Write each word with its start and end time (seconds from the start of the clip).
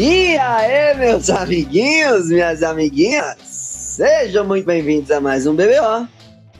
E 0.00 0.38
aí, 0.38 0.96
meus 0.96 1.28
amiguinhos, 1.28 2.28
minhas 2.28 2.62
amiguinhas, 2.62 3.34
sejam 3.42 4.46
muito 4.46 4.64
bem-vindos 4.64 5.10
a 5.10 5.20
mais 5.20 5.44
um 5.44 5.56
BBO. 5.56 6.06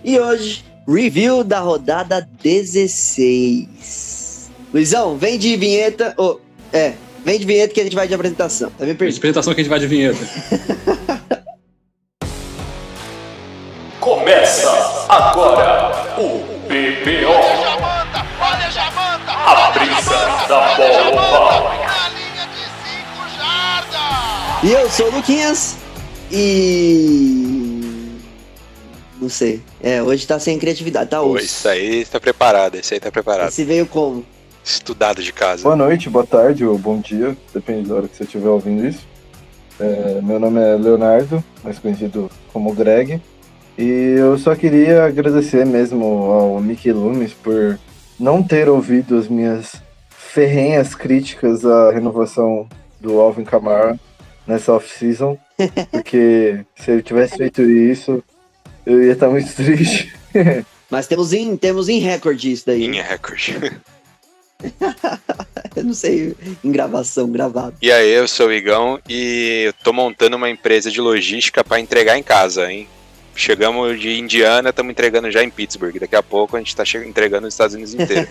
E 0.03 0.19
hoje, 0.19 0.65
review 0.89 1.45
da 1.45 1.61
rodada 1.61 2.29
16. 2.43 4.51
Luizão, 4.75 5.17
vem 5.17 5.39
de 5.39 5.55
vinheta. 5.55 6.15
Oh, 6.17 6.39
é, 6.73 6.95
vem 7.25 7.39
de 7.39 7.47
vinheta 7.47 7.73
que 7.73 7.81
a 7.81 7.85
gente 7.85 7.95
vai 7.95 8.09
de 8.09 8.15
apresentação. 8.15 8.73
Tá 8.77 8.85
me 8.85 8.93
De 8.93 9.17
apresentação 9.17 9.55
que 9.55 9.61
a 9.61 9.63
gente 9.63 9.71
vai 9.71 9.79
de 9.79 9.87
vinheta. 9.87 10.19
Começa 14.01 15.07
agora 15.09 15.93
o 16.19 16.39
BBO. 16.67 17.48
E 24.61 24.73
eu 24.73 24.91
sou 24.91 25.07
o 25.07 25.15
Luquinhas 25.15 25.77
e. 26.33 28.19
Não 29.21 29.29
sei. 29.29 29.63
É, 29.81 30.03
hoje 30.03 30.27
tá 30.27 30.37
sem 30.41 30.59
criatividade, 30.59 31.11
tá 31.11 31.23
osso. 31.23 31.45
isso 31.45 31.69
aí 31.69 32.05
tá 32.05 32.19
preparado, 32.19 32.75
esse 32.75 32.95
aí 32.95 32.99
tá 32.99 33.09
preparado. 33.09 33.51
Esse 33.51 33.63
veio 33.63 33.87
como? 33.87 34.25
Estudado 34.65 35.23
de 35.23 35.33
casa. 35.33 35.63
Boa 35.63 35.77
noite, 35.77 36.11
boa 36.11 36.27
tarde 36.27 36.65
ou 36.65 36.77
bom 36.77 36.99
dia, 36.99 37.37
depende 37.55 37.89
da 37.89 37.95
hora 37.95 38.09
que 38.09 38.17
você 38.17 38.25
estiver 38.25 38.49
ouvindo 38.49 38.85
isso. 38.85 39.07
É, 39.79 40.21
meu 40.25 40.41
nome 40.41 40.61
é 40.61 40.75
Leonardo, 40.75 41.43
mais 41.63 41.79
conhecido 41.79 42.29
como 42.53 42.75
Greg, 42.75 43.23
e 43.79 44.17
eu 44.19 44.37
só 44.39 44.57
queria 44.57 45.05
agradecer 45.05 45.65
mesmo 45.65 46.05
ao 46.05 46.61
Mickey 46.61 46.93
Loomis 46.93 47.33
por 47.33 47.79
não 48.19 48.43
ter 48.43 48.69
ouvido 48.69 49.17
as 49.17 49.29
minhas 49.29 49.77
ferrenhas 50.11 50.97
críticas 50.97 51.65
à 51.65 51.93
renovação 51.93 52.69
do 53.01 53.21
Alvin 53.21 53.45
Kamara 53.45 53.97
nessa 54.49 54.73
off-season, 54.73 55.39
porque 55.93 56.61
se 56.75 56.91
ele 56.91 57.03
tivesse 57.03 57.37
feito 57.37 57.63
isso, 57.63 58.23
eu 58.87 59.03
ia 59.05 59.13
estar 59.13 59.29
muito 59.29 59.55
triste. 59.55 60.13
Mas 60.91 61.07
temos 61.07 61.33
em, 61.35 61.55
temos 61.57 61.89
em 61.89 61.99
recorde 61.99 62.51
isso 62.51 62.65
daí. 62.67 62.89
Minha 62.89 63.03
recorde. 63.05 63.55
Eu 65.77 65.85
não 65.85 65.95
sei, 65.95 66.35
em 66.65 66.73
gravação, 66.73 67.31
gravado. 67.31 67.77
E 67.81 67.93
aí, 67.93 68.11
eu 68.11 68.27
sou 68.27 68.49
o 68.49 68.53
Igão 68.53 68.99
e 69.09 69.65
eu 69.67 69.73
tô 69.73 69.93
montando 69.93 70.37
uma 70.37 70.51
empresa 70.51 70.91
de 70.91 71.01
logística 71.01 71.63
pra 71.63 71.79
entregar 71.79 72.19
em 72.19 72.23
casa, 72.25 72.69
hein? 72.73 72.89
Chegamos 73.37 74.01
de 74.01 74.19
Indiana, 74.19 74.71
estamos 74.71 74.91
entregando 74.91 75.31
já 75.31 75.45
em 75.45 75.51
Pittsburgh. 75.51 75.97
Daqui 76.01 76.17
a 76.17 76.23
pouco 76.25 76.57
a 76.57 76.59
gente 76.59 76.75
tá 76.75 76.85
che- 76.85 77.07
entregando 77.07 77.43
nos 77.43 77.55
Estados 77.55 77.75
Unidos 77.77 77.95
inteiro. 77.95 78.27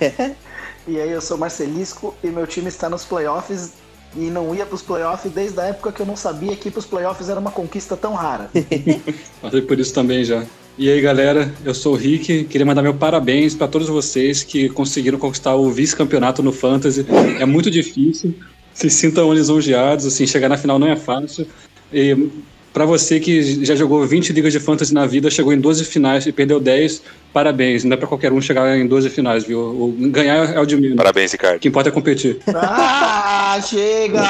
E 0.86 1.00
aí, 1.00 1.10
eu 1.10 1.22
sou 1.22 1.38
Marcelisco 1.38 2.14
e 2.22 2.28
meu 2.28 2.46
time 2.46 2.68
está 2.68 2.90
nos 2.90 3.06
playoffs 3.06 3.72
e 4.16 4.30
não 4.30 4.54
ia 4.56 4.66
pros 4.66 4.82
playoffs 4.82 5.32
desde 5.32 5.60
a 5.60 5.66
época 5.66 5.92
que 5.92 6.02
eu 6.02 6.06
não 6.06 6.16
sabia 6.16 6.56
que 6.56 6.70
ir 6.70 6.72
pros 6.72 6.86
playoffs 6.86 7.30
era 7.30 7.40
uma 7.40 7.52
conquista 7.52 7.96
tão 7.96 8.14
rara. 8.14 8.50
Passei 9.42 9.62
por 9.62 9.80
isso 9.80 9.94
também 9.94 10.24
já. 10.24 10.46
E 10.78 10.92
aí, 10.92 11.02
galera, 11.02 11.52
eu 11.66 11.74
sou 11.74 11.94
o 11.94 11.96
Rick. 11.96 12.44
Queria 12.44 12.66
mandar 12.66 12.84
meu 12.84 12.94
parabéns 12.94 13.56
para 13.56 13.68
todos 13.68 13.88
vocês 13.88 14.44
que 14.44 14.70
conseguiram 14.70 15.18
conquistar 15.18 15.56
o 15.56 15.72
vice-campeonato 15.72 16.44
no 16.44 16.52
Fantasy. 16.52 17.06
É 17.40 17.46
muito 17.46 17.72
difícil. 17.72 18.36
Se 18.74 18.88
sintam 18.90 19.34
lisonjeados, 19.34 20.06
assim, 20.06 20.28
chegar 20.28 20.50
na 20.50 20.58
final 20.58 20.78
não 20.78 20.88
é 20.88 20.96
fácil. 20.96 21.48
E 21.92 22.30
para 22.78 22.86
você 22.86 23.20
que 23.20 23.66
já 23.66 23.74
jogou 23.76 24.06
20 24.06 24.32
ligas 24.34 24.54
de 24.54 24.60
fantasy 24.60 24.94
na 24.94 25.08
vida, 25.08 25.32
chegou 25.32 25.52
em 25.52 25.60
12 25.60 25.84
finais 25.84 26.28
e 26.28 26.32
perdeu 26.32 26.60
10, 26.60 27.02
parabéns. 27.34 27.84
Não 27.84 27.96
é 27.96 27.98
para 27.98 28.06
qualquer 28.08 28.32
um 28.32 28.40
chegar 28.40 28.78
em 28.78 28.86
12 28.86 29.10
finais, 29.10 29.44
viu? 29.46 29.60
O- 29.60 29.96
Ganhar 30.12 30.54
é 30.56 30.60
o 30.60 30.66
de 30.66 30.76
menos. 30.78 30.96
Parabéns, 30.96 31.32
O 31.32 31.34
Ricardo. 31.34 31.60
que 31.60 31.68
importa 31.68 31.90
é 31.90 31.92
competir. 31.92 32.38
ah, 32.54 33.60
chega! 33.68 34.22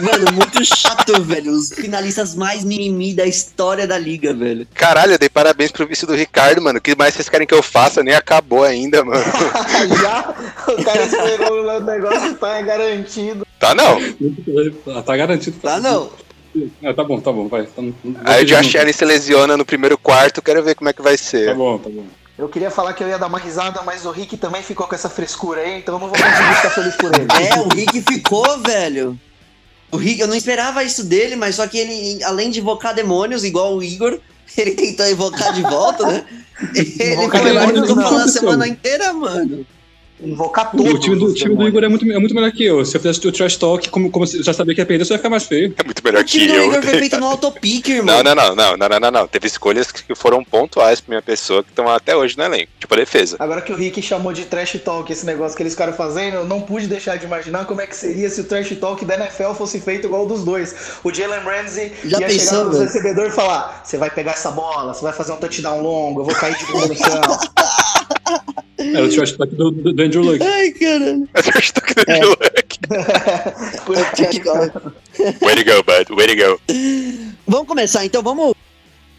Mano, 0.00 0.32
muito 0.32 0.64
chato, 0.64 1.20
velho. 1.22 1.52
Os 1.52 1.68
finalistas 1.68 2.34
mais 2.34 2.64
mimimi 2.64 3.12
da 3.12 3.26
história 3.26 3.86
da 3.86 3.98
liga, 3.98 4.32
velho. 4.32 4.66
Caralho, 4.72 5.12
eu 5.12 5.18
dei 5.18 5.28
parabéns 5.28 5.70
pro 5.70 5.86
vice 5.86 6.06
do 6.06 6.14
Ricardo, 6.14 6.62
mano. 6.62 6.78
O 6.78 6.82
que 6.82 6.96
mais 6.96 7.12
vocês 7.12 7.28
querem 7.28 7.46
que 7.46 7.52
eu 7.52 7.62
faça? 7.62 8.02
Nem 8.02 8.14
acabou 8.14 8.64
ainda, 8.64 9.04
mano. 9.04 9.22
Já 10.00 10.34
o 10.66 10.82
cara 10.82 11.02
esperou 11.04 11.62
o 11.76 11.80
negócio 11.80 12.30
e 12.30 12.34
tá 12.36 12.62
garantido. 12.62 13.46
Tá 13.60 13.74
não. 13.74 13.98
Tá 15.02 15.14
garantido. 15.14 15.58
Tá 15.60 15.78
não. 15.78 16.08
Ah, 16.82 16.94
tá 16.94 17.02
bom, 17.04 17.20
tá 17.20 17.32
bom, 17.32 17.48
vai. 17.48 17.64
Tá, 17.64 17.82
Aí 18.24 18.44
o 18.44 18.46
Josh 18.46 18.76
Allen 18.76 18.92
se 18.92 19.04
lesiona 19.04 19.56
no 19.56 19.64
primeiro 19.64 19.98
quarto, 19.98 20.40
quero 20.42 20.62
ver 20.62 20.74
como 20.74 20.88
é 20.88 20.92
que 20.92 21.02
vai 21.02 21.16
Tá 21.16 21.22
ser. 21.24 21.54
bom, 21.54 21.78
tá 21.78 21.90
bom. 21.90 22.04
Eu 22.36 22.48
queria 22.48 22.70
falar 22.70 22.92
que 22.94 23.02
eu 23.02 23.08
ia 23.08 23.18
dar 23.18 23.28
uma 23.28 23.38
risada, 23.38 23.80
mas 23.82 24.04
o 24.04 24.10
Rick 24.10 24.36
também 24.36 24.60
ficou 24.62 24.86
com 24.88 24.94
essa 24.94 25.08
frescura 25.08 25.60
aí, 25.60 25.78
então 25.78 25.94
eu 25.94 26.00
não 26.00 26.08
vou 26.08 26.16
conseguir 26.18 26.54
ficar 26.56 26.70
feliz 26.70 26.96
por 26.96 27.12
ele. 27.14 27.26
É, 27.40 27.60
o 27.60 27.68
Rick 27.68 28.02
ficou, 28.02 28.58
velho. 28.60 29.18
O 29.92 29.96
Rick, 29.96 30.20
eu 30.20 30.26
não 30.26 30.34
esperava 30.34 30.82
isso 30.82 31.04
dele, 31.04 31.36
mas 31.36 31.54
só 31.54 31.66
que 31.68 31.78
ele, 31.78 32.22
além 32.24 32.50
de 32.50 32.58
invocar 32.58 32.92
demônios, 32.94 33.44
igual 33.44 33.76
o 33.76 33.82
Igor, 33.82 34.18
ele 34.58 34.72
tentou 34.72 35.08
invocar 35.08 35.52
de 35.52 35.62
volta, 35.62 36.06
né? 36.06 36.24
Ele 36.72 37.28
foi 37.28 37.40
demônios 37.42 37.88
no 37.88 37.96
não. 37.96 38.16
a 38.16 38.28
semana 38.28 38.68
inteira, 38.68 39.12
mano. 39.12 39.66
Invocar 40.20 40.70
todos. 40.70 40.92
O 40.94 40.98
time 40.98 41.16
do, 41.16 41.26
o 41.26 41.34
time 41.34 41.54
do. 41.56 41.66
Igor 41.68 41.82
é 41.84 41.88
muito, 41.88 42.10
é 42.10 42.18
muito 42.18 42.34
melhor 42.34 42.50
que 42.52 42.64
eu. 42.64 42.84
Se 42.84 42.96
eu 42.96 43.00
fizesse 43.00 43.26
o 43.26 43.32
trash 43.32 43.56
talk, 43.56 43.88
como, 43.90 44.10
como 44.10 44.26
se- 44.26 44.38
eu 44.38 44.44
já 44.44 44.52
sabia 44.52 44.74
que 44.74 44.80
ia 44.80 44.86
perder, 44.86 45.04
só 45.04 45.14
ia 45.14 45.18
ficar 45.18 45.28
mais 45.30 45.44
feio. 45.44 45.74
É 45.76 45.84
muito 45.84 46.02
melhor 46.04 46.20
O 46.22 46.24
time 46.24 46.46
que 46.46 46.52
do 46.52 46.56
eu. 46.58 46.64
Igor 46.68 46.82
foi 46.82 46.98
feito 46.98 47.18
no 47.18 47.26
autopic, 47.26 47.88
irmão. 47.88 48.22
Não, 48.22 48.34
não, 48.34 48.34
não, 48.34 48.54
não, 48.54 48.76
não, 48.76 48.88
não, 48.88 49.00
não, 49.00 49.10
não. 49.10 49.26
Teve 49.26 49.46
escolhas 49.48 49.90
que 49.90 50.14
foram 50.14 50.44
pontuais 50.44 51.00
pra 51.00 51.10
minha 51.12 51.22
pessoa 51.22 51.62
que 51.64 51.70
estão 51.70 51.88
até 51.88 52.16
hoje 52.16 52.38
no 52.38 52.44
elenco. 52.44 52.70
Tipo 52.78 52.94
a 52.94 52.96
defesa. 52.96 53.36
Agora 53.40 53.60
que 53.60 53.72
o 53.72 53.76
Rick 53.76 54.00
chamou 54.02 54.32
de 54.32 54.44
trash 54.44 54.78
talk 54.84 55.12
esse 55.12 55.26
negócio 55.26 55.56
que 55.56 55.62
eles 55.62 55.72
ficaram 55.72 55.92
fazendo, 55.92 56.34
eu 56.36 56.44
não 56.46 56.60
pude 56.60 56.86
deixar 56.86 57.16
de 57.16 57.24
imaginar 57.26 57.64
como 57.66 57.80
é 57.80 57.86
que 57.86 57.96
seria 57.96 58.30
se 58.30 58.40
o 58.40 58.44
trash 58.44 58.70
talk 58.80 59.04
da 59.04 59.14
NFL 59.16 59.52
fosse 59.54 59.80
feito 59.80 60.06
igual 60.06 60.24
o 60.24 60.28
dos 60.28 60.44
dois. 60.44 60.74
O 61.02 61.12
Jalen 61.12 61.40
Ramsey 61.40 61.92
Já 62.04 62.20
ia 62.20 62.26
pensou, 62.28 62.38
chegar 62.48 62.64
nos 62.64 62.72
velho? 62.78 62.86
recebedores 62.86 63.32
e 63.32 63.36
falar: 63.36 63.80
você 63.84 63.98
vai 63.98 64.10
pegar 64.10 64.32
essa 64.32 64.50
bola, 64.50 64.94
você 64.94 65.02
vai 65.02 65.12
fazer 65.12 65.32
um 65.32 65.36
touchdown 65.36 65.82
longo, 65.82 66.20
eu 66.20 66.24
vou 66.24 66.34
cair 66.34 66.56
de 66.56 66.64
bunda 66.66 66.86
no 66.88 66.94
chão. 66.96 67.20
Era 68.78 69.04
o 69.04 69.08
trash 69.08 69.32
talk 69.32 69.54
do, 69.54 69.70
do, 69.70 69.92
do 69.92 70.02
Andrew 70.02 70.22
Luck. 70.22 70.42
Ai, 70.42 70.70
caralho. 70.72 71.28
Eu 71.34 71.42
tô 71.42 71.80
toque 71.80 71.94
É. 72.10 72.20
do 72.20 72.26
moleque. 72.28 72.78
Por 73.86 73.96
aí. 73.96 74.04
Way 75.40 75.64
to 75.64 75.64
go, 75.64 75.82
bud. 75.82 76.14
Way 76.16 76.36
to 76.36 76.36
go. 76.36 76.60
Vamos 77.46 77.68
começar, 77.68 78.04
então 78.04 78.22
vamos 78.22 78.54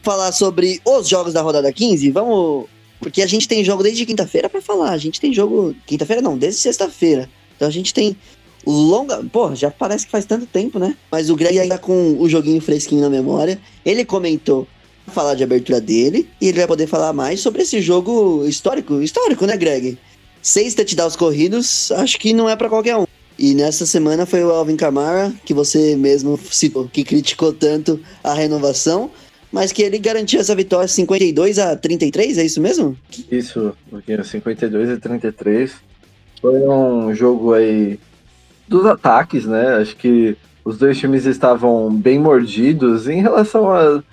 falar 0.04 0.32
sobre 0.32 0.82
os 0.86 1.08
jogos 1.08 1.34
da 1.34 1.42
rodada 1.42 1.72
15? 1.72 2.12
Vamos. 2.12 2.66
Porque 3.00 3.22
a 3.22 3.28
gente 3.28 3.48
tem 3.48 3.64
jogo 3.64 3.84
desde 3.84 4.06
quinta-feira 4.06 4.50
pra 4.50 4.62
falar. 4.62 4.92
A 4.92 4.98
gente 4.98 5.20
tem 5.20 5.34
jogo. 5.34 5.76
Quinta-feira 5.86 6.22
não, 6.22 6.38
desde 6.38 6.60
sexta-feira. 6.62 7.30
Então 7.56 7.68
a 7.68 7.72
gente 7.72 7.94
tem 7.94 8.16
longa. 8.66 9.24
Pô, 9.32 9.54
já 9.56 9.70
parece 9.72 10.06
que 10.06 10.12
faz 10.12 10.26
tanto 10.26 10.46
tempo, 10.46 10.80
né? 10.80 10.96
Mas 11.12 11.30
o 11.30 11.36
Greg 11.36 11.60
ainda 11.60 11.78
com 11.78 12.16
o 12.20 12.28
joguinho 12.28 12.62
fresquinho 12.62 13.02
na 13.02 13.10
memória. 13.10 13.60
Ele 13.86 14.04
comentou 14.06 14.68
falar 15.08 15.36
de 15.36 15.44
abertura 15.44 15.80
dele 15.80 16.28
e 16.42 16.48
ele 16.48 16.58
vai 16.58 16.68
poder 16.68 16.88
falar 16.88 17.14
mais 17.14 17.40
sobre 17.40 17.62
esse 17.62 17.82
jogo 17.82 18.46
histórico. 18.48 19.02
Histórico, 19.02 19.46
né, 19.46 19.58
Greg? 19.58 19.98
Seis 20.42 20.74
touchdowns 20.74 21.16
corridos, 21.16 21.92
acho 21.92 22.20
que 22.20 22.34
não 22.34 22.50
é 22.50 22.56
pra 22.56 22.70
qualquer 22.70 22.98
um. 22.98 23.06
E 23.38 23.54
nessa 23.54 23.86
semana 23.86 24.26
foi 24.26 24.44
o 24.44 24.52
Alvin 24.52 24.78
Kamara, 24.78 25.34
que 25.44 25.54
você 25.54 25.96
mesmo 25.96 26.40
citou, 26.52 26.88
que 26.88 27.04
criticou 27.04 27.52
tanto 27.52 28.00
a 28.24 28.34
renovação, 28.34 29.12
mas 29.52 29.72
que 29.72 29.82
ele 29.82 30.00
garantiu 30.00 30.40
essa 30.40 30.56
vitória 30.56 30.88
52 30.88 31.60
a 31.60 31.76
33, 31.76 32.38
é 32.38 32.46
isso 32.46 32.62
mesmo? 32.62 32.98
Isso, 33.30 33.76
porque 33.90 34.24
52 34.24 34.90
e 34.90 34.98
33 34.98 35.72
foi 36.42 36.60
um 36.68 37.14
jogo 37.14 37.54
aí 37.54 38.00
dos 38.68 38.86
ataques, 38.86 39.46
né? 39.46 39.76
Acho 39.76 39.96
que 39.98 40.38
os 40.64 40.78
dois 40.78 40.98
times 40.98 41.26
estavam 41.26 41.94
bem 41.94 42.18
mordidos 42.18 43.08
em 43.08 43.22
relação 43.22 43.70
a 43.70 44.04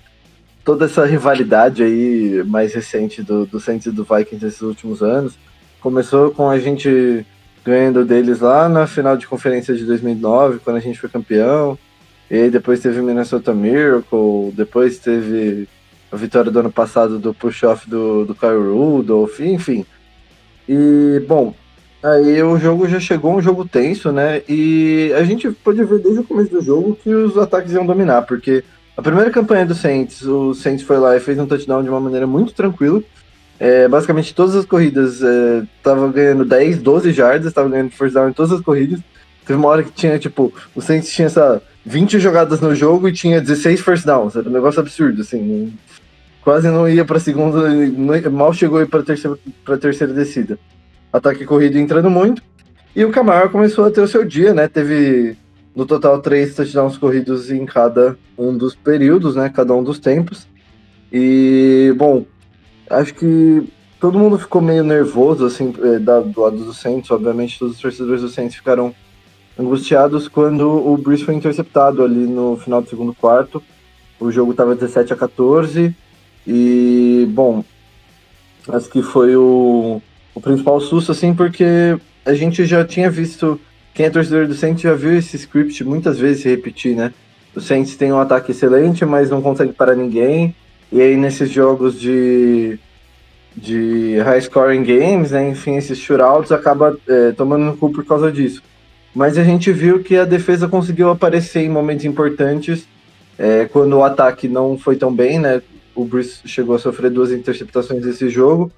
toda 0.63 0.85
essa 0.85 1.05
rivalidade 1.05 1.83
aí 1.83 2.43
mais 2.45 2.73
recente 2.73 3.21
do, 3.21 3.45
do 3.45 3.59
Saints 3.59 3.87
e 3.87 3.91
do 3.91 4.03
Vikings 4.03 4.43
nesses 4.43 4.61
últimos 4.61 5.01
anos. 5.01 5.37
Começou 5.81 6.31
com 6.31 6.49
a 6.49 6.57
gente 6.59 7.25
ganhando 7.65 8.05
deles 8.05 8.39
lá 8.39 8.67
na 8.67 8.87
final 8.87 9.17
de 9.17 9.27
conferência 9.27 9.75
de 9.75 9.85
2009, 9.85 10.59
quando 10.59 10.77
a 10.77 10.79
gente 10.81 10.99
foi 10.99 11.09
campeão. 11.09 11.77
E 12.29 12.35
aí 12.35 12.49
depois 12.49 12.79
teve 12.79 12.99
o 12.99 13.03
Minnesota 13.03 13.53
Miracle, 13.53 14.51
depois 14.53 14.99
teve 14.99 15.67
a 16.11 16.15
vitória 16.15 16.51
do 16.51 16.59
ano 16.59 16.71
passado 16.71 17.19
do 17.19 17.33
push-off 17.33 17.89
do, 17.89 18.25
do 18.25 18.35
Kyle 18.35 18.71
Rudolph, 18.71 19.39
enfim. 19.39 19.85
E, 20.67 21.21
bom, 21.27 21.53
aí 22.01 22.41
o 22.41 22.57
jogo 22.57 22.87
já 22.87 22.99
chegou, 22.99 23.35
um 23.35 23.41
jogo 23.41 23.67
tenso, 23.67 24.11
né? 24.11 24.41
E 24.47 25.11
a 25.17 25.23
gente 25.23 25.51
pôde 25.51 25.83
ver 25.83 25.99
desde 25.99 26.21
o 26.21 26.23
começo 26.23 26.51
do 26.51 26.61
jogo 26.61 26.97
que 27.03 27.13
os 27.13 27.37
ataques 27.37 27.73
iam 27.73 27.85
dominar, 27.85 28.21
porque 28.23 28.63
a 28.95 29.01
primeira 29.01 29.31
campanha 29.31 29.65
do 29.65 29.73
Saints, 29.73 30.21
o 30.21 30.53
Saints 30.53 30.85
foi 30.85 30.97
lá 30.97 31.15
e 31.15 31.19
fez 31.19 31.39
um 31.39 31.47
touchdown 31.47 31.83
de 31.83 31.89
uma 31.89 31.99
maneira 31.99 32.27
muito 32.27 32.53
tranquila. 32.53 33.01
É, 33.59 33.87
basicamente 33.87 34.33
todas 34.35 34.55
as 34.55 34.65
corridas 34.65 35.21
estavam 35.77 36.11
ganhando 36.11 36.43
10, 36.43 36.81
12 36.81 37.11
jardas, 37.11 37.47
estavam 37.47 37.71
ganhando 37.71 37.91
first 37.91 38.13
down 38.13 38.29
em 38.29 38.33
todas 38.33 38.51
as 38.51 38.61
corridas. 38.61 38.99
Teve 39.45 39.59
uma 39.59 39.67
hora 39.67 39.83
que 39.83 39.91
tinha, 39.91 40.17
tipo, 40.17 40.53
o 40.75 40.81
Saints 40.81 41.11
tinha 41.11 41.27
essa 41.27 41.61
20 41.85 42.19
jogadas 42.19 42.61
no 42.61 42.73
jogo 42.73 43.07
e 43.07 43.13
tinha 43.13 43.41
16 43.41 43.81
first 43.81 44.05
downs. 44.05 44.35
Era 44.35 44.47
um 44.47 44.53
negócio 44.53 44.79
absurdo, 44.79 45.21
assim. 45.21 45.73
Quase 46.41 46.67
não 46.67 46.87
ia 46.87 47.05
pra 47.05 47.19
segunda, 47.19 47.69
mal 48.29 48.53
chegou 48.53 48.85
pra 48.87 49.01
terceira, 49.01 49.37
pra 49.63 49.77
terceira 49.77 50.13
descida. 50.13 50.59
Ataque 51.11 51.45
corrido 51.45 51.77
entrando 51.77 52.09
muito. 52.09 52.41
E 52.95 53.03
o 53.03 53.11
Camaro 53.11 53.49
começou 53.49 53.85
a 53.85 53.91
ter 53.91 54.01
o 54.01 54.07
seu 54.07 54.23
dia, 54.23 54.53
né? 54.53 54.67
Teve 54.67 55.37
No 55.75 55.85
total, 55.85 56.21
três 56.21 56.55
touchdowns 56.55 56.97
corridos 56.97 57.49
em 57.49 57.65
cada 57.65 58.17
um 58.37 58.55
dos 58.55 58.75
períodos, 58.75 59.35
né? 59.35 59.49
Cada 59.49 59.73
um 59.73 59.83
dos 59.83 59.97
tempos. 59.99 60.47
E, 61.11 61.93
bom, 61.97 62.25
acho 62.89 63.13
que 63.15 63.63
todo 63.99 64.19
mundo 64.19 64.37
ficou 64.37 64.61
meio 64.61 64.83
nervoso, 64.83 65.45
assim, 65.45 65.73
é, 65.81 65.99
da- 65.99 66.19
do 66.19 66.41
lado 66.41 66.57
do 66.57 66.73
Saints. 66.73 67.09
Obviamente, 67.09 67.57
todos 67.57 67.75
os 67.75 67.81
torcedores 67.81 68.21
do 68.21 68.29
Saints 68.29 68.55
ficaram 68.55 68.93
angustiados 69.57 70.27
quando 70.27 70.67
o 70.67 70.97
Breeze 70.97 71.23
foi 71.23 71.35
interceptado 71.35 72.03
ali 72.03 72.25
no 72.27 72.57
final 72.57 72.81
do 72.81 72.89
segundo 72.89 73.13
quarto. 73.13 73.61
O 74.19 74.31
jogo 74.31 74.51
estava 74.51 74.75
17 74.75 75.13
a 75.13 75.15
14 75.15 75.95
e, 76.45 77.27
bom, 77.31 77.63
acho 78.69 78.89
que 78.89 79.01
foi 79.01 79.35
o, 79.35 80.01
o 80.35 80.41
principal 80.41 80.79
susto, 80.79 81.11
assim, 81.11 81.33
porque 81.33 81.97
a 82.25 82.33
gente 82.33 82.65
já 82.65 82.85
tinha 82.85 83.09
visto, 83.09 83.59
quem 83.93 84.05
é 84.07 84.09
torcedor 84.09 84.47
do 84.47 84.55
Saints 84.55 84.81
já 84.81 84.93
viu 84.93 85.15
esse 85.15 85.35
script 85.35 85.83
muitas 85.83 86.17
vezes 86.17 86.41
se 86.41 86.49
repetir, 86.49 86.95
né? 86.95 87.13
O 87.55 87.61
Saints 87.61 87.95
tem 87.95 88.11
um 88.11 88.19
ataque 88.19 88.51
excelente, 88.51 89.05
mas 89.05 89.29
não 89.29 89.41
consegue 89.41 89.71
parar 89.71 89.95
ninguém. 89.95 90.55
E 90.91 91.01
aí 91.01 91.15
nesses 91.15 91.49
jogos 91.51 91.99
de, 91.99 92.79
de 93.55 94.17
high 94.19 94.41
scoring 94.41 94.83
games, 94.83 95.31
né, 95.31 95.49
enfim, 95.49 95.75
esses 95.75 95.97
shootouts 95.99 96.51
acaba 96.51 96.97
é, 97.07 97.31
tomando 97.31 97.65
no 97.65 97.77
cu 97.77 97.91
por 97.91 98.03
causa 98.03 98.31
disso. 98.31 98.63
Mas 99.13 99.37
a 99.37 99.43
gente 99.43 99.71
viu 99.71 100.01
que 100.03 100.17
a 100.17 100.25
defesa 100.25 100.67
conseguiu 100.67 101.11
aparecer 101.11 101.61
em 101.61 101.69
momentos 101.69 102.05
importantes, 102.05 102.87
é, 103.37 103.65
quando 103.65 103.93
o 103.93 104.03
ataque 104.03 104.47
não 104.47 104.77
foi 104.77 104.95
tão 104.95 105.13
bem, 105.13 105.37
né? 105.37 105.61
O 105.95 106.05
Bruce 106.05 106.39
chegou 106.45 106.75
a 106.75 106.79
sofrer 106.79 107.11
duas 107.11 107.31
interceptações 107.31 108.03
nesse 108.03 108.27
jogo. 108.29 108.71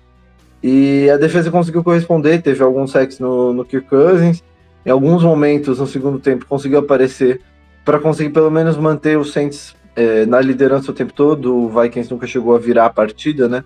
E 0.62 1.10
a 1.10 1.16
defesa 1.16 1.50
conseguiu 1.50 1.84
corresponder, 1.84 2.42
teve 2.42 2.62
alguns 2.62 2.92
sacks 2.92 3.20
no, 3.20 3.54
no 3.54 3.64
Kirk 3.64 3.88
Cousins. 3.88 4.44
Em 4.86 4.92
alguns 4.92 5.24
momentos 5.24 5.80
no 5.80 5.88
segundo 5.88 6.20
tempo 6.20 6.46
conseguiu 6.46 6.80
aparecer 6.80 7.42
para 7.84 8.00
conseguir 8.00 8.30
pelo 8.30 8.52
menos 8.52 8.78
manter 8.78 9.18
o 9.18 9.26
Saints 9.26 9.76
é, 9.96 10.26
na 10.26 10.40
liderança 10.40 10.92
o 10.92 10.94
tempo 10.94 11.14
todo. 11.14 11.56
O 11.56 11.70
Vikings 11.70 12.12
nunca 12.12 12.28
chegou 12.28 12.56
a 12.56 12.60
virar 12.60 12.86
a 12.86 12.90
partida, 12.90 13.48
né? 13.48 13.64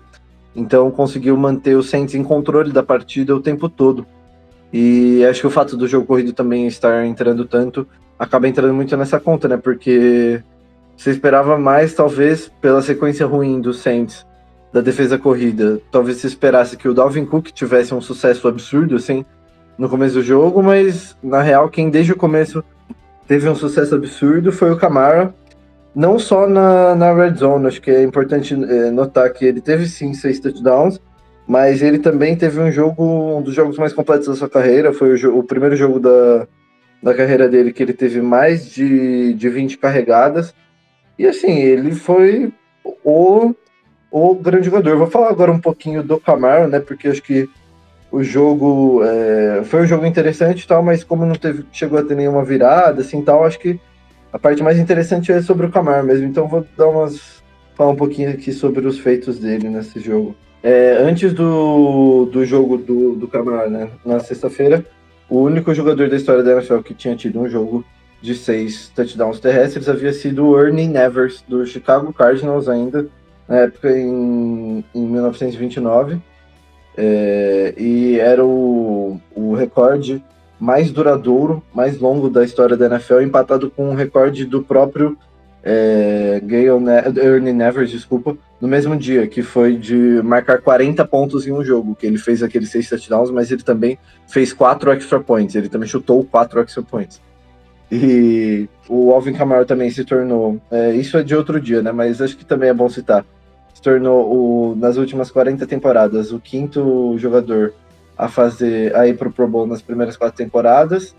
Então 0.54 0.90
conseguiu 0.90 1.36
manter 1.36 1.74
o 1.74 1.82
Saints 1.82 2.14
em 2.14 2.24
controle 2.24 2.72
da 2.72 2.82
partida 2.82 3.34
o 3.34 3.40
tempo 3.40 3.68
todo. 3.68 4.06
E 4.72 5.24
acho 5.24 5.40
que 5.40 5.46
o 5.46 5.50
fato 5.50 5.76
do 5.76 5.86
jogo 5.86 6.06
corrido 6.06 6.32
também 6.32 6.66
estar 6.66 7.04
entrando 7.04 7.44
tanto 7.44 7.86
acaba 8.18 8.48
entrando 8.48 8.72
muito 8.72 8.96
nessa 8.96 9.18
conta, 9.18 9.48
né? 9.48 9.56
Porque 9.56 10.42
você 10.96 11.10
esperava 11.10 11.58
mais, 11.58 11.94
talvez, 11.94 12.50
pela 12.60 12.82
sequência 12.82 13.26
ruim 13.26 13.60
do 13.60 13.72
Saints 13.72 14.26
da 14.72 14.80
defesa 14.80 15.18
corrida. 15.18 15.80
Talvez 15.90 16.18
se 16.18 16.26
esperasse 16.26 16.76
que 16.76 16.88
o 16.88 16.94
Dalvin 16.94 17.24
Cook 17.24 17.50
tivesse 17.50 17.94
um 17.94 18.00
sucesso 18.00 18.46
absurdo, 18.46 18.96
assim, 18.96 19.24
no 19.78 19.88
começo 19.88 20.14
do 20.14 20.22
jogo, 20.22 20.62
mas 20.62 21.16
na 21.22 21.42
real, 21.42 21.68
quem 21.68 21.90
desde 21.90 22.12
o 22.12 22.16
começo 22.16 22.62
teve 23.26 23.48
um 23.48 23.54
sucesso 23.54 23.94
absurdo 23.94 24.52
foi 24.52 24.70
o 24.70 24.76
Camara. 24.76 25.34
Não 25.94 26.18
só 26.18 26.46
na, 26.46 26.94
na 26.94 27.12
red 27.12 27.34
zone, 27.34 27.66
acho 27.66 27.80
que 27.80 27.90
é 27.90 28.02
importante 28.02 28.54
é, 28.54 28.90
notar 28.90 29.32
que 29.32 29.44
ele 29.44 29.60
teve 29.60 29.86
sim 29.88 30.14
seis 30.14 30.38
touchdowns, 30.38 31.00
mas 31.46 31.82
ele 31.82 31.98
também 31.98 32.36
teve 32.36 32.60
um 32.60 32.70
jogo, 32.70 33.38
um 33.38 33.42
dos 33.42 33.54
jogos 33.54 33.76
mais 33.76 33.92
completos 33.92 34.28
da 34.28 34.34
sua 34.34 34.48
carreira. 34.48 34.92
Foi 34.92 35.14
o, 35.14 35.38
o 35.38 35.42
primeiro 35.42 35.74
jogo 35.74 35.98
da, 35.98 36.46
da 37.02 37.14
carreira 37.14 37.48
dele 37.48 37.72
que 37.72 37.82
ele 37.82 37.92
teve 37.92 38.20
mais 38.20 38.70
de, 38.70 39.34
de 39.34 39.48
20 39.48 39.78
carregadas. 39.78 40.54
E 41.18 41.26
assim, 41.26 41.58
ele 41.58 41.92
foi 41.92 42.52
o, 43.04 43.54
o 44.10 44.34
grande 44.34 44.66
jogador. 44.66 44.96
Vou 44.96 45.06
falar 45.06 45.28
agora 45.28 45.50
um 45.50 45.60
pouquinho 45.60 46.02
do 46.02 46.20
Camaro, 46.20 46.68
né? 46.68 46.80
Porque 46.80 47.08
acho 47.08 47.22
que 47.22 47.48
o 48.10 48.22
jogo 48.22 49.02
é, 49.04 49.62
foi 49.64 49.82
um 49.82 49.86
jogo 49.86 50.04
interessante 50.04 50.62
e 50.62 50.66
tal, 50.66 50.82
mas 50.82 51.04
como 51.04 51.24
não 51.24 51.34
teve, 51.34 51.64
chegou 51.72 51.98
a 51.98 52.02
ter 52.02 52.16
nenhuma 52.16 52.44
virada, 52.44 53.02
assim 53.02 53.22
tal, 53.22 53.44
acho 53.44 53.58
que 53.58 53.78
a 54.32 54.38
parte 54.38 54.62
mais 54.62 54.78
interessante 54.78 55.32
é 55.32 55.42
sobre 55.42 55.66
o 55.66 55.70
Camaro 55.70 56.06
mesmo. 56.06 56.26
Então 56.26 56.48
vou 56.48 56.66
dar 56.76 56.88
umas. 56.88 57.42
falar 57.74 57.90
um 57.90 57.96
pouquinho 57.96 58.30
aqui 58.30 58.52
sobre 58.52 58.86
os 58.86 58.98
feitos 58.98 59.38
dele 59.38 59.68
nesse 59.68 60.00
jogo. 60.00 60.34
É, 60.62 60.98
antes 61.00 61.32
do, 61.32 62.26
do 62.26 62.44
jogo 62.44 62.76
do, 62.76 63.14
do 63.14 63.28
Camaro, 63.28 63.70
né? 63.70 63.88
Na 64.04 64.20
sexta-feira, 64.20 64.84
o 65.28 65.38
único 65.38 65.72
jogador 65.72 66.08
da 66.08 66.16
história 66.16 66.42
da 66.42 66.52
NFL 66.52 66.78
que 66.78 66.94
tinha 66.94 67.16
tido 67.16 67.40
um 67.40 67.48
jogo 67.48 67.84
de 68.20 68.34
seis 68.34 68.90
touchdowns 68.94 69.40
terrestres 69.40 69.88
havia 69.88 70.12
sido 70.12 70.46
o 70.46 70.60
Ernie 70.60 70.86
Nevers, 70.86 71.42
do 71.48 71.64
Chicago 71.64 72.12
Cardinals, 72.12 72.68
ainda, 72.68 73.06
na 73.48 73.60
época 73.60 73.90
em, 73.90 74.84
em 74.94 75.06
1929. 75.06 76.20
É, 76.96 77.74
e 77.76 78.18
era 78.18 78.44
o, 78.44 79.20
o 79.34 79.54
recorde 79.54 80.22
mais 80.58 80.90
duradouro, 80.90 81.62
mais 81.74 81.98
longo 81.98 82.28
da 82.28 82.44
história 82.44 82.76
da 82.76 82.86
NFL, 82.86 83.20
empatado 83.20 83.70
com 83.70 83.90
o 83.90 83.94
recorde 83.94 84.44
do 84.44 84.62
próprio 84.62 85.16
é, 85.62 86.40
Gale 86.42 86.80
ne 86.80 87.20
Ernie 87.20 87.52
Nevers, 87.52 87.90
desculpa, 87.90 88.36
no 88.60 88.68
mesmo 88.68 88.96
dia, 88.96 89.26
que 89.26 89.42
foi 89.42 89.76
de 89.76 90.20
marcar 90.22 90.60
40 90.60 91.04
pontos 91.06 91.46
em 91.46 91.52
um 91.52 91.64
jogo, 91.64 91.94
que 91.94 92.06
ele 92.06 92.18
fez 92.18 92.42
aqueles 92.42 92.70
seis 92.70 92.88
touchdowns, 92.88 93.30
mas 93.30 93.50
ele 93.50 93.62
também 93.62 93.98
fez 94.26 94.52
quatro 94.52 94.90
extra 94.90 95.20
points, 95.20 95.54
ele 95.54 95.68
também 95.68 95.88
chutou 95.88 96.24
quatro 96.24 96.60
extra 96.60 96.82
points. 96.82 97.20
E 97.90 98.68
o 98.88 99.12
Alvin 99.12 99.32
Kamara 99.32 99.64
também 99.64 99.90
se 99.90 100.04
tornou, 100.04 100.60
é, 100.70 100.94
isso 100.94 101.16
é 101.16 101.22
de 101.22 101.34
outro 101.34 101.60
dia, 101.60 101.82
né, 101.82 101.92
mas 101.92 102.20
acho 102.20 102.36
que 102.36 102.44
também 102.44 102.68
é 102.68 102.74
bom 102.74 102.88
citar, 102.88 103.24
se 103.80 103.82
tornou, 103.82 104.30
o, 104.30 104.76
nas 104.76 104.98
últimas 104.98 105.30
40 105.30 105.66
temporadas, 105.66 106.32
o 106.32 106.38
quinto 106.38 107.16
jogador 107.16 107.72
a 108.16 108.28
fazer, 108.28 108.94
a 108.94 109.08
ir 109.08 109.16
pro 109.16 109.32
Pro 109.32 109.48
Bowl 109.48 109.66
nas 109.66 109.80
primeiras 109.80 110.16
quatro 110.16 110.36
temporadas, 110.36 111.16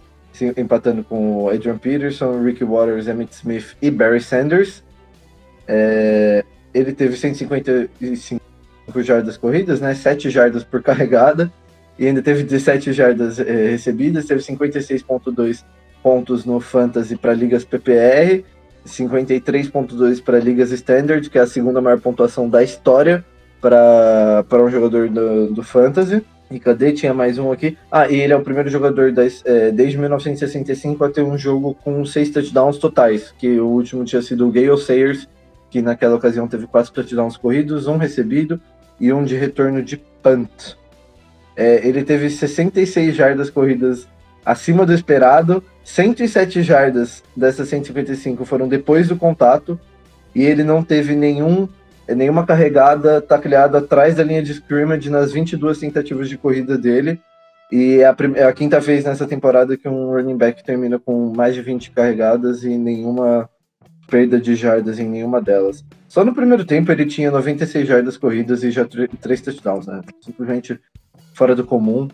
empatando 0.56 1.04
com 1.04 1.44
o 1.44 1.50
Adrian 1.50 1.80
Peterson, 1.80 2.44
Ricky 2.44 2.64
Waters, 2.64 3.08
Emmett 3.08 3.34
Smith 3.34 3.76
e 3.82 3.90
Barry 3.90 4.22
Sanders. 4.22 4.84
É, 5.68 6.46
ele 6.74 6.94
teve 6.94 7.18
155 7.18 8.40
jardas 8.98 9.38
corridas, 9.38 9.82
né? 9.82 9.96
7 9.96 10.30
jardas 10.30 10.64
por 10.64 10.84
carregada. 10.84 11.52
E 11.98 12.08
ainda 12.08 12.22
teve 12.22 12.44
17 12.44 12.94
jardas 12.94 13.40
é, 13.40 13.72
recebidas, 13.72 14.26
teve 14.26 14.42
56,2 14.42 15.64
pontos 16.02 16.46
no 16.46 16.60
Fantasy 16.60 17.16
para 17.16 17.34
ligas 17.34 17.66
PPR, 17.66 18.44
53,2 18.86 20.24
para 20.24 20.40
ligas 20.40 20.72
Standard, 20.72 21.30
que 21.30 21.38
é 21.38 21.42
a 21.42 21.48
segunda 21.48 21.82
maior 21.82 22.00
pontuação 22.00 22.50
da 22.50 22.64
história 22.64 23.24
para 23.60 24.64
um 24.64 24.70
jogador 24.70 25.10
do, 25.10 25.54
do 25.54 25.64
Fantasy. 25.64 26.24
E 26.50 26.60
cadê? 26.60 26.92
Tinha 26.92 27.14
mais 27.14 27.38
um 27.38 27.52
aqui. 27.52 27.78
Ah, 27.90 28.10
e 28.10 28.20
ele 28.20 28.34
é 28.34 28.36
o 28.36 28.42
primeiro 28.42 28.70
jogador 28.70 29.14
das, 29.14 29.42
é, 29.46 29.72
desde 29.72 29.98
1965 29.98 31.04
a 31.04 31.10
ter 31.10 31.22
um 31.22 31.38
jogo 31.38 31.74
com 31.82 32.04
seis 32.06 32.30
touchdowns 32.30 32.78
totais, 32.78 33.34
que 33.38 33.60
o 33.60 33.68
último 33.68 34.04
tinha 34.04 34.22
sido 34.22 34.48
o 34.48 34.52
Gale 34.52 34.78
Sayers, 34.78 35.30
que 35.70 35.82
naquela 35.82 36.16
ocasião 36.16 36.50
teve 36.50 36.68
quatro 36.68 36.92
touchdowns 36.92 37.38
corridos, 37.38 37.88
um 37.88 37.96
recebido 37.96 38.60
e 39.00 39.14
um 39.14 39.24
de 39.24 39.36
retorno 39.36 39.82
de 39.82 39.96
punt. 40.22 40.76
É, 41.56 41.88
ele 41.88 42.04
teve 42.04 42.30
66 42.30 43.16
jardas 43.16 43.50
corridas 43.50 44.06
acima 44.46 44.86
do 44.86 44.94
esperado, 44.94 45.64
107 45.84 46.62
jardas 46.62 47.24
dessas 47.36 47.68
155 47.70 48.46
foram 48.46 48.68
depois 48.68 49.08
do 49.08 49.16
contato, 49.16 49.80
e 50.34 50.44
ele 50.44 50.64
não 50.64 50.84
teve 50.84 51.16
nenhum 51.16 51.68
nenhuma 52.10 52.46
carregada 52.46 53.22
tacleada 53.22 53.78
atrás 53.78 54.16
da 54.16 54.24
linha 54.24 54.44
de 54.44 54.52
scrimmage 54.52 55.10
nas 55.10 55.32
22 55.32 55.78
tentativas 55.80 56.28
de 56.28 56.38
corrida 56.38 56.78
dele. 56.78 57.20
E 57.72 58.00
é 58.00 58.06
a, 58.06 58.16
é 58.36 58.44
a 58.44 58.52
quinta 58.52 58.82
vez 58.82 59.06
nessa 59.06 59.26
temporada 59.26 59.78
que 59.78 59.88
um 59.88 60.12
running 60.12 60.36
back 60.36 60.62
termina 60.62 61.00
com 61.00 61.32
mais 61.34 61.56
de 61.56 61.62
20 61.62 61.92
carregadas 61.92 62.64
e 62.66 62.78
nenhuma 62.78 63.50
perda 64.10 64.42
de 64.42 64.56
jardas 64.56 65.00
em 65.00 65.08
nenhuma 65.08 65.42
delas. 65.42 65.86
Só 66.10 66.26
no 66.26 66.36
primeiro 66.36 66.66
tempo 66.66 66.92
ele 66.92 67.06
tinha 67.06 67.32
96 67.32 67.88
jardas 67.88 68.18
corridas 68.18 68.62
e 68.64 68.72
já 68.72 68.84
tr- 68.84 69.08
três 69.22 69.40
touchdowns, 69.40 69.88
né? 69.88 70.02
Simplesmente 70.20 70.78
fora 71.34 71.56
do 71.56 71.64
comum. 71.64 72.10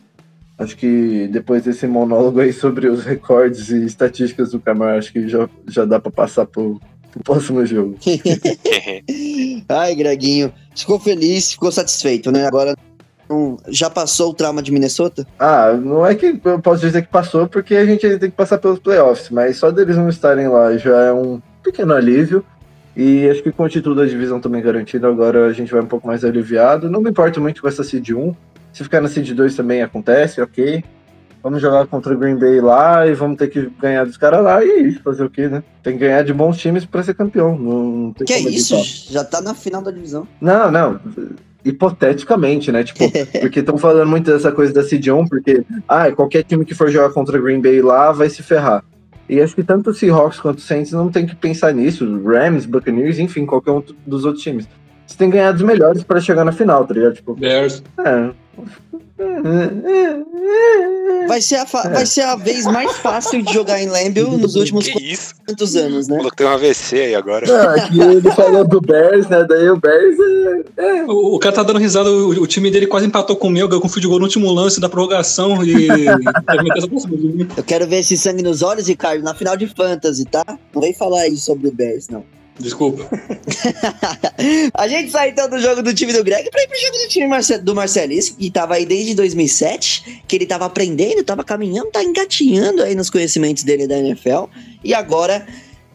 Acho 0.57 0.75
que 0.75 1.27
depois 1.27 1.63
desse 1.63 1.85
monólogo 1.85 2.39
aí 2.39 2.51
sobre 2.51 2.87
os 2.87 3.03
recordes 3.03 3.69
e 3.69 3.85
estatísticas 3.85 4.51
do 4.51 4.59
Camaro, 4.59 4.97
acho 4.97 5.13
que 5.13 5.27
já, 5.27 5.47
já 5.67 5.85
dá 5.85 5.99
para 5.99 6.11
passar 6.11 6.45
pro, 6.47 6.81
pro 7.11 7.23
próximo 7.23 7.63
jogo. 7.65 7.95
Ai, 9.69 9.95
Greginho. 9.95 10.51
Ficou 10.75 10.99
feliz, 10.99 11.51
ficou 11.51 11.71
satisfeito, 11.71 12.31
né? 12.31 12.47
Agora 12.47 12.75
já 13.67 13.89
passou 13.89 14.31
o 14.31 14.33
trauma 14.33 14.61
de 14.61 14.71
Minnesota? 14.71 15.27
Ah, 15.37 15.73
não 15.73 16.05
é 16.05 16.15
que 16.15 16.39
eu 16.43 16.59
posso 16.59 16.81
dizer 16.81 17.01
que 17.01 17.09
passou, 17.09 17.47
porque 17.47 17.75
a 17.75 17.85
gente 17.85 18.05
ainda 18.05 18.19
tem 18.19 18.29
que 18.29 18.35
passar 18.35 18.57
pelos 18.57 18.79
playoffs, 18.79 19.29
mas 19.29 19.57
só 19.57 19.69
deles 19.69 19.97
não 19.97 20.09
estarem 20.09 20.47
lá 20.47 20.75
já 20.77 20.97
é 21.03 21.13
um 21.13 21.41
pequeno 21.63 21.93
alívio. 21.93 22.43
E 22.95 23.29
acho 23.29 23.43
que 23.43 23.51
com 23.51 23.63
o 23.63 23.69
título 23.69 23.93
da 23.93 24.05
divisão 24.05 24.39
também 24.39 24.61
garantido, 24.61 25.05
agora 25.05 25.45
a 25.45 25.53
gente 25.53 25.71
vai 25.71 25.81
um 25.81 25.87
pouco 25.87 26.07
mais 26.07 26.25
aliviado. 26.25 26.89
Não 26.89 26.99
me 26.99 27.11
importo 27.11 27.39
muito 27.39 27.61
com 27.61 27.67
essa 27.67 27.83
Seed 27.83 28.09
1. 28.09 28.33
Se 28.77 28.84
ficar 28.84 29.01
na 29.01 29.07
Seed 29.07 29.31
2 29.31 29.55
também 29.55 29.81
acontece, 29.81 30.39
ok. 30.39 30.84
Vamos 31.41 31.60
jogar 31.60 31.88
contra 31.88 32.13
o 32.13 32.17
Green 32.17 32.36
Bay 32.36 32.62
lá 32.62 33.07
e 33.07 33.15
vamos 33.15 33.36
ter 33.36 33.48
que 33.48 33.72
ganhar 33.81 34.05
dos 34.05 34.17
caras 34.17 34.43
lá 34.43 34.63
e 34.63 34.93
fazer 35.03 35.24
o 35.24 35.29
quê, 35.31 35.48
né? 35.48 35.63
Tem 35.81 35.93
que 35.93 36.00
ganhar 36.01 36.22
de 36.22 36.31
bons 36.31 36.57
times 36.57 36.86
pra 36.86 37.01
ser 37.01 37.15
campeão. 37.15 37.57
Não, 37.57 37.84
não 37.84 38.13
tem 38.13 38.27
Que 38.27 38.34
é 38.34 38.39
isso? 38.39 38.77
Já 39.12 39.24
tá 39.24 39.41
na 39.41 39.55
final 39.55 39.81
da 39.81 39.89
divisão. 39.89 40.27
Não, 40.39 40.69
não. 40.69 41.00
Hipoteticamente, 41.65 42.72
né? 42.72 42.84
Tipo, 42.84 43.00
porque 43.41 43.62
estão 43.62 43.79
falando 43.79 44.07
muito 44.07 44.31
dessa 44.31 44.51
coisa 44.51 44.72
da 44.72 44.84
Seed 44.84 45.07
1, 45.07 45.27
porque 45.27 45.65
ah, 45.88 46.12
qualquer 46.12 46.43
time 46.43 46.63
que 46.63 46.75
for 46.75 46.91
jogar 46.91 47.10
contra 47.10 47.41
Green 47.41 47.60
Bay 47.60 47.81
lá 47.81 48.12
vai 48.12 48.29
se 48.29 48.43
ferrar. 48.43 48.84
E 49.27 49.41
acho 49.41 49.55
que 49.55 49.63
tanto 49.63 49.89
o 49.89 49.93
Seahawks 49.96 50.39
quanto 50.39 50.60
o 50.60 50.62
Saints 50.62 50.91
não 50.91 51.10
tem 51.10 51.25
que 51.25 51.36
pensar 51.36 51.74
nisso. 51.74 52.05
Rams, 52.24 52.67
Buccaneers, 52.67 53.17
enfim, 53.17 53.43
qualquer 53.43 53.72
um 53.72 53.84
dos 54.05 54.24
outros 54.24 54.43
times. 54.43 54.67
Você 55.07 55.15
tem 55.17 55.29
que 55.31 55.37
ganhar 55.37 55.53
dos 55.53 55.61
melhores 55.63 56.03
pra 56.03 56.19
chegar 56.19 56.43
na 56.43 56.51
final, 56.51 56.85
tá 56.85 56.93
ligado? 56.93 57.15
Tipo, 57.15 57.33
Bears. 57.33 57.81
é. 58.05 58.29
Vai 61.27 61.41
ser, 61.41 61.55
a 61.55 61.65
fa- 61.65 61.89
vai 61.89 62.05
ser 62.05 62.21
a 62.21 62.35
vez 62.35 62.65
mais 62.65 62.91
fácil 62.97 63.41
de 63.41 63.51
jogar 63.53 63.81
em 63.81 63.87
Lambeau 63.87 64.37
nos 64.37 64.55
últimos 64.55 64.87
Que 64.87 65.11
isso? 65.11 65.33
quantos 65.45 65.75
anos, 65.75 66.07
né? 66.07 66.15
Falou 66.17 66.31
que 66.31 66.37
tem 66.37 66.47
um 66.47 66.49
AVC 66.51 66.95
aí 67.01 67.15
agora. 67.15 67.45
Não, 67.47 67.71
é 67.75 67.87
que 67.87 67.99
ele 67.99 68.31
falou 68.31 68.65
do 68.65 68.79
Bears, 68.79 69.27
né? 69.27 69.43
Daí 69.47 69.69
o 69.69 69.77
Bears 69.77 70.15
é. 70.77 71.03
O, 71.05 71.35
o 71.35 71.39
cara 71.39 71.55
tá 71.55 71.63
dando 71.63 71.79
risada, 71.79 72.09
o, 72.09 72.29
o 72.29 72.47
time 72.47 72.69
dele 72.71 72.87
quase 72.87 73.05
empatou 73.07 73.35
com 73.35 73.47
o 73.47 73.51
meu, 73.51 73.67
ganhou 73.67 73.81
com 73.81 73.89
fio 73.89 74.01
de 74.01 74.07
gol 74.07 74.19
no 74.19 74.25
último 74.25 74.51
lance 74.51 74.79
da 74.79 74.87
prorrogação 74.87 75.63
e. 75.65 75.87
Eu 77.57 77.63
quero 77.65 77.87
ver 77.87 77.99
esse 77.99 78.17
sangue 78.17 78.43
nos 78.43 78.61
olhos, 78.61 78.87
Ricardo, 78.87 79.23
na 79.23 79.33
final 79.33 79.57
de 79.57 79.67
Fantasy, 79.67 80.25
tá? 80.25 80.43
Não 80.73 80.81
vem 80.81 80.93
falar 80.93 81.21
aí 81.21 81.35
sobre 81.37 81.67
o 81.67 81.71
Bears, 81.71 82.07
não. 82.09 82.23
Desculpa. 82.59 83.07
a 84.73 84.87
gente 84.87 85.11
sai 85.11 85.29
então 85.29 85.49
do 85.49 85.59
jogo 85.59 85.81
do 85.81 85.93
time 85.93 86.11
do 86.13 86.23
Greg 86.23 86.49
pra 86.49 86.61
ir 86.61 86.67
pro 86.67 86.79
jogo 86.79 86.97
do 87.03 87.09
time 87.09 87.27
Marce- 87.27 87.57
do 87.59 87.75
Marcelisco, 87.75 88.37
que 88.37 88.49
tava 88.49 88.75
aí 88.75 88.85
desde 88.85 89.13
2007, 89.15 90.21
que 90.27 90.35
ele 90.35 90.45
tava 90.45 90.65
aprendendo, 90.65 91.23
tava 91.23 91.43
caminhando, 91.43 91.91
tá 91.91 92.03
engatinhando 92.03 92.81
aí 92.83 92.95
nos 92.95 93.09
conhecimentos 93.09 93.63
dele 93.63 93.87
da 93.87 93.97
NFL. 93.97 94.45
E 94.83 94.93
agora, 94.93 95.45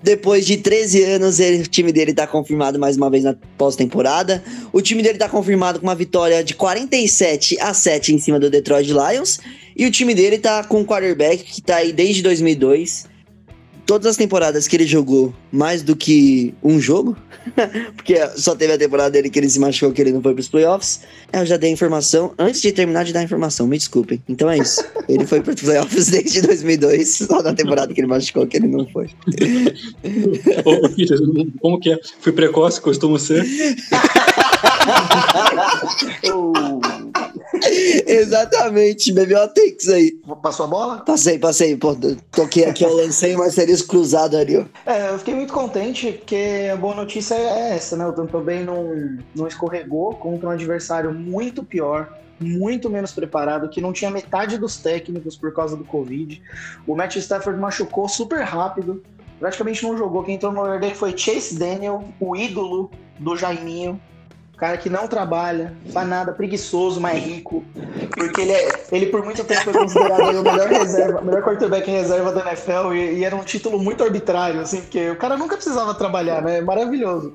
depois 0.03 0.47
de 0.47 0.57
13 0.57 1.03
anos, 1.05 1.41
ele- 1.41 1.63
o 1.63 1.67
time 1.67 1.93
dele 1.93 2.13
tá 2.15 2.27
confirmado 2.27 2.79
mais 2.79 2.97
uma 2.97 3.11
vez 3.11 3.25
na 3.25 3.35
pós-temporada. 3.59 4.43
O 4.73 4.81
time 4.81 5.03
dele 5.03 5.19
tá 5.19 5.29
confirmado 5.29 5.81
com 5.81 5.87
uma 5.87 5.95
vitória 5.95 6.43
de 6.45 6.55
47 6.55 7.59
a 7.61 7.75
7 7.75 8.15
em 8.15 8.19
cima 8.19 8.39
do 8.39 8.49
Detroit 8.51 8.89
Lions. 8.89 9.39
E 9.77 9.87
o 9.87 9.91
time 9.91 10.15
dele 10.15 10.39
tá 10.39 10.63
com 10.65 10.81
um 10.81 10.85
quarterback 10.85 11.43
que 11.45 11.63
tá 11.63 11.77
aí 11.77 11.93
desde 11.93 12.23
2002. 12.23 13.11
Todas 13.93 14.07
as 14.07 14.17
temporadas 14.17 14.67
que 14.67 14.75
ele 14.75 14.87
jogou 14.87 15.35
mais 15.53 15.83
do 15.83 15.95
que 15.95 16.55
um 16.63 16.81
jogo, 16.81 17.15
porque 17.95 18.27
só 18.37 18.57
teve 18.57 18.73
a 18.73 18.79
temporada 18.79 19.11
dele 19.11 19.29
que 19.29 19.39
ele 19.39 19.51
se 19.51 19.61
machucou, 19.61 19.93
que 19.93 20.01
ele 20.01 20.13
não 20.13 20.23
foi 20.23 20.33
pros 20.33 20.49
playoffs. 20.49 21.03
Eu 21.31 21.45
já 21.45 21.59
dei 21.59 21.69
a 21.69 21.73
informação 21.75 22.33
antes 22.39 22.63
de 22.63 22.73
terminar 22.73 23.05
de 23.05 23.13
dar 23.13 23.21
a 23.21 23.23
informação, 23.23 23.67
me 23.67 23.77
desculpem. 23.77 24.23
Então 24.27 24.49
é 24.49 24.57
isso. 24.57 24.83
Ele 25.07 25.27
foi 25.27 25.43
pros 25.43 25.61
playoffs 25.61 26.07
desde 26.07 26.41
2002, 26.41 27.07
só 27.29 27.43
na 27.43 27.53
temporada 27.53 27.93
que 27.93 28.01
ele 28.01 28.09
machucou, 28.09 28.47
que 28.47 28.57
ele 28.57 28.67
não 28.67 28.87
foi. 28.87 29.11
Ô, 30.65 30.89
Peter, 30.89 31.19
como 31.61 31.79
que 31.79 31.93
é? 31.93 31.99
Fui 32.19 32.33
precoce, 32.33 32.81
costumo 32.81 33.19
ser. 33.19 33.45
Exatamente, 38.07 39.13
bebeu 39.13 39.43
a 39.43 39.49
takes 39.49 39.89
aí. 39.89 40.13
Passou 40.43 40.67
a 40.67 40.69
bola? 40.69 40.99
Passei, 40.99 41.39
passei, 41.39 41.77
pô, 41.77 41.97
toquei 42.31 42.65
aqui, 42.65 42.85
eu 42.85 42.95
lancei 42.95 43.35
o 43.35 43.39
Marcelisco 43.39 43.89
cruzado 43.89 44.37
ali, 44.37 44.57
ó. 44.57 44.65
É, 44.87 45.11
eu 45.11 45.19
fiquei 45.19 45.35
muito 45.35 45.53
contente 45.53 46.13
porque 46.13 46.71
a 46.73 46.77
boa 46.77 46.95
notícia 46.95 47.35
é 47.35 47.75
essa, 47.75 47.97
né? 47.97 48.07
O 48.07 48.13
Tampa 48.13 48.41
Bay 48.41 48.65
não, 48.65 49.19
não 49.35 49.47
escorregou 49.47 50.15
contra 50.15 50.49
um 50.49 50.53
adversário 50.53 51.13
muito 51.13 51.63
pior, 51.63 52.19
muito 52.41 52.91
menos 52.91 53.13
preparado, 53.13 53.69
que 53.69 53.81
não 53.81 53.93
tinha 53.93 54.11
metade 54.11 54.59
dos 54.59 54.77
técnicos 54.77 55.37
por 55.37 55.53
causa 55.53 55.77
do 55.77 55.85
Covid. 55.85 56.43
O 56.87 56.95
Matt 56.95 57.17
Stafford 57.17 57.61
machucou 57.61 58.09
super 58.09 58.43
rápido, 58.43 59.03
praticamente 59.39 59.83
não 59.83 59.97
jogou. 59.97 60.23
Quem 60.25 60.37
entrou 60.37 60.53
no 60.53 60.63
lugar 60.63 60.81
dele 60.81 60.95
foi 60.95 61.17
Chase 61.17 61.59
Daniel, 61.59 62.05
o 62.21 62.37
ídolo 62.37 62.91
do 63.19 63.37
Jaiminho. 63.37 64.01
Cara 64.63 64.77
que 64.77 64.89
não 64.89 65.09
trabalha, 65.09 65.73
faz 65.93 66.09
nada, 66.09 66.31
preguiçoso, 66.31 67.01
mas 67.01 67.21
rico. 67.21 67.65
Porque 68.15 68.43
ele, 68.43 68.53
é, 68.53 68.85
ele 68.93 69.07
por 69.07 69.25
muito 69.25 69.43
tempo 69.43 69.61
foi 69.61 69.73
considerado 69.73 70.39
o 70.39 70.43
melhor 70.45 70.69
reserva, 70.69 71.21
o 71.21 71.25
melhor 71.25 71.43
quarterback 71.43 71.91
em 71.91 71.95
reserva 71.95 72.31
da 72.31 72.43
NFL 72.49 72.95
e, 72.95 73.19
e 73.19 73.25
era 73.25 73.35
um 73.35 73.43
título 73.43 73.77
muito 73.83 74.05
arbitrário, 74.05 74.61
assim, 74.61 74.81
porque 74.83 75.11
o 75.11 75.17
cara 75.17 75.37
nunca 75.37 75.57
precisava 75.57 75.93
trabalhar, 75.95 76.41
né? 76.43 76.61
Maravilhoso. 76.61 77.33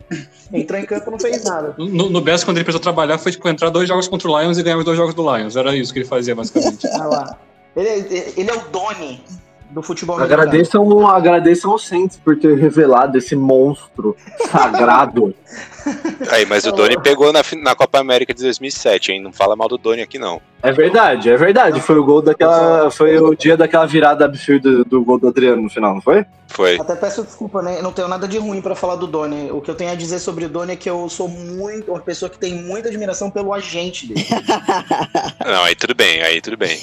Entrou 0.53 0.79
em 0.79 0.85
campo 0.85 1.09
e 1.09 1.11
não 1.11 1.19
fez 1.19 1.43
nada. 1.43 1.75
No, 1.77 2.09
no 2.09 2.21
Bears, 2.21 2.45
quando 2.45 2.59
ele 2.59 2.63
precisou 2.63 2.81
trabalhar, 2.81 3.17
foi 3.17 3.33
tipo 3.33 3.49
entrar 3.49 3.71
dois 3.71 3.89
jogos 3.89 4.07
contra 4.07 4.31
o 4.31 4.39
Lions 4.39 4.57
e 4.57 4.63
ganhar 4.63 4.77
os 4.77 4.85
dois 4.85 4.95
jogos 4.95 5.13
do 5.13 5.35
Lions. 5.35 5.57
Era 5.57 5.75
isso 5.75 5.91
que 5.91 5.99
ele 5.99 6.07
fazia, 6.07 6.33
basicamente. 6.33 6.87
Ah 6.97 7.07
lá. 7.07 7.37
Ele, 7.75 7.89
é- 7.89 8.33
ele 8.37 8.49
é 8.49 8.53
o 8.53 8.61
Doni 8.69 9.21
do 9.71 9.83
futebol. 9.83 10.17
Agradeçam, 10.17 11.05
agradeçam 11.09 11.71
ao 11.71 11.77
Saints 11.77 12.15
por 12.15 12.39
ter 12.39 12.57
revelado 12.57 13.17
esse 13.17 13.35
monstro 13.35 14.15
sagrado. 14.49 15.35
Aí, 16.31 16.45
mas 16.45 16.65
o 16.65 16.71
Doni 16.71 16.99
pegou 17.01 17.31
na, 17.31 17.41
na 17.61 17.75
Copa 17.75 17.99
América 17.99 18.33
de 18.33 18.41
2007, 18.43 19.11
hein? 19.11 19.21
Não 19.21 19.31
fala 19.31 19.55
mal 19.55 19.67
do 19.67 19.77
Doni 19.77 20.01
aqui, 20.01 20.19
não. 20.19 20.41
É 20.61 20.71
verdade, 20.71 21.29
é 21.29 21.37
verdade. 21.37 21.79
Foi 21.79 21.97
o 21.97 22.03
gol 22.03 22.21
daquela. 22.21 22.89
Foi 22.89 23.17
o 23.19 23.35
dia 23.35 23.55
daquela 23.55 23.85
virada 23.85 24.25
absurda 24.25 24.83
do 24.83 25.03
gol 25.03 25.19
do 25.19 25.27
Adriano 25.27 25.61
no 25.61 25.69
final, 25.69 25.93
não 25.93 26.01
foi? 26.01 26.25
Foi. 26.47 26.79
Até 26.79 26.95
peço 26.95 27.23
desculpa, 27.23 27.61
né? 27.61 27.77
Eu 27.77 27.83
não 27.83 27.91
tenho 27.91 28.07
nada 28.07 28.27
de 28.27 28.37
ruim 28.37 28.61
pra 28.61 28.73
falar 28.73 28.95
do 28.95 29.05
Doni. 29.05 29.51
O 29.51 29.61
que 29.61 29.69
eu 29.69 29.75
tenho 29.75 29.91
a 29.91 29.95
dizer 29.95 30.17
sobre 30.17 30.45
o 30.45 30.49
Doni 30.49 30.73
é 30.73 30.75
que 30.75 30.89
eu 30.89 31.07
sou 31.09 31.27
muito 31.27 31.91
uma 31.91 31.99
pessoa 31.99 32.29
que 32.29 32.39
tem 32.39 32.55
muita 32.55 32.87
admiração 32.87 33.29
pelo 33.29 33.53
agente 33.53 34.07
dele. 34.07 34.25
Não, 35.45 35.63
aí 35.63 35.75
tudo 35.75 35.93
bem, 35.93 36.21
aí 36.23 36.41
tudo 36.41 36.57
bem. 36.57 36.79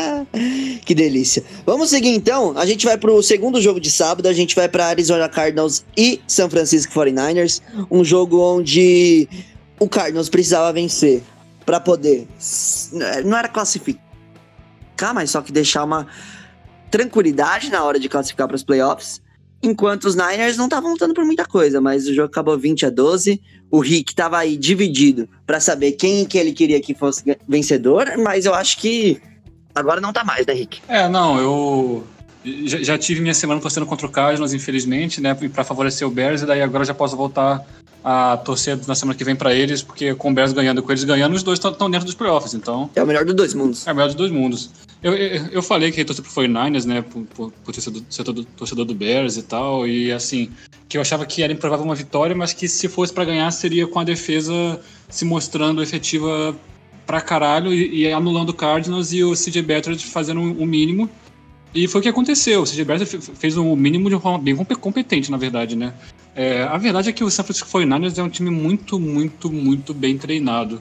que 0.84 0.94
delícia. 0.94 1.44
Vamos 1.64 1.90
seguir 1.90 2.14
então. 2.14 2.54
A 2.56 2.66
gente 2.66 2.84
vai 2.84 2.96
pro 2.96 3.22
segundo 3.22 3.60
jogo 3.60 3.78
de 3.78 3.90
sábado. 3.90 4.26
A 4.26 4.32
gente 4.32 4.56
vai 4.56 4.68
para 4.68 4.86
Arizona 4.86 5.28
Cardinals 5.28 5.84
e 5.96 6.20
San 6.26 6.48
Francisco 6.48 6.92
49ers. 6.92 7.60
Um 7.90 8.04
jogo 8.04 8.17
onde 8.26 9.28
o 9.78 9.88
Cardinals 9.88 10.28
precisava 10.28 10.72
vencer 10.72 11.22
para 11.64 11.78
poder. 11.78 12.26
Não 13.24 13.36
era 13.36 13.48
classificar, 13.48 14.02
mas 15.14 15.30
só 15.30 15.42
que 15.42 15.52
deixar 15.52 15.84
uma 15.84 16.06
tranquilidade 16.90 17.70
na 17.70 17.84
hora 17.84 18.00
de 18.00 18.08
classificar 18.08 18.46
para 18.46 18.56
os 18.56 18.64
playoffs. 18.64 19.20
Enquanto 19.62 20.04
os 20.04 20.14
Niners 20.14 20.56
não 20.56 20.66
estavam 20.66 20.92
lutando 20.92 21.14
por 21.14 21.24
muita 21.24 21.44
coisa, 21.44 21.80
mas 21.80 22.06
o 22.06 22.14
jogo 22.14 22.28
acabou 22.28 22.56
20 22.56 22.86
a 22.86 22.90
12. 22.90 23.40
O 23.70 23.80
Rick 23.80 24.14
tava 24.14 24.38
aí 24.38 24.56
dividido 24.56 25.28
para 25.44 25.60
saber 25.60 25.92
quem 25.92 26.24
que 26.24 26.38
ele 26.38 26.52
queria 26.52 26.80
que 26.80 26.94
fosse 26.94 27.22
vencedor, 27.46 28.14
mas 28.16 28.46
eu 28.46 28.54
acho 28.54 28.78
que 28.78 29.20
agora 29.74 30.00
não 30.00 30.12
tá 30.12 30.24
mais, 30.24 30.46
né, 30.46 30.54
Rick? 30.54 30.80
É, 30.88 31.08
não, 31.08 31.38
eu 31.38 32.06
já, 32.66 32.82
já 32.82 32.98
tive 32.98 33.20
minha 33.20 33.34
semana 33.34 33.60
torcendo 33.60 33.84
contra 33.84 34.06
o 34.06 34.10
Cardinals, 34.10 34.54
infelizmente, 34.54 35.20
né, 35.20 35.34
para 35.34 35.64
favorecer 35.64 36.06
o 36.06 36.10
Bears, 36.10 36.42
e 36.42 36.46
daí 36.46 36.62
agora 36.62 36.84
já 36.84 36.94
posso 36.94 37.16
voltar 37.16 37.66
a 38.10 38.38
torcer 38.38 38.78
na 38.86 38.94
semana 38.94 39.16
que 39.18 39.22
vem 39.22 39.36
para 39.36 39.54
eles, 39.54 39.82
porque 39.82 40.14
com 40.14 40.30
o 40.30 40.34
Bears 40.34 40.52
ganhando 40.54 40.80
e 40.80 40.82
com 40.82 40.90
eles 40.90 41.04
ganhando, 41.04 41.34
os 41.34 41.42
dois 41.42 41.58
estão 41.58 41.90
dentro 41.90 42.06
dos 42.06 42.14
playoffs, 42.14 42.54
então 42.54 42.88
É 42.96 43.02
o 43.02 43.06
melhor 43.06 43.22
dos 43.24 43.34
dois 43.34 43.52
mundos. 43.52 43.86
é 43.86 43.92
o 43.92 43.94
melhor 43.94 44.06
dos 44.06 44.14
dois 44.14 44.30
mundos. 44.32 44.70
Eu, 45.02 45.14
eu, 45.14 45.46
eu 45.52 45.62
falei 45.62 45.92
que 45.92 46.02
torcer 46.06 46.24
pro 46.24 46.32
49ers, 46.32 46.84
né, 46.86 47.02
por, 47.02 47.22
por, 47.26 47.52
por 47.64 47.74
ter 47.74 47.82
sido 47.82 48.02
ser 48.08 48.24
todo- 48.24 48.44
torcedor 48.56 48.86
do 48.86 48.94
Bears 48.94 49.36
e 49.36 49.42
tal, 49.42 49.86
e 49.86 50.10
assim, 50.10 50.48
que 50.88 50.96
eu 50.96 51.02
achava 51.02 51.26
que 51.26 51.42
era 51.42 51.52
improvável 51.52 51.84
uma 51.84 51.94
vitória, 51.94 52.34
mas 52.34 52.54
que 52.54 52.66
se 52.66 52.88
fosse 52.88 53.12
para 53.12 53.26
ganhar 53.26 53.50
seria 53.50 53.86
com 53.86 53.98
a 54.00 54.04
defesa 54.04 54.80
se 55.10 55.26
mostrando 55.26 55.82
efetiva 55.82 56.56
pra 57.06 57.20
caralho 57.20 57.72
e, 57.74 58.04
e 58.04 58.12
anulando 58.12 58.50
o 58.50 58.54
Cardinals 58.54 59.12
e 59.12 59.22
o 59.22 59.32
CJ 59.34 59.60
Beathard 59.62 60.02
fazendo 60.06 60.40
o 60.40 60.66
mínimo. 60.66 61.08
E 61.74 61.86
foi 61.86 62.00
o 62.00 62.02
que 62.02 62.08
aconteceu. 62.08 62.62
O 62.62 62.66
CJ 62.66 62.84
Beathard 62.84 63.06
fe- 63.10 63.32
fez 63.34 63.56
o 63.56 63.76
mínimo 63.76 64.08
de 64.08 64.14
uma 64.14 64.20
forma 64.20 64.38
bem 64.38 64.56
compe- 64.56 64.74
competente, 64.76 65.30
na 65.30 65.36
verdade, 65.36 65.76
né? 65.76 65.92
É, 66.34 66.62
a 66.62 66.78
verdade 66.78 67.10
é 67.10 67.12
que 67.12 67.22
o 67.22 67.30
San 67.30 67.42
Francisco 67.44 67.68
49ers 67.68 68.16
é 68.18 68.22
um 68.22 68.28
time 68.28 68.50
muito, 68.50 68.98
muito, 68.98 69.50
muito 69.52 69.92
bem 69.92 70.16
treinado. 70.16 70.80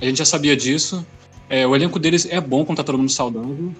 A 0.00 0.04
gente 0.04 0.18
já 0.18 0.24
sabia 0.24 0.56
disso. 0.56 1.06
É, 1.48 1.66
o 1.66 1.74
elenco 1.76 1.98
deles 1.98 2.26
é 2.30 2.40
bom 2.40 2.64
quando 2.64 2.78
tá 2.78 2.84
todo 2.84 2.98
mundo 2.98 3.10
saudável. 3.10 3.72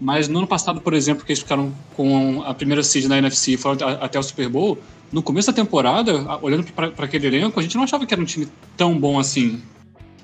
Mas 0.00 0.28
no 0.28 0.38
ano 0.38 0.46
passado, 0.46 0.80
por 0.80 0.94
exemplo, 0.94 1.24
que 1.24 1.32
eles 1.32 1.42
ficaram 1.42 1.74
com 1.96 2.42
a 2.44 2.54
primeira 2.54 2.82
seed 2.82 3.06
na 3.06 3.18
NFC 3.18 3.52
e 3.52 3.56
foram 3.56 3.76
até 4.00 4.18
o 4.18 4.22
Super 4.22 4.48
Bowl, 4.48 4.78
no 5.12 5.22
começo 5.22 5.48
da 5.48 5.52
temporada, 5.52 6.38
olhando 6.40 6.64
para 6.72 6.92
aquele 7.04 7.26
elenco, 7.26 7.58
a 7.58 7.62
gente 7.62 7.76
não 7.76 7.82
achava 7.82 8.06
que 8.06 8.14
era 8.14 8.20
um 8.22 8.26
time 8.26 8.46
tão 8.76 8.96
bom 8.98 9.18
assim. 9.18 9.60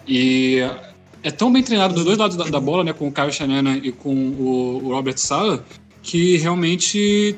E 0.06 0.60
é 1.24 1.30
tão 1.30 1.50
bem 1.52 1.62
treinado 1.62 1.94
dos 1.94 2.04
dois 2.04 2.16
lados 2.18 2.36
da, 2.36 2.44
da 2.44 2.60
bola, 2.60 2.84
né, 2.84 2.92
com 2.92 3.08
o 3.08 3.12
Kyle 3.12 3.32
Shanahan 3.32 3.78
e 3.78 3.90
com 3.90 4.14
o, 4.14 4.84
o 4.84 4.88
Robert 4.92 5.18
Sala, 5.18 5.64
que 6.02 6.36
realmente 6.36 7.34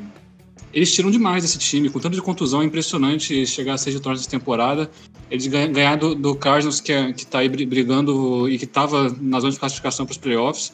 eles 0.75 0.93
tiram 0.93 1.11
demais 1.11 1.43
desse 1.43 1.57
time. 1.59 1.89
Com 1.89 1.99
tanto 2.01 2.15
de 2.15 2.21
contusão, 2.21 2.61
é 2.61 2.65
impressionante 2.65 3.47
chegar 3.47 3.75
a 3.75 3.79
seis 3.79 3.95
vitórias 3.95 4.21
essa 4.21 4.31
temporada. 4.31 4.91
Eles 5.31 5.47
ganha- 5.47 5.69
ganhar 5.69 5.97
do, 5.97 6.15
do 6.15 6.35
Cardinals, 6.35 6.81
que, 6.81 6.93
é, 6.93 7.13
que 7.13 7.25
tá 7.25 7.39
aí 7.39 7.49
bri- 7.49 7.65
brigando 7.65 8.49
e 8.49 8.59
que 8.59 8.67
tava 8.67 9.15
na 9.21 9.41
zona 9.41 9.53
de 9.53 9.59
classificação 9.59 10.05
para 10.05 10.13
os 10.13 10.19
playoffs. 10.19 10.73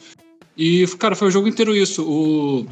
E, 0.57 0.85
cara, 0.99 1.15
foi 1.15 1.27
o 1.27 1.31
jogo 1.31 1.47
inteiro 1.47 1.75
isso. 1.75 2.03
O, 2.03 2.67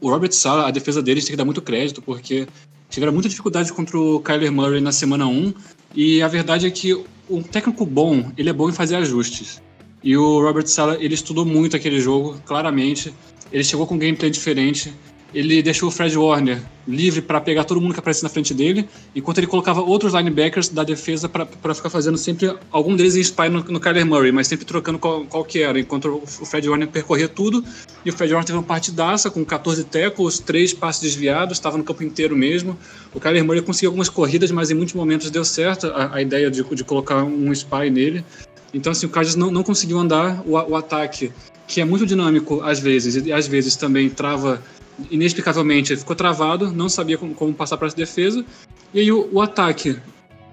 o 0.00 0.10
Robert 0.10 0.32
Sala, 0.32 0.66
a 0.68 0.70
defesa 0.70 1.00
deles 1.00 1.24
tem 1.24 1.32
que 1.32 1.36
dar 1.36 1.44
muito 1.44 1.62
crédito, 1.62 2.02
porque 2.02 2.46
tiveram 2.88 3.12
muita 3.12 3.28
dificuldade 3.28 3.72
contra 3.72 3.98
o 3.98 4.20
Kyler 4.20 4.52
Murray 4.52 4.80
na 4.80 4.92
semana 4.92 5.26
1. 5.26 5.54
E 5.94 6.20
a 6.22 6.28
verdade 6.28 6.66
é 6.66 6.70
que 6.70 6.92
um 7.30 7.42
técnico 7.42 7.86
bom, 7.86 8.30
ele 8.36 8.50
é 8.50 8.52
bom 8.52 8.68
em 8.68 8.72
fazer 8.72 8.96
ajustes. 8.96 9.62
E 10.02 10.16
o 10.16 10.42
Robert 10.42 10.66
Sala, 10.66 10.96
ele 11.00 11.14
estudou 11.14 11.44
muito 11.44 11.76
aquele 11.76 12.00
jogo, 12.00 12.40
claramente. 12.44 13.14
Ele 13.52 13.62
chegou 13.62 13.86
com 13.86 13.94
um 13.94 13.98
gameplay 13.98 14.30
diferente. 14.30 14.92
Ele 15.34 15.62
deixou 15.62 15.88
o 15.88 15.92
Fred 15.92 16.16
Warner 16.16 16.60
livre 16.86 17.22
para 17.22 17.40
pegar 17.40 17.64
todo 17.64 17.80
mundo 17.80 17.92
que 17.92 18.00
aparece 18.00 18.22
na 18.22 18.28
frente 18.28 18.52
dele, 18.52 18.88
enquanto 19.14 19.38
ele 19.38 19.46
colocava 19.46 19.80
outros 19.80 20.12
linebackers 20.12 20.68
da 20.68 20.82
defesa 20.82 21.28
para 21.28 21.74
ficar 21.74 21.88
fazendo 21.88 22.18
sempre 22.18 22.52
algum 22.70 22.96
deles 22.96 23.14
em 23.16 23.20
spy 23.20 23.48
no, 23.48 23.62
no 23.64 23.78
Kyler 23.78 24.04
Murray, 24.04 24.32
mas 24.32 24.48
sempre 24.48 24.64
trocando 24.64 24.98
qual, 24.98 25.24
qual 25.24 25.44
que 25.44 25.62
era, 25.62 25.78
enquanto 25.78 26.20
o 26.22 26.26
Fred 26.46 26.68
Warner 26.68 26.88
percorria 26.88 27.28
tudo, 27.28 27.64
e 28.04 28.10
o 28.10 28.12
Fred 28.12 28.32
Warner 28.32 28.46
teve 28.46 28.58
uma 28.58 28.64
partidaça 28.64 29.30
com 29.30 29.44
14 29.44 29.84
tackles, 29.84 30.40
três 30.40 30.74
passes 30.74 31.02
desviados, 31.02 31.58
estava 31.58 31.78
no 31.78 31.84
campo 31.84 32.02
inteiro 32.02 32.36
mesmo. 32.36 32.76
O 33.14 33.20
Kyler 33.20 33.44
Murray 33.44 33.62
conseguiu 33.62 33.90
algumas 33.90 34.08
corridas, 34.08 34.50
mas 34.50 34.70
em 34.70 34.74
muitos 34.74 34.94
momentos 34.94 35.30
deu 35.30 35.44
certo 35.44 35.86
a, 35.88 36.16
a 36.16 36.22
ideia 36.22 36.50
de, 36.50 36.62
de 36.62 36.84
colocar 36.84 37.22
um 37.22 37.52
spy 37.52 37.90
nele. 37.90 38.24
Então, 38.72 38.92
assim, 38.92 39.06
o 39.06 39.08
Cardinals 39.08 39.36
não, 39.36 39.50
não 39.50 39.62
conseguiu 39.62 39.98
andar 39.98 40.42
o, 40.46 40.52
o 40.52 40.76
ataque, 40.76 41.32
que 41.66 41.80
é 41.80 41.84
muito 41.84 42.06
dinâmico 42.06 42.60
às 42.62 42.80
vezes, 42.80 43.26
e 43.26 43.32
às 43.32 43.46
vezes 43.46 43.76
também 43.76 44.08
trava 44.08 44.62
inexplicavelmente 45.10 45.96
ficou 45.96 46.16
travado, 46.16 46.72
não 46.72 46.88
sabia 46.88 47.16
como, 47.16 47.34
como 47.34 47.54
passar 47.54 47.76
para 47.76 47.88
essa 47.88 47.96
defesa. 47.96 48.44
E 48.92 49.00
aí 49.00 49.12
o, 49.12 49.28
o 49.32 49.40
ataque, 49.40 49.96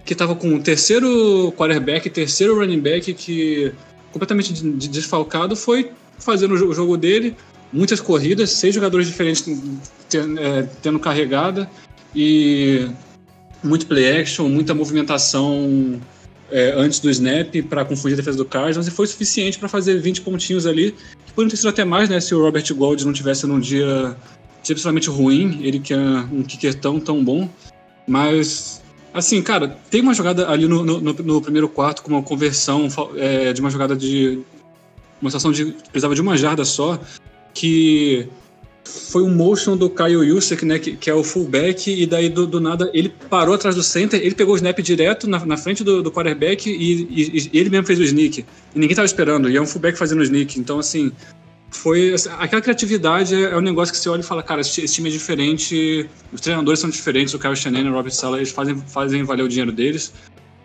que 0.05 0.13
estava 0.13 0.35
com 0.35 0.55
o 0.55 0.61
terceiro 0.61 1.51
quarterback, 1.57 2.09
terceiro 2.09 2.57
running 2.57 2.79
back, 2.79 3.13
que 3.13 3.73
completamente 4.11 4.53
desfalcado, 4.53 5.55
foi 5.55 5.91
fazendo 6.17 6.53
o 6.53 6.73
jogo 6.73 6.97
dele, 6.97 7.35
muitas 7.71 7.99
corridas, 7.99 8.51
seis 8.51 8.73
jogadores 8.73 9.07
diferentes 9.07 9.45
é, 10.13 10.63
tendo 10.81 10.99
carregada 10.99 11.69
e 12.15 12.87
muito 13.63 13.85
play 13.85 14.19
action, 14.19 14.47
muita 14.47 14.73
movimentação 14.73 15.99
é, 16.51 16.71
antes 16.75 16.99
do 16.99 17.09
snap 17.09 17.53
para 17.69 17.83
confundir 17.83 18.13
a 18.13 18.17
defesa 18.17 18.37
do 18.37 18.45
Cardinals 18.45 18.87
e 18.87 18.91
foi 18.91 19.07
suficiente 19.07 19.59
para 19.59 19.67
fazer 19.67 19.99
20 19.99 20.21
pontinhos 20.21 20.65
ali. 20.65 20.93
Que 21.25 21.33
poderiam 21.33 21.49
ter 21.49 21.57
sido 21.57 21.69
até 21.69 21.83
mais, 21.83 22.09
né, 22.09 22.19
se 22.19 22.33
o 22.33 22.41
Robert 22.41 22.73
Gold 22.73 23.05
não 23.05 23.13
tivesse 23.13 23.45
num 23.45 23.59
dia 23.59 24.15
excepcionalmente 24.67 25.09
ruim, 25.09 25.59
ele 25.63 25.79
que 25.79 25.93
é 25.93 25.97
um 25.97 26.43
kicker 26.43 26.73
tão, 26.75 26.99
tão 26.99 27.23
bom. 27.23 27.49
Mas, 28.05 28.81
assim, 29.13 29.41
cara, 29.41 29.77
tem 29.89 30.01
uma 30.01 30.13
jogada 30.13 30.49
ali 30.49 30.67
no, 30.67 30.83
no, 30.83 30.99
no 30.99 31.41
primeiro 31.41 31.69
quarto 31.69 32.03
com 32.03 32.09
uma 32.09 32.21
conversão 32.21 32.87
é, 33.15 33.53
de 33.53 33.61
uma 33.61 33.69
jogada 33.69 33.95
de. 33.95 34.39
Uma 35.21 35.29
situação 35.29 35.51
de. 35.51 35.65
precisava 35.65 36.13
de 36.13 36.21
uma 36.21 36.37
jarda 36.37 36.65
só, 36.65 36.99
que 37.53 38.27
foi 38.83 39.21
um 39.21 39.33
motion 39.33 39.75
do 39.75 39.89
Kyle 39.89 40.23
Yusek, 40.23 40.65
né, 40.65 40.79
que, 40.79 40.95
que, 40.95 41.09
é 41.09 41.13
o 41.13 41.23
fullback, 41.23 41.91
e 41.91 42.05
daí 42.05 42.29
do, 42.29 42.47
do, 42.47 42.61
nada 42.61 42.89
ele 42.93 43.09
parou 43.29 43.53
atrás 43.53 43.75
do 43.75 43.83
center, 43.83 44.21
ele 44.21 44.33
pegou 44.33 44.53
o 44.53 44.55
snap 44.55 44.79
direto 44.79 45.27
na, 45.27 45.45
na 45.45 45.57
frente 45.57 45.83
do, 45.83 46.01
do 46.01 46.09
quarterback 46.09 46.69
e, 46.69 46.73
e, 46.73 47.49
e, 47.53 47.59
ele 47.59 47.69
mesmo 47.69 47.85
fez 47.85 47.99
o 47.99 48.03
sneak. 48.03 48.45
E 48.75 48.79
ninguém 48.79 48.95
tava 48.95 49.05
esperando, 49.05 49.49
e 49.49 49.57
é 49.57 49.61
um 49.61 49.65
fullback 49.65 49.97
fazendo 49.97 50.19
o 50.19 50.23
sneak. 50.23 50.57
Então, 50.59 50.79
assim, 50.79 51.11
foi 51.69 52.15
aquela 52.39 52.61
criatividade 52.61 53.35
é, 53.35 53.51
é 53.51 53.57
um 53.57 53.61
negócio 53.61 53.93
que 53.93 53.99
você 53.99 54.09
olha 54.09 54.21
e 54.21 54.23
fala, 54.23 54.41
cara, 54.41 54.61
esse, 54.61 54.81
esse, 54.81 54.95
time 54.95 55.09
é 55.09 55.11
diferente, 55.11 56.09
os 56.31 56.41
treinadores 56.41 56.79
são 56.79 56.89
diferentes, 56.89 57.33
o 57.33 57.39
Kyle 57.39 57.55
Shanahan 57.55 57.85
e 57.85 57.89
o 57.89 57.93
Robert 57.93 58.13
Sala, 58.13 58.37
eles 58.37 58.51
fazem, 58.51 58.77
fazem 58.87 59.23
valer 59.23 59.43
o 59.43 59.49
dinheiro 59.49 59.71
deles. 59.71 60.13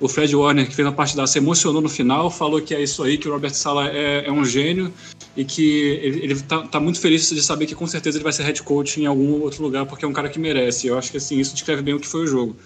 O 0.00 0.08
Fred 0.08 0.34
Warner, 0.34 0.68
que 0.68 0.74
fez 0.74 0.86
uma 0.86 0.94
parte 0.94 1.16
da 1.16 1.26
se 1.28 1.38
emocionou 1.38 1.80
no 1.80 1.88
final, 1.88 2.28
falou 2.28 2.60
que 2.60 2.74
é 2.74 2.82
isso 2.82 3.04
aí, 3.04 3.16
que 3.16 3.28
o 3.28 3.32
Robert 3.32 3.54
Sala 3.54 3.88
é, 3.88 4.26
é 4.26 4.32
um 4.32 4.44
gênio 4.44 4.92
e 5.36 5.44
que 5.44 5.80
ele, 6.02 6.24
ele 6.24 6.42
tá, 6.42 6.62
tá, 6.66 6.80
muito 6.80 7.00
feliz 7.00 7.28
de 7.30 7.40
saber 7.40 7.66
que 7.66 7.74
com 7.74 7.86
certeza 7.86 8.18
ele 8.18 8.24
vai 8.24 8.32
ser 8.32 8.42
head 8.42 8.62
coach 8.62 9.00
em 9.00 9.06
algum 9.06 9.40
outro 9.40 9.62
lugar, 9.62 9.86
porque 9.86 10.04
é 10.04 10.08
um 10.08 10.12
cara 10.12 10.28
que 10.28 10.40
merece. 10.40 10.88
Eu 10.88 10.98
acho 10.98 11.10
que 11.10 11.18
assim, 11.18 11.38
isso 11.38 11.54
descreve 11.54 11.82
bem 11.82 11.94
o 11.94 12.00
que 12.00 12.08
foi 12.08 12.22
o 12.22 12.26
jogo. 12.26 12.56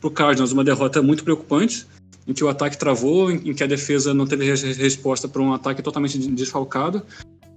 Pro 0.00 0.10
Cardinals, 0.10 0.50
uma 0.50 0.64
derrota 0.64 1.00
muito 1.00 1.22
preocupante, 1.22 1.86
em 2.26 2.34
que 2.34 2.42
o 2.42 2.48
ataque 2.48 2.76
travou, 2.76 3.30
em, 3.30 3.50
em 3.50 3.54
que 3.54 3.62
a 3.62 3.66
defesa 3.68 4.12
não 4.12 4.26
teve 4.26 4.52
resposta 4.52 5.28
para 5.28 5.40
um 5.40 5.52
ataque 5.52 5.82
totalmente 5.82 6.18
desfalcado. 6.18 7.02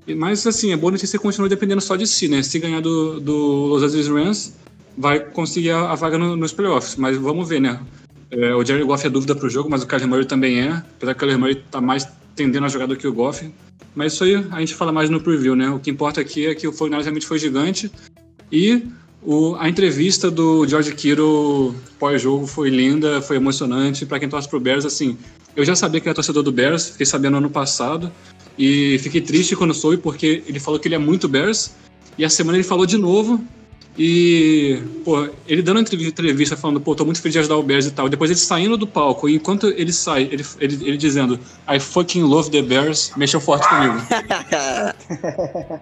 Mas, 0.07 0.45
assim, 0.45 0.71
é 0.71 0.77
boa 0.77 0.91
notícia 0.91 1.17
que 1.17 1.23
continua 1.23 1.47
dependendo 1.47 1.81
só 1.81 1.95
de 1.95 2.05
si, 2.05 2.27
né? 2.27 2.43
Se 2.43 2.59
ganhar 2.59 2.81
do, 2.81 3.19
do 3.19 3.35
Los 3.67 3.83
Angeles 3.83 4.07
Rams, 4.07 4.53
vai 4.97 5.19
conseguir 5.19 5.71
a, 5.71 5.91
a 5.91 5.95
vaga 5.95 6.17
no, 6.17 6.35
nos 6.35 6.51
playoffs. 6.51 6.95
Mas 6.95 7.17
vamos 7.17 7.47
ver, 7.47 7.61
né? 7.61 7.79
É, 8.29 8.53
o 8.55 8.65
Jerry 8.65 8.83
Goff 8.83 9.05
é 9.05 9.09
dúvida 9.09 9.35
pro 9.35 9.49
jogo, 9.49 9.69
mas 9.69 9.83
o 9.83 9.87
Kyler 9.87 10.07
Murray 10.07 10.25
também 10.25 10.61
é. 10.61 10.71
Apesar 10.71 11.13
que 11.13 11.17
o 11.17 11.19
Kyler 11.19 11.39
Murray 11.39 11.55
tá 11.55 11.79
mais 11.79 12.07
tendendo 12.35 12.65
a 12.65 12.69
jogar 12.69 12.87
do 12.87 12.95
que 12.95 13.07
o 13.07 13.13
Goff. 13.13 13.49
Mas 13.95 14.13
isso 14.13 14.23
aí 14.23 14.35
a 14.51 14.59
gente 14.59 14.73
fala 14.73 14.91
mais 14.91 15.09
no 15.09 15.21
preview, 15.21 15.55
né? 15.55 15.69
O 15.69 15.79
que 15.79 15.89
importa 15.89 16.19
aqui 16.19 16.47
é 16.47 16.55
que 16.55 16.67
o 16.67 16.71
49 16.71 17.03
realmente 17.03 17.27
foi 17.27 17.37
gigante. 17.37 17.91
E 18.51 18.83
o, 19.21 19.55
a 19.55 19.69
entrevista 19.69 20.29
do 20.29 20.67
George 20.67 20.93
Kittle 20.93 21.75
pós-jogo 21.99 22.47
foi 22.47 22.69
linda, 22.69 23.21
foi 23.21 23.37
emocionante. 23.37 24.05
Para 24.05 24.19
quem 24.19 24.27
torce 24.27 24.49
pro 24.49 24.59
Bears, 24.59 24.85
assim, 24.85 25.17
eu 25.55 25.63
já 25.63 25.75
sabia 25.75 26.01
que 26.01 26.07
era 26.07 26.15
torcedor 26.15 26.43
do 26.43 26.51
Bears, 26.51 26.89
fiquei 26.89 27.05
sabendo 27.05 27.37
ano 27.37 27.49
passado. 27.49 28.11
E 28.57 28.97
fiquei 28.99 29.21
triste 29.21 29.55
quando 29.55 29.73
soube, 29.73 29.97
porque 29.97 30.43
ele 30.47 30.59
falou 30.59 30.79
que 30.79 30.87
ele 30.87 30.95
é 30.95 30.99
muito 30.99 31.27
Bears. 31.27 31.73
E 32.17 32.23
a 32.23 32.29
semana 32.29 32.57
ele 32.57 32.63
falou 32.63 32.85
de 32.85 32.97
novo. 32.97 33.43
E, 33.97 34.81
pô, 35.05 35.29
ele 35.47 35.61
dando 35.61 35.79
entrevista 35.79 36.57
falando, 36.57 36.81
pô, 36.81 36.95
tô 36.95 37.05
muito 37.05 37.21
feliz 37.21 37.33
de 37.33 37.39
ajudar 37.39 37.57
o 37.57 37.63
Bears 37.63 37.85
e 37.85 37.91
tal. 37.91 38.09
Depois 38.09 38.31
ele 38.31 38.39
saindo 38.39 38.75
do 38.75 38.87
palco, 38.87 39.29
e 39.29 39.35
enquanto 39.35 39.67
ele 39.67 39.93
sai, 39.93 40.23
ele, 40.31 40.43
ele, 40.59 40.87
ele 40.87 40.97
dizendo, 40.97 41.39
I 41.71 41.79
fucking 41.79 42.23
love 42.23 42.49
the 42.49 42.61
Bears, 42.61 43.11
mexeu 43.15 43.39
forte 43.39 43.69
comigo. 43.69 44.01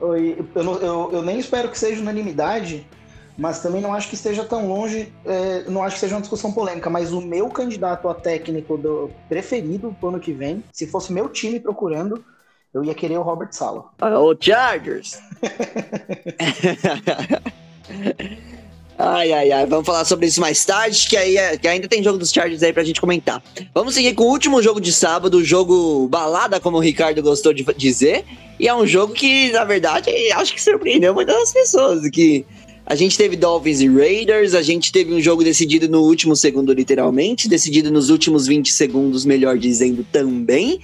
eu, 0.00 0.16
eu, 0.54 1.10
eu 1.12 1.22
nem 1.22 1.40
espero 1.40 1.68
que 1.68 1.78
seja 1.78 2.00
unanimidade, 2.00 2.86
mas 3.36 3.60
também 3.60 3.80
não 3.80 3.92
acho 3.92 4.08
que 4.08 4.14
esteja 4.14 4.44
tão 4.44 4.68
longe, 4.68 5.12
é, 5.24 5.64
não 5.68 5.82
acho 5.82 5.96
que 5.96 6.00
seja 6.00 6.14
uma 6.14 6.20
discussão 6.20 6.52
polêmica, 6.52 6.88
mas 6.88 7.12
o 7.12 7.20
meu 7.20 7.48
candidato 7.48 8.08
a 8.08 8.14
técnico 8.14 8.76
do, 8.76 9.10
preferido 9.28 9.94
pro 9.98 10.10
ano 10.10 10.20
que 10.20 10.32
vem, 10.32 10.62
se 10.72 10.86
fosse 10.86 11.12
meu 11.12 11.28
time 11.28 11.58
procurando, 11.58 12.24
eu 12.72 12.84
ia 12.84 12.94
querer 12.94 13.18
o 13.18 13.22
Robert 13.22 13.52
Sala. 13.52 13.84
O 14.00 14.34
Chargers! 14.38 15.20
Ai, 18.96 19.32
ai, 19.32 19.50
ai. 19.50 19.66
Vamos 19.66 19.86
falar 19.86 20.04
sobre 20.04 20.26
isso 20.26 20.40
mais 20.40 20.64
tarde, 20.64 21.08
que, 21.08 21.16
aí 21.16 21.36
é, 21.36 21.56
que 21.56 21.66
ainda 21.66 21.88
tem 21.88 22.02
jogo 22.02 22.18
dos 22.18 22.30
Chargers 22.30 22.62
aí 22.62 22.72
pra 22.72 22.84
gente 22.84 23.00
comentar. 23.00 23.42
Vamos 23.74 23.94
seguir 23.94 24.14
com 24.14 24.24
o 24.24 24.30
último 24.30 24.62
jogo 24.62 24.80
de 24.80 24.92
sábado, 24.92 25.38
o 25.38 25.44
jogo 25.44 26.06
balada, 26.08 26.60
como 26.60 26.76
o 26.76 26.80
Ricardo 26.80 27.22
gostou 27.22 27.52
de 27.52 27.64
dizer. 27.76 28.24
E 28.58 28.68
é 28.68 28.74
um 28.74 28.86
jogo 28.86 29.12
que, 29.12 29.50
na 29.50 29.64
verdade, 29.64 30.10
acho 30.32 30.54
que 30.54 30.62
surpreendeu 30.62 31.12
muitas 31.12 31.52
pessoas. 31.52 32.08
Que 32.08 32.46
a 32.86 32.94
gente 32.94 33.16
teve 33.16 33.36
Dolphins 33.36 33.80
e 33.80 33.88
Raiders, 33.88 34.54
a 34.54 34.62
gente 34.62 34.92
teve 34.92 35.14
um 35.14 35.20
jogo 35.20 35.42
decidido 35.42 35.88
no 35.88 36.02
último 36.02 36.36
segundo, 36.36 36.72
literalmente, 36.72 37.48
decidido 37.48 37.90
nos 37.90 38.10
últimos 38.10 38.46
20 38.46 38.72
segundos, 38.72 39.24
melhor 39.24 39.56
dizendo, 39.56 40.04
também. 40.12 40.80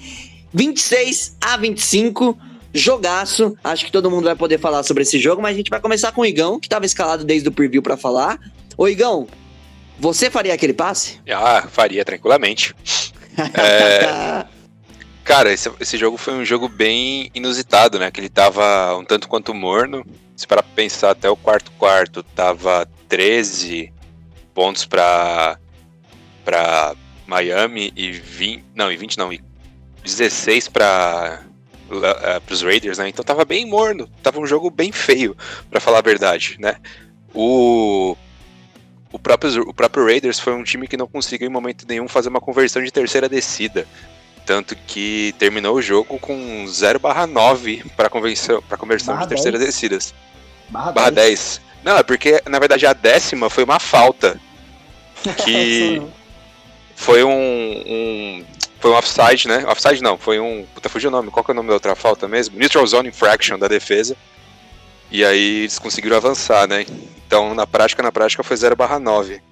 26 0.52 1.36
a 1.40 1.56
25, 1.58 2.38
jogaço. 2.72 3.54
Acho 3.62 3.84
que 3.84 3.92
todo 3.92 4.10
mundo 4.10 4.24
vai 4.24 4.36
poder 4.36 4.58
falar 4.58 4.82
sobre 4.82 5.02
esse 5.02 5.18
jogo, 5.18 5.42
mas 5.42 5.54
a 5.54 5.56
gente 5.56 5.70
vai 5.70 5.80
começar 5.80 6.12
com 6.12 6.22
o 6.22 6.26
Igão, 6.26 6.58
que 6.58 6.66
estava 6.66 6.86
escalado 6.86 7.24
desde 7.24 7.48
o 7.48 7.52
preview 7.52 7.82
para 7.82 7.96
falar. 7.96 8.40
Ô, 8.78 8.88
Igão, 8.88 9.28
você 9.98 10.30
faria 10.30 10.54
aquele 10.54 10.72
passe? 10.72 11.18
Ah, 11.30 11.68
faria 11.70 12.04
tranquilamente. 12.04 12.74
é... 13.54 14.59
Cara, 15.30 15.52
esse, 15.52 15.70
esse 15.78 15.96
jogo 15.96 16.16
foi 16.16 16.34
um 16.34 16.44
jogo 16.44 16.68
bem 16.68 17.30
inusitado, 17.32 18.00
né? 18.00 18.10
Que 18.10 18.18
ele 18.18 18.28
tava 18.28 18.96
um 18.96 19.04
tanto 19.04 19.28
quanto 19.28 19.54
morno 19.54 20.04
se 20.34 20.44
para 20.44 20.60
pensar 20.60 21.12
até 21.12 21.30
o 21.30 21.36
quarto 21.36 21.70
quarto, 21.78 22.24
tava 22.24 22.84
13 23.08 23.92
pontos 24.52 24.84
para 24.84 25.56
para 26.44 26.96
Miami 27.28 27.92
e 27.94 28.10
20, 28.10 28.64
não, 28.74 28.90
e 28.90 28.96
20 28.96 29.18
não, 29.18 29.32
e 29.32 29.40
16 30.02 30.66
para 30.66 31.44
uh, 31.88 32.52
os 32.52 32.62
Raiders, 32.62 32.98
né? 32.98 33.08
Então 33.08 33.24
tava 33.24 33.44
bem 33.44 33.64
morno, 33.64 34.08
tava 34.24 34.40
um 34.40 34.46
jogo 34.46 34.68
bem 34.68 34.90
feio, 34.90 35.36
para 35.70 35.78
falar 35.78 35.98
a 35.98 36.02
verdade, 36.02 36.56
né? 36.58 36.74
O 37.32 38.16
o 39.12 39.18
próprio, 39.18 39.62
o 39.62 39.72
próprio 39.72 40.06
Raiders 40.06 40.40
foi 40.40 40.54
um 40.54 40.64
time 40.64 40.88
que 40.88 40.96
não 40.96 41.06
conseguiu 41.06 41.46
em 41.46 41.52
momento 41.52 41.86
nenhum 41.88 42.08
fazer 42.08 42.30
uma 42.30 42.40
conversão 42.40 42.82
de 42.82 42.90
terceira 42.90 43.28
descida. 43.28 43.86
Tanto 44.46 44.74
que 44.74 45.34
terminou 45.38 45.76
o 45.76 45.82
jogo 45.82 46.18
com 46.18 46.64
0/9 46.66 47.84
para 47.96 48.08
conversão, 48.08 48.62
para 48.62 48.76
conversão 48.76 49.18
de 49.18 49.28
terceira 49.28 49.58
descidas. 49.58 50.14
Barra, 50.68 50.92
barra 50.92 51.10
10. 51.10 51.26
10. 51.26 51.60
Não, 51.84 51.96
é 51.96 52.02
porque, 52.02 52.42
na 52.48 52.58
verdade, 52.58 52.86
a 52.86 52.92
décima 52.92 53.48
foi 53.48 53.64
uma 53.64 53.78
falta. 53.78 54.40
Que 55.44 56.00
foi 56.96 57.22
um, 57.24 57.30
um, 57.30 58.44
Foi 58.78 58.90
um 58.90 58.94
offside, 58.94 59.48
né? 59.48 59.64
Offside 59.66 60.02
não, 60.02 60.16
foi 60.18 60.40
um. 60.40 60.66
Puta, 60.74 60.88
fugiu 60.88 61.08
o 61.08 61.12
nome. 61.12 61.30
Qual 61.30 61.44
que 61.44 61.50
é 61.50 61.52
o 61.52 61.54
nome 61.54 61.68
da 61.68 61.74
outra 61.74 61.94
falta 61.94 62.26
mesmo? 62.28 62.58
Neutral 62.58 62.86
Zone 62.86 63.08
Infraction 63.08 63.58
da 63.58 63.68
defesa. 63.68 64.16
E 65.10 65.24
aí 65.24 65.60
eles 65.60 65.78
conseguiram 65.78 66.16
avançar, 66.16 66.68
né? 66.68 66.86
Então, 67.26 67.54
na 67.54 67.66
prática, 67.66 68.02
na 68.02 68.12
prática 68.12 68.42
foi 68.42 68.56
0 68.56 68.76
barra 68.76 68.98
9. 68.98 69.42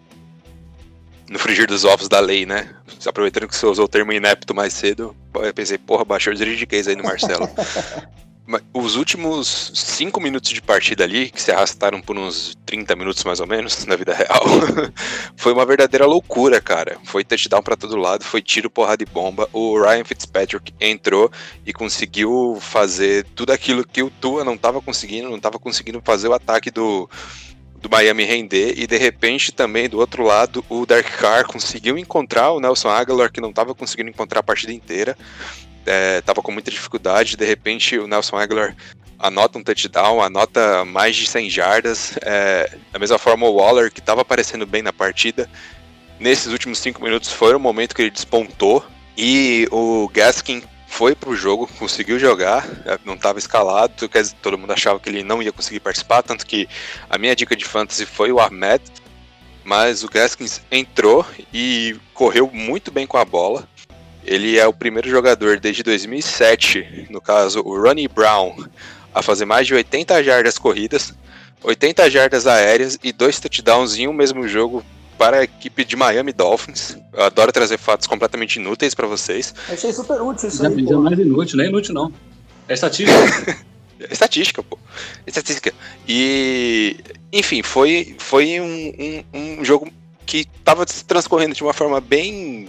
No 1.30 1.38
frigir 1.38 1.66
dos 1.66 1.84
ovos 1.84 2.08
da 2.08 2.20
lei, 2.20 2.46
né? 2.46 2.74
Aproveitando 3.06 3.46
que 3.48 3.54
você 3.56 3.66
usou 3.66 3.84
o 3.84 3.88
termo 3.88 4.12
inepto 4.12 4.54
mais 4.54 4.72
cedo, 4.72 5.14
eu 5.34 5.52
pensei, 5.54 5.76
porra, 5.78 6.04
baixou 6.04 6.32
o 6.32 6.36
juridiquês 6.36 6.88
aí 6.88 6.96
no 6.96 7.04
Marcelo. 7.04 7.48
ma- 8.48 8.62
os 8.72 8.96
últimos 8.96 9.70
cinco 9.74 10.20
minutos 10.22 10.50
de 10.50 10.62
partida 10.62 11.04
ali, 11.04 11.30
que 11.30 11.40
se 11.40 11.52
arrastaram 11.52 12.00
por 12.00 12.16
uns 12.16 12.56
30 12.64 12.96
minutos 12.96 13.22
mais 13.24 13.40
ou 13.40 13.46
menos 13.46 13.84
na 13.84 13.94
vida 13.94 14.14
real, 14.14 14.42
foi 15.36 15.52
uma 15.52 15.66
verdadeira 15.66 16.06
loucura, 16.06 16.60
cara. 16.62 16.96
Foi 17.04 17.22
touchdown 17.22 17.62
pra 17.62 17.76
todo 17.76 17.94
lado, 17.96 18.24
foi 18.24 18.40
tiro, 18.40 18.70
porrada 18.70 19.02
e 19.02 19.06
bomba. 19.06 19.48
O 19.52 19.78
Ryan 19.78 20.04
Fitzpatrick 20.04 20.72
entrou 20.80 21.30
e 21.66 21.74
conseguiu 21.74 22.56
fazer 22.58 23.26
tudo 23.34 23.52
aquilo 23.52 23.84
que 23.86 24.02
o 24.02 24.08
Tua 24.10 24.44
não 24.44 24.56
tava 24.56 24.80
conseguindo, 24.80 25.28
não 25.28 25.38
tava 25.38 25.58
conseguindo 25.58 26.00
fazer 26.02 26.28
o 26.28 26.32
ataque 26.32 26.70
do, 26.70 27.08
do 27.80 27.88
Miami 27.88 28.24
render. 28.24 28.74
E 28.76 28.86
de 28.86 28.96
repente 28.96 29.52
também 29.52 29.88
do 29.88 29.98
outro 29.98 30.22
lado, 30.24 30.64
o 30.68 30.84
Dark 30.84 31.06
Carr 31.18 31.46
conseguiu 31.46 31.96
encontrar 31.98 32.50
o 32.50 32.60
Nelson 32.60 32.88
Aguilar, 32.88 33.30
que 33.30 33.40
não 33.40 33.52
tava 33.52 33.74
conseguindo 33.74 34.10
encontrar 34.10 34.40
a 34.40 34.42
partida 34.42 34.72
inteira. 34.72 35.16
É, 35.86 36.20
tava 36.20 36.42
com 36.42 36.52
muita 36.52 36.70
dificuldade. 36.70 37.36
De 37.36 37.44
repente, 37.44 37.98
o 37.98 38.06
Nelson 38.06 38.36
Aguilar 38.36 38.76
anota 39.18 39.58
um 39.58 39.62
touchdown, 39.62 40.22
anota 40.22 40.84
mais 40.84 41.16
de 41.16 41.26
100 41.26 41.50
jardas. 41.50 42.18
É, 42.22 42.76
da 42.92 42.98
mesma 42.98 43.18
forma, 43.18 43.46
o 43.46 43.54
Waller, 43.56 43.90
que 43.90 44.00
estava 44.00 44.22
aparecendo 44.22 44.66
bem 44.66 44.82
na 44.82 44.92
partida, 44.92 45.48
nesses 46.20 46.52
últimos 46.52 46.78
cinco 46.78 47.02
minutos 47.02 47.32
foi 47.32 47.54
o 47.54 47.60
momento 47.60 47.94
que 47.94 48.02
ele 48.02 48.10
despontou. 48.10 48.84
E 49.16 49.66
o 49.72 50.08
Gaskin 50.12 50.62
foi 50.88 51.14
pro 51.14 51.36
jogo, 51.36 51.68
conseguiu 51.78 52.18
jogar, 52.18 52.66
não 53.04 53.14
estava 53.14 53.38
escalado, 53.38 54.08
todo 54.42 54.58
mundo 54.58 54.72
achava 54.72 54.98
que 54.98 55.08
ele 55.08 55.22
não 55.22 55.40
ia 55.40 55.52
conseguir 55.52 55.80
participar, 55.80 56.22
tanto 56.22 56.44
que 56.44 56.66
a 57.08 57.18
minha 57.18 57.36
dica 57.36 57.54
de 57.54 57.64
fantasy 57.64 58.04
foi 58.06 58.32
o 58.32 58.40
Ahmed, 58.40 58.82
mas 59.62 60.02
o 60.02 60.08
Gaskins 60.08 60.62
entrou 60.72 61.24
e 61.52 61.94
correu 62.14 62.50
muito 62.52 62.90
bem 62.90 63.06
com 63.06 63.18
a 63.18 63.24
bola. 63.24 63.68
Ele 64.24 64.58
é 64.58 64.66
o 64.66 64.72
primeiro 64.72 65.08
jogador 65.08 65.60
desde 65.60 65.82
2007, 65.82 67.06
no 67.10 67.20
caso 67.20 67.60
o 67.64 67.80
Ronnie 67.80 68.08
Brown, 68.08 68.56
a 69.14 69.22
fazer 69.22 69.44
mais 69.44 69.66
de 69.66 69.74
80 69.74 70.24
jardas 70.24 70.58
corridas, 70.58 71.14
80 71.62 72.10
jardas 72.10 72.46
aéreas 72.46 72.98
e 73.04 73.12
dois 73.12 73.38
touchdowns 73.38 73.96
em 73.96 74.08
um 74.08 74.12
mesmo 74.12 74.48
jogo 74.48 74.84
para 75.18 75.38
a 75.38 75.42
equipe 75.44 75.84
de 75.84 75.96
Miami 75.96 76.32
Dolphins. 76.32 76.96
Eu 77.12 77.24
adoro 77.24 77.52
trazer 77.52 77.76
fatos 77.76 78.06
completamente 78.06 78.56
inúteis 78.56 78.94
para 78.94 79.06
vocês. 79.06 79.52
Achei 79.68 79.92
super 79.92 80.22
útil 80.22 80.48
isso 80.48 80.62
Já, 80.62 80.68
aí, 80.68 80.80
já 80.84 80.94
pô. 80.94 81.00
mais 81.00 81.18
inútil, 81.18 81.56
não 81.56 81.64
é 81.64 81.68
inútil 81.68 81.94
não. 81.94 82.12
É 82.68 82.74
estatística. 82.74 83.68
É 84.00 84.12
Estatística, 84.12 84.62
pô. 84.62 84.78
Estatística. 85.26 85.74
E, 86.06 86.96
enfim, 87.32 87.64
foi, 87.64 88.14
foi 88.16 88.60
um, 88.60 89.24
um, 89.34 89.58
um 89.60 89.64
jogo 89.64 89.88
que 90.24 90.44
tava 90.62 90.86
se 90.86 91.04
transcorrendo 91.04 91.52
de 91.52 91.64
uma 91.64 91.72
forma 91.72 92.00
bem 92.00 92.68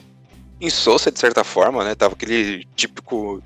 insossa, 0.60 1.12
de 1.12 1.20
certa 1.20 1.44
forma, 1.44 1.84
né? 1.84 1.94
Tava 1.94 2.16
aquele 2.16 2.66
típico 2.76 3.44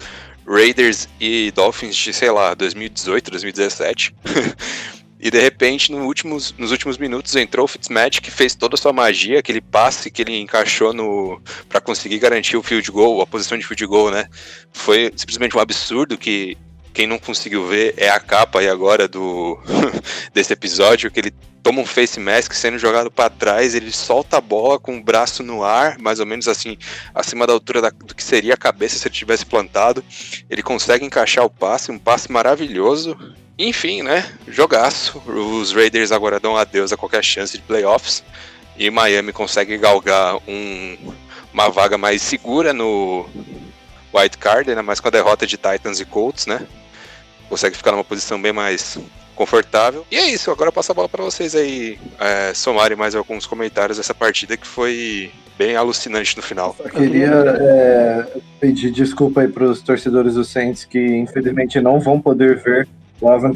Raiders 0.48 1.10
e 1.20 1.52
Dolphins 1.52 1.98
de, 1.98 2.13
sei 2.13 2.32
lá, 2.32 2.54
2018, 2.54 3.32
2017. 3.32 4.16
E 5.24 5.32
de 5.32 5.40
repente, 5.40 5.90
no 5.90 6.06
últimos, 6.06 6.54
nos 6.58 6.70
últimos 6.72 6.98
minutos, 6.98 7.34
entrou 7.38 7.64
o 7.64 7.68
Fitzmagic, 7.68 8.30
fez 8.30 8.56
toda 8.56 8.76
a 8.76 8.78
sua 8.78 8.92
magia, 8.92 9.40
aquele 9.40 9.62
passe 9.62 10.12
que 10.12 10.22
ele 10.22 10.38
encaixou 10.38 10.92
no 10.92 11.42
para 11.70 11.80
conseguir 11.80 12.20
garantir 12.20 12.58
o 12.58 12.62
field 12.62 12.92
goal, 12.92 13.22
a 13.22 13.26
posição 13.26 13.58
de 13.58 13.66
field 13.66 13.86
goal, 13.86 14.12
né? 14.12 14.28
Foi 14.74 15.14
simplesmente 15.16 15.56
um 15.56 15.62
absurdo 15.62 16.18
que 16.18 16.58
quem 16.94 17.08
não 17.08 17.18
conseguiu 17.18 17.66
ver 17.66 17.94
é 17.96 18.10
a 18.10 18.20
capa 18.20 18.60
aí 18.60 18.68
agora 18.68 19.08
do 19.08 19.58
desse 20.34 20.52
episódio, 20.52 21.10
que 21.10 21.22
ele 21.22 21.34
toma 21.64 21.80
um 21.80 21.86
face 21.86 22.20
mask 22.20 22.52
sendo 22.52 22.78
jogado 22.78 23.10
para 23.10 23.30
trás, 23.30 23.74
ele 23.74 23.94
solta 23.94 24.38
a 24.38 24.42
bola 24.42 24.78
com 24.78 24.98
o 24.98 25.02
braço 25.02 25.42
no 25.42 25.64
ar, 25.64 25.98
mais 26.00 26.20
ou 26.20 26.26
menos 26.26 26.50
assim, 26.50 26.78
acima 27.16 27.48
da 27.48 27.54
altura 27.54 27.82
da- 27.82 27.90
do 27.92 28.14
que 28.14 28.22
seria 28.22 28.56
a 28.56 28.58
cabeça 28.58 28.98
se 28.98 29.08
ele 29.08 29.16
tivesse 29.16 29.46
plantado. 29.46 30.04
Ele 30.50 30.62
consegue 30.62 31.06
encaixar 31.06 31.46
o 31.46 31.50
passe, 31.50 31.94
um 31.94 31.98
passe 31.98 32.30
maravilhoso. 32.30 33.18
Enfim, 33.58 34.02
né? 34.02 34.26
Jogaço. 34.48 35.22
Os 35.28 35.72
Raiders 35.74 36.12
agora 36.12 36.39
dão 36.39 36.58
adeus 36.58 36.92
a 36.92 36.98
qualquer 36.98 37.24
chance 37.24 37.56
de 37.58 37.63
playoffs. 37.63 38.24
E 38.78 38.89
Miami 38.89 39.32
consegue 39.32 39.78
galgar 39.78 40.38
um- 40.48 40.98
uma 41.54 41.70
vaga 41.70 41.98
mais 41.98 42.22
segura 42.24 42.74
no 42.74 43.28
White 44.13 44.38
Card, 44.39 44.70
ainda 44.70 44.82
mais 44.82 45.00
com 45.00 45.08
a 45.08 45.12
derrota 45.12 45.46
de 45.46 45.58
Titans 45.58 46.00
e 46.00 46.06
Colts, 46.06 46.48
né? 46.48 46.62
Consegue 47.48 47.78
ficar 47.78 47.92
numa 47.92 48.04
posição 48.04 48.42
bem 48.42 48.52
mais 48.52 48.98
confortável. 49.36 50.06
E 50.10 50.16
é 50.18 50.28
isso, 50.28 50.50
agora 50.50 50.70
eu 50.70 50.74
passo 50.74 50.92
a 50.92 50.96
bola 50.96 51.10
para 51.10 51.24
vocês 51.24 51.56
aí 51.56 52.00
é, 52.20 52.54
somarem 52.54 52.98
mais 52.98 53.13
alguns 53.16 53.46
comentários 53.46 53.98
dessa 53.98 54.13
partida 54.13 54.58
que 54.58 54.66
foi 54.66 55.32
bem 55.58 55.76
alucinante 55.76 56.36
no 56.36 56.42
final. 56.42 56.76
Só 56.76 56.89
queria 56.89 57.32
é, 57.32 58.26
pedir 58.60 58.89
desculpa 58.92 59.42
aí 59.42 59.48
pros 59.48 59.82
torcedores 59.82 60.34
do 60.34 60.44
Saints 60.44 60.84
que 60.86 61.00
infelizmente 61.00 61.80
não 61.80 62.00
vão 62.00 62.20
poder 62.20 62.58
ver 62.58 62.88
o 63.24 63.30
Alvin 63.30 63.54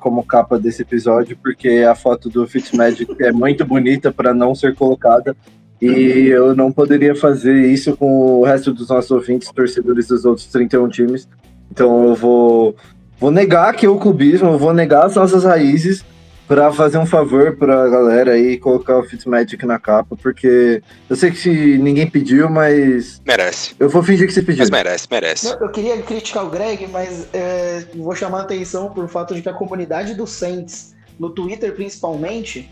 como 0.00 0.24
capa 0.24 0.58
desse 0.58 0.80
episódio, 0.80 1.36
porque 1.42 1.84
a 1.88 1.94
foto 1.94 2.30
do 2.30 2.46
Fitzmagic 2.46 3.14
é 3.22 3.30
muito 3.30 3.66
bonita 3.66 4.10
para 4.10 4.32
não 4.32 4.54
ser 4.54 4.74
colocada. 4.74 5.36
E 5.80 6.26
eu 6.28 6.54
não 6.54 6.72
poderia 6.72 7.14
fazer 7.14 7.54
isso 7.70 7.96
com 7.96 8.40
o 8.40 8.44
resto 8.44 8.72
dos 8.72 8.88
nossos 8.88 9.10
ouvintes, 9.10 9.50
torcedores 9.50 10.08
dos 10.08 10.24
outros 10.24 10.46
31 10.46 10.88
times. 10.88 11.28
Então 11.70 12.08
eu 12.08 12.14
vou, 12.14 12.76
vou 13.18 13.30
negar 13.30 13.68
aqui 13.68 13.86
o 13.86 13.98
clubismo, 13.98 14.48
eu 14.48 14.58
vou 14.58 14.72
negar 14.72 15.04
as 15.04 15.14
nossas 15.14 15.44
raízes 15.44 16.04
para 16.50 16.72
fazer 16.72 16.98
um 16.98 17.06
favor 17.06 17.54
pra 17.54 17.88
galera 17.88 18.32
aí 18.32 18.54
e 18.54 18.58
colocar 18.58 18.98
o 18.98 19.04
Fitzmagic 19.04 19.64
na 19.64 19.78
capa, 19.78 20.16
porque 20.20 20.82
eu 21.08 21.14
sei 21.14 21.30
que 21.30 21.38
se 21.38 21.78
ninguém 21.78 22.10
pediu, 22.10 22.50
mas 22.50 23.22
Merece. 23.24 23.76
eu 23.78 23.88
vou 23.88 24.02
fingir 24.02 24.26
que 24.26 24.32
você 24.32 24.42
pediu. 24.42 24.62
Mas 24.62 24.70
merece, 24.70 25.06
merece. 25.08 25.46
Não, 25.46 25.60
Eu 25.60 25.68
queria 25.68 26.02
criticar 26.02 26.44
o 26.44 26.50
Greg, 26.50 26.88
mas 26.88 27.28
é, 27.32 27.84
vou 27.94 28.16
chamar 28.16 28.38
a 28.38 28.42
atenção 28.42 28.92
por 28.92 29.08
fato 29.08 29.32
de 29.32 29.42
que 29.42 29.48
a 29.48 29.52
comunidade 29.52 30.12
do 30.14 30.26
Saints, 30.26 30.92
no 31.20 31.30
Twitter 31.30 31.72
principalmente, 31.72 32.68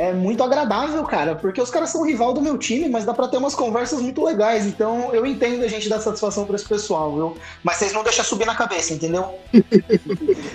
é 0.00 0.12
muito 0.14 0.42
agradável, 0.42 1.02
cara, 1.04 1.34
porque 1.34 1.60
os 1.60 1.68
caras 1.68 1.90
são 1.90 2.06
rival 2.06 2.32
do 2.32 2.40
meu 2.40 2.56
time, 2.56 2.88
mas 2.88 3.04
dá 3.04 3.12
pra 3.12 3.28
ter 3.28 3.36
umas 3.36 3.54
conversas 3.54 4.00
muito 4.00 4.24
legais. 4.24 4.64
Então 4.66 5.12
eu 5.12 5.26
entendo 5.26 5.62
a 5.62 5.68
gente 5.68 5.88
dar 5.90 6.00
satisfação 6.00 6.46
pra 6.46 6.56
esse 6.56 6.66
pessoal, 6.66 7.14
viu? 7.14 7.36
Mas 7.62 7.76
vocês 7.76 7.92
não 7.92 8.02
deixam 8.02 8.24
subir 8.24 8.46
na 8.46 8.54
cabeça, 8.54 8.94
entendeu? 8.94 9.26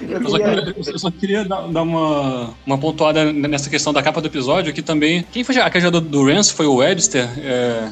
Eu 0.08 0.30
só 0.30 0.38
queria- 0.38 0.76
eu 0.94 1.00
só 1.00 1.12
queria 1.12 1.46
dar, 1.46 1.68
dar 1.68 1.82
uma, 1.82 2.54
uma 2.66 2.78
pontuada 2.78 3.32
nessa 3.34 3.70
questão 3.70 3.92
da 3.92 4.02
capa 4.02 4.22
do 4.22 4.28
episódio, 4.28 4.74
que 4.74 4.82
também. 4.82 5.26
Quem 5.32 5.44
foi 5.44 5.58
aquele 5.58 5.84
jogador 5.84 6.08
do 6.08 6.26
Rams 6.26 6.50
foi 6.52 6.66
o 6.66 6.76
Webster. 6.76 7.28
é, 7.40 7.90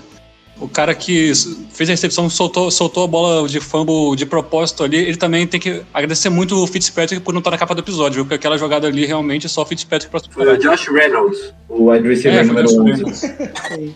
o 0.63 0.69
cara 0.69 0.95
que 0.95 1.33
fez 1.73 1.89
a 1.89 1.93
recepção, 1.93 2.29
soltou, 2.29 2.71
soltou 2.71 3.03
a 3.03 3.07
bola 3.07 3.47
de 3.47 3.59
fumble 3.59 4.15
de 4.15 4.25
propósito 4.25 4.83
ali. 4.83 4.97
Ele 4.97 5.17
também 5.17 5.45
tem 5.45 5.59
que 5.59 5.83
agradecer 5.93 6.29
muito 6.29 6.55
o 6.55 6.65
Fitzpatrick 6.65 7.21
por 7.21 7.33
não 7.33 7.39
estar 7.39 7.51
na 7.51 7.57
capa 7.57 7.75
do 7.75 7.81
episódio, 7.81 8.15
viu? 8.15 8.23
porque 8.23 8.35
aquela 8.35 8.57
jogada 8.57 8.87
ali 8.87 9.05
realmente 9.05 9.45
é 9.45 9.49
só 9.49 9.63
o 9.63 9.65
Fitzpatrick 9.65 10.09
pra 10.09 10.21
Foi 10.31 10.53
o 10.53 10.57
Josh 10.57 10.87
Reynolds, 10.87 11.53
o 11.67 11.91
wide 11.91 12.07
receiver 12.07 12.39
É, 12.39 12.43
número 12.43 12.69
o 12.69 12.81
11. 12.81 13.95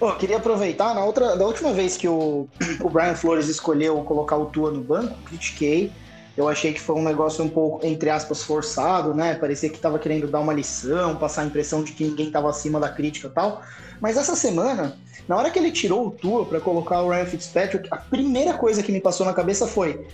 Ô, 0.00 0.08
eu 0.08 0.16
queria 0.16 0.36
aproveitar, 0.38 0.94
na 0.94 1.04
outra, 1.04 1.36
da 1.36 1.46
última 1.46 1.72
vez 1.72 1.96
que 1.96 2.08
o, 2.08 2.48
o 2.80 2.90
Brian 2.90 3.14
Flores 3.14 3.48
escolheu 3.48 3.96
colocar 4.02 4.36
o 4.36 4.46
Tua 4.46 4.70
no 4.70 4.80
banco, 4.80 5.14
critiquei. 5.26 5.90
Eu 6.36 6.48
achei 6.48 6.72
que 6.72 6.80
foi 6.80 6.96
um 6.96 7.02
negócio 7.02 7.42
um 7.42 7.48
pouco, 7.48 7.84
entre 7.86 8.10
aspas, 8.10 8.42
forçado, 8.42 9.14
né? 9.14 9.34
Parecia 9.34 9.70
que 9.70 9.78
tava 9.78 9.98
querendo 9.98 10.26
dar 10.26 10.40
uma 10.40 10.52
lição, 10.52 11.16
passar 11.16 11.42
a 11.42 11.46
impressão 11.46 11.82
de 11.82 11.92
que 11.92 12.04
ninguém 12.04 12.30
tava 12.30 12.50
acima 12.50 12.78
da 12.78 12.90
crítica 12.90 13.28
e 13.28 13.30
tal. 13.30 13.62
Mas 14.00 14.18
essa 14.18 14.36
semana, 14.36 14.98
na 15.28 15.36
hora 15.36 15.50
que 15.50 15.58
ele 15.58 15.72
tirou 15.72 16.06
o 16.06 16.10
Tua 16.10 16.44
pra 16.44 16.60
colocar 16.60 17.02
o 17.02 17.10
Ryan 17.10 17.26
Fitzpatrick, 17.26 17.88
a 17.90 17.96
primeira 17.96 18.54
coisa 18.54 18.82
que 18.82 18.92
me 18.92 19.00
passou 19.00 19.26
na 19.26 19.32
cabeça 19.32 19.66
foi: 19.66 20.06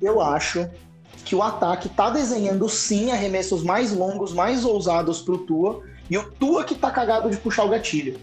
eu 0.00 0.20
acho 0.20 0.68
que 1.24 1.34
o 1.34 1.42
ataque 1.42 1.88
tá 1.88 2.10
desenhando 2.10 2.68
sim 2.68 3.10
arremessos 3.10 3.62
mais 3.62 3.92
longos, 3.92 4.32
mais 4.32 4.64
ousados 4.64 5.22
pro 5.22 5.38
Tua, 5.38 5.82
e 6.08 6.18
o 6.18 6.30
Tua 6.30 6.64
que 6.64 6.74
tá 6.74 6.90
cagado 6.90 7.30
de 7.30 7.36
puxar 7.36 7.64
o 7.64 7.68
gatilho. 7.68 8.18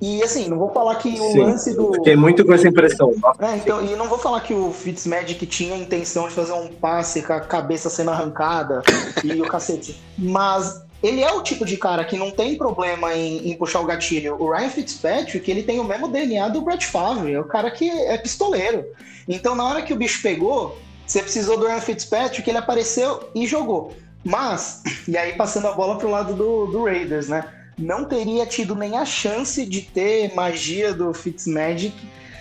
E 0.00 0.22
assim, 0.22 0.48
não 0.48 0.58
vou 0.58 0.70
falar 0.70 0.96
que 0.96 1.08
o 1.08 1.32
Sim, 1.32 1.40
lance 1.40 1.74
do. 1.74 1.94
Fiquei 1.94 2.16
muito 2.16 2.44
com 2.44 2.52
essa 2.52 2.68
impressão. 2.68 3.14
É, 3.38 3.56
então, 3.56 3.82
e 3.82 3.96
não 3.96 4.06
vou 4.06 4.18
falar 4.18 4.40
que 4.40 4.52
o 4.52 4.70
Fitzmagic 4.70 5.46
tinha 5.46 5.74
a 5.74 5.78
intenção 5.78 6.28
de 6.28 6.34
fazer 6.34 6.52
um 6.52 6.68
passe 6.68 7.22
com 7.22 7.32
a 7.32 7.40
cabeça 7.40 7.88
sendo 7.88 8.10
arrancada 8.10 8.82
e 9.22 9.40
o 9.40 9.46
cacete. 9.46 9.98
Mas 10.18 10.84
ele 11.04 11.22
é 11.22 11.30
o 11.30 11.42
tipo 11.42 11.66
de 11.66 11.76
cara 11.76 12.02
que 12.02 12.16
não 12.16 12.30
tem 12.30 12.56
problema 12.56 13.14
em, 13.14 13.50
em 13.50 13.54
puxar 13.58 13.80
o 13.80 13.84
gatilho. 13.84 14.40
O 14.40 14.50
Ryan 14.50 14.70
Fitzpatrick, 14.70 15.50
ele 15.50 15.62
tem 15.62 15.78
o 15.78 15.84
mesmo 15.84 16.08
DNA 16.08 16.48
do 16.48 16.62
Brett 16.62 16.86
Favre, 16.86 17.34
é 17.34 17.38
o 17.38 17.44
cara 17.44 17.70
que 17.70 17.90
é 17.90 18.16
pistoleiro. 18.16 18.86
Então, 19.28 19.54
na 19.54 19.64
hora 19.64 19.82
que 19.82 19.92
o 19.92 19.96
bicho 19.96 20.22
pegou, 20.22 20.78
você 21.06 21.20
precisou 21.20 21.58
do 21.58 21.66
Ryan 21.66 21.80
Fitzpatrick, 21.82 22.48
ele 22.48 22.56
apareceu 22.56 23.28
e 23.34 23.46
jogou. 23.46 23.94
Mas, 24.24 24.82
e 25.06 25.14
aí 25.14 25.34
passando 25.34 25.68
a 25.68 25.72
bola 25.72 25.98
pro 25.98 26.10
lado 26.10 26.32
do, 26.32 26.68
do 26.68 26.84
Raiders, 26.84 27.28
né? 27.28 27.52
Não 27.76 28.06
teria 28.06 28.46
tido 28.46 28.74
nem 28.74 28.96
a 28.96 29.04
chance 29.04 29.66
de 29.66 29.82
ter 29.82 30.34
magia 30.34 30.94
do 30.94 31.12
Fitzmagic 31.12 31.94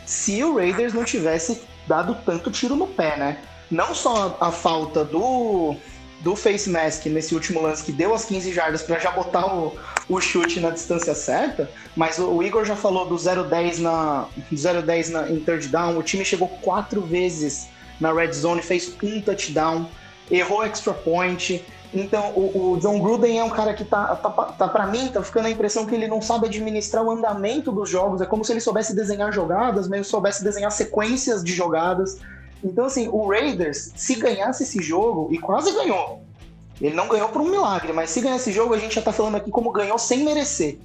se 0.06 0.42
o 0.42 0.56
Raiders 0.56 0.94
não 0.94 1.04
tivesse 1.04 1.62
dado 1.86 2.18
tanto 2.26 2.50
tiro 2.50 2.78
no 2.78 2.88
pé, 2.88 3.18
né? 3.18 3.38
Não 3.70 3.94
só 3.94 4.38
a 4.40 4.52
falta 4.52 5.04
do, 5.04 5.76
do 6.24 6.38
face 6.38 6.70
mask 6.70 7.06
nesse 7.08 7.36
último 7.36 7.62
lance 7.62 7.84
que 7.84 7.92
deu 7.92 8.14
as 8.14 8.24
15 8.24 8.54
jardas 8.54 8.82
para 8.82 8.98
já 8.98 9.12
botar 9.12 9.46
o, 9.54 9.78
o 10.08 10.22
chute 10.22 10.60
na 10.62 10.70
distância 10.70 11.14
certa, 11.14 11.70
mas 11.96 12.18
o, 12.18 12.30
o 12.30 12.42
Igor 12.42 12.64
já 12.64 12.78
falou 12.78 13.06
do 13.06 13.16
0-10 13.16 13.80
na, 13.80 14.26
do 14.50 14.56
0-10 14.56 15.10
na, 15.10 15.30
em 15.30 15.40
third 15.42 15.68
down. 15.68 15.98
O 15.98 16.02
time 16.02 16.24
chegou 16.24 16.48
quatro 16.62 17.02
vezes 17.02 17.68
na 18.00 18.14
red 18.14 18.32
zone, 18.32 18.62
fez 18.62 18.96
um 19.04 19.22
touchdown. 19.22 19.90
errou 20.32 20.64
extra 20.64 20.94
point. 20.94 21.64
Então, 21.94 22.32
o, 22.32 22.74
o 22.74 22.78
John 22.80 23.00
Gruden 23.00 23.40
é 23.40 23.44
um 23.44 23.50
cara 23.50 23.74
que 23.74 23.84
tá, 23.84 24.16
tá, 24.16 24.30
tá 24.30 24.68
para 24.68 24.88
mim, 24.88 25.10
tá 25.10 25.22
ficando 25.22 25.46
a 25.48 25.52
impressão 25.52 25.86
que 25.86 25.94
ele 25.94 26.08
não 26.08 26.22
sabe 26.22 26.48
administrar 26.48 27.04
o 27.04 27.12
andamento 27.12 27.72
dos 27.72 27.90
jogos. 27.90 28.22
É 28.22 28.26
como 28.26 28.44
se 28.44 28.52
ele 28.52 28.62
soubesse 28.62 28.96
desenhar 28.96 29.32
jogadas, 29.32 29.88
mas 29.88 30.08
soubesse 30.08 30.44
desenhar 30.44 30.72
sequências 30.72 31.44
de 31.44 31.54
jogadas. 31.54 32.20
Então, 32.64 32.86
assim, 32.86 33.08
o 33.12 33.28
Raiders, 33.28 33.92
se 33.96 34.16
ganhasse 34.16 34.64
esse 34.64 34.82
jogo, 34.82 35.30
e 35.32 35.38
quase 35.38 35.72
ganhou, 35.72 36.24
ele 36.82 36.96
não 36.96 37.08
ganhou 37.08 37.30
por 37.30 37.42
um 37.42 37.50
milagre, 37.50 37.94
mas 37.94 38.10
se 38.10 38.22
ganhar 38.22 38.38
esse 38.38 38.52
jogo, 38.52 38.74
a 38.74 38.78
gente 38.78 38.96
já 38.96 39.02
tá 39.02 39.12
falando 39.12 39.36
aqui 39.36 39.52
como 39.52 39.72
ganhou 39.72 39.98
sem 39.98 40.24
merecer. 40.24 40.78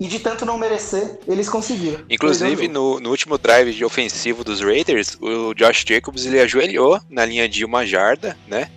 E 0.00 0.08
de 0.08 0.18
tanto 0.18 0.44
não 0.44 0.58
merecer, 0.58 1.18
eles 1.28 1.48
conseguiram. 1.48 2.04
Inclusive, 2.10 2.66
no, 2.66 2.98
no 2.98 3.10
último 3.10 3.38
drive 3.38 3.72
de 3.72 3.84
ofensivo 3.84 4.42
dos 4.42 4.60
Raiders, 4.60 5.16
o 5.20 5.54
Josh 5.54 5.84
Jacobs 5.86 6.26
ele 6.26 6.40
ajoelhou 6.40 7.00
na 7.08 7.24
linha 7.24 7.48
de 7.48 7.64
uma 7.64 7.86
jarda, 7.86 8.36
né? 8.48 8.68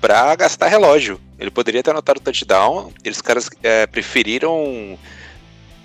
Pra 0.00 0.34
gastar 0.34 0.66
relógio. 0.66 1.20
Ele 1.38 1.50
poderia 1.50 1.82
ter 1.82 1.90
anotado 1.90 2.18
o 2.18 2.22
touchdown. 2.22 2.92
Eles 3.04 3.20
caras 3.20 3.48
é, 3.62 3.86
preferiram 3.86 4.98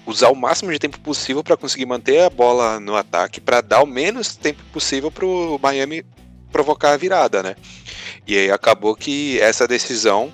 usar 0.08 0.30
o 0.30 0.36
máximo 0.36 0.72
de 0.72 0.80
tempo 0.80 1.00
possível 1.00 1.44
para 1.44 1.58
conseguir 1.58 1.86
manter 1.86 2.22
a 2.22 2.30
bola 2.30 2.80
no 2.80 2.96
ataque, 2.96 3.42
para 3.42 3.60
dar 3.60 3.84
o 3.84 3.86
menos 3.86 4.36
tempo 4.36 4.64
possível 4.72 5.12
pro 5.12 5.60
Miami 5.62 6.04
provocar 6.52 6.94
a 6.94 6.98
virada, 6.98 7.44
né? 7.44 7.56
E 8.26 8.38
aí 8.38 8.50
acabou 8.50 8.96
que 8.96 9.40
essa 9.42 9.68
decisão 9.68 10.32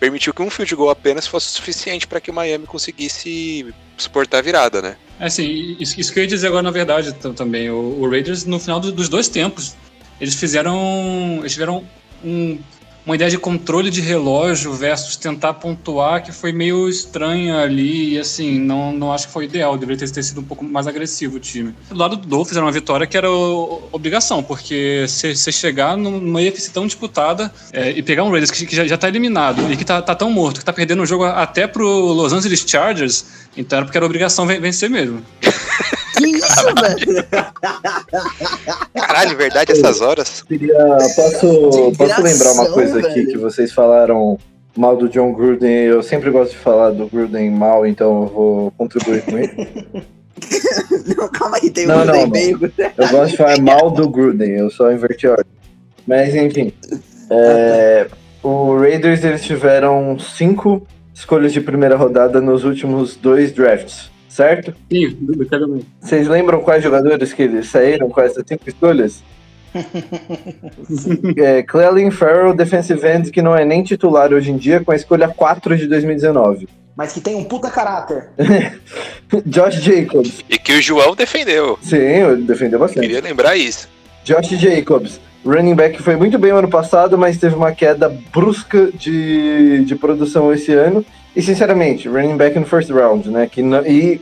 permitiu 0.00 0.34
que 0.34 0.42
um 0.42 0.50
field 0.50 0.74
goal 0.74 0.90
apenas 0.90 1.28
fosse 1.28 1.46
suficiente 1.46 2.08
para 2.08 2.20
que 2.20 2.30
o 2.30 2.34
Miami 2.34 2.66
conseguisse 2.66 3.72
suportar 3.96 4.38
a 4.38 4.42
virada, 4.42 4.82
né? 4.82 4.96
É 5.20 5.26
assim, 5.26 5.76
isso, 5.78 5.98
isso 6.00 6.12
que 6.12 6.18
eu 6.18 6.24
ia 6.24 6.28
dizer 6.28 6.48
agora 6.48 6.62
na 6.62 6.72
verdade 6.72 7.12
também. 7.12 7.70
O, 7.70 8.00
o 8.00 8.10
Raiders, 8.10 8.44
no 8.44 8.58
final 8.58 8.80
do, 8.80 8.90
dos 8.90 9.08
dois 9.08 9.28
tempos, 9.28 9.76
eles 10.20 10.34
fizeram. 10.34 11.38
Eles 11.38 11.52
tiveram 11.52 11.84
um 12.24 12.58
uma 13.04 13.14
ideia 13.14 13.30
de 13.30 13.38
controle 13.38 13.90
de 13.90 14.00
relógio 14.00 14.72
versus 14.72 15.16
tentar 15.16 15.54
pontuar 15.54 16.22
que 16.22 16.32
foi 16.32 16.52
meio 16.52 16.88
estranha 16.88 17.60
ali 17.60 18.14
e 18.14 18.18
assim, 18.18 18.58
não, 18.58 18.92
não 18.92 19.12
acho 19.12 19.26
que 19.26 19.32
foi 19.32 19.44
ideal, 19.44 19.76
deveria 19.76 20.06
ter, 20.08 20.22
sido 20.22 20.40
um 20.40 20.44
pouco 20.44 20.64
mais 20.64 20.86
agressivo 20.86 21.36
o 21.36 21.40
time. 21.40 21.74
Do 21.90 21.96
lado 21.96 22.16
do 22.16 22.26
Dolphins 22.26 22.56
era 22.56 22.64
uma 22.64 22.72
vitória 22.72 23.06
que 23.06 23.16
era 23.16 23.30
obrigação, 23.30 24.42
porque 24.42 25.04
você 25.08 25.52
chegar 25.52 25.96
numa 25.96 26.40
EFC 26.40 26.70
tão 26.70 26.86
disputada 26.86 27.52
é, 27.72 27.90
e 27.90 28.02
pegar 28.02 28.24
um 28.24 28.30
Raiders 28.30 28.50
que, 28.50 28.66
que 28.66 28.76
já, 28.76 28.86
já 28.86 28.96
tá 28.96 29.08
eliminado 29.08 29.70
e 29.72 29.76
que 29.76 29.84
tá, 29.84 30.00
tá 30.00 30.14
tão 30.14 30.30
morto, 30.30 30.60
que 30.60 30.64
tá 30.64 30.72
perdendo 30.72 31.02
o 31.02 31.06
jogo 31.06 31.24
até 31.24 31.66
pro 31.66 31.86
Los 31.86 32.32
Angeles 32.32 32.64
Chargers, 32.66 33.24
então 33.56 33.78
era 33.78 33.84
porque 33.86 33.98
era 33.98 34.06
obrigação 34.06 34.46
vencer 34.46 34.88
mesmo. 34.90 35.22
Que 36.16 36.26
isso, 36.26 36.74
velho? 36.80 37.24
Caralho, 38.94 39.36
verdade 39.36 39.72
essas 39.72 40.00
horas? 40.00 40.42
Queria, 40.42 40.74
posso, 41.16 41.92
posso 41.96 42.22
lembrar 42.22 42.52
uma 42.52 42.70
coisa 42.70 42.98
aqui 43.00 43.14
velho. 43.14 43.26
que 43.32 43.38
vocês 43.38 43.72
falaram 43.72 44.38
mal 44.76 44.96
do 44.96 45.08
John 45.08 45.32
Gruden. 45.32 45.70
Eu 45.84 46.02
sempre 46.02 46.30
gosto 46.30 46.52
de 46.52 46.58
falar 46.58 46.90
do 46.90 47.06
Gruden 47.08 47.50
mal, 47.50 47.86
então 47.86 48.22
eu 48.22 48.26
vou 48.28 48.70
contribuir 48.72 49.22
com 49.22 49.38
ele. 49.38 49.52
Não, 51.16 51.28
calma 51.28 51.58
aí, 51.62 51.70
tem 51.70 51.86
Não, 51.86 52.02
um 52.02 52.04
não, 52.04 52.12
tem 52.12 52.22
não. 52.22 52.30
meio. 52.30 52.72
Eu 52.96 53.08
gosto 53.10 53.30
de 53.32 53.36
falar 53.36 53.60
mal 53.60 53.90
do 53.90 54.08
Gruden, 54.08 54.50
eu 54.50 54.70
só 54.70 54.90
inverti 54.90 55.26
a 55.26 55.32
ordem. 55.32 55.52
Mas 56.06 56.34
enfim. 56.34 56.72
é, 57.30 58.08
o 58.42 58.76
Raiders 58.78 59.22
eles 59.24 59.42
tiveram 59.42 60.18
cinco 60.18 60.84
escolhas 61.22 61.52
de 61.52 61.60
primeira 61.60 61.96
rodada 61.96 62.40
nos 62.40 62.64
últimos 62.64 63.14
dois 63.14 63.52
drafts, 63.52 64.10
certo? 64.28 64.74
Sim, 64.90 65.16
detalhadamente. 65.20 65.86
Vocês 66.00 66.26
lembram 66.26 66.60
quais 66.60 66.82
jogadores 66.82 67.32
que 67.32 67.42
eles 67.42 67.68
saíram 67.68 68.10
com 68.10 68.20
essas 68.20 68.44
cinco 68.46 68.68
escolhas? 68.68 69.22
é, 71.38 71.62
Clelin 71.62 72.10
Farrell, 72.10 72.54
defensive 72.54 73.06
end, 73.06 73.30
que 73.30 73.40
não 73.40 73.56
é 73.56 73.64
nem 73.64 73.84
titular 73.84 74.32
hoje 74.32 74.50
em 74.50 74.56
dia, 74.56 74.80
com 74.80 74.90
a 74.90 74.96
escolha 74.96 75.28
4 75.28 75.76
de 75.78 75.86
2019. 75.86 76.68
Mas 76.96 77.12
que 77.12 77.20
tem 77.20 77.36
um 77.36 77.44
puta 77.44 77.70
caráter. 77.70 78.30
Josh 79.46 79.76
Jacobs. 79.76 80.44
E 80.50 80.58
que 80.58 80.72
o 80.72 80.82
João 80.82 81.14
defendeu. 81.14 81.78
Sim, 81.80 81.96
ele 81.96 82.42
defendeu 82.42 82.80
bastante. 82.80 83.06
Queria 83.06 83.22
lembrar 83.22 83.56
isso. 83.56 83.88
Josh 84.24 84.50
Jacobs, 84.58 85.20
running 85.44 85.74
back 85.74 86.02
foi 86.02 86.16
muito 86.16 86.38
bem 86.38 86.50
ano 86.50 86.68
passado, 86.68 87.18
mas 87.18 87.38
teve 87.38 87.54
uma 87.54 87.72
queda 87.72 88.08
brusca 88.32 88.90
de, 88.92 89.84
de 89.84 89.94
produção 89.96 90.52
esse 90.52 90.72
ano. 90.72 91.04
E 91.34 91.42
sinceramente, 91.42 92.08
running 92.08 92.36
back 92.36 92.58
no 92.58 92.66
first 92.66 92.90
round, 92.90 93.28
né? 93.30 93.48
Que 93.50 93.62
não, 93.62 93.84
e 93.86 94.20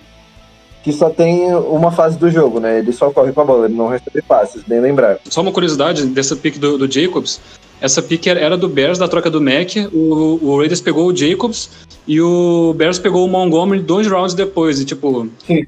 que 0.82 0.92
só 0.92 1.10
tem 1.10 1.54
uma 1.54 1.92
fase 1.92 2.18
do 2.18 2.30
jogo, 2.30 2.58
né? 2.58 2.78
Ele 2.78 2.92
só 2.92 3.10
corre 3.10 3.32
com 3.32 3.40
a 3.40 3.44
bola, 3.44 3.66
ele 3.66 3.74
não 3.74 3.88
recebe 3.88 4.22
passes, 4.22 4.62
bem 4.62 4.80
lembrar. 4.80 5.18
Só 5.28 5.42
uma 5.42 5.52
curiosidade 5.52 6.06
dessa 6.06 6.34
pick 6.34 6.58
do, 6.58 6.78
do 6.78 6.90
Jacobs. 6.90 7.40
Essa 7.80 8.02
pick 8.02 8.26
era, 8.26 8.40
era 8.40 8.56
do 8.56 8.68
Bears 8.68 8.98
da 8.98 9.08
troca 9.08 9.30
do 9.30 9.40
Mac. 9.40 9.70
O, 9.92 10.38
o 10.42 10.58
Raiders 10.58 10.80
pegou 10.80 11.06
o 11.06 11.16
Jacobs 11.16 11.70
e 12.06 12.20
o 12.20 12.74
Bears 12.74 12.98
pegou 12.98 13.24
o 13.24 13.28
Montgomery 13.28 13.82
dois 13.82 14.06
rounds 14.06 14.34
depois. 14.34 14.80
E 14.80 14.84
tipo. 14.84 15.28
Sim. 15.46 15.66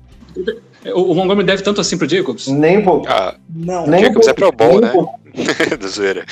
O, 0.94 1.12
o 1.12 1.14
Montgomery 1.14 1.46
deve 1.46 1.62
tanto 1.62 1.80
assim 1.80 1.96
pro 1.96 2.08
Jacobs? 2.08 2.48
Nem 2.48 2.78
um 2.78 2.82
pouco. 2.82 3.06
Ah, 3.08 3.34
Não, 3.54 3.86
Nem 3.86 4.00
um 4.00 4.04
Jacobs 4.06 4.28
é 4.28 4.32
Pro 4.32 4.52
Bowl, 4.52 4.76
um 4.76 4.80
né? 4.80 4.92
do 5.78 5.88
zoeira. 5.88 6.24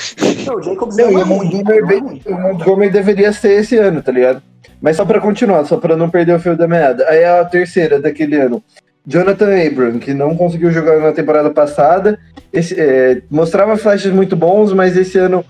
não, 0.47 0.57
o 0.57 0.63
Jacobs 0.63 0.97
Não, 0.97 1.19
é 1.19 1.23
o. 1.23 1.27
Montgomery, 1.27 2.23
é 2.27 2.31
o 2.35 2.41
Montgomery 2.41 2.91
deveria 2.91 3.33
ser 3.33 3.61
esse 3.61 3.77
ano, 3.77 4.03
tá 4.03 4.13
ligado? 4.13 4.43
Mas 4.81 4.97
só 4.97 5.05
pra 5.05 5.21
continuar, 5.21 5.65
só 5.67 5.77
pra 5.77 5.97
não 5.97 6.11
perder 6.11 6.35
o 6.35 6.41
fio 6.41 6.57
da 6.57 6.67
meada. 6.67 7.07
Aí 7.09 7.25
a 7.25 7.45
terceira 7.45 8.01
daquele 8.01 8.37
ano. 8.37 8.63
Jonathan 9.07 9.51
Abram, 9.67 9.99
que 9.99 10.13
não 10.13 10.37
conseguiu 10.37 10.71
jogar 10.71 10.99
na 10.99 11.13
temporada 11.13 11.51
passada. 11.51 12.19
Esse, 12.53 12.79
é, 12.79 13.23
mostrava 13.31 13.77
flashes 13.77 14.13
muito 14.13 14.37
bons, 14.37 14.73
mas 14.73 14.97
esse 14.97 15.17
ano 15.19 15.45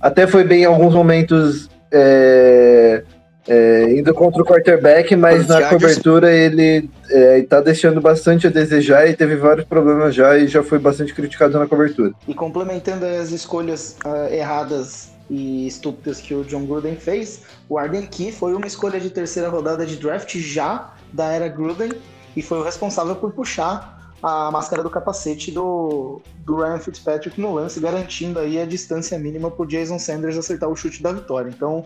até 0.00 0.26
foi 0.26 0.44
bem 0.44 0.62
em 0.62 0.66
alguns 0.66 0.94
momentos 0.94 1.68
é, 1.92 3.02
é, 3.46 3.92
indo 3.92 4.12
contra 4.14 4.42
o 4.42 4.44
quarterback, 4.44 5.14
mas 5.16 5.46
na 5.46 5.68
cobertura 5.68 6.32
ele 6.32 6.88
é, 7.10 7.42
tá 7.42 7.60
deixando 7.60 8.00
bastante 8.00 8.46
a 8.46 8.50
desejar 8.50 9.08
e 9.08 9.14
teve 9.14 9.36
vários 9.36 9.66
problemas 9.66 10.14
já 10.14 10.36
e 10.38 10.48
já 10.48 10.62
foi 10.62 10.78
bastante 10.78 11.14
criticado 11.14 11.58
na 11.58 11.66
cobertura. 11.66 12.12
E 12.26 12.34
complementando 12.34 13.04
as 13.04 13.30
escolhas 13.30 13.96
ah, 14.04 14.28
erradas 14.30 15.10
e 15.28 15.66
estúpidas 15.66 16.20
que 16.20 16.34
o 16.34 16.44
John 16.44 16.64
Gruden 16.64 16.96
fez, 16.96 17.42
o 17.68 17.78
Arden 17.78 18.06
Key 18.06 18.32
foi 18.32 18.54
uma 18.54 18.66
escolha 18.66 18.98
de 18.98 19.10
terceira 19.10 19.48
rodada 19.48 19.84
de 19.84 19.96
draft 19.96 20.34
já 20.36 20.92
da 21.12 21.26
era 21.26 21.48
Gruden 21.48 21.92
e 22.36 22.42
foi 22.42 22.58
o 22.58 22.62
responsável 22.62 23.16
por 23.16 23.32
puxar 23.32 23.94
a 24.22 24.50
máscara 24.50 24.82
do 24.82 24.88
capacete 24.88 25.50
do, 25.50 26.22
do 26.46 26.56
Ryan 26.56 26.78
Fitzpatrick 26.78 27.38
no 27.38 27.52
lance, 27.52 27.78
garantindo 27.78 28.38
aí 28.38 28.58
a 28.58 28.64
distância 28.64 29.18
mínima 29.18 29.50
pro 29.50 29.66
Jason 29.66 29.98
Sanders 29.98 30.38
acertar 30.38 30.70
o 30.70 30.74
chute 30.74 31.02
da 31.02 31.12
vitória. 31.12 31.50
Então, 31.50 31.84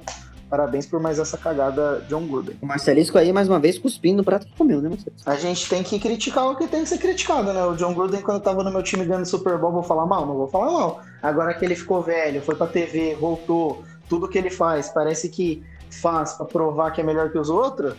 parabéns 0.49 0.87
por 0.87 1.01
mais 1.01 1.19
essa 1.19 1.37
cagada, 1.37 2.05
John 2.09 2.27
Gruden. 2.27 2.57
O 2.61 2.67
Marcelisco 2.67 3.19
aí, 3.19 3.33
mais 3.33 3.49
uma 3.49 3.59
vez, 3.59 3.79
cuspindo 3.79 4.19
no 4.19 4.25
prato 4.25 4.47
que 4.47 4.53
comeu, 4.57 4.81
né, 4.81 4.89
Marcelisco? 4.89 5.29
A 5.29 5.37
gente 5.37 5.69
tem 5.69 5.83
que 5.83 5.99
criticar 5.99 6.47
o 6.51 6.57
que 6.57 6.67
tem 6.67 6.83
que 6.83 6.89
ser 6.89 6.99
criticado, 6.99 7.53
né? 7.53 7.65
O 7.65 7.75
John 7.77 7.95
Gruden, 7.95 8.23
quando 8.23 8.41
tava 8.41 8.65
no 8.65 8.71
meu 8.71 8.83
time 8.83 9.05
ganhando 9.05 9.27
Super 9.27 9.59
Bowl, 9.59 9.73
vou 9.73 9.83
falar 9.83 10.07
mal? 10.07 10.27
Não 10.27 10.35
vou 10.35 10.49
falar 10.49 10.73
mal. 10.73 11.01
Agora 11.23 11.55
que 11.55 11.65
ele 11.65 11.75
ficou 11.75 12.03
velho, 12.03 12.41
foi 12.43 12.55
pra 12.55 12.67
TV, 12.67 13.15
voltou, 13.15 13.83
tudo 14.09 14.29
que 14.29 14.39
ele 14.39 14.51
faz 14.51 14.89
parece 14.89 15.29
que 15.29 15.63
faz 15.91 16.35
pra 16.35 16.47
provar 16.47 16.91
que 16.91 17.01
é 17.01 17.05
melhor 17.05 17.31
que 17.31 17.39
os 17.39 17.51
outros, 17.51 17.95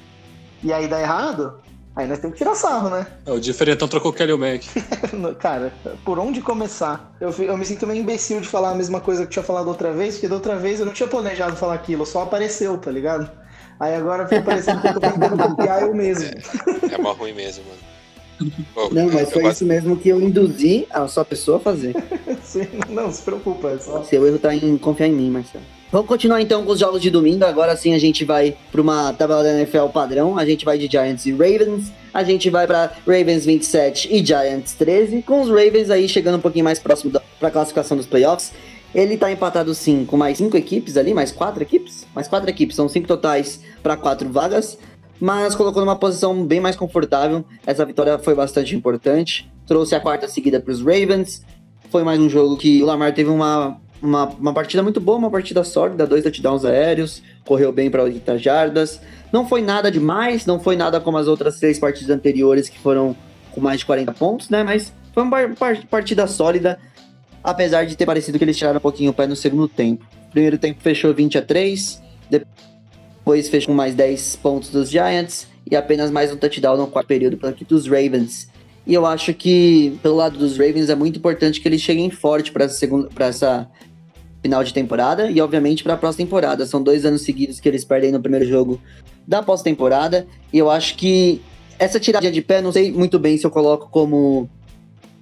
e 0.64 0.72
aí 0.74 0.88
dá 0.88 1.00
errado, 1.02 1.56
aí 1.96 2.08
nós 2.08 2.20
temos 2.20 2.38
que 2.38 2.44
tirar 2.44 2.56
sarro, 2.56 2.90
né? 2.90 3.08
É, 3.26 3.32
o 3.32 3.40
diferentão 3.40 3.88
trocou 3.88 4.12
o 4.12 4.14
Kelly 4.14 4.38
Mac. 4.38 4.64
Cara, 5.40 5.74
por 6.06 6.20
onde 6.20 6.42
começar? 6.42 7.16
Eu, 7.20 7.32
eu 7.32 7.58
me 7.58 7.66
sinto 7.66 7.86
meio 7.88 8.02
imbecil 8.02 8.40
de 8.42 8.48
falar 8.48 8.72
a 8.72 8.76
mesma 8.76 9.00
coisa 9.02 9.22
que 9.22 9.28
eu 9.28 9.32
tinha 9.32 9.44
falado 9.44 9.68
outra 9.68 9.92
vez, 9.92 10.16
porque 10.16 10.28
da 10.28 10.36
outra 10.36 10.56
vez 10.56 10.80
eu 10.80 10.86
não 10.86 10.94
tinha 10.94 11.08
planejado 11.08 11.56
falar 11.56 11.76
aquilo, 11.76 12.06
só 12.06 12.24
apareceu, 12.24 12.78
tá 12.78 12.92
ligado? 12.92 13.30
Aí 13.80 13.96
agora 13.96 14.28
fica 14.28 14.42
parecendo 14.42 14.82
que 14.82 14.88
eu 14.88 14.94
tô 14.94 15.00
tentando 15.00 15.38
copiar 15.56 15.82
eu 15.84 15.94
mesmo. 15.94 16.30
É 16.92 16.98
mó 16.98 17.14
ruim 17.14 17.34
mesmo, 17.34 17.64
mano. 17.66 17.90
Pô, 18.74 18.90
Não, 18.90 19.08
mas 19.12 19.32
foi 19.32 19.48
isso 19.48 19.66
mesmo 19.66 19.98
que 19.98 20.10
eu 20.10 20.22
induzi 20.22 20.88
a 20.90 21.08
sua 21.08 21.26
pessoa 21.26 21.58
a 21.58 21.60
fazer. 21.60 21.94
Sim, 22.44 22.68
não, 22.90 23.12
se 23.12 23.22
preocupa, 23.22 23.72
é 23.72 23.78
só. 23.78 24.04
Seu 24.04 24.26
erro 24.26 24.40
tá 24.40 24.54
em 24.56 24.78
confiar 24.78 25.08
em 25.08 25.14
mim, 25.14 25.30
Marcelo. 25.30 25.64
Vamos 25.92 26.08
continuar 26.08 26.40
então 26.40 26.64
com 26.64 26.72
os 26.72 26.80
jogos 26.80 27.02
de 27.02 27.10
domingo. 27.10 27.44
Agora 27.44 27.76
sim 27.76 27.96
a 27.96 27.98
gente 27.98 28.24
vai 28.24 28.56
para 28.72 28.80
uma 28.80 29.12
tabela 29.12 29.42
da 29.42 29.54
NFL 29.58 29.88
padrão. 29.88 30.38
A 30.38 30.46
gente 30.46 30.64
vai 30.64 30.78
de 30.78 30.86
Giants 30.86 31.26
e 31.26 31.32
Ravens. 31.32 31.92
A 32.14 32.24
gente 32.24 32.48
vai 32.48 32.68
para 32.68 32.92
Ravens 33.08 33.44
27 33.44 34.08
e 34.12 34.24
Giants 34.24 34.74
13. 34.74 35.24
Com 35.24 35.42
os 35.42 35.50
Ravens 35.50 35.90
aí 35.90 36.08
chegando 36.08 36.38
um 36.38 36.42
pouquinho 36.42 36.64
mais 36.64 36.78
próximo 36.78 37.20
para 37.40 37.48
a 37.48 37.52
classificação 37.52 37.98
dos 37.98 38.06
playoffs. 38.06 38.54
Ele 38.94 39.18
tá 39.18 39.32
empatado 39.32 39.74
sim 39.74 40.06
com 40.06 40.16
mais 40.16 40.38
cinco 40.38 40.56
equipes 40.56 40.96
ali, 40.96 41.12
mais 41.12 41.32
quatro 41.32 41.64
equipes? 41.64 42.06
Mais 42.14 42.28
quatro 42.28 42.50
equipes, 42.50 42.76
são 42.76 42.88
cinco 42.88 43.08
totais 43.08 43.62
para 43.82 43.98
quatro 43.98 44.30
vagas. 44.32 44.78
Mas 45.20 45.56
colocou 45.56 45.84
numa 45.84 45.96
posição 45.96 46.46
bem 46.46 46.60
mais 46.60 46.76
confortável. 46.76 47.44
Essa 47.66 47.84
vitória 47.84 48.20
foi 48.20 48.36
bastante 48.36 48.76
importante. 48.76 49.52
Trouxe 49.66 49.96
a 49.96 50.00
quarta 50.00 50.28
seguida 50.28 50.60
para 50.60 50.72
os 50.72 50.82
Ravens. 50.82 51.44
Foi 51.90 52.04
mais 52.04 52.20
um 52.20 52.30
jogo 52.30 52.58
que 52.58 52.82
o 52.84 52.86
Lamar 52.86 53.12
teve 53.14 53.32
uma, 53.32 53.80
uma, 54.02 54.26
uma 54.26 54.54
partida 54.54 54.82
muito 54.84 55.00
boa, 55.00 55.18
uma 55.18 55.30
partida 55.32 55.64
sólida, 55.64 56.06
dois 56.08 56.24
touchdowns 56.24 56.66
aéreos, 56.66 57.22
correu 57.46 57.72
bem 57.72 57.90
para 57.90 58.04
80 58.04 58.38
jardas. 58.38 59.02
Não 59.32 59.48
foi 59.48 59.62
nada 59.62 59.92
demais, 59.92 60.46
não 60.46 60.60
foi 60.60 60.76
nada 60.76 61.00
como 61.00 61.18
as 61.18 61.28
outras 61.28 61.60
três 61.60 61.78
partidas 61.80 62.10
anteriores 62.16 62.70
que 62.70 62.80
foram 62.80 63.16
com 63.52 63.62
mais 63.62 63.80
de 63.80 63.86
40 63.86 64.12
pontos, 64.14 64.50
né? 64.50 64.64
Mas 64.64 64.94
foi 65.14 65.24
uma 65.24 65.32
par- 65.32 65.56
par- 65.56 65.86
partida 65.88 66.26
sólida, 66.28 66.80
apesar 67.44 67.86
de 67.86 67.96
ter 67.96 68.06
parecido 68.06 68.38
que 68.38 68.44
eles 68.44 68.58
tiraram 68.58 68.78
um 68.78 68.82
pouquinho 68.82 69.12
o 69.12 69.14
pé 69.14 69.28
no 69.28 69.36
segundo 69.36 69.68
tempo. 69.68 70.06
Primeiro 70.32 70.58
tempo 70.58 70.80
fechou 70.82 71.14
20 71.14 71.38
a 71.38 71.42
3. 71.42 72.02
Depois 72.30 73.50
fechou 73.50 73.68
com 73.68 73.74
mais 73.74 73.94
10 73.96 74.36
pontos 74.38 74.70
dos 74.70 74.90
Giants. 74.90 75.48
E 75.70 75.76
apenas 75.76 76.10
mais 76.10 76.32
um 76.32 76.38
touchdown 76.38 76.78
no 76.78 76.88
quarto 76.88 77.08
período 77.08 77.38
pela 77.38 77.52
equipe 77.52 77.70
dos 77.70 77.86
Ravens. 77.86 78.50
E 78.88 78.94
eu 78.94 79.06
acho 79.06 79.34
que, 79.36 80.00
pelo 80.02 80.16
lado 80.16 80.38
dos 80.38 80.58
Ravens, 80.58 80.90
é 80.90 80.96
muito 80.96 81.20
importante 81.20 81.62
que 81.62 81.68
eles 81.68 81.80
cheguem 81.82 82.10
forte 82.10 82.52
para 82.52 82.66
essa 83.28 83.68
final 84.42 84.64
de 84.64 84.74
temporada 84.74 85.30
e, 85.30 85.40
obviamente, 85.42 85.84
para 85.84 85.94
a 85.94 85.98
próxima 85.98 86.26
temporada. 86.26 86.66
São 86.66 86.82
dois 86.82 87.06
anos 87.06 87.22
seguidos 87.22 87.60
que 87.60 87.68
eles 87.68 87.84
perdem 87.84 88.12
no 88.12 88.22
primeiro 88.22 88.46
jogo 88.46 88.82
da 89.28 89.44
pós-temporada. 89.44 90.28
E 90.52 90.58
eu 90.58 90.70
acho 90.70 90.96
que 90.96 91.42
essa 91.78 92.00
tirada 92.00 92.32
de 92.32 92.42
pé, 92.42 92.62
não 92.62 92.72
sei 92.72 92.92
muito 92.92 93.18
bem 93.20 93.38
se 93.38 93.46
eu 93.46 93.52
coloco 93.52 93.90
como 93.90 94.50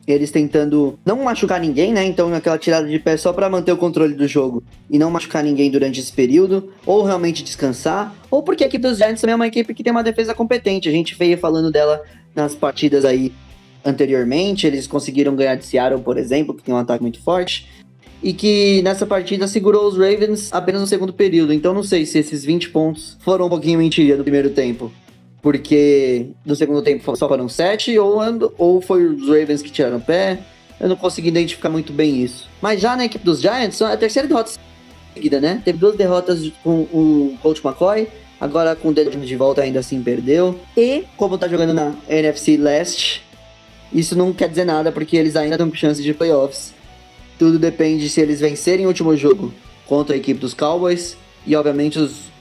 eles 0.07 0.31
tentando 0.31 0.97
não 1.05 1.21
machucar 1.21 1.59
ninguém, 1.59 1.91
né? 1.91 2.05
Então, 2.05 2.33
aquela 2.33 2.57
tirada 2.57 2.87
de 2.87 2.97
pé 2.97 3.17
só 3.17 3.33
para 3.33 3.49
manter 3.49 3.73
o 3.73 3.77
controle 3.77 4.13
do 4.13 4.25
jogo 4.25 4.63
e 4.89 4.97
não 4.97 5.11
machucar 5.11 5.43
ninguém 5.43 5.69
durante 5.69 5.99
esse 5.99 6.13
período, 6.13 6.71
ou 6.85 7.03
realmente 7.03 7.43
descansar, 7.43 8.15
ou 8.31 8.41
porque 8.41 8.63
a 8.63 8.67
equipe 8.67 8.87
dos 8.87 8.97
Giants 8.97 9.19
também 9.19 9.33
é 9.33 9.35
uma 9.35 9.47
equipe 9.47 9.73
que 9.73 9.83
tem 9.83 9.91
uma 9.91 10.03
defesa 10.03 10.33
competente. 10.33 10.87
A 10.87 10.91
gente 10.93 11.13
veio 11.13 11.37
falando 11.37 11.69
dela 11.69 12.01
nas 12.33 12.55
partidas 12.55 13.03
aí 13.03 13.33
anteriormente, 13.83 14.65
eles 14.65 14.87
conseguiram 14.87 15.35
ganhar 15.35 15.55
de 15.55 15.65
Seattle, 15.65 16.01
por 16.01 16.17
exemplo, 16.17 16.53
que 16.53 16.63
tem 16.63 16.73
um 16.73 16.77
ataque 16.77 17.01
muito 17.01 17.21
forte. 17.21 17.67
E 18.21 18.33
que 18.33 18.81
nessa 18.81 19.05
partida 19.05 19.47
segurou 19.47 19.87
os 19.87 19.97
Ravens 19.97 20.51
apenas 20.51 20.81
no 20.81 20.87
segundo 20.87 21.13
período. 21.13 21.53
Então 21.53 21.73
não 21.73 21.83
sei 21.83 22.05
se 22.05 22.17
esses 22.17 22.43
20 22.43 22.69
pontos 22.69 23.17
foram 23.19 23.45
um 23.45 23.49
pouquinho 23.49 23.79
mentira 23.79 24.17
no 24.17 24.23
primeiro 24.23 24.49
tempo 24.49 24.91
porque 25.41 26.31
no 26.45 26.57
segundo 26.57 26.81
tempo 26.81 27.15
só 27.15 27.25
foram 27.25 27.47
sete, 27.47 27.97
ou, 27.97 28.19
ou 28.57 28.81
foi 28.81 29.05
os 29.05 29.29
Ravens 29.29 29.61
que 29.61 29.69
tiraram 29.69 29.95
o 29.95 30.01
pé. 30.01 30.39
Eu 30.77 30.89
não 30.89 30.97
consegui 30.97 31.29
identificar 31.29 31.69
muito 31.69 31.93
bem 31.93 32.21
isso. 32.21 32.49
Mas 32.61 32.81
já 32.81 32.97
na 32.97 33.05
equipe 33.05 33.23
dos 33.23 33.39
Giants, 33.39 33.79
é 33.79 33.85
a 33.85 33.95
terceira 33.95 34.27
derrota 34.27 34.51
seguida, 35.13 35.39
né? 35.39 35.61
Teve 35.63 35.77
duas 35.77 35.95
derrotas 35.95 36.51
com 36.63 36.81
o 36.81 37.37
Coach 37.41 37.65
McCoy, 37.65 38.07
agora 38.41 38.75
com 38.75 38.89
o 38.89 38.93
dedo 38.93 39.09
de 39.17 39.35
volta 39.35 39.61
ainda 39.61 39.79
assim 39.79 40.01
perdeu. 40.03 40.59
E, 40.75 41.05
como 41.15 41.37
tá 41.37 41.47
jogando 41.47 41.73
na 41.73 41.95
NFC 42.09 42.57
Leste, 42.57 43.23
isso 43.91 44.17
não 44.17 44.33
quer 44.33 44.49
dizer 44.49 44.65
nada, 44.65 44.91
porque 44.91 45.17
eles 45.17 45.35
ainda 45.35 45.57
têm 45.57 45.73
chance 45.73 46.03
de 46.03 46.13
playoffs. 46.13 46.73
Tudo 47.37 47.59
depende 47.59 48.09
se 48.09 48.19
eles 48.19 48.39
vencerem 48.39 48.85
o 48.85 48.89
último 48.89 49.15
jogo 49.15 49.53
contra 49.85 50.15
a 50.15 50.17
equipe 50.17 50.39
dos 50.39 50.53
Cowboys, 50.53 51.17
e 51.45 51.55
obviamente 51.55 51.99
os... 51.99 52.31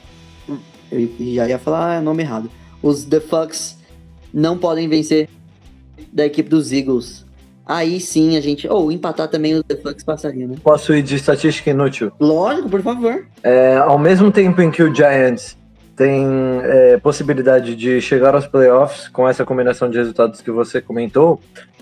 Eu 0.91 1.09
já 1.35 1.49
ia 1.49 1.59
falar 1.59 2.01
o 2.01 2.05
nome 2.05 2.23
errado 2.23 2.51
os 2.83 3.05
The 3.05 3.21
Fucks 3.21 3.79
não 4.33 4.57
podem 4.57 4.89
vencer 4.89 5.29
da 6.13 6.27
equipe 6.27 6.49
dos 6.49 6.73
Eagles. 6.73 7.25
Aí 7.65 7.99
sim 7.99 8.37
a 8.37 8.41
gente. 8.41 8.69
Ou 8.69 8.87
oh, 8.87 8.93
empatar 8.93 9.29
também 9.29 9.55
os 9.55 9.63
The 9.65 9.77
Fucks 9.77 10.05
passaria, 10.05 10.47
né? 10.47 10.57
Posso 10.63 10.95
ir 10.95 11.03
de 11.03 11.17
estatística 11.17 11.71
inútil? 11.71 12.13
Lógico, 12.21 12.69
por 12.69 12.83
favor. 12.83 13.27
É, 13.43 13.77
ao 13.77 13.99
mesmo 13.99 14.31
tempo 14.31 14.63
em 14.63 14.71
que 14.71 14.83
o 14.83 14.95
Giants 14.95 15.57
tem 15.97 16.27
é, 16.63 16.99
possibilidade 16.99 17.75
de 17.75 18.01
chegar 18.01 18.35
aos 18.35 18.47
playoffs 18.47 19.09
com 19.09 19.29
essa 19.29 19.45
combinação 19.45 19.91
de 19.91 19.97
resultados 19.97 20.41
que 20.41 20.51
você 20.51 20.81
comentou, 20.81 21.41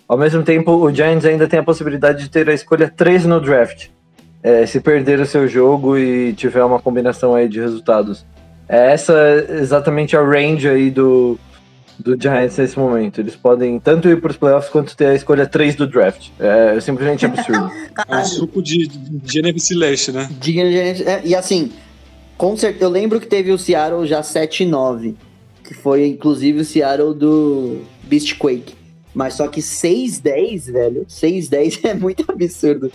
ao 0.08 0.18
mesmo 0.18 0.42
tempo 0.42 0.72
o 0.72 0.92
Giants 0.92 1.24
ainda 1.24 1.48
tem 1.48 1.58
a 1.58 1.62
possibilidade 1.62 2.22
de 2.22 2.30
ter 2.30 2.48
a 2.48 2.54
escolha 2.54 2.92
3 2.94 3.26
no 3.26 3.40
draft. 3.40 3.88
É, 4.42 4.66
se 4.66 4.78
perder 4.78 5.20
o 5.20 5.26
seu 5.26 5.48
jogo 5.48 5.96
e 5.96 6.34
tiver 6.34 6.62
uma 6.62 6.78
combinação 6.78 7.34
aí 7.34 7.48
de 7.48 7.60
resultados. 7.60 8.26
É 8.68 8.92
essa 8.92 9.14
exatamente 9.48 10.16
a 10.16 10.22
range 10.22 10.68
aí 10.68 10.90
do, 10.90 11.38
do 11.98 12.20
Giants 12.20 12.58
nesse 12.58 12.78
momento. 12.78 13.20
Eles 13.20 13.36
podem 13.36 13.80
tanto 13.80 14.08
ir 14.08 14.20
para 14.20 14.30
os 14.30 14.36
playoffs 14.36 14.70
quanto 14.70 14.96
ter 14.96 15.06
a 15.06 15.14
escolha 15.14 15.46
3 15.46 15.76
do 15.76 15.86
draft. 15.86 16.28
É 16.38 16.78
simplesmente 16.80 17.24
absurdo. 17.24 17.70
é 18.06 18.16
um 18.16 18.24
suco 18.24 18.62
de, 18.62 18.86
de 18.86 19.38
NFC 19.38 19.74
Leste, 19.74 20.12
né? 20.12 20.28
De, 20.38 20.60
é, 20.60 21.22
e 21.24 21.34
assim, 21.34 21.72
com 22.36 22.56
certeza, 22.56 22.84
eu 22.84 22.90
lembro 22.90 23.20
que 23.20 23.26
teve 23.26 23.50
o 23.50 23.58
Seattle 23.58 24.06
já 24.06 24.20
7-9, 24.20 25.14
que 25.62 25.72
foi 25.72 26.06
inclusive 26.06 26.60
o 26.60 26.64
Seattle 26.64 27.14
do 27.14 27.78
Beastquake. 28.02 28.83
Mas 29.14 29.34
só 29.34 29.46
que 29.46 29.60
6-10, 29.60 30.72
velho, 30.72 31.06
6-10 31.08 31.84
é 31.86 31.94
muito 31.94 32.24
absurdo. 32.28 32.90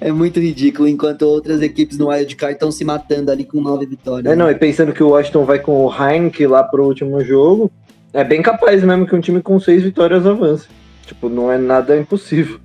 É 0.00 0.10
muito 0.10 0.40
ridículo, 0.40 0.88
enquanto 0.88 1.22
outras 1.22 1.60
equipes 1.60 1.98
no 1.98 2.08
Wildcard 2.08 2.54
estão 2.54 2.72
se 2.72 2.84
matando 2.84 3.30
ali 3.30 3.44
com 3.44 3.60
9 3.60 3.84
vitórias. 3.84 4.32
É, 4.32 4.34
não, 4.34 4.50
e 4.50 4.54
pensando 4.54 4.92
que 4.92 5.02
o 5.02 5.10
Washington 5.10 5.44
vai 5.44 5.58
com 5.58 5.84
o 5.84 5.92
Heineken 5.92 6.46
lá 6.46 6.64
pro 6.64 6.86
último 6.86 7.22
jogo, 7.22 7.70
é 8.12 8.24
bem 8.24 8.40
capaz 8.40 8.82
mesmo 8.82 9.06
que 9.06 9.14
um 9.14 9.20
time 9.20 9.42
com 9.42 9.60
6 9.60 9.82
vitórias 9.82 10.26
avance. 10.26 10.66
Tipo, 11.06 11.28
não 11.28 11.52
é 11.52 11.58
nada 11.58 11.96
impossível. 11.96 12.58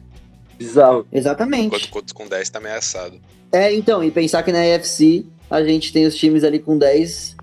Bizarro. 0.58 1.06
Exatamente. 1.12 1.68
Enquanto 1.68 1.96
outros 1.96 2.14
com 2.14 2.28
10 2.28 2.50
tá 2.50 2.60
ameaçado. 2.60 3.20
É, 3.52 3.74
então, 3.74 4.04
e 4.04 4.12
pensar 4.12 4.44
que 4.44 4.52
na 4.52 4.60
AFC 4.60 5.26
a 5.50 5.62
gente 5.64 5.92
tem 5.92 6.06
os 6.06 6.16
times 6.16 6.44
ali 6.44 6.60
com 6.60 6.78
10 6.78 7.36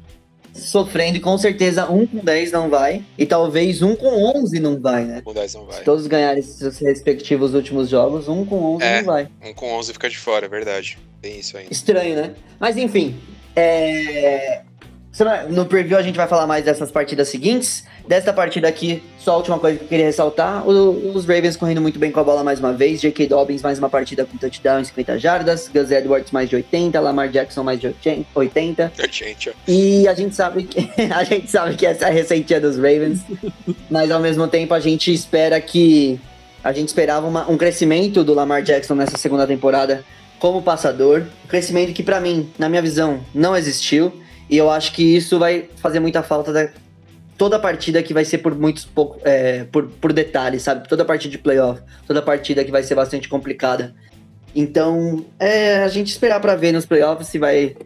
sofrendo 0.52 1.16
e 1.16 1.20
com 1.20 1.36
certeza 1.38 1.90
um 1.90 2.06
com 2.06 2.18
10 2.18 2.52
não 2.52 2.68
vai. 2.68 3.04
E 3.16 3.26
talvez 3.26 3.82
um 3.82 3.94
com 3.94 4.08
11 4.36 4.60
não 4.60 4.80
vai, 4.80 5.04
né? 5.04 5.20
Com 5.22 5.32
10 5.32 5.54
não 5.54 5.66
vai. 5.66 5.78
Se 5.78 5.84
todos 5.84 6.06
ganharem 6.06 6.42
seus 6.42 6.78
respectivos 6.78 7.54
últimos 7.54 7.88
jogos, 7.88 8.28
um 8.28 8.44
com 8.44 8.74
11 8.76 8.84
É. 8.84 8.98
não 8.98 9.04
vai. 9.06 9.28
Um 9.44 9.54
com 9.54 9.70
11 9.72 9.92
fica 9.92 10.08
de 10.08 10.18
fora, 10.18 10.46
é 10.46 10.48
verdade. 10.48 10.98
Tem 11.20 11.38
isso 11.38 11.56
ainda. 11.56 11.72
Estranho, 11.72 12.16
né? 12.16 12.34
Mas 12.58 12.76
enfim, 12.76 13.16
é... 13.54 14.62
no 15.48 15.66
preview 15.66 15.96
a 15.98 16.02
gente 16.02 16.16
vai 16.16 16.26
falar 16.26 16.46
mais 16.46 16.64
dessas 16.64 16.90
partidas 16.90 17.28
seguintes. 17.28 17.84
Desta 18.08 18.32
partida 18.32 18.66
aqui, 18.66 19.02
só 19.18 19.32
a 19.32 19.36
última 19.36 19.58
coisa 19.58 19.78
que 19.78 19.84
eu 19.84 19.88
queria 19.88 20.06
ressaltar: 20.06 20.66
os 20.66 21.26
Ravens 21.26 21.56
correndo 21.56 21.80
muito 21.80 21.98
bem 21.98 22.10
com 22.10 22.18
a 22.20 22.24
bola 22.24 22.42
mais 22.42 22.58
uma 22.58 22.72
vez. 22.72 23.00
J.K. 23.00 23.26
Dobbins 23.28 23.62
mais 23.62 23.78
uma 23.78 23.88
partida 23.88 24.24
com 24.24 24.36
touchdown 24.36 24.80
em 24.80 24.84
50 24.84 25.18
jardas. 25.18 25.68
Gus 25.72 25.90
Edwards 25.90 26.32
mais 26.32 26.48
de 26.48 26.56
80. 26.56 26.98
Lamar 27.00 27.28
Jackson 27.28 27.62
mais 27.62 27.78
de 27.80 27.94
80. 28.34 28.92
Gente, 29.10 29.50
ó. 29.50 29.52
E 29.68 30.08
a 30.08 30.14
gente 30.14 30.34
sabe 30.34 30.64
que 30.64 30.90
a 31.12 31.22
gente 31.24 31.50
sabe 31.50 31.76
que 31.76 31.86
essa 31.86 32.06
é 32.06 32.08
a 32.08 32.12
receitinha 32.12 32.60
dos 32.60 32.76
Ravens, 32.76 33.20
mas 33.90 34.10
ao 34.10 34.20
mesmo 34.20 34.48
tempo 34.48 34.74
a 34.74 34.80
gente 34.80 35.12
espera 35.12 35.60
que 35.60 36.18
a 36.64 36.72
gente 36.72 36.88
esperava 36.88 37.26
uma- 37.26 37.48
um 37.50 37.56
crescimento 37.56 38.22
do 38.24 38.34
Lamar 38.34 38.62
Jackson 38.62 38.94
nessa 38.94 39.16
segunda 39.16 39.46
temporada 39.46 40.04
como 40.38 40.62
passador, 40.62 41.24
um 41.44 41.48
crescimento 41.48 41.92
que 41.92 42.02
pra 42.02 42.18
mim, 42.20 42.50
na 42.58 42.68
minha 42.68 42.80
visão, 42.82 43.20
não 43.34 43.54
existiu, 43.56 44.12
e 44.50 44.58
eu 44.58 44.68
acho 44.68 44.92
que 44.92 45.16
isso 45.16 45.38
vai 45.38 45.68
fazer 45.76 46.00
muita 46.00 46.24
falta 46.24 46.52
da 46.52 46.68
toda 47.38 47.58
partida 47.58 48.02
que 48.02 48.12
vai 48.12 48.24
ser 48.24 48.38
por 48.38 48.54
muitos 48.54 48.84
pouco 48.84 49.18
é, 49.24 49.64
por, 49.64 49.86
por 49.86 50.12
detalhes, 50.12 50.62
sabe? 50.62 50.86
Toda 50.88 51.04
partida 51.04 51.30
de 51.30 51.38
playoff, 51.38 51.80
toda 52.06 52.20
partida 52.20 52.64
que 52.64 52.70
vai 52.70 52.82
ser 52.82 52.96
bastante 52.96 53.28
complicada. 53.28 53.94
Então, 54.54 55.24
é 55.38 55.76
a 55.76 55.88
gente 55.88 56.08
esperar 56.08 56.40
pra 56.40 56.56
ver 56.56 56.72
nos 56.72 56.84
playoffs 56.84 57.28
se 57.28 57.38
vai 57.38 57.76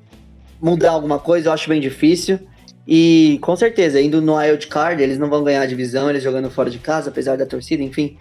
mudar 0.61 0.93
alguma 0.93 1.19
coisa, 1.19 1.49
eu 1.49 1.53
acho 1.53 1.69
bem 1.69 1.81
difícil. 1.81 2.41
E 2.89 3.39
com 3.43 3.55
certeza, 3.55 4.01
indo 4.01 4.23
no 4.23 4.37
wild 4.37 4.67
card, 4.67 5.03
eles 5.03 5.19
não 5.19 5.29
vão 5.29 5.45
ganhar 5.45 5.61
a 5.61 5.67
divisão, 5.67 6.09
eles 6.09 6.23
jogando 6.23 6.51
fora 6.51 6.71
de 6.71 6.79
casa, 6.79 7.11
apesar 7.11 7.37
da 7.37 7.45
torcida, 7.45 7.83
enfim. 7.83 8.17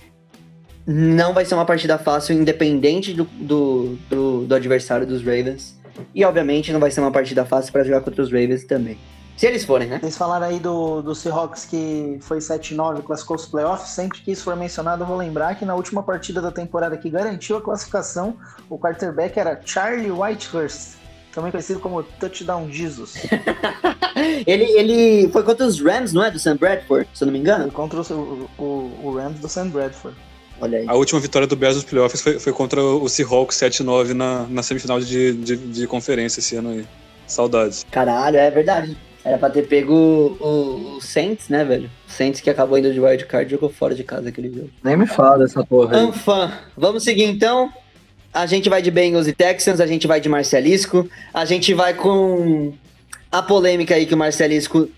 Não 0.86 1.34
vai 1.34 1.46
ser 1.46 1.56
uma 1.56 1.66
partida 1.66 1.98
fácil, 1.98 2.36
independente 2.36 3.14
do, 3.14 3.24
do, 3.24 3.98
do, 4.10 4.46
do 4.46 4.54
adversário 4.56 5.08
dos 5.08 5.22
Ravens. 5.24 5.82
E 6.14 6.24
obviamente 6.26 6.72
não 6.72 6.80
vai 6.80 6.92
ser 6.92 7.02
uma 7.02 7.12
partida 7.12 7.46
fácil 7.46 7.72
para 7.72 7.84
jogar 7.84 8.02
contra 8.02 8.22
os 8.22 8.32
Ravens 8.32 8.64
também. 8.64 8.98
Se 9.36 9.48
eles 9.48 9.66
forem, 9.66 9.88
né? 9.88 10.00
Vocês 10.00 10.16
falaram 10.16 10.46
aí 10.46 10.60
do, 10.60 11.02
do 11.02 11.16
Seahawks 11.16 11.66
que 11.66 12.18
foi 12.22 12.38
7-9 12.38 13.02
classificou 13.02 13.36
os 13.36 13.46
playoffs. 13.46 13.90
Sempre 13.90 14.20
que 14.22 14.32
isso 14.32 14.44
for 14.44 14.56
mencionado, 14.56 15.04
eu 15.04 15.08
vou 15.08 15.18
lembrar 15.18 15.56
que 15.56 15.66
na 15.66 15.76
última 15.76 16.04
partida 16.04 16.42
da 16.42 16.52
temporada 16.52 16.96
que 16.98 17.10
garantiu 17.10 17.58
a 17.58 17.62
classificação, 17.62 18.38
o 18.70 18.78
quarterback 18.78 19.40
era 19.40 19.60
Charlie 19.66 20.12
Whitehurst, 20.12 20.98
também 21.34 21.52
conhecido 21.52 21.80
como 21.80 22.04
Touchdown 22.04 22.70
Jesus. 22.72 23.16
ele, 24.46 24.66
ele 24.66 25.30
foi 25.30 25.42
contra 25.42 25.66
os 25.66 25.82
Rams, 25.82 26.14
não 26.14 26.24
é? 26.24 26.30
Do 26.30 26.38
Sam 26.38 26.56
Bradford, 26.56 27.10
se 27.14 27.24
eu 27.24 27.26
não 27.26 27.34
me 27.34 27.40
engano. 27.40 27.72
contra 27.72 28.02
o, 28.02 28.50
o, 28.58 28.64
o 29.04 29.16
Rams 29.18 29.40
do 29.40 29.50
Sam 29.50 29.70
Bradford. 29.70 30.16
Olha 30.62 30.80
aí. 30.80 30.86
A 30.88 30.94
última 30.94 31.20
vitória 31.20 31.48
do 31.48 31.56
Bears 31.56 31.76
nos 31.76 31.86
playoffs 31.86 32.22
foi, 32.22 32.40
foi 32.40 32.54
contra 32.54 32.82
o 32.82 33.08
Seahawks 33.10 33.58
7-9 33.58 34.14
na, 34.14 34.46
na 34.50 34.64
semifinal 34.64 35.00
de, 35.00 35.34
de, 35.34 35.58
de 35.58 35.88
conferência 35.88 36.40
esse 36.40 36.56
ano 36.56 36.70
aí. 36.70 36.86
Saudades. 37.28 37.86
Caralho, 37.90 38.38
é 38.38 38.52
verdade. 38.52 38.98
Era 39.24 39.38
pra 39.38 39.50
ter 39.50 39.68
pego 39.68 39.94
o, 39.94 40.98
o, 40.98 41.02
Saints, 41.02 41.48
né, 41.48 41.64
velho? 41.64 41.90
O 42.08 42.12
Saints 42.12 42.42
que 42.42 42.50
acabou 42.50 42.78
indo 42.78 42.92
de 42.92 43.00
wildcard 43.00 43.50
jogou 43.50 43.70
fora 43.70 43.96
de 43.96 44.04
casa 44.04 44.30
aquele 44.30 44.50
jogo. 44.50 44.70
Nem 44.84 44.98
me 44.98 45.08
fala 45.08 45.40
dessa 45.40 45.64
porra 45.64 45.96
aí. 45.96 46.04
Anfã, 46.04 46.52
vamos 46.76 47.04
seguir 47.04 47.24
então. 47.24 47.72
A 48.34 48.46
gente 48.46 48.68
vai 48.68 48.82
de 48.82 48.92
Bengals 48.92 49.28
e 49.28 49.34
Texans, 49.34 49.80
a 49.80 49.86
gente 49.86 50.08
vai 50.08 50.20
de 50.20 50.28
Marcelisco, 50.28 51.08
a 51.34 51.46
gente 51.46 51.74
vai 51.74 51.94
com 51.94 52.74
a 53.32 53.42
polêmica 53.42 53.96
aí 53.96 54.06
que 54.06 54.14
o 54.14 54.18
Marcelisco 54.18 54.90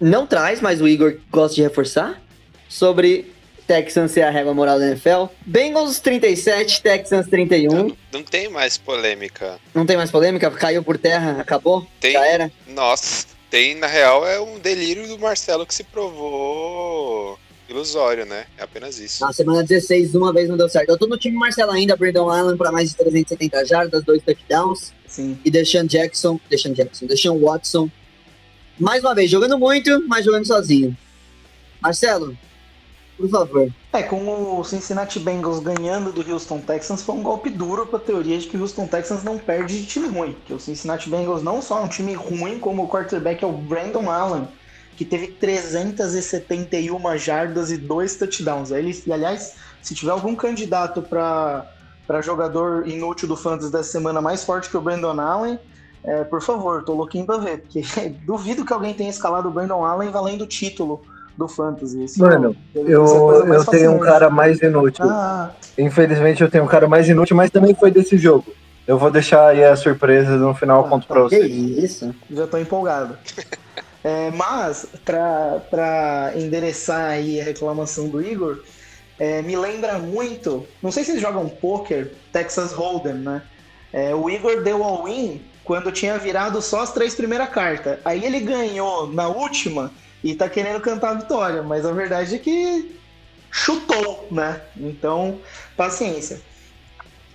não 0.00 0.26
traz, 0.26 0.60
mas 0.60 0.80
o 0.80 0.88
Igor 0.88 1.18
gosta 1.30 1.54
de 1.54 1.62
reforçar, 1.62 2.20
sobre 2.68 3.30
Texans 3.70 4.10
ser 4.10 4.22
a 4.22 4.30
régua 4.30 4.52
moral 4.52 4.80
da 4.80 4.88
NFL. 4.88 5.26
Bengals 5.46 6.00
37, 6.00 6.82
Texans 6.82 7.28
31. 7.28 7.72
Não, 7.72 7.96
não 8.12 8.22
tem 8.24 8.48
mais 8.48 8.76
polêmica. 8.76 9.60
Não 9.72 9.86
tem 9.86 9.96
mais 9.96 10.10
polêmica? 10.10 10.50
Caiu 10.50 10.82
por 10.82 10.98
terra, 10.98 11.40
acabou? 11.40 11.86
Tem. 12.00 12.14
Já 12.14 12.26
era? 12.26 12.52
Nossa, 12.66 13.26
tem, 13.48 13.76
na 13.76 13.86
real, 13.86 14.26
é 14.26 14.40
um 14.40 14.58
delírio 14.58 15.06
do 15.06 15.16
Marcelo 15.20 15.64
que 15.64 15.72
se 15.72 15.84
provou 15.84 17.38
ilusório, 17.68 18.26
né? 18.26 18.46
É 18.58 18.64
apenas 18.64 18.98
isso. 18.98 19.24
Na 19.24 19.32
semana 19.32 19.62
16, 19.62 20.16
uma 20.16 20.32
vez 20.32 20.48
não 20.48 20.56
deu 20.56 20.68
certo. 20.68 20.88
Eu 20.88 20.98
tô 20.98 21.06
no 21.06 21.16
time 21.16 21.36
Marcelo 21.36 21.70
ainda, 21.70 21.94
Brandon 21.94 22.28
Allen 22.28 22.56
para 22.56 22.72
mais 22.72 22.90
de 22.90 22.96
370 22.96 23.64
jardas, 23.66 24.02
dois 24.02 24.20
touchdowns. 24.24 24.92
Sim. 25.06 25.38
E 25.44 25.50
Deshaun 25.50 25.86
Jackson, 25.86 26.40
Deshaun 26.50 26.72
Jackson, 26.72 27.06
Deshaun 27.06 27.38
Watson. 27.38 27.88
Mais 28.80 29.04
uma 29.04 29.14
vez, 29.14 29.30
jogando 29.30 29.56
muito, 29.56 30.08
mas 30.08 30.24
jogando 30.24 30.44
sozinho. 30.44 30.96
Marcelo, 31.80 32.36
por 33.20 33.28
favor. 33.28 33.72
É, 33.92 34.02
com 34.02 34.58
o 34.58 34.64
Cincinnati 34.64 35.18
Bengals 35.18 35.60
ganhando 35.60 36.12
do 36.12 36.32
Houston 36.32 36.58
Texans, 36.58 37.02
foi 37.02 37.14
um 37.14 37.22
golpe 37.22 37.50
duro 37.50 37.86
para 37.86 37.98
a 37.98 38.02
teoria 38.02 38.38
de 38.38 38.46
que 38.46 38.56
o 38.56 38.60
Houston 38.60 38.86
Texans 38.86 39.22
não 39.22 39.38
perde 39.38 39.80
de 39.80 39.86
time 39.86 40.08
ruim. 40.08 40.36
Que 40.46 40.54
o 40.54 40.60
Cincinnati 40.60 41.10
Bengals 41.10 41.42
não 41.42 41.60
só 41.60 41.80
é 41.80 41.82
um 41.82 41.88
time 41.88 42.14
ruim, 42.14 42.58
como 42.58 42.84
o 42.84 42.88
quarterback 42.88 43.44
é 43.44 43.46
o 43.46 43.52
Brandon 43.52 44.10
Allen, 44.10 44.48
que 44.96 45.04
teve 45.04 45.28
371 45.28 47.18
jardas 47.18 47.70
e 47.70 47.76
dois 47.76 48.16
touchdowns. 48.16 48.70
Ele, 48.70 48.98
e, 49.06 49.12
aliás, 49.12 49.54
se 49.82 49.94
tiver 49.94 50.12
algum 50.12 50.34
candidato 50.34 51.02
para 51.02 51.66
jogador 52.22 52.88
inútil 52.88 53.28
do 53.28 53.36
Fantasy 53.36 53.70
dessa 53.70 53.90
semana 53.90 54.20
mais 54.20 54.44
forte 54.44 54.70
que 54.70 54.76
o 54.76 54.80
Brandon 54.80 55.20
Allen, 55.20 55.58
é, 56.02 56.24
por 56.24 56.40
favor, 56.40 56.82
tô 56.82 56.94
louquinho 56.94 57.26
pra 57.26 57.36
ver, 57.36 57.58
porque 57.62 57.82
duvido 58.24 58.64
que 58.64 58.72
alguém 58.72 58.94
tenha 58.94 59.10
escalado 59.10 59.48
o 59.48 59.52
Brandon 59.52 59.84
Allen 59.84 60.10
valendo 60.10 60.42
o 60.42 60.46
título 60.46 61.02
do 61.40 61.48
Fantasy. 61.48 62.04
Isso 62.04 62.20
Mano, 62.20 62.54
eu, 62.74 63.46
eu 63.46 63.64
tenho 63.64 63.92
um 63.92 63.98
cara 63.98 64.28
mais 64.28 64.60
inútil. 64.60 65.06
Ah, 65.08 65.50
Infelizmente 65.78 66.42
eu 66.42 66.50
tenho 66.50 66.64
um 66.64 66.68
cara 66.68 66.86
mais 66.86 67.08
inútil, 67.08 67.34
mas 67.34 67.50
também 67.50 67.74
foi 67.74 67.90
desse 67.90 68.18
jogo. 68.18 68.44
Eu 68.86 68.98
vou 68.98 69.10
deixar 69.10 69.48
aí 69.48 69.64
a 69.64 69.74
surpresa 69.74 70.36
no 70.36 70.54
final, 70.54 70.82
eu 70.84 70.88
conto 70.88 71.06
pra 71.06 71.22
Que 71.28 71.38
vocês. 71.38 71.52
isso? 71.78 72.14
já 72.30 72.46
tô 72.46 72.58
empolgado. 72.58 73.16
É, 74.02 74.30
mas, 74.30 74.86
para 75.04 76.32
endereçar 76.34 77.10
aí 77.10 77.38
a 77.38 77.44
reclamação 77.44 78.08
do 78.08 78.22
Igor, 78.22 78.60
é, 79.18 79.42
me 79.42 79.54
lembra 79.54 79.98
muito. 79.98 80.66
Não 80.82 80.90
sei 80.90 81.04
se 81.04 81.10
vocês 81.10 81.20
jogam 81.20 81.46
poker, 81.46 82.10
Texas 82.32 82.72
Hold'em, 82.72 83.12
né? 83.12 83.42
É, 83.92 84.14
o 84.14 84.30
Igor 84.30 84.62
deu 84.62 84.82
all-in 84.82 85.42
quando 85.64 85.92
tinha 85.92 86.16
virado 86.16 86.62
só 86.62 86.80
as 86.80 86.94
três 86.94 87.14
primeiras 87.14 87.50
cartas. 87.50 87.98
Aí 88.02 88.24
ele 88.24 88.40
ganhou 88.40 89.06
na 89.12 89.28
última 89.28 89.92
e 90.22 90.34
tá 90.34 90.48
querendo 90.48 90.80
cantar 90.80 91.10
a 91.10 91.14
vitória, 91.14 91.62
mas 91.62 91.86
a 91.86 91.92
verdade 91.92 92.34
é 92.34 92.38
que 92.38 92.98
chutou, 93.50 94.28
né? 94.30 94.60
Então, 94.76 95.38
paciência. 95.76 96.40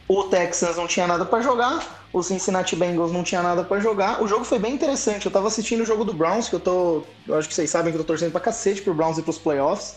O 0.08 0.24
Texans 0.26 0.78
não 0.78 0.88
tinha 0.88 1.08
nada 1.08 1.26
para 1.26 1.42
jogar, 1.42 2.06
o 2.16 2.24
Cincinnati 2.24 2.78
Bengals 2.78 3.12
não 3.12 3.24
tinha 3.24 3.44
nada 3.44 3.62
para 3.62 3.82
jogar. 3.82 4.24
O 4.24 4.28
jogo 4.28 4.46
foi 4.46 4.58
bem 4.58 4.74
interessante. 4.74 5.26
Eu 5.26 5.32
tava 5.34 5.48
assistindo 5.48 5.82
o 5.82 5.86
jogo 5.86 6.06
do 6.06 6.14
Browns, 6.14 6.48
que 6.48 6.56
eu 6.56 6.62
tô. 6.62 7.04
Eu 7.28 7.38
acho 7.38 7.50
que 7.50 7.54
vocês 7.54 7.70
sabem 7.70 7.92
que 7.92 8.00
eu 8.00 8.04
tô 8.04 8.08
torcendo 8.08 8.32
pra 8.32 8.40
cacete 8.40 8.82
pro 8.82 8.94
Browns 8.94 9.18
e 9.18 9.22
pros 9.22 9.38
playoffs. 9.38 9.96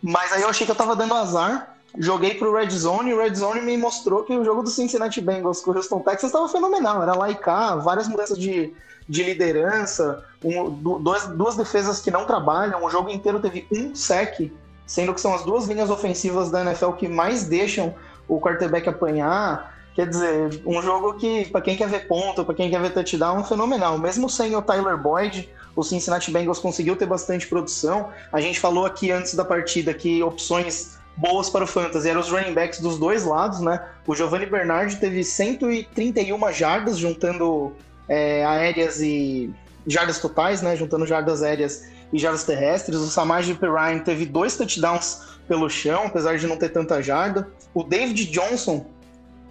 Mas 0.00 0.32
aí 0.32 0.40
eu 0.40 0.48
achei 0.48 0.64
que 0.64 0.72
eu 0.72 0.76
tava 0.76 0.96
dando 0.96 1.12
azar. 1.12 1.76
Joguei 1.98 2.34
pro 2.34 2.54
Red 2.54 2.70
Zone 2.70 3.10
e 3.10 3.14
o 3.14 3.18
Red 3.18 3.34
Zone 3.34 3.60
me 3.60 3.76
mostrou 3.76 4.24
que 4.24 4.34
o 4.34 4.42
jogo 4.42 4.62
do 4.62 4.70
Cincinnati 4.70 5.20
Bengals 5.20 5.60
com 5.60 5.70
o 5.70 5.76
Houston 5.76 6.00
Texans 6.00 6.30
estava 6.30 6.48
fenomenal. 6.48 7.02
Era 7.02 7.14
lá 7.14 7.30
e 7.30 7.34
cá, 7.34 7.76
várias 7.76 8.08
mudanças 8.08 8.38
de, 8.38 8.72
de 9.08 9.22
liderança, 9.22 10.24
um- 10.42 10.70
du- 10.70 10.98
duas, 10.98 11.26
duas 11.26 11.56
defesas 11.56 12.00
que 12.00 12.10
não 12.10 12.24
trabalham. 12.24 12.84
O 12.84 12.90
jogo 12.90 13.10
inteiro 13.10 13.40
teve 13.40 13.66
um 13.70 13.94
sec, 13.94 14.50
sendo 14.86 15.12
que 15.14 15.20
são 15.20 15.34
as 15.34 15.42
duas 15.44 15.66
linhas 15.66 15.90
ofensivas 15.90 16.50
da 16.50 16.62
NFL 16.62 16.92
que 16.92 17.08
mais 17.08 17.44
deixam 17.44 17.94
o 18.28 18.40
quarterback 18.40 18.88
apanhar. 18.88 19.74
Quer 19.94 20.08
dizer, 20.08 20.62
um 20.66 20.82
jogo 20.82 21.14
que, 21.14 21.44
para 21.46 21.60
quem 21.60 21.76
quer 21.76 21.88
ver 21.88 22.08
ponto, 22.08 22.44
para 22.44 22.54
quem 22.54 22.68
quer 22.70 22.80
ver 22.80 22.92
touchdown, 22.92 23.40
é 23.40 23.44
fenomenal. 23.44 23.96
Mesmo 23.98 24.28
sem 24.28 24.56
o 24.56 24.62
Tyler 24.62 24.96
Boyd, 24.96 25.48
o 25.76 25.82
Cincinnati 25.82 26.30
Bengals 26.30 26.58
conseguiu 26.58 26.96
ter 26.96 27.06
bastante 27.06 27.46
produção. 27.46 28.08
A 28.32 28.40
gente 28.40 28.58
falou 28.58 28.86
aqui 28.86 29.12
antes 29.12 29.34
da 29.34 29.44
partida 29.44 29.94
que 29.94 30.22
opções 30.22 30.98
boas 31.16 31.48
para 31.48 31.62
o 31.62 31.66
Fantasy 31.66 32.08
eram 32.08 32.20
os 32.20 32.28
running 32.28 32.54
backs 32.54 32.80
dos 32.80 32.98
dois 32.98 33.24
lados, 33.24 33.60
né? 33.60 33.80
O 34.04 34.16
Giovanni 34.16 34.46
Bernard 34.46 34.96
teve 34.96 35.22
131 35.22 36.52
jardas, 36.52 36.98
juntando 36.98 37.72
é, 38.08 38.44
aéreas 38.44 39.00
e 39.00 39.52
jardas 39.86 40.18
totais, 40.18 40.62
né? 40.62 40.76
Juntando 40.76 41.06
jardas 41.06 41.42
aéreas 41.42 41.84
e 42.12 42.18
jardas 42.18 42.44
terrestres. 42.44 42.98
O 42.98 43.08
Samaje 43.08 43.54
Perrine 43.54 44.00
teve 44.00 44.26
dois 44.26 44.56
touchdowns 44.56 45.34
pelo 45.46 45.68
chão, 45.68 46.04
apesar 46.06 46.38
de 46.38 46.46
não 46.46 46.56
ter 46.56 46.70
tanta 46.70 47.02
jarda. 47.02 47.48
O 47.72 47.82
David 47.82 48.26
Johnson 48.30 48.86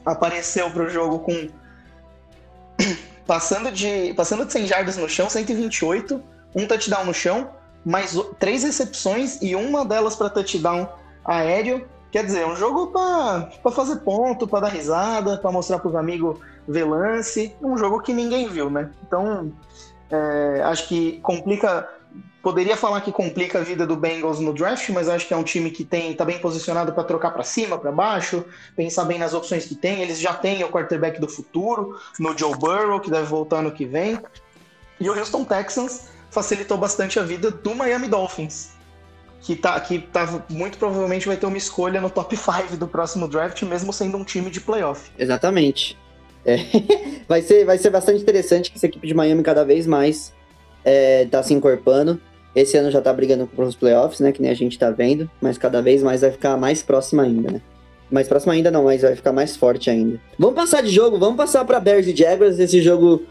apareceu 0.05 0.69
para 0.71 0.83
o 0.83 0.89
jogo 0.89 1.19
com 1.19 1.49
passando 3.25 3.71
de 3.71 4.13
passando 4.15 4.45
de 4.45 4.51
100 4.51 4.67
jardas 4.67 4.97
no 4.97 5.07
chão, 5.07 5.29
128, 5.29 6.21
um 6.55 6.67
touchdown 6.67 7.05
no 7.05 7.13
chão, 7.13 7.49
mais 7.85 8.17
três 8.39 8.63
recepções 8.63 9.41
e 9.41 9.55
uma 9.55 9.85
delas 9.85 10.15
para 10.15 10.29
touchdown 10.29 10.87
aéreo. 11.25 11.87
Quer 12.11 12.23
dizer, 12.25 12.45
um 12.45 12.55
jogo 12.55 12.87
para 12.91 13.71
fazer 13.71 13.95
ponto, 13.97 14.47
para 14.47 14.61
dar 14.61 14.69
risada, 14.69 15.35
para 15.37 15.51
mostrar 15.51 15.79
para 15.79 15.89
os 15.89 15.95
amigos 15.95 16.37
ver 16.67 16.85
lance. 16.85 17.55
Um 17.61 17.77
jogo 17.77 18.01
que 18.01 18.13
ninguém 18.13 18.47
viu, 18.47 18.69
né? 18.69 18.89
Então, 19.05 19.51
é, 20.09 20.61
acho 20.63 20.87
que 20.87 21.19
complica. 21.21 21.89
Poderia 22.41 22.75
falar 22.75 22.99
que 22.99 23.11
complica 23.11 23.59
a 23.59 23.63
vida 23.63 23.87
do 23.87 23.95
Bengals 23.95 24.39
no 24.39 24.53
draft, 24.53 24.89
mas 24.89 25.07
acho 25.07 25.25
que 25.25 25.33
é 25.33 25.37
um 25.37 25.43
time 25.43 25.71
que 25.71 25.85
tem 25.85 26.13
tá 26.13 26.25
bem 26.25 26.39
posicionado 26.39 26.91
para 26.91 27.05
trocar 27.05 27.31
para 27.31 27.43
cima, 27.43 27.77
para 27.77 27.89
baixo, 27.89 28.43
pensar 28.75 29.05
bem 29.05 29.17
nas 29.17 29.33
opções 29.33 29.65
que 29.65 29.75
tem. 29.75 30.01
Eles 30.01 30.19
já 30.19 30.33
têm 30.33 30.61
o 30.61 30.69
quarterback 30.69 31.21
do 31.21 31.27
futuro, 31.29 31.97
no 32.19 32.37
Joe 32.37 32.53
Burrow, 32.57 32.99
que 32.99 33.09
deve 33.09 33.25
voltar 33.25 33.61
no 33.61 33.71
que 33.71 33.85
vem. 33.85 34.19
E 34.99 35.09
o 35.09 35.17
Houston 35.17 35.45
Texans 35.45 36.09
facilitou 36.29 36.77
bastante 36.77 37.17
a 37.17 37.23
vida 37.23 37.49
do 37.49 37.73
Miami 37.73 38.07
Dolphins, 38.07 38.71
que, 39.39 39.55
tá, 39.55 39.79
que 39.79 39.99
tá, 39.99 40.27
muito 40.49 40.77
provavelmente 40.77 41.27
vai 41.27 41.37
ter 41.37 41.45
uma 41.45 41.57
escolha 41.57 42.01
no 42.01 42.09
top 42.09 42.35
5 42.35 42.75
do 42.75 42.87
próximo 42.87 43.27
draft, 43.27 43.61
mesmo 43.63 43.93
sendo 43.93 44.17
um 44.17 44.23
time 44.23 44.49
de 44.49 44.59
playoff. 44.59 45.11
Exatamente. 45.17 45.97
É, 46.45 46.57
vai, 47.27 47.41
ser, 47.41 47.65
vai 47.65 47.77
ser 47.77 47.89
bastante 47.89 48.21
interessante 48.21 48.71
que 48.71 48.77
essa 48.77 48.85
equipe 48.85 49.07
de 49.07 49.13
Miami 49.13 49.43
cada 49.43 49.63
vez 49.63 49.87
mais 49.87 50.33
é, 50.83 51.25
tá 51.25 51.41
se 51.43 51.53
encorpando. 51.53 52.19
Esse 52.55 52.77
ano 52.77 52.91
já 52.91 53.01
tá 53.01 53.11
brigando 53.11 53.47
pros 53.47 53.75
playoffs, 53.75 54.19
né? 54.19 54.31
Que 54.31 54.41
nem 54.41 54.51
a 54.51 54.55
gente 54.55 54.77
tá 54.77 54.91
vendo, 54.91 55.29
mas 55.41 55.57
cada 55.57 55.81
vez 55.81 56.03
mais 56.03 56.21
vai 56.21 56.31
ficar 56.31 56.55
mais 56.57 56.83
próxima 56.83 57.23
ainda, 57.23 57.51
né? 57.51 57.61
Mais 58.11 58.27
próxima 58.27 58.53
ainda 58.53 58.69
não, 58.69 58.83
mas 58.83 59.01
vai 59.01 59.15
ficar 59.15 59.31
mais 59.31 59.55
forte 59.55 59.89
ainda. 59.89 60.19
Vamos 60.37 60.55
passar 60.55 60.83
de 60.83 60.89
jogo, 60.89 61.17
vamos 61.17 61.35
passar 61.37 61.65
pra 61.65 61.79
Bears 61.79 62.05
e 62.05 62.15
Jaguars. 62.15 62.59
Esse 62.59 62.79
jogo. 62.81 63.23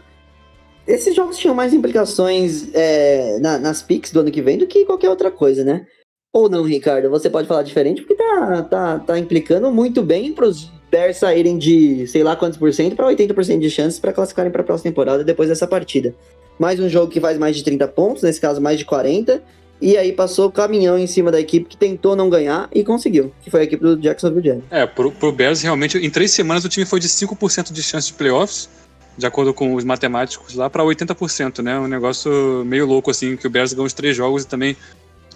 Esses 0.85 1.15
jogos 1.15 1.37
tinham 1.37 1.55
mais 1.55 1.73
implicações 1.73 2.67
é, 2.73 3.39
na- 3.39 3.57
nas 3.57 3.81
picks 3.81 4.11
do 4.11 4.19
ano 4.19 4.31
que 4.31 4.41
vem 4.41 4.57
do 4.57 4.67
que 4.67 4.83
qualquer 4.83 5.09
outra 5.09 5.31
coisa, 5.31 5.63
né? 5.63 5.85
Ou 6.33 6.49
não, 6.49 6.63
Ricardo? 6.63 7.09
Você 7.09 7.29
pode 7.29 7.47
falar 7.47 7.63
diferente, 7.63 8.01
porque 8.01 8.15
tá, 8.15 8.61
tá, 8.63 8.99
tá 8.99 9.19
implicando 9.19 9.71
muito 9.71 10.01
bem 10.01 10.33
pros 10.33 10.69
Bears 10.93 11.17
saírem 11.17 11.57
de 11.57 12.05
sei 12.05 12.23
lá 12.23 12.35
quantos 12.35 12.55
por 12.55 12.71
cento 12.71 12.95
para 12.95 13.07
80% 13.07 13.59
de 13.59 13.69
chances 13.71 13.97
para 13.97 14.13
classificarem 14.13 14.51
para 14.51 14.61
a 14.61 14.63
próxima 14.63 14.91
temporada 14.91 15.23
depois 15.23 15.49
dessa 15.49 15.65
partida. 15.65 16.13
Mais 16.59 16.79
um 16.79 16.87
jogo 16.87 17.11
que 17.11 17.19
faz 17.19 17.35
mais 17.39 17.55
de 17.55 17.63
30 17.63 17.87
pontos, 17.87 18.21
nesse 18.21 18.39
caso 18.39 18.61
mais 18.61 18.77
de 18.77 18.85
40, 18.85 19.41
e 19.81 19.97
aí 19.97 20.13
passou 20.13 20.49
o 20.49 20.51
caminhão 20.51 20.95
em 20.95 21.07
cima 21.07 21.31
da 21.31 21.39
equipe 21.39 21.67
que 21.67 21.75
tentou 21.75 22.15
não 22.15 22.29
ganhar 22.29 22.69
e 22.71 22.83
conseguiu, 22.83 23.33
que 23.41 23.49
foi 23.49 23.61
a 23.61 23.63
equipe 23.63 23.81
do 23.81 23.97
Jacksonville 23.97 24.45
Jaguars. 24.45 24.65
É, 24.69 24.85
pro, 24.85 25.11
pro 25.11 25.31
Bears, 25.31 25.63
realmente, 25.63 25.97
em 25.97 26.11
três 26.11 26.29
semanas 26.29 26.63
o 26.63 26.69
time 26.69 26.85
foi 26.85 26.99
de 26.99 27.07
5% 27.07 27.73
de 27.73 27.81
chance 27.81 28.07
de 28.07 28.13
playoffs, 28.13 28.69
de 29.17 29.25
acordo 29.25 29.51
com 29.51 29.73
os 29.73 29.83
matemáticos 29.83 30.53
lá, 30.53 30.69
para 30.69 30.83
80%, 30.83 31.63
né? 31.63 31.79
Um 31.79 31.87
negócio 31.87 32.63
meio 32.67 32.85
louco, 32.85 33.09
assim, 33.09 33.35
que 33.35 33.47
o 33.47 33.49
Bears 33.49 33.73
ganhou 33.73 33.87
os 33.87 33.93
três 33.93 34.15
jogos 34.15 34.43
e 34.43 34.47
também 34.47 34.77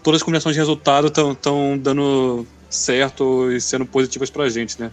todas 0.04 0.20
as 0.20 0.24
combinações 0.24 0.54
de 0.54 0.60
resultado 0.60 1.08
estão 1.08 1.76
dando 1.76 2.46
certo 2.70 3.52
e 3.52 3.60
sendo 3.60 3.88
positivas 3.88 4.30
pra 4.30 4.48
gente, 4.50 4.80
né? 4.80 4.92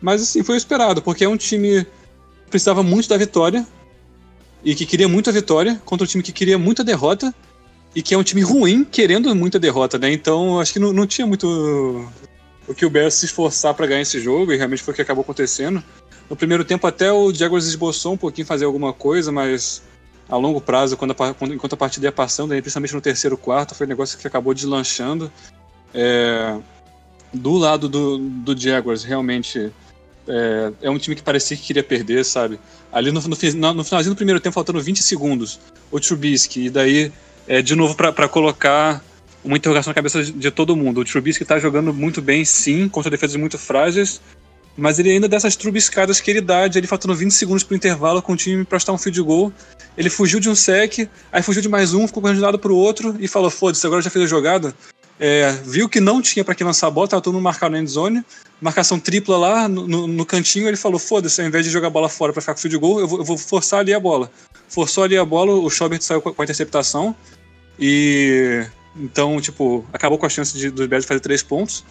Mas, 0.00 0.22
assim, 0.22 0.42
foi 0.42 0.56
esperado, 0.56 1.02
porque 1.02 1.24
é 1.24 1.28
um 1.28 1.36
time 1.36 1.84
que 1.84 2.50
precisava 2.50 2.82
muito 2.82 3.08
da 3.08 3.16
vitória 3.16 3.66
e 4.64 4.74
que 4.74 4.86
queria 4.86 5.08
muito 5.08 5.30
a 5.30 5.32
vitória 5.32 5.80
contra 5.84 6.04
um 6.04 6.08
time 6.08 6.22
que 6.22 6.32
queria 6.32 6.58
muita 6.58 6.82
derrota 6.84 7.34
e 7.94 8.02
que 8.02 8.14
é 8.14 8.18
um 8.18 8.22
time 8.22 8.42
ruim 8.42 8.84
querendo 8.84 9.34
muita 9.34 9.58
derrota, 9.58 9.98
né? 9.98 10.12
Então, 10.12 10.60
acho 10.60 10.72
que 10.72 10.78
não, 10.78 10.92
não 10.92 11.06
tinha 11.06 11.26
muito 11.26 12.08
o 12.68 12.74
que 12.74 12.86
o 12.86 12.90
Bears 12.90 13.14
se 13.14 13.26
esforçar 13.26 13.74
para 13.74 13.86
ganhar 13.86 14.02
esse 14.02 14.20
jogo, 14.20 14.52
e 14.52 14.56
realmente 14.56 14.82
foi 14.82 14.92
o 14.92 14.94
que 14.94 15.02
acabou 15.02 15.22
acontecendo. 15.22 15.82
No 16.28 16.36
primeiro 16.36 16.64
tempo, 16.64 16.86
até 16.86 17.12
o 17.12 17.34
Jaguars 17.34 17.66
esboçou 17.66 18.12
um 18.12 18.16
pouquinho 18.16 18.46
fazer 18.46 18.64
alguma 18.64 18.92
coisa, 18.92 19.32
mas 19.32 19.82
a 20.28 20.36
longo 20.36 20.60
prazo, 20.60 20.96
quando 20.96 21.10
a, 21.10 21.34
quando- 21.34 21.54
enquanto 21.54 21.72
a 21.72 21.76
partida 21.76 22.06
ia 22.06 22.12
passando, 22.12 22.52
aí, 22.52 22.62
principalmente 22.62 22.94
no 22.94 23.00
terceiro 23.00 23.36
quarto, 23.36 23.74
foi 23.74 23.86
um 23.86 23.90
negócio 23.90 24.16
que 24.16 24.26
acabou 24.26 24.54
deslanchando. 24.54 25.32
É, 25.92 26.56
do 27.32 27.54
lado 27.58 27.88
do, 27.88 28.18
do 28.18 28.56
Jaguars, 28.56 29.02
realmente 29.02 29.72
é, 30.28 30.72
é 30.82 30.90
um 30.90 30.98
time 30.98 31.16
que 31.16 31.22
parecia 31.22 31.56
que 31.56 31.62
queria 31.62 31.82
perder, 31.82 32.24
sabe? 32.24 32.58
Ali 32.92 33.10
no, 33.10 33.20
no, 33.20 33.28
no, 33.74 33.84
finalzinho 33.84 34.14
do 34.14 34.16
primeiro 34.16 34.40
tempo, 34.40 34.54
faltando 34.54 34.80
20 34.80 35.02
segundos, 35.02 35.60
o 35.90 36.00
Trubisky, 36.00 36.66
e 36.66 36.70
daí, 36.70 37.12
é, 37.46 37.62
de 37.62 37.74
novo, 37.74 37.94
para 37.94 38.28
colocar 38.28 39.02
uma 39.44 39.56
interrogação 39.56 39.90
na 39.90 39.94
cabeça 39.94 40.22
de, 40.22 40.32
de 40.32 40.50
todo 40.50 40.76
mundo. 40.76 41.00
O 41.00 41.04
Trubisky 41.04 41.44
tá 41.44 41.58
jogando 41.58 41.92
muito 41.92 42.20
bem, 42.20 42.44
sim, 42.44 42.88
contra 42.88 43.10
defesas 43.10 43.36
muito 43.36 43.58
frágeis, 43.58 44.20
mas 44.76 44.98
ele 44.98 45.10
ainda 45.10 45.28
dessas 45.28 45.56
trubiscadas 45.56 46.20
que 46.20 46.30
ele 46.30 46.40
dá, 46.40 46.66
de 46.68 46.78
ele 46.78 46.86
faltando 46.86 47.14
20 47.14 47.32
segundos 47.32 47.62
pro 47.62 47.76
intervalo 47.76 48.22
com 48.22 48.32
o 48.32 48.36
time 48.36 48.64
pra 48.64 48.78
estar 48.78 48.92
um 48.92 48.98
field 48.98 49.20
goal. 49.22 49.52
Ele 49.96 50.08
fugiu 50.08 50.40
de 50.40 50.48
um 50.48 50.54
sec, 50.54 51.08
aí 51.32 51.42
fugiu 51.42 51.60
de 51.60 51.68
mais 51.68 51.92
um, 51.92 52.06
ficou 52.06 52.22
correndo 52.22 52.36
de 52.36 52.42
um 52.42 52.46
lado 52.46 52.58
pro 52.58 52.74
outro 52.74 53.16
e 53.18 53.28
falou: 53.28 53.50
foda-se, 53.50 53.86
agora 53.86 54.00
já 54.00 54.10
fez 54.10 54.24
a 54.24 54.28
jogada, 54.28 54.74
é, 55.20 55.52
viu 55.64 55.86
que 55.86 56.00
não 56.00 56.22
tinha 56.22 56.42
para 56.42 56.54
quem 56.54 56.66
lançar 56.66 56.86
a 56.86 56.90
bola, 56.90 57.06
tava 57.06 57.20
todo 57.20 57.34
mundo 57.34 57.42
marcado 57.42 57.72
na 57.72 57.78
endzone, 57.78 58.24
marcação 58.58 58.98
tripla 58.98 59.36
lá 59.36 59.68
no, 59.68 59.86
no, 59.86 60.06
no 60.06 60.24
cantinho, 60.24 60.66
ele 60.66 60.78
falou, 60.78 60.98
foda-se, 60.98 61.42
ao 61.42 61.46
invés 61.46 61.64
de 61.64 61.70
jogar 61.70 61.88
a 61.88 61.90
bola 61.90 62.08
fora 62.08 62.32
para 62.32 62.40
ficar 62.40 62.54
com 62.54 62.60
field 62.60 62.78
goal, 62.78 63.00
eu 63.00 63.06
vou, 63.06 63.18
eu 63.18 63.24
vou, 63.24 63.36
forçar 63.36 63.80
ali 63.80 63.92
a 63.92 64.00
bola. 64.00 64.30
Forçou 64.66 65.04
ali 65.04 65.18
a 65.18 65.24
bola, 65.24 65.52
o 65.52 65.68
Schobert 65.68 66.00
saiu 66.00 66.22
com 66.22 66.30
a 66.30 66.44
interceptação, 66.44 67.14
e 67.78 68.64
então, 68.96 69.38
tipo, 69.42 69.84
acabou 69.92 70.16
com 70.16 70.24
a 70.24 70.28
chance 70.30 70.56
de, 70.56 70.70
dos 70.70 70.86
Bears 70.86 71.04
fazer 71.04 71.20
três 71.20 71.42
pontos, 71.42 71.84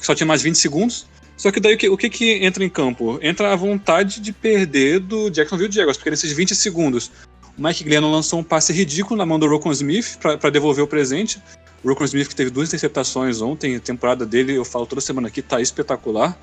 só 0.00 0.12
tinha 0.12 0.26
mais 0.26 0.42
20 0.42 0.56
segundos, 0.56 1.06
só 1.36 1.52
que 1.52 1.60
daí 1.60 1.74
o 1.74 1.78
que, 1.78 1.88
o 1.88 1.96
que, 1.96 2.10
que 2.10 2.44
entra 2.44 2.64
em 2.64 2.68
campo? 2.68 3.18
Entra 3.22 3.52
a 3.52 3.56
vontade 3.56 4.20
de 4.20 4.32
perder 4.32 4.98
do 4.98 5.30
Jacksonville 5.30 5.72
Jaguars, 5.72 5.96
porque 5.96 6.10
nesses 6.10 6.32
20 6.32 6.54
segundos 6.56 7.12
o 7.56 7.62
Mike 7.62 7.84
Glennon 7.84 8.10
lançou 8.10 8.40
um 8.40 8.44
passe 8.44 8.72
ridículo 8.72 9.16
na 9.16 9.26
mão 9.26 9.38
do 9.38 9.46
Rokon 9.46 9.72
Smith 9.72 10.18
para 10.18 10.50
devolver 10.50 10.82
o 10.82 10.86
presente. 10.86 11.40
O 11.84 12.04
Smith 12.04 12.28
que 12.28 12.36
teve 12.36 12.50
duas 12.50 12.68
interceptações 12.68 13.40
ontem, 13.40 13.76
a 13.76 13.80
temporada 13.80 14.24
dele, 14.24 14.54
eu 14.54 14.64
falo 14.64 14.86
toda 14.86 15.00
semana 15.00 15.28
aqui, 15.28 15.42
tá 15.42 15.60
espetacular. 15.60 16.38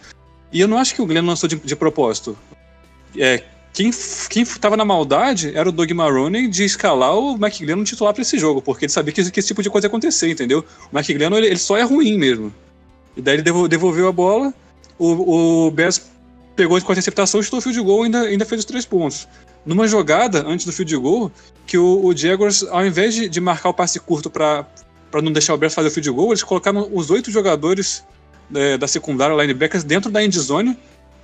E 0.52 0.60
eu 0.60 0.68
não 0.68 0.78
acho 0.78 0.94
que 0.94 1.02
o 1.02 1.06
Glennon 1.06 1.28
lançou 1.28 1.48
de, 1.48 1.56
de 1.56 1.76
propósito. 1.76 2.38
É, 3.18 3.44
quem, 3.72 3.92
quem 4.30 4.44
tava 4.46 4.76
na 4.76 4.84
maldade 4.84 5.56
era 5.56 5.70
o 5.70 5.72
Doug 5.72 5.90
Maroney 5.92 6.48
de 6.48 6.66
escalar 6.66 7.16
o 7.16 7.38
Mike 7.38 7.66
Glennon 7.66 7.84
titular 7.84 8.14
para 8.14 8.22
esse 8.22 8.38
jogo, 8.38 8.62
porque 8.62 8.86
ele 8.86 8.92
sabia 8.92 9.14
que, 9.14 9.32
que, 9.32 9.40
esse 9.40 9.48
tipo 9.48 9.64
de 9.64 9.70
coisa 9.70 9.86
ia 9.86 9.90
acontecer, 9.90 10.30
entendeu? 10.30 10.66
O 10.92 10.96
Mike 10.96 11.14
Glennon, 11.14 11.38
ele, 11.38 11.48
ele 11.48 11.58
só 11.58 11.78
é 11.78 11.84
ruim 11.84 12.18
mesmo. 12.18 12.54
E 13.16 13.22
daí 13.22 13.36
ele 13.36 13.44
devolveu 13.68 14.08
a 14.08 14.12
bola, 14.12 14.54
o, 14.98 15.68
o 15.68 15.72
Bears 15.72 16.02
pegou 16.56 16.80
com 16.82 16.92
a 16.92 16.94
interceptação, 16.94 17.40
o 17.40 17.62
field 17.62 17.82
goal 17.82 18.02
e 18.02 18.06
ainda, 18.06 18.22
ainda 18.24 18.46
fez 18.46 18.60
os 18.60 18.66
três 18.66 18.86
pontos 18.86 19.28
numa 19.66 19.88
jogada 19.88 20.46
antes 20.48 20.66
do 20.66 20.72
field 20.72 20.96
goal, 20.98 21.32
que 21.66 21.78
o, 21.78 22.06
o 22.06 22.16
Jaguars, 22.16 22.64
ao 22.64 22.86
invés 22.86 23.14
de, 23.14 23.30
de 23.30 23.40
marcar 23.40 23.70
o 23.70 23.74
passe 23.74 24.00
curto 24.00 24.30
para 24.30 24.66
não 25.22 25.32
deixar 25.32 25.54
o 25.54 25.58
Bears 25.58 25.74
fazer 25.74 25.88
o 25.88 25.92
field 25.92 26.12
goal, 26.12 26.30
eles 26.30 26.44
colocaram 26.44 26.88
os 26.92 27.10
oito 27.10 27.32
jogadores 27.32 28.04
é, 28.54 28.78
da 28.78 28.88
secundária 28.88 29.36
linebackers 29.36 29.84
dentro 29.84 30.12
da 30.12 30.24
end 30.24 30.38
zone, 30.40 30.78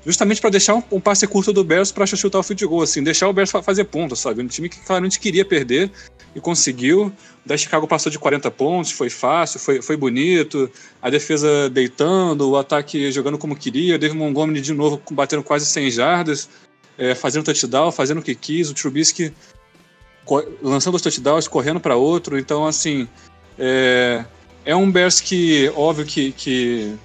justamente 0.06 0.42
para 0.42 0.50
deixar 0.50 0.76
um, 0.76 0.84
um, 0.92 1.00
passe 1.00 1.28
curto 1.28 1.52
do 1.52 1.64
Bears 1.64 1.92
para 1.92 2.06
chutar 2.06 2.40
o 2.40 2.44
field 2.44 2.66
goal, 2.66 2.82
assim, 2.82 3.04
deixar 3.04 3.28
o 3.28 3.34
Bears 3.34 3.52
fazer 3.52 3.86
pontos, 3.86 4.20
sabe? 4.20 4.42
Um 4.42 4.48
time 4.48 4.70
que 4.70 4.80
claramente 4.80 5.20
queria 5.20 5.46
perder 5.46 5.92
e 6.36 6.40
conseguiu. 6.40 7.12
Da 7.46 7.56
Chicago 7.56 7.88
passou 7.88 8.12
de 8.12 8.20
40 8.20 8.50
pontos, 8.52 8.92
foi 8.92 9.10
fácil, 9.10 9.60
foi, 9.60 9.82
foi 9.82 9.96
bonito. 9.96 10.70
A 11.02 11.10
defesa 11.10 11.70
deitando, 11.70 12.50
o 12.50 12.58
ataque 12.58 13.12
jogando 13.12 13.38
como 13.38 13.56
queria. 13.56 13.98
David 13.98 14.18
Montgomery 14.18 14.62
de 14.62 14.74
novo 14.74 15.02
batendo 15.12 15.44
quase 15.44 15.66
100 15.66 15.92
jardas 15.92 16.50
é, 16.98 17.16
fazendo 17.16 17.44
touchdown, 17.44 17.92
fazendo 17.92 18.20
o 18.20 18.24
que 18.24 18.36
quis, 18.36 18.70
o 18.70 18.74
Trubisky 18.74 19.34
lançando 20.62 20.96
os 20.96 21.02
touchdowns, 21.02 21.48
correndo 21.48 21.80
para 21.80 21.96
outro. 21.96 22.38
Então, 22.38 22.66
assim, 22.66 23.08
é, 23.58 24.26
é 24.66 24.76
um 24.76 24.92
Bears 24.92 25.22
que, 25.22 25.72
óbvio, 25.76 26.06
que, 26.06 26.32
que, 26.32 26.96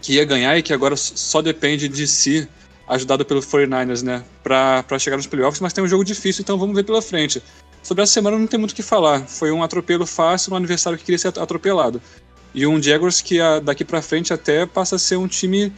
que 0.00 0.14
ia 0.14 0.24
ganhar 0.24 0.56
e 0.56 0.62
que 0.62 0.72
agora 0.72 0.96
só 0.96 1.40
depende 1.42 1.88
de 1.88 2.06
si, 2.06 2.48
ajudado 2.88 3.24
pelo 3.24 3.40
49ers, 3.40 4.02
né, 4.02 4.24
para 4.42 4.98
chegar 4.98 5.16
nos 5.16 5.26
playoffs, 5.26 5.60
mas 5.60 5.72
tem 5.72 5.82
um 5.82 5.88
jogo 5.88 6.04
difícil, 6.04 6.42
então 6.42 6.58
vamos 6.58 6.74
ver 6.74 6.84
pela 6.84 7.00
frente. 7.00 7.42
Sobre 7.82 8.02
essa 8.02 8.12
semana 8.12 8.38
não 8.38 8.46
tem 8.46 8.58
muito 8.58 8.72
o 8.72 8.74
que 8.74 8.82
falar. 8.82 9.26
Foi 9.26 9.50
um 9.50 9.62
atropelo 9.62 10.06
fácil 10.06 10.50
no 10.50 10.56
aniversário 10.56 10.96
que 10.96 11.04
queria 11.04 11.18
ser 11.18 11.28
atropelado. 11.28 12.00
E 12.54 12.64
um 12.66 12.80
Jaguars 12.80 13.20
que 13.20 13.38
daqui 13.64 13.84
para 13.84 14.00
frente 14.00 14.32
até 14.32 14.66
passa 14.66 14.96
a 14.96 14.98
ser 14.98 15.16
um 15.16 15.26
time 15.26 15.72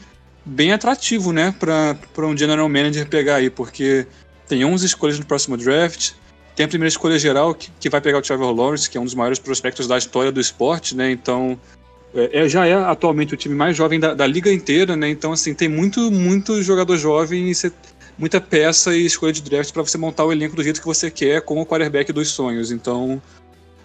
bem 0.45 0.73
atrativo, 0.73 1.33
né, 1.33 1.55
para 1.59 2.27
um 2.27 2.37
general 2.37 2.69
manager 2.69 3.09
pegar 3.09 3.37
aí, 3.37 3.49
porque 3.49 4.07
tem 4.47 4.65
11 4.65 4.85
escolhas 4.85 5.19
no 5.19 5.25
próximo 5.25 5.57
draft, 5.57 6.13
tem 6.55 6.67
a 6.67 6.69
primeira 6.69 6.89
escolha 6.89 7.19
geral 7.19 7.55
que, 7.55 7.71
que 7.81 7.91
vai 7.91 8.01
pegar 8.01 8.19
o 8.19 8.23
Trevor 8.23 8.53
Lawrence, 8.53 8.89
que 8.89 8.97
é 8.97 9.01
um 9.01 9.05
dos 9.05 9.15
maiores 9.15 9.39
prospectos 9.39 9.87
da 9.87 9.99
história 9.99 10.31
do 10.31 10.41
esporte, 10.41 10.97
né, 10.97 11.11
então 11.11 11.59
é, 12.15 12.45
é 12.45 12.49
já 12.49 12.67
é 12.67 12.75
atualmente 12.75 13.35
o 13.35 13.37
time 13.37 13.55
mais 13.55 13.77
jovem 13.77 13.99
da, 13.99 14.15
da, 14.15 14.27
liga 14.27 14.53
inteira, 14.53 14.97
né, 14.97 15.09
então 15.09 15.33
assim, 15.33 15.55
tem 15.55 15.69
muito, 15.69 16.11
muito 16.11 16.63
jogador 16.63 16.97
jovem 16.97 17.51
e 17.51 17.73
muita 18.17 18.41
peça 18.41 18.97
e 18.97 19.05
escolha 19.05 19.33
de 19.33 19.43
draft 19.43 19.73
para 19.73 19.83
você 19.83 19.99
montar 19.99 20.25
o 20.25 20.33
elenco 20.33 20.55
do 20.55 20.63
jeito 20.63 20.81
que 20.81 20.87
você 20.87 21.11
quer 21.11 21.43
com 21.43 21.61
o 21.61 21.67
quarterback 21.67 22.13
dos 22.13 22.29
sonhos, 22.29 22.71
então 22.71 23.21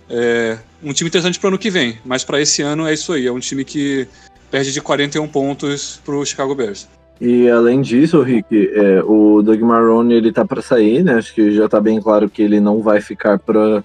é 0.10 0.58
um 0.84 0.94
time 0.94 1.08
interessante 1.08 1.40
para 1.40 1.48
o 1.48 1.50
ano 1.50 1.58
que 1.58 1.70
vem, 1.70 2.00
mas 2.06 2.24
para 2.24 2.40
esse 2.42 2.62
ano 2.62 2.88
é 2.88 2.94
isso 2.94 3.12
aí, 3.14 3.26
é 3.26 3.32
um 3.32 3.40
time 3.40 3.66
que 3.66 4.08
perde 4.52 4.72
de 4.72 4.82
41 4.82 5.28
pontos 5.28 6.00
pro 6.04 6.26
Chicago 6.26 6.56
Bears. 6.56 6.88
E 7.22 7.50
além 7.50 7.82
disso, 7.82 8.22
Rick, 8.22 8.72
é, 8.74 9.04
o 9.04 9.42
Doug 9.42 9.60
Marrone 9.60 10.14
ele 10.14 10.32
tá 10.32 10.46
para 10.46 10.62
sair, 10.62 11.04
né? 11.04 11.16
Acho 11.16 11.34
que 11.34 11.52
já 11.52 11.68
tá 11.68 11.82
bem 11.82 12.02
claro 12.02 12.30
que 12.30 12.42
ele 12.42 12.60
não 12.60 12.82
vai 12.82 13.02
ficar 13.02 13.38
para 13.38 13.84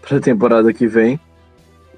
para 0.00 0.18
temporada 0.18 0.72
que 0.72 0.86
vem. 0.86 1.20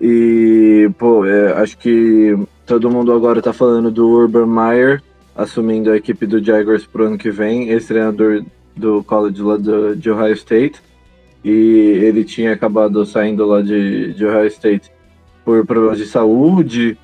E 0.01 0.91
pô, 0.99 1.25
é, 1.25 1.53
acho 1.55 1.79
que 1.79 2.37
todo 2.67 2.91
mundo 2.91 3.13
agora 3.13 3.41
tá 3.41 3.53
falando 3.53 3.91
do 3.91 4.09
Urban 4.09 4.47
Meyer 4.47 5.03
assumindo 5.35 5.91
a 5.91 5.97
equipe 5.97 6.27
do 6.27 6.43
Jaguars 6.43 6.87
pro 6.87 7.07
ano 7.07 7.19
que 7.19 7.31
vem, 7.31 7.71
esse 7.71 7.89
treinador 7.89 8.45
do 8.77 9.03
college 9.05 9.43
lá 9.43 9.57
do, 9.57 9.97
de 9.97 10.11
Ohio 10.11 10.35
State. 10.35 10.81
E 11.45 11.51
ele 11.51 12.25
tinha 12.25 12.53
acabado 12.53 13.05
saindo 13.05 13.45
lá 13.45 13.61
de, 13.61 14.15
de 14.15 14.25
Ohio 14.25 14.47
State 14.47 14.91
por 15.45 15.65
problemas 15.67 15.99
de 15.99 16.07
saúde 16.07 16.97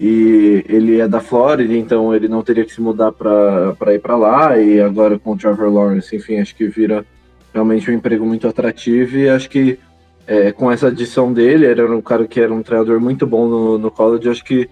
e 0.00 0.64
ele 0.68 1.00
é 1.00 1.08
da 1.08 1.20
Flórida, 1.20 1.74
então 1.74 2.14
ele 2.14 2.28
não 2.28 2.42
teria 2.42 2.64
que 2.64 2.72
se 2.72 2.80
mudar 2.80 3.10
para 3.10 3.94
ir 3.94 4.00
para 4.00 4.16
lá. 4.16 4.56
E 4.58 4.80
agora 4.80 5.18
com 5.18 5.32
o 5.32 5.36
Trevor 5.36 5.72
Lawrence, 5.72 6.14
enfim, 6.14 6.38
acho 6.38 6.54
que 6.54 6.68
vira 6.68 7.04
realmente 7.52 7.90
um 7.90 7.94
emprego 7.94 8.24
muito 8.24 8.46
atrativo. 8.46 9.16
E 9.16 9.28
acho 9.28 9.50
que 9.50 9.78
é, 10.26 10.52
com 10.52 10.70
essa 10.70 10.88
adição 10.88 11.32
dele, 11.32 11.66
era 11.66 11.90
um 11.90 12.00
cara 12.00 12.26
que 12.28 12.40
era 12.40 12.52
um 12.52 12.62
treinador 12.62 13.00
muito 13.00 13.26
bom 13.26 13.48
no, 13.48 13.78
no 13.78 13.90
college, 13.90 14.28
acho 14.28 14.44
que 14.44 14.68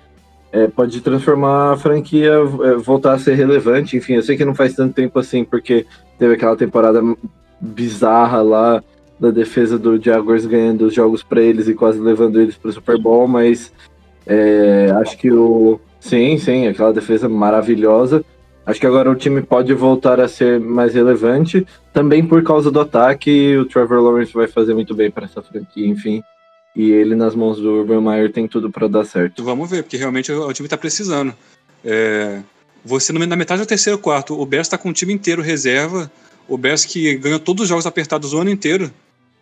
é, 0.52 0.68
pode 0.68 1.00
transformar 1.00 1.72
a 1.72 1.76
franquia, 1.76 2.34
é, 2.62 2.74
voltar 2.76 3.14
a 3.14 3.18
ser 3.18 3.34
relevante. 3.34 3.96
Enfim, 3.96 4.14
eu 4.14 4.22
sei 4.22 4.36
que 4.36 4.44
não 4.44 4.54
faz 4.54 4.74
tanto 4.74 4.94
tempo 4.94 5.18
assim, 5.18 5.44
porque 5.44 5.86
teve 6.18 6.34
aquela 6.34 6.56
temporada 6.56 7.02
bizarra 7.60 8.42
lá 8.42 8.82
da 9.18 9.30
defesa 9.30 9.78
do 9.78 10.00
Jaguars 10.00 10.46
ganhando 10.46 10.86
os 10.86 10.94
jogos 10.94 11.22
para 11.22 11.40
eles 11.40 11.68
e 11.68 11.74
quase 11.74 11.98
levando 11.98 12.40
eles 12.40 12.56
para 12.56 12.68
o 12.68 12.72
Super 12.72 12.98
Bowl, 12.98 13.26
mas 13.26 13.72
é, 14.26 14.90
acho 15.00 15.16
que 15.16 15.30
o. 15.30 15.80
Sim, 16.00 16.36
sim, 16.38 16.66
aquela 16.66 16.92
defesa 16.92 17.28
maravilhosa. 17.28 18.24
Acho 18.64 18.80
que 18.80 18.86
agora 18.86 19.10
o 19.10 19.14
time 19.14 19.40
pode 19.42 19.72
voltar 19.74 20.20
a 20.20 20.26
ser 20.26 20.58
mais 20.58 20.92
relevante, 20.94 21.64
também 21.92 22.26
por 22.26 22.42
causa 22.42 22.70
do 22.70 22.80
ataque. 22.80 23.56
O 23.56 23.64
Trevor 23.64 24.00
Lawrence 24.00 24.32
vai 24.32 24.48
fazer 24.48 24.74
muito 24.74 24.92
bem 24.92 25.10
para 25.10 25.26
essa 25.26 25.40
franquia, 25.40 25.86
enfim. 25.86 26.22
E 26.74 26.90
ele 26.90 27.14
nas 27.14 27.34
mãos 27.34 27.58
do 27.60 27.70
Urban 27.70 28.00
Meyer 28.00 28.32
tem 28.32 28.48
tudo 28.48 28.70
para 28.70 28.88
dar 28.88 29.04
certo. 29.04 29.44
Vamos 29.44 29.70
ver, 29.70 29.84
porque 29.84 29.96
realmente 29.96 30.32
o, 30.32 30.52
time 30.52 30.66
está 30.66 30.76
precisando. 30.76 31.32
É, 31.84 32.40
você 32.84 33.12
na 33.12 33.36
metade 33.36 33.62
do 33.62 33.66
terceiro 33.66 33.98
quarto, 33.98 34.38
o 34.38 34.44
Bears 34.44 34.66
está 34.66 34.76
com 34.76 34.90
o 34.90 34.92
time 34.92 35.12
inteiro 35.12 35.42
reserva. 35.42 36.10
O 36.48 36.58
Bears 36.58 36.84
que 36.84 37.16
ganhou 37.16 37.38
todos 37.38 37.62
os 37.62 37.68
jogos 37.68 37.86
apertados 37.86 38.32
o 38.32 38.38
ano 38.40 38.50
inteiro 38.50 38.90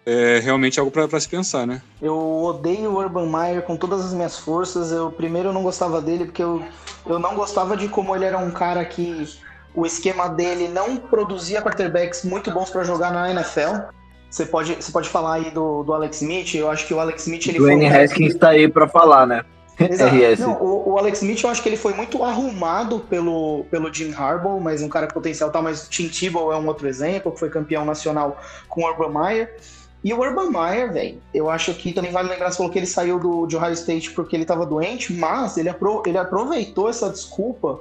é 0.07 0.39
realmente 0.39 0.79
algo 0.79 0.91
para 0.91 1.21
se 1.21 1.29
pensar, 1.29 1.67
né? 1.67 1.81
Eu 2.01 2.17
odeio 2.17 2.91
o 2.91 2.97
Urban 2.97 3.27
Meyer 3.27 3.63
com 3.63 3.77
todas 3.77 4.05
as 4.05 4.13
minhas 4.13 4.39
forças. 4.39 4.93
Eu 4.93 5.11
primeiro 5.11 5.53
não 5.53 5.63
gostava 5.63 6.01
dele 6.01 6.27
porque 6.27 6.43
eu, 6.43 6.63
eu 7.07 7.19
não 7.19 7.35
gostava 7.35 7.77
de 7.77 7.89
como 7.89 8.15
ele 8.15 8.25
era 8.25 8.39
um 8.39 8.51
cara 8.51 8.85
que 8.85 9.27
o 9.75 9.87
esquema 9.87 10.29
dele 10.29 10.69
não 10.69 10.97
produzia 10.97 11.63
quarterbacks 11.63 12.23
muito 12.25 12.51
bons 12.51 12.71
para 12.71 12.85
jogar 12.85 13.13
na 13.13 13.31
NFL. 13.31 13.89
Você 14.29 14.45
pode, 14.45 14.75
você 14.75 14.93
pode 14.93 15.09
falar 15.09 15.35
aí 15.35 15.51
do, 15.51 15.83
do 15.85 15.93
Alex 15.93 16.21
Smith. 16.21 16.55
Eu 16.55 16.71
acho 16.71 16.87
que 16.87 16.93
o 16.93 17.01
Alex 17.01 17.23
Smith 17.23 17.47
ele 17.47 17.59
Dwayne 17.59 17.89
foi. 17.89 18.05
Haskins 18.05 18.35
está 18.35 18.51
aí 18.51 18.69
para 18.69 18.87
falar, 18.89 19.27
né? 19.27 19.45
RS. 19.79 20.39
Não, 20.45 20.53
o, 20.61 20.93
o, 20.93 20.99
Alex 20.99 21.23
Smith 21.23 21.43
eu 21.43 21.51
acho 21.51 21.63
que 21.63 21.69
ele 21.69 21.77
foi 21.77 21.95
muito 21.95 22.23
arrumado 22.23 23.01
pelo, 23.01 23.65
pelo 23.71 23.93
Jim 23.93 24.13
Harbaugh, 24.13 24.61
mas 24.61 24.83
um 24.83 24.89
cara 24.89 25.07
com 25.07 25.15
potencial 25.15 25.51
tal, 25.51 25.63
mas 25.63 25.89
Tim 25.89 26.09
Tebow 26.09 26.53
é 26.53 26.57
um 26.57 26.67
outro 26.67 26.87
exemplo, 26.89 27.33
que 27.33 27.39
foi 27.39 27.51
campeão 27.51 27.85
nacional 27.85 28.41
com 28.69 28.83
o 28.83 28.85
Urban 28.87 29.11
Meyer. 29.11 29.57
E 30.05 30.13
o 30.13 30.21
Urban 30.21 30.51
Meyer, 30.51 30.93
velho, 30.93 31.23
eu 31.33 31.49
acho 31.49 31.73
que 31.73 31.91
também 31.91 32.13
vale 32.13 32.29
lembrar, 32.29 32.51
você 32.51 32.59
falou 32.59 32.71
que 32.71 32.79
ele 32.79 32.87
saiu 32.87 33.19
do, 33.19 33.47
de 33.47 33.57
Ohio 33.57 33.73
State 33.73 34.11
porque 34.11 34.37
ele 34.37 34.43
estava 34.43 34.67
doente, 34.67 35.11
mas 35.15 35.57
ele, 35.57 35.71
apro 35.71 36.03
ele 36.05 36.19
aproveitou 36.19 36.91
essa 36.91 37.09
desculpa 37.09 37.81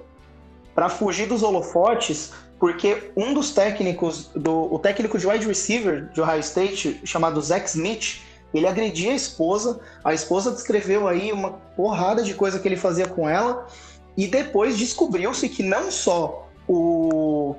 para 0.74 0.88
fugir 0.88 1.28
dos 1.28 1.44
holofotes, 1.44 2.32
porque 2.58 3.12
um 3.18 3.34
dos 3.34 3.52
técnicos, 3.52 4.30
do, 4.34 4.74
o 4.74 4.80
técnico 4.80 5.20
de 5.20 5.28
wide 5.28 5.46
receiver 5.46 6.10
de 6.14 6.22
Ohio 6.22 6.40
State, 6.40 7.02
chamado 7.04 7.42
Zach 7.42 7.68
Smith, 7.68 8.22
ele 8.54 8.68
agredia 8.68 9.12
a 9.12 9.16
esposa, 9.16 9.82
a 10.02 10.14
esposa 10.14 10.52
descreveu 10.52 11.10
aí 11.10 11.30
uma 11.34 11.52
porrada 11.76 12.24
de 12.24 12.34
coisa 12.36 12.58
que 12.58 12.66
ele 12.66 12.78
fazia 12.78 13.06
com 13.06 13.28
ela, 13.28 13.68
e 14.16 14.28
depois 14.28 14.78
descobriu-se 14.78 15.50
que 15.50 15.62
não 15.62 15.92
só 15.92 16.48
o 16.70 17.56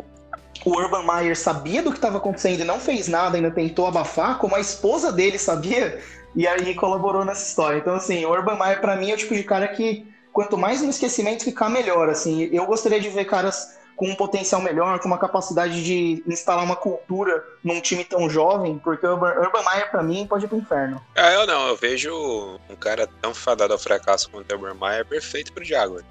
o 0.65 0.71
Urban 0.71 1.05
Meyer 1.05 1.37
sabia 1.37 1.83
do 1.83 1.91
que 1.91 1.99
estava 1.99 2.19
acontecendo 2.19 2.61
e 2.61 2.65
não 2.65 2.81
fez 2.81 3.07
nada, 3.07 3.37
ainda 3.37 3.51
tentou 3.51 3.87
abafar, 3.87 4.39
como 4.39 4.57
a 4.57 4.61
esposa 4.61 5.13
dele 5.13 5.39
sabia, 5.39 6.01
e 6.35 6.49
aí 6.49 6.75
colaborou 6.75 7.25
nessa 7.25 7.47
história. 7.47 7.79
Então, 7.79 7.95
assim, 7.95 8.25
o 8.25 8.31
Urban 8.31 8.59
Meyer, 8.59 8.81
para 8.81 8.97
mim, 8.97 9.11
é 9.11 9.15
o 9.15 9.19
tipo 9.19 9.35
de 9.35 9.45
cara 9.45 9.69
que, 9.69 10.07
quanto 10.33 10.57
mais 10.57 10.81
no 10.81 10.91
esquecimento 10.91 11.45
ficar, 11.45 11.69
melhor. 11.69 12.09
Assim, 12.09 12.49
eu 12.53 12.65
gostaria 12.67 12.99
de 12.99 13.11
ver 13.11 13.27
caras 13.27 13.79
com 13.95 14.09
um 14.09 14.15
potencial 14.17 14.61
melhor, 14.61 14.99
com 14.99 15.07
uma 15.07 15.19
capacidade 15.19 15.85
de 15.85 16.25
instalar 16.27 16.65
uma 16.65 16.75
cultura 16.75 17.45
num 17.63 17.81
time 17.81 18.03
tão 18.03 18.29
jovem, 18.29 18.79
porque 18.83 19.07
o 19.07 19.13
Urban, 19.13 19.63
Meyer, 19.71 19.91
pra 19.91 20.03
mim, 20.03 20.27
pode 20.27 20.47
ir 20.47 20.49
pro 20.49 20.59
inferno. 20.59 21.01
Ah, 21.15 21.31
eu 21.33 21.47
não, 21.47 21.69
eu 21.69 21.77
vejo 21.77 22.59
um 22.69 22.75
cara 22.75 23.09
tão 23.21 23.35
fadado 23.35 23.73
ao 23.73 23.79
fracasso 23.79 24.31
quanto 24.31 24.51
o 24.51 24.55
Urban 24.59 24.75
Meyer 24.81 25.07
perfeito 25.07 25.53
pro 25.53 25.63
Jaguar. 25.63 26.03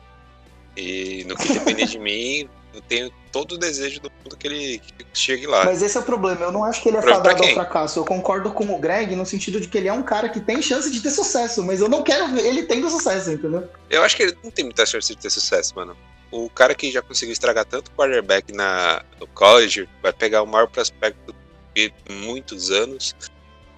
E 0.77 1.25
no 1.27 1.35
que 1.35 1.53
depender 1.53 1.85
de 1.85 1.99
mim, 1.99 2.49
eu 2.73 2.81
tenho 2.81 3.11
todo 3.31 3.53
o 3.53 3.57
desejo 3.57 3.99
do 3.99 4.11
mundo 4.11 4.37
que 4.37 4.47
ele 4.47 4.81
chegue 5.13 5.45
lá. 5.45 5.65
Mas 5.65 5.81
esse 5.81 5.97
é 5.97 5.99
o 5.99 6.03
problema, 6.03 6.41
eu 6.41 6.51
não 6.51 6.63
acho 6.63 6.81
que 6.81 6.89
ele 6.89 6.97
é 6.97 7.01
pra 7.01 7.15
fadado 7.15 7.43
ao 7.43 7.49
fracasso. 7.49 7.99
Eu 7.99 8.05
concordo 8.05 8.51
com 8.51 8.63
o 8.73 8.79
Greg 8.79 9.15
no 9.15 9.25
sentido 9.25 9.59
de 9.59 9.67
que 9.67 9.77
ele 9.77 9.87
é 9.87 9.93
um 9.93 10.03
cara 10.03 10.29
que 10.29 10.39
tem 10.39 10.61
chance 10.61 10.89
de 10.91 11.01
ter 11.01 11.11
sucesso, 11.11 11.63
mas 11.63 11.81
eu 11.81 11.89
não 11.89 12.03
quero 12.03 12.27
ver 12.29 12.45
ele 12.45 12.63
tendo 12.63 12.89
sucesso, 12.89 13.31
entendeu? 13.31 13.69
Eu 13.89 14.03
acho 14.03 14.15
que 14.15 14.23
ele 14.23 14.37
não 14.43 14.51
tem 14.51 14.65
muita 14.65 14.85
chance 14.85 15.07
de 15.07 15.21
ter 15.21 15.29
sucesso, 15.29 15.73
mano. 15.75 15.95
O 16.31 16.49
cara 16.49 16.73
que 16.73 16.91
já 16.91 17.01
conseguiu 17.01 17.33
estragar 17.33 17.65
tanto 17.65 17.91
quarterback 17.91 18.51
na, 18.51 19.03
no 19.19 19.27
college 19.27 19.87
vai 20.01 20.11
pegar 20.11 20.41
o 20.41 20.47
maior 20.47 20.67
prospecto 20.67 21.35
de 21.75 21.93
muitos 22.09 22.71
anos 22.71 23.15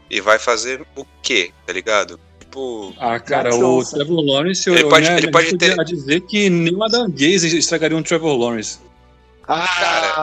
e 0.10 0.22
vai 0.22 0.40
fazer 0.40 0.86
o 0.96 1.06
quê, 1.22 1.52
tá 1.66 1.74
ligado? 1.74 2.20
Tipo, 2.56 2.94
Ah, 2.98 3.20
cara, 3.20 3.54
o. 3.54 3.84
Trevor 3.84 4.22
Lawrence, 4.24 4.70
Ele 4.70 4.84
eu, 4.84 4.88
pode- 4.90 5.10
me- 5.12 5.18
ele 5.18 5.30
pode 5.30 5.58
ter- 5.58 5.78
a 5.78 5.84
dizer 5.84 6.22
que 6.22 6.50
nem 6.50 6.82
Adam 6.82 7.10
Gaze 7.12 7.58
estragaria 7.58 7.98
um 7.98 8.02
Trevor 8.02 8.34
Lawrence. 8.38 8.80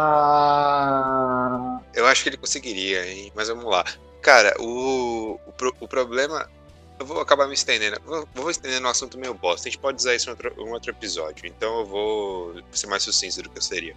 Ah, 0.03 1.78
eu 1.95 2.07
acho 2.07 2.22
que 2.22 2.30
ele 2.30 2.39
conseguiria, 2.39 3.07
hein? 3.07 3.30
Mas 3.35 3.49
vamos 3.49 3.66
lá. 3.66 3.85
Cara, 4.22 4.55
o, 4.59 5.39
o, 5.47 5.53
o 5.80 5.89
problema. 5.89 6.49
Eu 6.99 7.05
vou 7.07 7.20
acabar 7.20 7.47
me 7.49 7.55
estendendo. 7.55 7.97
Vou, 8.07 8.26
vou 8.35 8.51
estender 8.51 8.80
no 8.80 8.89
assunto 8.89 9.18
meio 9.18 9.35
bosta. 9.35 9.68
A 9.68 9.70
gente 9.70 9.80
pode 9.80 9.99
usar 9.99 10.14
isso 10.14 10.28
em 10.28 10.33
outro, 10.33 10.55
em 10.57 10.70
outro 10.72 10.91
episódio. 10.91 11.47
Então 11.47 11.80
eu 11.80 11.87
vou 11.87 12.55
ser 12.70 12.87
mais 12.87 13.03
sucinto 13.03 13.43
do 13.43 13.51
que 13.51 13.59
eu 13.59 13.62
seria. 13.62 13.95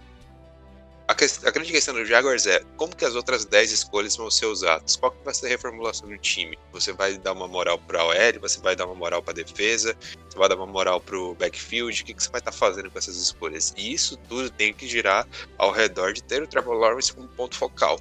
A, 1.08 1.14
ques- 1.14 1.44
a 1.44 1.50
grande 1.52 1.70
questão 1.70 1.94
do 1.94 2.04
Jaguars 2.04 2.46
é 2.46 2.60
como 2.76 2.94
que 2.94 3.04
as 3.04 3.14
outras 3.14 3.44
10 3.44 3.70
escolhas 3.70 4.16
vão 4.16 4.28
ser 4.28 4.46
usadas? 4.46 4.96
Qual 4.96 5.12
que 5.12 5.24
vai 5.24 5.32
ser 5.32 5.46
a 5.46 5.48
reformulação 5.50 6.08
do 6.08 6.18
time? 6.18 6.58
Você 6.72 6.92
vai 6.92 7.16
dar 7.16 7.32
uma 7.32 7.46
moral 7.46 7.78
pra 7.78 8.04
OL, 8.04 8.40
você 8.40 8.60
vai 8.60 8.74
dar 8.74 8.86
uma 8.86 8.94
moral 8.94 9.22
pra 9.22 9.32
defesa, 9.32 9.96
você 10.28 10.36
vai 10.36 10.48
dar 10.48 10.56
uma 10.56 10.66
moral 10.66 11.00
pro 11.00 11.34
backfield, 11.36 12.02
o 12.02 12.04
que, 12.04 12.12
que 12.12 12.22
você 12.22 12.28
vai 12.30 12.40
estar 12.40 12.50
fazendo 12.50 12.90
com 12.90 12.98
essas 12.98 13.16
escolhas? 13.16 13.72
E 13.76 13.92
isso 13.92 14.16
tudo 14.28 14.50
tem 14.50 14.74
que 14.74 14.88
girar 14.88 15.28
ao 15.56 15.70
redor 15.70 16.12
de 16.12 16.24
ter 16.24 16.42
o 16.42 16.46
Trevor 16.48 16.74
Lawrence 16.74 17.12
como 17.12 17.28
ponto 17.28 17.56
focal. 17.56 18.00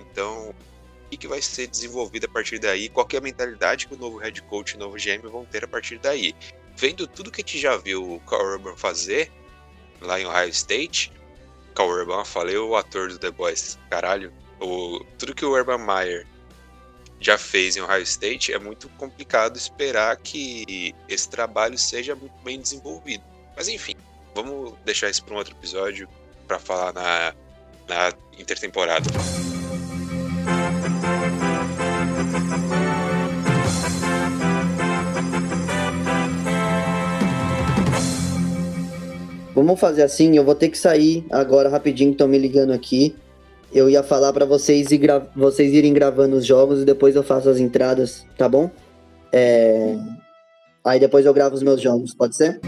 Então, 0.00 0.50
o 0.50 1.08
que, 1.10 1.16
que 1.16 1.28
vai 1.28 1.40
ser 1.40 1.68
desenvolvido 1.68 2.24
a 2.26 2.28
partir 2.28 2.58
daí? 2.58 2.88
Qual 2.88 3.06
que 3.06 3.14
é 3.14 3.20
a 3.20 3.22
mentalidade 3.22 3.86
que 3.86 3.94
o 3.94 3.98
novo 3.98 4.18
head 4.18 4.42
coach 4.42 4.72
e 4.72 4.76
o 4.76 4.80
novo 4.80 4.96
GM 4.96 5.22
vão 5.30 5.44
ter 5.44 5.62
a 5.62 5.68
partir 5.68 5.98
daí? 6.00 6.34
Vendo 6.76 7.06
tudo 7.06 7.30
que 7.30 7.40
a 7.40 7.44
gente 7.44 7.60
já 7.60 7.76
viu 7.76 8.14
o 8.14 8.20
Carl 8.20 8.54
Urban 8.54 8.76
fazer 8.76 9.30
lá 10.00 10.20
em 10.20 10.26
Ohio 10.26 10.48
State, 10.48 11.12
Carl 11.76 11.90
Urban, 11.90 12.24
falei 12.24 12.56
o 12.56 12.74
ator 12.74 13.08
do 13.08 13.18
The 13.18 13.30
Boys, 13.30 13.78
caralho, 13.90 14.32
o, 14.58 15.04
tudo 15.18 15.34
que 15.34 15.44
o 15.44 15.52
Urban 15.52 15.78
Meyer 15.78 16.26
já 17.20 17.36
fez 17.38 17.76
em 17.76 17.82
Ohio 17.82 18.02
State, 18.02 18.52
é 18.52 18.58
muito 18.58 18.88
complicado 18.90 19.56
esperar 19.56 20.16
que 20.16 20.94
esse 21.08 21.28
trabalho 21.28 21.78
seja 21.78 22.14
muito 22.14 22.34
bem 22.42 22.60
desenvolvido. 22.60 23.22
Mas 23.54 23.68
enfim, 23.68 23.94
vamos 24.34 24.74
deixar 24.84 25.10
isso 25.10 25.22
para 25.24 25.34
um 25.34 25.38
outro 25.38 25.54
episódio 25.54 26.08
para 26.46 26.58
falar 26.58 26.92
na, 26.92 27.34
na 27.86 28.12
intertemporada. 28.38 29.08
Vamos 39.56 39.80
fazer 39.80 40.02
assim, 40.02 40.36
eu 40.36 40.44
vou 40.44 40.54
ter 40.54 40.68
que 40.68 40.76
sair 40.76 41.26
agora 41.30 41.70
rapidinho, 41.70 42.12
estão 42.12 42.28
me 42.28 42.36
ligando 42.38 42.72
aqui. 42.74 43.16
Eu 43.72 43.88
ia 43.88 44.02
falar 44.02 44.30
pra 44.32 44.44
vocês, 44.44 44.86
gra- 44.88 45.26
vocês 45.34 45.72
irem 45.72 45.92
gravando 45.94 46.36
os 46.36 46.44
jogos 46.44 46.82
e 46.82 46.84
depois 46.84 47.16
eu 47.16 47.22
faço 47.22 47.48
as 47.48 47.58
entradas, 47.58 48.26
tá 48.36 48.48
bom? 48.48 48.70
É, 49.32 49.96
Aí 50.84 51.00
depois 51.00 51.26
eu 51.26 51.34
gravo 51.34 51.54
os 51.56 51.62
meus 51.64 51.80
jogos, 51.80 52.14
pode 52.14 52.36
ser? 52.36 52.60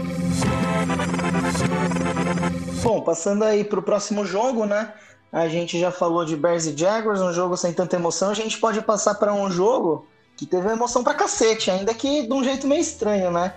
Bom, 2.83 3.01
passando 3.01 3.43
aí 3.43 3.63
pro 3.63 3.81
próximo 3.81 4.25
jogo, 4.25 4.65
né? 4.65 4.91
A 5.31 5.47
gente 5.47 5.79
já 5.79 5.91
falou 5.91 6.25
de 6.25 6.35
Bears 6.35 6.65
e 6.65 6.75
Jaguars, 6.75 7.21
um 7.21 7.31
jogo 7.31 7.55
sem 7.55 7.71
tanta 7.71 7.95
emoção. 7.95 8.29
A 8.31 8.33
gente 8.33 8.57
pode 8.57 8.81
passar 8.81 9.15
para 9.15 9.33
um 9.33 9.49
jogo 9.49 10.05
que 10.35 10.45
teve 10.45 10.69
emoção 10.69 11.03
pra 11.03 11.13
cacete, 11.13 11.69
ainda 11.71 11.93
que 11.93 12.23
de 12.27 12.33
um 12.33 12.43
jeito 12.43 12.67
meio 12.67 12.81
estranho, 12.81 13.31
né? 13.31 13.53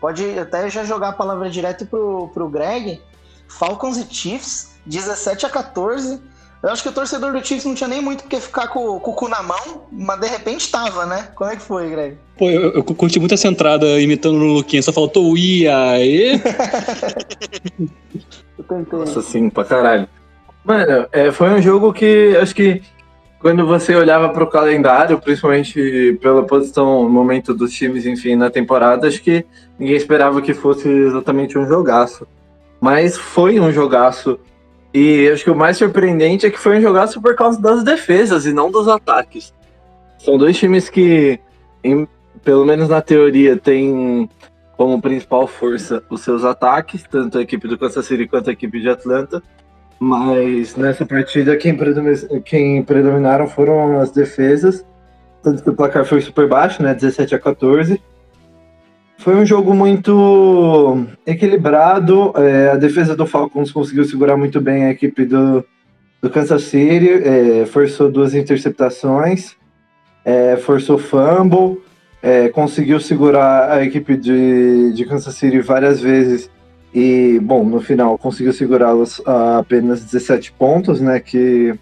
Pode 0.00 0.38
até 0.38 0.70
já 0.70 0.84
jogar 0.84 1.10
a 1.10 1.12
palavra 1.12 1.50
direto 1.50 1.84
pro, 1.86 2.28
pro 2.32 2.48
Greg. 2.48 3.00
Falcons 3.48 3.98
e 3.98 4.06
Chiefs, 4.08 4.76
17 4.86 5.46
a 5.46 5.50
14. 5.50 6.20
Eu 6.62 6.68
acho 6.68 6.82
que 6.82 6.88
o 6.88 6.92
torcedor 6.92 7.32
do 7.32 7.44
Chiefs 7.44 7.64
não 7.64 7.74
tinha 7.74 7.88
nem 7.88 8.02
muito 8.02 8.22
porque 8.22 8.38
ficar 8.38 8.68
com, 8.68 9.00
com 9.00 9.10
o 9.10 9.14
cu 9.14 9.28
na 9.28 9.42
mão, 9.42 9.86
mas 9.90 10.20
de 10.20 10.28
repente 10.28 10.70
tava, 10.70 11.06
né? 11.06 11.28
Como 11.34 11.50
é 11.50 11.56
que 11.56 11.62
foi, 11.62 11.88
Greg? 11.88 12.18
Pô, 12.38 12.50
eu, 12.50 12.74
eu 12.74 12.84
curti 12.84 13.18
muito 13.18 13.34
essa 13.34 13.48
entrada 13.48 14.00
imitando 14.00 14.36
o 14.36 14.54
Luquinha, 14.54 14.82
só 14.82 14.92
faltou 14.92 15.32
o 15.32 15.38
ia 15.38 15.98
e 16.04 16.40
Eu 18.58 18.64
tentei. 18.64 18.98
Nossa, 18.98 19.22
sim, 19.22 19.48
pra 19.48 19.64
caralho. 19.64 20.08
Mano, 20.62 21.06
é, 21.12 21.32
foi 21.32 21.48
um 21.50 21.62
jogo 21.62 21.92
que 21.94 22.36
acho 22.40 22.54
que 22.54 22.82
quando 23.40 23.66
você 23.66 23.94
olhava 23.94 24.28
pro 24.28 24.46
calendário, 24.46 25.18
principalmente 25.18 26.18
pela 26.20 26.42
posição, 26.44 27.08
momento 27.08 27.54
dos 27.54 27.72
times, 27.72 28.04
enfim, 28.04 28.36
na 28.36 28.50
temporada, 28.50 29.08
acho 29.08 29.22
que 29.22 29.44
ninguém 29.78 29.96
esperava 29.96 30.42
que 30.42 30.52
fosse 30.52 30.86
exatamente 30.88 31.58
um 31.58 31.66
jogaço. 31.66 32.26
Mas 32.80 33.16
foi 33.16 33.58
um 33.58 33.72
jogaço. 33.72 34.38
E 34.92 35.28
acho 35.32 35.44
que 35.44 35.50
o 35.50 35.56
mais 35.56 35.78
surpreendente 35.78 36.44
é 36.44 36.50
que 36.50 36.58
foi 36.58 36.78
um 36.78 36.82
jogaço 36.82 37.20
por 37.20 37.34
causa 37.34 37.60
das 37.60 37.82
defesas 37.82 38.44
e 38.44 38.52
não 38.52 38.70
dos 38.70 38.88
ataques. 38.88 39.54
São 40.18 40.36
dois 40.36 40.58
times 40.58 40.90
que, 40.90 41.40
em- 41.82 42.06
pelo 42.44 42.66
menos 42.66 42.88
na 42.88 43.00
teoria, 43.00 43.56
têm 43.56 44.28
como 44.76 45.00
principal 45.00 45.46
força 45.46 46.02
os 46.10 46.20
seus 46.22 46.44
ataques, 46.44 47.04
tanto 47.10 47.38
a 47.38 47.42
equipe 47.42 47.68
do 47.68 47.78
Kansas 47.78 48.04
City 48.04 48.26
quanto 48.26 48.50
a 48.50 48.52
equipe 48.52 48.80
de 48.80 48.88
Atlanta. 48.88 49.42
Mas 50.00 50.76
nessa 50.76 51.04
partida 51.04 51.56
quem, 51.58 51.76
predomi- 51.76 52.40
quem 52.44 52.82
predominaram 52.82 53.46
foram 53.46 54.00
as 54.00 54.10
defesas. 54.10 54.82
Tanto 55.42 55.62
que 55.62 55.68
o 55.68 55.74
placar 55.74 56.06
foi 56.06 56.22
super 56.22 56.48
baixo, 56.48 56.82
né? 56.82 56.94
17 56.94 57.34
a 57.34 57.38
14. 57.38 58.00
Foi 59.18 59.36
um 59.36 59.44
jogo 59.44 59.74
muito 59.74 61.04
equilibrado. 61.26 62.32
é, 62.36 62.70
a 62.70 62.76
defesa 62.76 63.14
do 63.14 63.26
Falcons 63.26 63.70
conseguiu 63.70 64.04
segurar 64.04 64.38
muito 64.38 64.58
bem 64.58 64.84
a 64.86 64.90
equipe 64.90 65.26
do, 65.26 65.62
do 66.22 66.30
Kansas 66.30 66.62
City. 66.62 67.10
é, 67.22 67.66
forçou 67.66 68.10
duas 68.10 68.34
interceptações. 68.34 69.54
é, 70.24 70.56
forçou 70.56 70.96
fumble. 70.96 71.82
é, 72.22 72.48
conseguiu 72.48 72.98
segurar 73.00 73.70
a 73.70 73.84
equipe 73.84 74.16
de, 74.16 74.94
de 74.94 75.04
Kansas 75.04 75.34
City 75.34 75.60
várias 75.60 76.00
vezes 76.00 76.50
e, 76.94 77.38
bom, 77.42 77.64
no 77.64 77.80
final 77.80 78.18
conseguiu 78.18 78.52
segurá-los 78.52 79.22
a 79.26 79.58
apenas 79.58 80.04
17 80.04 80.52
pontos, 80.52 81.00
né? 81.00 81.20
Que 81.20 81.74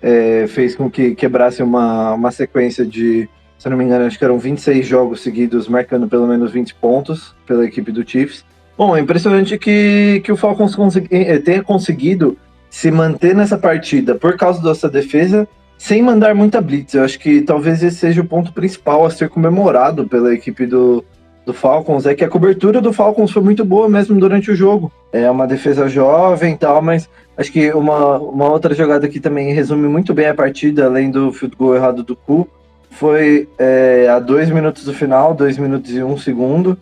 é, 0.00 0.46
fez 0.48 0.74
com 0.74 0.90
que 0.90 1.14
quebrasse 1.14 1.62
uma, 1.62 2.14
uma 2.14 2.30
sequência 2.30 2.84
de, 2.84 3.28
se 3.58 3.68
não 3.68 3.76
me 3.76 3.84
engano, 3.84 4.06
acho 4.06 4.18
que 4.18 4.24
eram 4.24 4.38
26 4.38 4.86
jogos 4.86 5.20
seguidos, 5.20 5.68
marcando 5.68 6.08
pelo 6.08 6.26
menos 6.26 6.50
20 6.50 6.74
pontos 6.76 7.34
pela 7.46 7.64
equipe 7.64 7.92
do 7.92 8.08
Chiefs. 8.08 8.44
Bom, 8.76 8.96
é 8.96 9.00
impressionante 9.00 9.58
que, 9.58 10.20
que 10.24 10.32
o 10.32 10.36
Falcons 10.36 10.74
consegui- 10.74 11.08
eh, 11.14 11.38
tenha 11.38 11.62
conseguido 11.62 12.36
se 12.70 12.90
manter 12.90 13.34
nessa 13.34 13.58
partida 13.58 14.14
por 14.14 14.36
causa 14.36 14.62
dessa 14.62 14.88
defesa, 14.88 15.46
sem 15.76 16.02
mandar 16.02 16.34
muita 16.34 16.60
blitz. 16.60 16.94
Eu 16.94 17.04
acho 17.04 17.18
que 17.18 17.42
talvez 17.42 17.82
esse 17.82 17.98
seja 17.98 18.22
o 18.22 18.26
ponto 18.26 18.52
principal 18.52 19.04
a 19.04 19.10
ser 19.10 19.28
comemorado 19.28 20.08
pela 20.08 20.32
equipe 20.32 20.64
do, 20.64 21.04
do 21.44 21.52
Falcons 21.52 22.06
é 22.06 22.14
que 22.14 22.24
a 22.24 22.28
cobertura 22.28 22.80
do 22.80 22.92
Falcons 22.92 23.32
foi 23.32 23.42
muito 23.42 23.64
boa 23.64 23.88
mesmo 23.88 24.18
durante 24.18 24.50
o 24.50 24.56
jogo. 24.56 24.92
É 25.12 25.30
uma 25.30 25.46
defesa 25.46 25.88
jovem 25.88 26.54
e 26.54 26.56
tal, 26.56 26.80
mas 26.80 27.08
acho 27.36 27.50
que 27.50 27.72
uma, 27.72 28.18
uma 28.18 28.48
outra 28.48 28.74
jogada 28.74 29.08
que 29.08 29.20
também 29.20 29.52
resume 29.52 29.88
muito 29.88 30.14
bem 30.14 30.28
a 30.28 30.34
partida, 30.34 30.84
além 30.84 31.10
do 31.10 31.32
field 31.32 31.56
goal 31.56 31.74
errado 31.74 32.02
do 32.02 32.14
Cu, 32.14 32.48
foi 32.90 33.48
é, 33.58 34.08
a 34.08 34.18
dois 34.18 34.50
minutos 34.50 34.84
do 34.84 34.94
final, 34.94 35.34
dois 35.34 35.58
minutos 35.58 35.90
e 35.92 36.02
um 36.02 36.16
segundo, 36.16 36.78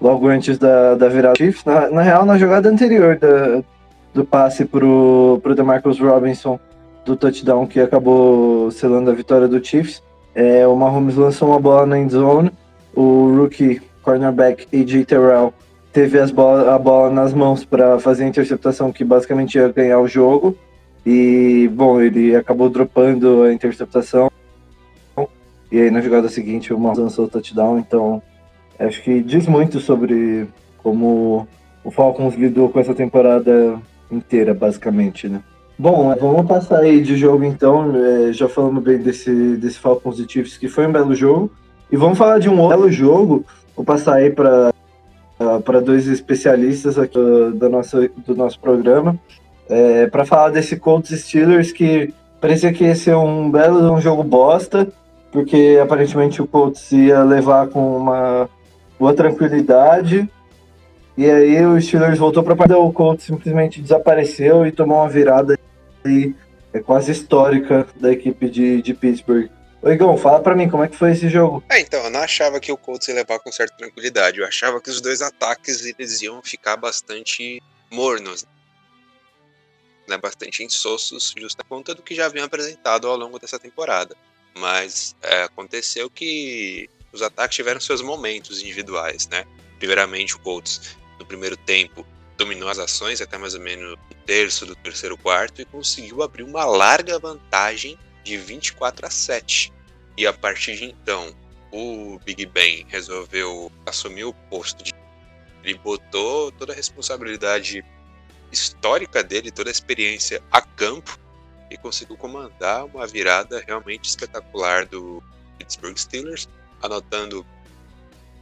logo 0.00 0.26
antes 0.26 0.58
da, 0.58 0.94
da 0.94 1.08
virada 1.08 1.36
Chiefs. 1.36 1.64
Na, 1.64 1.88
na 1.90 2.02
real, 2.02 2.24
na 2.24 2.36
jogada 2.36 2.68
anterior 2.68 3.16
da, 3.16 3.62
do 4.12 4.24
passe 4.24 4.64
pro, 4.64 5.38
pro 5.42 5.54
DeMarcus 5.54 6.00
Robinson, 6.00 6.58
do 7.04 7.14
touchdown 7.14 7.66
que 7.66 7.78
acabou 7.78 8.70
selando 8.70 9.10
a 9.10 9.14
vitória 9.14 9.46
do 9.46 9.64
Chiefs, 9.64 10.02
é, 10.34 10.66
o 10.66 10.74
Mahomes 10.74 11.14
lançou 11.14 11.50
uma 11.50 11.60
bola 11.60 11.86
na 11.86 11.98
end 11.98 12.12
zone, 12.12 12.50
o 12.94 13.36
rookie 13.36 13.80
cornerback 14.02 14.66
AJ 14.72 15.06
Terrell 15.06 15.52
teve 15.92 16.18
as 16.18 16.30
bola, 16.30 16.74
a 16.74 16.78
bola 16.78 17.10
nas 17.10 17.32
mãos 17.32 17.64
para 17.64 17.98
fazer 17.98 18.24
a 18.24 18.28
interceptação 18.28 18.92
que 18.92 19.04
basicamente 19.04 19.56
ia 19.56 19.68
ganhar 19.68 20.00
o 20.00 20.08
jogo. 20.08 20.56
E, 21.06 21.70
bom, 21.72 22.00
ele 22.00 22.34
acabou 22.34 22.68
dropando 22.68 23.42
a 23.42 23.52
interceptação. 23.52 24.30
E 25.70 25.80
aí 25.80 25.90
na 25.90 26.00
jogada 26.00 26.28
seguinte 26.28 26.72
o 26.72 26.78
Mahomes 26.78 26.98
lançou 26.98 27.26
o 27.26 27.28
touchdown. 27.28 27.78
Então, 27.78 28.22
acho 28.78 29.02
que 29.02 29.20
diz 29.20 29.46
muito 29.46 29.80
sobre 29.80 30.46
como 30.78 31.46
o 31.82 31.90
Falcons 31.90 32.34
lidou 32.34 32.68
com 32.68 32.80
essa 32.80 32.94
temporada 32.94 33.78
inteira, 34.10 34.54
basicamente, 34.54 35.28
né? 35.28 35.42
Bom, 35.76 36.14
vamos 36.16 36.46
passar 36.46 36.80
aí 36.80 37.02
de 37.02 37.16
jogo 37.16 37.44
então. 37.44 37.92
É, 37.96 38.32
já 38.32 38.48
falamos 38.48 38.82
bem 38.82 38.98
desse, 38.98 39.56
desse 39.56 39.78
Falcons 39.78 40.18
e 40.18 40.26
Chiefs, 40.28 40.56
que 40.56 40.68
foi 40.68 40.86
um 40.86 40.92
belo 40.92 41.14
jogo. 41.14 41.50
E 41.94 41.96
vamos 41.96 42.18
falar 42.18 42.40
de 42.40 42.48
um 42.48 42.60
outro 42.60 42.90
jogo. 42.90 43.44
Vou 43.76 43.84
passar 43.84 44.16
aí 44.16 44.28
para 44.28 44.74
para 45.64 45.80
dois 45.80 46.08
especialistas 46.08 46.98
aqui 46.98 47.16
do, 47.16 47.68
nosso, 47.68 48.08
do 48.26 48.34
nosso 48.34 48.58
programa 48.58 49.16
é, 49.68 50.06
para 50.06 50.24
falar 50.24 50.50
desse 50.50 50.76
Colts 50.76 51.10
Steelers 51.10 51.70
que 51.70 52.12
parecia 52.40 52.72
que 52.72 52.82
ia 52.82 52.96
ser 52.96 53.14
um 53.14 53.48
belo 53.48 53.92
um 53.92 54.00
jogo 54.00 54.24
bosta, 54.24 54.88
porque 55.30 55.78
aparentemente 55.80 56.42
o 56.42 56.48
Colts 56.48 56.90
ia 56.90 57.22
levar 57.22 57.68
com 57.68 57.96
uma 57.96 58.48
boa 58.98 59.14
tranquilidade. 59.14 60.28
E 61.16 61.30
aí 61.30 61.64
o 61.64 61.80
Steelers 61.80 62.18
voltou 62.18 62.42
para 62.42 62.56
partida, 62.56 62.76
o 62.76 62.92
Colts 62.92 63.24
simplesmente 63.24 63.80
desapareceu 63.80 64.66
e 64.66 64.72
tomou 64.72 64.98
uma 64.98 65.08
virada 65.08 65.56
aí, 66.04 66.34
é 66.72 66.80
quase 66.80 67.12
histórica 67.12 67.86
da 68.00 68.10
equipe 68.10 68.50
de, 68.50 68.82
de 68.82 68.94
Pittsburgh. 68.94 69.48
Ô 69.84 69.90
Igão, 69.90 70.16
fala 70.16 70.40
pra 70.40 70.56
mim, 70.56 70.66
como 70.66 70.82
é 70.82 70.88
que 70.88 70.96
foi 70.96 71.12
esse 71.12 71.28
jogo? 71.28 71.62
É, 71.68 71.78
então, 71.78 72.02
eu 72.04 72.08
não 72.08 72.20
achava 72.20 72.58
que 72.58 72.72
o 72.72 72.76
Colts 72.76 73.06
ia 73.06 73.14
levar 73.14 73.38
com 73.38 73.52
certa 73.52 73.76
tranquilidade. 73.76 74.40
Eu 74.40 74.46
achava 74.46 74.80
que 74.80 74.88
os 74.88 74.98
dois 74.98 75.20
ataques 75.20 75.84
eles 75.84 76.22
iam 76.22 76.42
ficar 76.42 76.78
bastante 76.78 77.62
mornos, 77.90 78.46
né, 80.08 80.16
bastante 80.16 80.64
insossos, 80.64 81.34
justa 81.36 81.62
conta 81.68 81.94
do 81.94 82.00
que 82.00 82.14
já 82.14 82.24
haviam 82.24 82.46
apresentado 82.46 83.06
ao 83.06 83.14
longo 83.14 83.38
dessa 83.38 83.58
temporada. 83.58 84.16
Mas 84.56 85.14
é, 85.20 85.42
aconteceu 85.42 86.08
que 86.08 86.88
os 87.12 87.20
ataques 87.20 87.54
tiveram 87.54 87.78
seus 87.78 88.00
momentos 88.00 88.62
individuais, 88.62 89.28
né? 89.28 89.44
Primeiramente, 89.78 90.34
o 90.34 90.38
Colts 90.38 90.96
no 91.18 91.26
primeiro 91.26 91.58
tempo, 91.58 92.06
dominou 92.38 92.70
as 92.70 92.78
ações 92.78 93.20
até 93.20 93.36
mais 93.36 93.54
ou 93.54 93.60
menos 93.60 93.92
um 93.92 94.24
terço 94.24 94.64
do 94.64 94.74
terceiro 94.74 95.18
quarto 95.18 95.60
e 95.60 95.66
conseguiu 95.66 96.22
abrir 96.22 96.42
uma 96.42 96.64
larga 96.64 97.18
vantagem 97.18 97.98
de 98.24 98.36
24 98.36 99.06
a 99.06 99.10
7. 99.10 99.72
E 100.16 100.26
a 100.26 100.32
partir 100.32 100.76
de 100.76 100.84
então, 100.86 101.34
o 101.70 102.18
Big 102.24 102.46
Ben 102.46 102.86
resolveu 102.88 103.70
assumir 103.86 104.24
o 104.24 104.32
posto 104.32 104.82
de. 104.82 104.92
Ele 105.62 105.78
botou 105.78 106.50
toda 106.52 106.72
a 106.72 106.76
responsabilidade 106.76 107.84
histórica 108.52 109.22
dele, 109.22 109.50
toda 109.50 109.70
a 109.70 109.72
experiência 109.72 110.42
a 110.50 110.60
campo 110.60 111.18
e 111.70 111.76
conseguiu 111.76 112.16
comandar 112.16 112.84
uma 112.84 113.06
virada 113.06 113.62
realmente 113.66 114.08
espetacular 114.08 114.86
do 114.86 115.22
Pittsburgh 115.58 115.96
Steelers, 115.96 116.48
anotando 116.82 117.44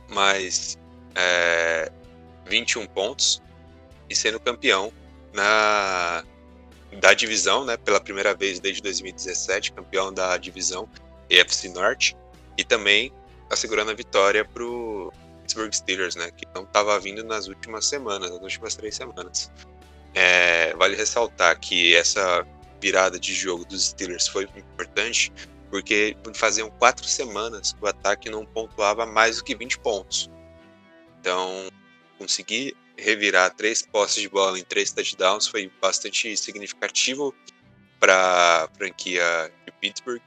mais 0.08 0.76
é, 1.14 1.90
21 2.46 2.86
pontos 2.86 3.40
e 4.10 4.14
sendo 4.14 4.38
campeão 4.38 4.92
na 5.32 6.24
da 7.00 7.14
divisão, 7.14 7.64
né, 7.64 7.76
pela 7.76 8.00
primeira 8.00 8.34
vez 8.34 8.60
desde 8.60 8.82
2017, 8.82 9.72
campeão 9.72 10.12
da 10.12 10.36
divisão 10.36 10.88
EFC 11.28 11.68
Norte 11.70 12.16
e 12.56 12.64
também 12.64 13.12
assegurando 13.50 13.90
a 13.90 13.94
vitória 13.94 14.44
para 14.44 14.62
o 14.62 15.12
Pittsburgh 15.40 15.72
Steelers, 15.72 16.16
né, 16.16 16.30
que 16.30 16.46
não 16.54 16.62
estava 16.64 16.98
vindo 16.98 17.24
nas 17.24 17.48
últimas 17.48 17.86
semanas, 17.86 18.30
nas 18.30 18.40
últimas 18.40 18.74
três 18.74 18.94
semanas. 18.94 19.50
É, 20.14 20.74
vale 20.74 20.94
ressaltar 20.96 21.58
que 21.58 21.94
essa 21.94 22.46
virada 22.80 23.18
de 23.18 23.32
jogo 23.32 23.64
dos 23.64 23.88
Steelers 23.88 24.28
foi 24.28 24.44
importante 24.56 25.32
porque 25.70 26.14
faziam 26.34 26.68
quatro 26.70 27.06
semanas 27.06 27.72
que 27.72 27.82
o 27.82 27.86
ataque 27.86 28.28
não 28.28 28.44
pontuava 28.44 29.06
mais 29.06 29.38
do 29.38 29.44
que 29.44 29.54
20 29.54 29.78
pontos. 29.78 30.30
Então, 31.18 31.68
conseguir 32.18 32.76
revirar 33.02 33.54
três 33.54 33.82
posses 33.82 34.22
de 34.22 34.28
bola 34.28 34.58
em 34.58 34.62
três 34.62 34.92
touchdowns 34.92 35.46
foi 35.46 35.70
bastante 35.80 36.36
significativo 36.36 37.34
para 38.00 38.14
a 38.14 38.68
franquia 38.76 39.50
de 39.66 39.72
Pittsburgh. 39.80 40.20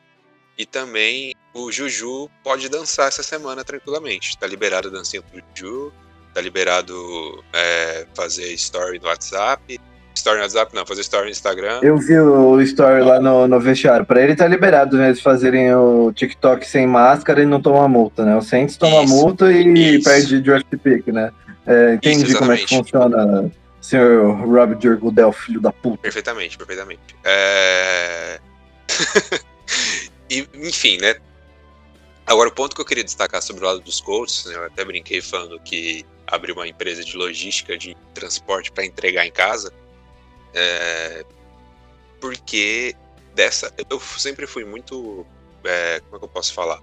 E 0.58 0.66
também 0.66 1.34
o 1.54 1.72
Juju 1.72 2.30
pode 2.44 2.70
dançar 2.70 3.08
essa 3.08 3.24
semana 3.24 3.64
tranquilamente. 3.64 4.30
Está 4.30 4.48
liberado 4.48 4.88
a 4.88 4.92
dancinha 4.92 5.22
do 5.22 5.44
Juju, 5.54 5.92
está 6.30 6.40
liberado 6.40 7.44
é, 7.54 8.06
fazer 8.16 8.54
story 8.54 9.00
no 9.00 9.08
WhatsApp. 9.08 9.80
Story 10.16 10.38
no 10.38 10.44
WhatsApp, 10.44 10.74
não, 10.74 10.86
fazer 10.86 11.02
story 11.02 11.26
no 11.26 11.32
Instagram. 11.32 11.80
Eu 11.82 11.98
vi 11.98 12.18
o 12.18 12.62
story 12.62 13.04
lá 13.04 13.20
no, 13.20 13.48
no 13.48 13.60
vestiário. 13.60 14.06
Para 14.06 14.22
ele 14.22 14.36
tá 14.36 14.48
liberado, 14.48 14.98
né? 14.98 15.08
Eles 15.08 15.20
fazerem 15.20 15.76
o 15.76 16.14
TikTok 16.14 16.66
sem 16.66 16.88
máscara 16.88 17.44
e 17.44 17.46
não 17.46 17.62
tomar 17.62 17.90
multa, 17.90 18.24
né? 18.24 18.38
O 18.38 18.42
Saints 18.42 18.78
toma 18.78 19.04
Isso. 19.04 19.14
multa 19.14 19.52
e 19.52 19.98
Isso. 19.98 20.10
perde 20.10 20.40
draft 20.40 20.68
pick, 20.82 21.08
né? 21.08 21.34
É, 21.66 21.96
entendi 21.96 22.26
Isso, 22.26 22.38
como 22.38 22.52
é 22.52 22.58
que 22.58 22.68
funciona, 22.68 23.52
senhor 23.82 24.36
Rob 24.36 24.76
Goodell, 24.98 25.32
filho 25.32 25.60
da 25.60 25.72
puta. 25.72 25.98
Perfeitamente, 25.98 26.58
perfeitamente. 26.58 27.02
É... 27.24 28.40
e, 30.30 30.48
enfim, 30.56 30.98
né? 31.00 31.16
Agora, 32.26 32.50
o 32.50 32.52
ponto 32.52 32.76
que 32.76 32.82
eu 32.82 32.86
queria 32.86 33.04
destacar 33.04 33.42
sobre 33.42 33.64
o 33.64 33.68
lado 33.68 33.80
dos 33.82 34.02
Colts, 34.02 34.46
né, 34.46 34.56
eu 34.56 34.64
até 34.66 34.84
brinquei 34.84 35.22
falando 35.22 35.60
que 35.60 36.06
abriu 36.26 36.56
uma 36.56 36.68
empresa 36.68 37.04
de 37.04 37.16
logística 37.16 37.78
de 37.78 37.96
transporte 38.14 38.72
para 38.72 38.86
entregar 38.86 39.26
em 39.26 39.32
casa, 39.32 39.72
é... 40.54 41.24
porque 42.20 42.96
dessa. 43.36 43.74
Eu 43.90 44.00
sempre 44.00 44.48
fui 44.48 44.66
muito. 44.66 45.26
É... 45.64 46.00
como 46.02 46.16
é 46.16 46.20
que 46.20 46.26
eu 46.26 46.30
posso 46.30 46.54
falar? 46.54 46.82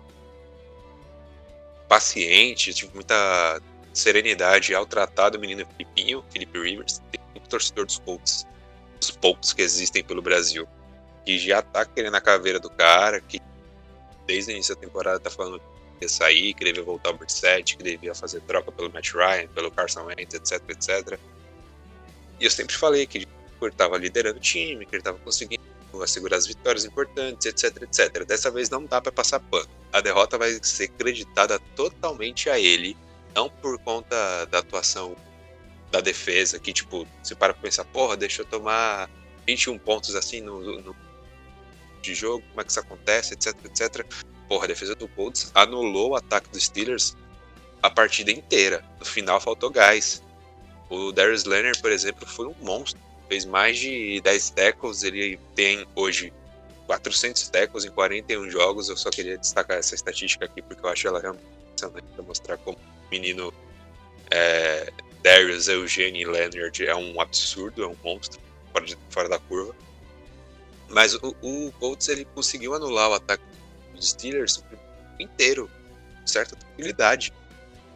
Paciente, 1.89 2.73
tive 2.73 2.93
muita 2.95 3.61
serenidade 3.93 4.75
ao 4.75 4.87
tratar 4.87 5.31
do 5.31 5.39
menino 5.39 5.67
Filipinho, 5.67 6.25
Felipe 6.31 6.59
Rivers, 6.59 7.01
tem 7.11 7.21
um 7.37 7.41
torcedor 7.47 7.87
dos 7.87 7.99
Colts, 7.99 8.47
dos 8.99 9.11
poucos 9.11 9.53
que 9.53 9.63
existem 9.63 10.03
pelo 10.03 10.23
Brasil, 10.23 10.67
que 11.25 11.39
já 11.39 11.63
tá 11.63 11.85
querendo 11.85 12.15
a 12.17 12.21
caveira 12.21 12.59
do 12.59 12.71
cara, 12.71 13.21
que 13.21 13.41
desde 14.27 14.51
o 14.51 14.55
início 14.55 14.75
da 14.75 14.81
temporada 14.81 15.21
tá 15.21 15.31
falando 15.31 15.59
que 15.59 16.05
ia 16.05 16.09
sair, 16.09 16.55
que 16.55 16.65
devia 16.65 16.83
voltar 16.83 17.11
ao 17.11 17.17
Brissette, 17.17 17.77
que 17.77 17.83
devia 17.83 18.15
fazer 18.15 18.41
troca 18.43 18.73
pelo 18.73 18.93
Matt 18.93 19.13
Ryan, 19.13 19.49
pelo 19.49 19.71
Carson 19.71 20.05
Wentz, 20.05 20.35
etc, 20.35 20.71
etc. 20.71 21.19
E 22.41 22.45
eu 22.45 22.51
sempre 22.51 22.75
falei 22.75 23.07
que 23.07 23.19
ele 23.19 23.29
estava 23.63 23.97
liderando 23.99 24.39
o 24.39 24.41
time, 24.41 24.85
que 24.87 24.95
ele 24.95 25.01
estava 25.01 25.19
conseguindo 25.19 25.63
assegurar 26.03 26.39
as 26.39 26.47
vitórias 26.47 26.85
importantes, 26.85 27.47
etc, 27.47 27.83
etc. 27.83 28.25
Dessa 28.25 28.51
vez 28.51 28.71
não 28.71 28.85
dá 28.85 29.01
para 29.01 29.13
passar 29.13 29.39
pano. 29.39 29.69
A 29.93 30.01
derrota 30.01 30.39
vai 30.39 30.59
ser 30.63 30.89
creditada 30.89 31.59
totalmente 31.77 32.49
a 32.49 32.59
ele 32.59 32.97
não 33.35 33.49
por 33.49 33.79
conta 33.79 34.47
da 34.47 34.59
atuação 34.59 35.17
da 35.91 36.01
defesa, 36.01 36.59
que, 36.59 36.73
tipo, 36.73 37.07
você 37.23 37.35
para 37.35 37.53
pra 37.53 37.63
pensar, 37.63 37.85
porra, 37.85 38.17
deixa 38.17 38.43
eu 38.43 38.47
tomar 38.47 39.11
21 39.47 39.79
pontos 39.79 40.15
assim 40.15 40.41
no, 40.41 40.81
no 40.81 40.97
de 42.01 42.15
jogo, 42.15 42.43
como 42.49 42.61
é 42.61 42.65
que 42.65 42.71
isso 42.71 42.81
acontece, 42.81 43.35
etc, 43.35 43.55
etc. 43.65 44.05
Porra, 44.49 44.65
a 44.65 44.69
defesa 44.69 44.95
do 44.95 45.07
Colts 45.09 45.51
anulou 45.55 46.11
o 46.11 46.17
ataque 46.17 46.49
dos 46.49 46.65
Steelers 46.65 47.17
a 47.83 47.91
partida 47.91 48.31
inteira. 48.31 48.85
No 48.99 49.05
final 49.05 49.41
faltou 49.41 49.71
gás. 49.71 50.23
O 50.89 51.11
Darius 51.13 51.45
Leonard, 51.45 51.81
por 51.81 51.91
exemplo, 51.91 52.27
foi 52.27 52.47
um 52.47 52.55
monstro. 52.61 53.01
Fez 53.29 53.45
mais 53.45 53.79
de 53.79 54.21
10 54.21 54.51
tackles. 54.51 55.03
Ele 55.03 55.39
tem 55.55 55.87
hoje 55.95 56.33
400 56.87 57.49
tackles 57.49 57.85
em 57.85 57.91
41 57.91 58.51
jogos. 58.51 58.89
Eu 58.89 58.97
só 58.97 59.11
queria 59.11 59.39
destacar 59.39 59.79
essa 59.79 59.95
estatística 59.95 60.45
aqui 60.45 60.63
porque 60.63 60.85
eu 60.85 60.91
acho 60.91 61.09
ela 61.09 61.21
realmente 61.21 61.45
para 61.89 62.23
mostrar 62.23 62.57
como 62.59 62.79
menino 63.11 63.53
é, 64.31 64.93
Darius 65.23 65.69
Eugene 65.69 66.25
Leonard 66.25 66.85
é 66.85 66.95
um 66.95 67.21
absurdo, 67.21 67.85
é 67.85 67.87
um 67.87 67.97
monstro, 68.03 68.41
fora, 68.73 68.85
de, 68.85 68.99
fora 69.11 69.29
da 69.29 69.39
curva. 69.39 69.75
Mas 70.89 71.15
o, 71.15 71.35
o 71.41 71.73
Colts 71.79 72.09
ele 72.09 72.25
conseguiu 72.25 72.75
anular 72.75 73.11
o 73.11 73.15
ataque 73.15 73.43
dos 73.95 74.11
Steelers 74.11 74.63
inteiro, 75.19 75.71
com 76.21 76.27
certa 76.27 76.57
tranquilidade. 76.57 77.33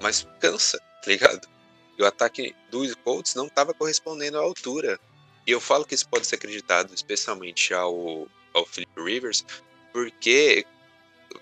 Mas 0.00 0.26
cansa, 0.40 0.78
tá 1.02 1.10
ligado? 1.10 1.48
E 1.98 2.02
o 2.02 2.06
ataque 2.06 2.54
dos 2.70 2.94
Colts 2.96 3.34
não 3.34 3.46
estava 3.46 3.74
correspondendo 3.74 4.38
à 4.38 4.42
altura. 4.42 5.00
E 5.46 5.50
eu 5.50 5.60
falo 5.60 5.84
que 5.84 5.94
isso 5.94 6.08
pode 6.08 6.26
ser 6.26 6.36
acreditado 6.36 6.92
especialmente 6.94 7.72
ao, 7.72 8.28
ao 8.52 8.66
Philip 8.66 8.90
Rivers, 8.96 9.44
porque 9.92 10.66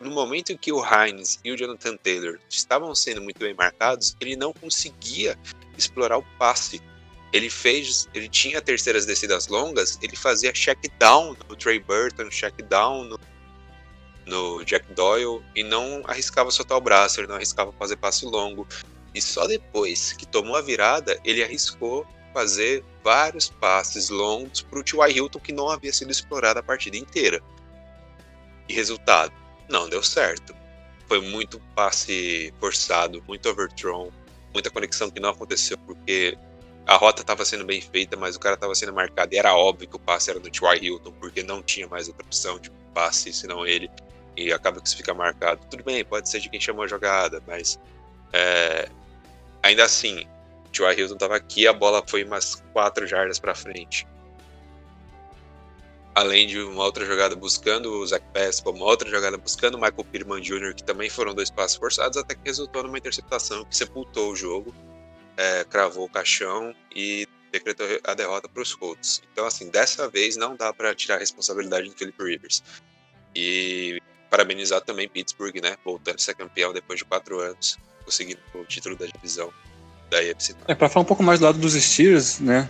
no 0.01 0.11
momento 0.11 0.53
em 0.53 0.57
que 0.57 0.72
o 0.72 0.82
Hines 0.85 1.41
e 1.45 1.51
o 1.51 1.57
Jonathan 1.57 1.97
Taylor 1.97 2.39
estavam 2.49 2.95
sendo 2.95 3.22
muito 3.22 3.39
bem 3.39 3.55
marcados, 3.55 4.16
ele 4.20 4.37
não 4.37 4.53
conseguia 4.53 5.39
explorar 5.76 6.18
o 6.18 6.22
passe. 6.39 6.80
Ele 7.32 7.51
fez, 7.51 8.09
ele 8.14 8.28
tinha 8.28 8.61
terceiras 8.61 9.07
descidas 9.07 9.49
longas, 9.49 9.99
ele 10.03 10.14
fazia 10.14 10.53
check 10.53 10.78
down 10.99 11.37
no 11.49 11.57
Trey 11.57 11.80
Burton, 11.80 12.28
check 12.28 12.55
down 12.68 13.05
no, 13.05 13.20
no 14.26 14.64
Jack 14.64 14.93
Doyle 14.95 15.43
e 15.55 15.64
não 15.64 16.03
arriscava 16.07 16.51
soltar 16.51 16.78
o 16.78 16.80
braço, 16.80 17.20
ele 17.20 17.26
não 17.26 17.37
arriscava 17.37 17.72
fazer 17.72 17.97
passe 17.97 18.24
longo. 18.24 18.66
E 19.14 19.20
só 19.20 19.47
depois 19.47 20.12
que 20.12 20.26
tomou 20.26 20.57
a 20.57 20.62
virada, 20.62 21.20
ele 21.24 21.43
arriscou 21.43 22.07
fazer 22.32 22.85
vários 23.03 23.49
passes 23.49 24.09
longos 24.11 24.62
para 24.62 24.78
o 24.78 24.82
T.Y. 24.82 25.16
Hilton 25.16 25.39
que 25.39 25.53
não 25.53 25.70
havia 25.70 25.93
sido 25.93 26.11
explorado 26.11 26.59
a 26.59 26.62
partida 26.62 26.97
inteira. 26.97 27.41
E 28.68 28.74
resultado, 28.74 29.32
não 29.69 29.89
deu 29.89 30.03
certo. 30.03 30.55
Foi 31.07 31.21
muito 31.21 31.61
passe 31.75 32.53
forçado, 32.59 33.23
muito 33.27 33.49
overthrown, 33.49 34.11
muita 34.53 34.71
conexão 34.71 35.11
que 35.11 35.21
não 35.21 35.31
aconteceu 35.31 35.77
porque 35.79 36.37
a 36.87 36.97
rota 36.97 37.23
estava 37.23 37.45
sendo 37.45 37.65
bem 37.65 37.81
feita, 37.81 38.17
mas 38.17 38.37
o 38.37 38.41
cara 38.41 38.55
estava 38.55 38.75
sendo 38.75 38.93
marcado 38.93 39.35
e 39.35 39.39
era 39.39 39.55
óbvio 39.55 39.89
que 39.89 39.97
o 39.97 39.99
passe 39.99 40.31
era 40.31 40.39
do 40.39 40.51
T.Y. 40.51 40.85
Hilton, 40.85 41.12
porque 41.12 41.43
não 41.43 41.62
tinha 41.62 41.89
mais 41.89 42.09
outra 42.09 42.25
opção 42.25 42.59
de 42.59 42.71
passe 42.93 43.33
senão 43.33 43.67
ele, 43.67 43.91
e 44.37 44.53
acaba 44.53 44.81
que 44.81 44.89
isso 44.89 44.97
fica 44.97 45.15
marcado. 45.15 45.61
Tudo 45.71 45.83
bem, 45.83 46.05
pode 46.05 46.29
ser 46.29 46.41
de 46.41 46.49
quem 46.49 46.61
chamou 46.61 46.85
a 46.85 46.89
jogada, 46.89 47.43
mas 47.47 47.79
é, 48.33 48.89
ainda 49.62 49.85
assim, 49.85 50.27
o 50.67 50.69
T.Y. 50.71 51.01
Hilton 51.01 51.15
estava 51.15 51.37
aqui, 51.37 51.67
a 51.67 51.73
bola 51.73 52.03
foi 52.07 52.23
umas 52.23 52.57
quatro 52.73 53.07
jardas 53.07 53.39
para 53.39 53.55
frente. 53.55 54.07
Além 56.15 56.47
de 56.47 56.61
uma 56.61 56.85
outra 56.85 57.05
jogada 57.05 57.35
buscando 57.35 57.93
o 57.93 58.07
Zach 58.07 58.25
Pespa, 58.33 58.71
uma 58.71 58.85
outra 58.85 59.11
jogada 59.11 59.37
buscando 59.37 59.75
o 59.75 59.81
Michael 59.81 60.05
Pittman 60.05 60.41
Jr., 60.41 60.75
que 60.75 60.85
também 60.85 61.11
foram 61.11 61.35
dois 61.35 61.51
passos 61.51 61.77
forçados, 61.77 62.17
até 62.17 62.35
que 62.35 62.43
resultou 62.45 62.85
numa 62.85 62.99
interceptação 62.99 63.65
que 63.65 63.77
sepultou 63.77 64.31
o 64.31 64.37
jogo 64.37 64.73
é, 65.37 65.65
cravou 65.65 66.07
o 66.07 66.09
caixão 66.09 66.75
e 66.95 67.27
decretou 67.53 67.87
a 68.05 68.15
derrota 68.15 68.49
para 68.49 68.62
os 68.62 68.75
Colts. 68.75 69.23
Então, 69.33 69.47
assim, 69.47 69.69
dessa 69.69 70.09
vez 70.09 70.37
não 70.37 70.57
dá 70.57 70.73
para 70.73 70.95
tirar 70.95 71.17
a 71.17 71.19
responsabilidade 71.19 71.89
do 71.89 71.97
Philip 71.97 72.23
Rivers. 72.23 72.62
E 73.35 74.01
parabenizar 74.31 74.81
também 74.81 75.09
Pittsburgh, 75.09 75.61
né? 75.62 75.77
Voltando 75.85 76.17
a 76.17 76.19
ser 76.19 76.35
campeão 76.35 76.73
depois 76.73 76.99
de 76.99 77.05
quatro 77.05 77.41
anos, 77.41 77.79
conseguindo 78.05 78.41
o 78.55 78.65
título 78.65 78.97
da 78.97 79.07
divisão 79.07 79.53
da 80.11 80.19
AFC. 80.19 80.55
É, 80.67 80.75
para 80.75 80.89
falar 80.89 81.03
um 81.03 81.07
pouco 81.07 81.23
mais 81.23 81.39
do 81.39 81.47
lado 81.47 81.59
dos 81.59 81.75
Steelers, 81.75 82.41
né? 82.41 82.69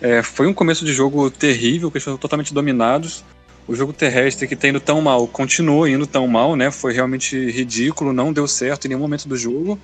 É, 0.00 0.22
foi 0.22 0.46
um 0.46 0.54
começo 0.54 0.84
de 0.84 0.92
jogo 0.92 1.30
terrível, 1.30 1.90
que 1.90 1.96
eles 1.96 2.04
foram 2.04 2.18
totalmente 2.18 2.52
dominados. 2.52 3.24
O 3.66 3.74
jogo 3.74 3.92
terrestre 3.92 4.46
que 4.46 4.54
está 4.54 4.68
indo 4.68 4.80
tão 4.80 5.00
mal, 5.00 5.26
continua 5.26 5.88
indo 5.88 6.06
tão 6.06 6.28
mal, 6.28 6.54
né? 6.54 6.70
Foi 6.70 6.92
realmente 6.92 7.50
ridículo, 7.50 8.12
não 8.12 8.32
deu 8.32 8.46
certo 8.46 8.84
em 8.84 8.88
nenhum 8.88 9.00
momento 9.00 9.26
do 9.26 9.36
jogo. 9.36 9.78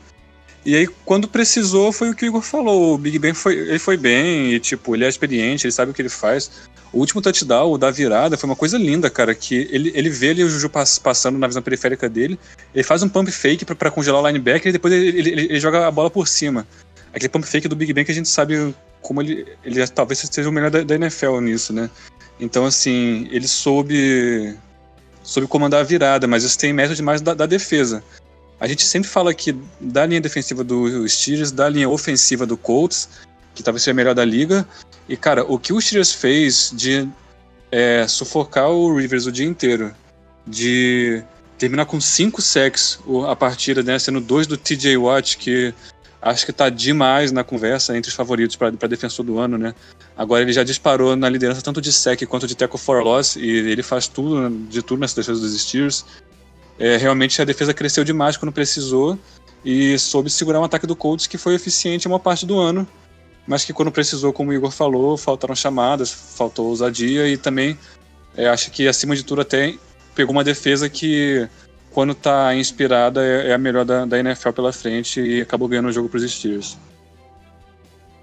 E 0.64 0.76
aí, 0.76 0.86
quando 1.06 1.26
precisou, 1.26 1.90
foi 1.90 2.10
o 2.10 2.14
que 2.14 2.24
o 2.24 2.28
Igor 2.28 2.42
falou. 2.42 2.94
O 2.94 2.98
Big 2.98 3.18
Ben 3.18 3.32
foi, 3.32 3.54
ele 3.54 3.78
foi 3.78 3.96
bem, 3.96 4.52
e 4.52 4.60
tipo, 4.60 4.94
ele 4.94 5.06
é 5.06 5.08
experiente, 5.08 5.66
ele 5.66 5.72
sabe 5.72 5.90
o 5.90 5.94
que 5.94 6.02
ele 6.02 6.10
faz. 6.10 6.50
O 6.92 6.98
último 6.98 7.22
touchdown, 7.22 7.72
o 7.72 7.78
da 7.78 7.90
virada, 7.90 8.36
foi 8.36 8.48
uma 8.48 8.56
coisa 8.56 8.76
linda, 8.76 9.08
cara. 9.08 9.34
Que 9.34 9.68
ele, 9.70 9.90
ele 9.94 10.10
vê 10.10 10.30
ali 10.30 10.44
o 10.44 10.50
Juju 10.50 10.68
passando 11.02 11.38
na 11.38 11.46
visão 11.46 11.62
periférica 11.62 12.08
dele, 12.08 12.38
ele 12.74 12.84
faz 12.84 13.02
um 13.02 13.08
pump 13.08 13.30
fake 13.30 13.64
para 13.64 13.90
congelar 13.90 14.22
o 14.22 14.26
linebacker 14.26 14.68
e 14.68 14.72
depois 14.72 14.92
ele, 14.92 15.18
ele, 15.18 15.30
ele, 15.30 15.60
joga 15.60 15.86
a 15.86 15.90
bola 15.90 16.10
por 16.10 16.28
cima. 16.28 16.66
Aquele 17.12 17.28
pump 17.28 17.46
fake 17.46 17.68
do 17.68 17.76
Big 17.76 17.92
Ben 17.92 18.04
que 18.04 18.12
a 18.12 18.14
gente 18.14 18.28
sabe 18.28 18.74
como 19.02 19.22
ele. 19.22 19.46
Ele 19.64 19.86
talvez 19.88 20.18
seja 20.18 20.48
o 20.48 20.52
melhor 20.52 20.70
da, 20.70 20.82
da 20.82 20.94
NFL 20.94 21.40
nisso, 21.40 21.72
né? 21.72 21.90
Então, 22.38 22.64
assim, 22.64 23.28
ele 23.30 23.48
soube. 23.48 24.56
soube 25.22 25.48
comandar 25.48 25.80
a 25.80 25.84
virada, 25.84 26.26
mas 26.26 26.44
isso 26.44 26.58
tem 26.58 26.72
mérito 26.72 26.94
demais 26.94 27.20
da, 27.20 27.34
da 27.34 27.46
defesa. 27.46 28.02
A 28.60 28.66
gente 28.66 28.84
sempre 28.84 29.08
fala 29.08 29.30
aqui 29.30 29.56
da 29.80 30.04
linha 30.04 30.20
defensiva 30.20 30.62
do 30.62 31.08
Steelers, 31.08 31.50
da 31.50 31.68
linha 31.68 31.88
ofensiva 31.88 32.44
do 32.44 32.56
Colts, 32.56 33.08
que 33.54 33.62
talvez 33.62 33.82
seja 33.82 33.92
a 33.92 33.94
melhor 33.94 34.14
da 34.14 34.24
liga. 34.24 34.68
E, 35.08 35.16
cara, 35.16 35.44
o 35.44 35.58
que 35.58 35.72
o 35.72 35.80
Steelers 35.80 36.12
fez 36.12 36.70
de 36.74 37.08
é, 37.72 38.06
sufocar 38.06 38.68
o 38.70 38.96
Rivers 38.96 39.26
o 39.26 39.32
dia 39.32 39.46
inteiro, 39.46 39.94
de 40.46 41.22
terminar 41.56 41.86
com 41.86 42.00
cinco 42.00 42.40
sacks 42.42 42.98
a 43.28 43.36
partida, 43.36 43.82
né, 43.82 43.98
sendo 43.98 44.20
dois 44.20 44.46
do 44.46 44.56
TJ 44.56 44.96
Watt, 44.96 45.36
que 45.36 45.74
acho 46.20 46.44
que 46.44 46.52
tá 46.52 46.68
demais 46.68 47.32
na 47.32 47.42
conversa 47.42 47.96
entre 47.96 48.10
os 48.10 48.14
favoritos 48.14 48.56
para 48.56 48.70
defensor 48.70 49.24
do 49.24 49.38
ano, 49.38 49.56
né? 49.56 49.74
Agora 50.16 50.42
ele 50.42 50.52
já 50.52 50.62
disparou 50.62 51.16
na 51.16 51.28
liderança 51.28 51.62
tanto 51.62 51.80
de 51.80 51.92
sec 51.92 52.26
quanto 52.26 52.46
de 52.46 52.54
tackle 52.54 52.78
for 52.78 53.02
loss 53.02 53.36
e 53.36 53.48
ele 53.48 53.82
faz 53.82 54.06
tudo 54.06 54.50
de 54.68 54.82
tudo 54.82 55.00
nessa 55.00 55.16
defesa 55.16 55.40
dos 55.40 55.58
Steelers 55.60 56.04
é, 56.80 56.96
realmente 56.96 57.42
a 57.42 57.44
defesa 57.44 57.74
cresceu 57.74 58.02
demais 58.02 58.38
quando 58.38 58.50
precisou 58.50 59.18
e 59.62 59.98
soube 59.98 60.30
segurar 60.30 60.58
um 60.60 60.64
ataque 60.64 60.86
do 60.86 60.96
Colts 60.96 61.26
que 61.26 61.36
foi 61.36 61.54
eficiente 61.54 62.08
uma 62.08 62.18
parte 62.18 62.46
do 62.46 62.58
ano, 62.58 62.88
mas 63.46 63.66
que 63.66 63.72
quando 63.74 63.92
precisou, 63.92 64.32
como 64.32 64.50
o 64.50 64.54
Igor 64.54 64.70
falou, 64.70 65.18
faltaram 65.18 65.54
chamadas, 65.54 66.10
faltou 66.10 66.68
ousadia 66.68 67.28
e 67.28 67.36
também 67.36 67.78
é, 68.34 68.48
acho 68.48 68.70
que 68.70 68.88
acima 68.88 69.14
de 69.14 69.22
tudo 69.22 69.42
até 69.42 69.74
pegou 70.14 70.32
uma 70.32 70.42
defesa 70.42 70.88
que 70.88 71.46
quando 71.92 72.12
está 72.12 72.54
inspirada 72.54 73.24
é, 73.24 73.48
é, 73.48 73.54
a 73.54 73.58
melhor 73.58 73.84
da, 73.84 74.04
da, 74.04 74.18
NFL 74.18 74.50
pela 74.50 74.72
frente 74.72 75.20
e 75.20 75.40
acabou 75.40 75.68
ganhando 75.68 75.88
o 75.88 75.92
jogo 75.92 76.08
para 76.08 76.18
os 76.18 76.30
Steelers. 76.30 76.78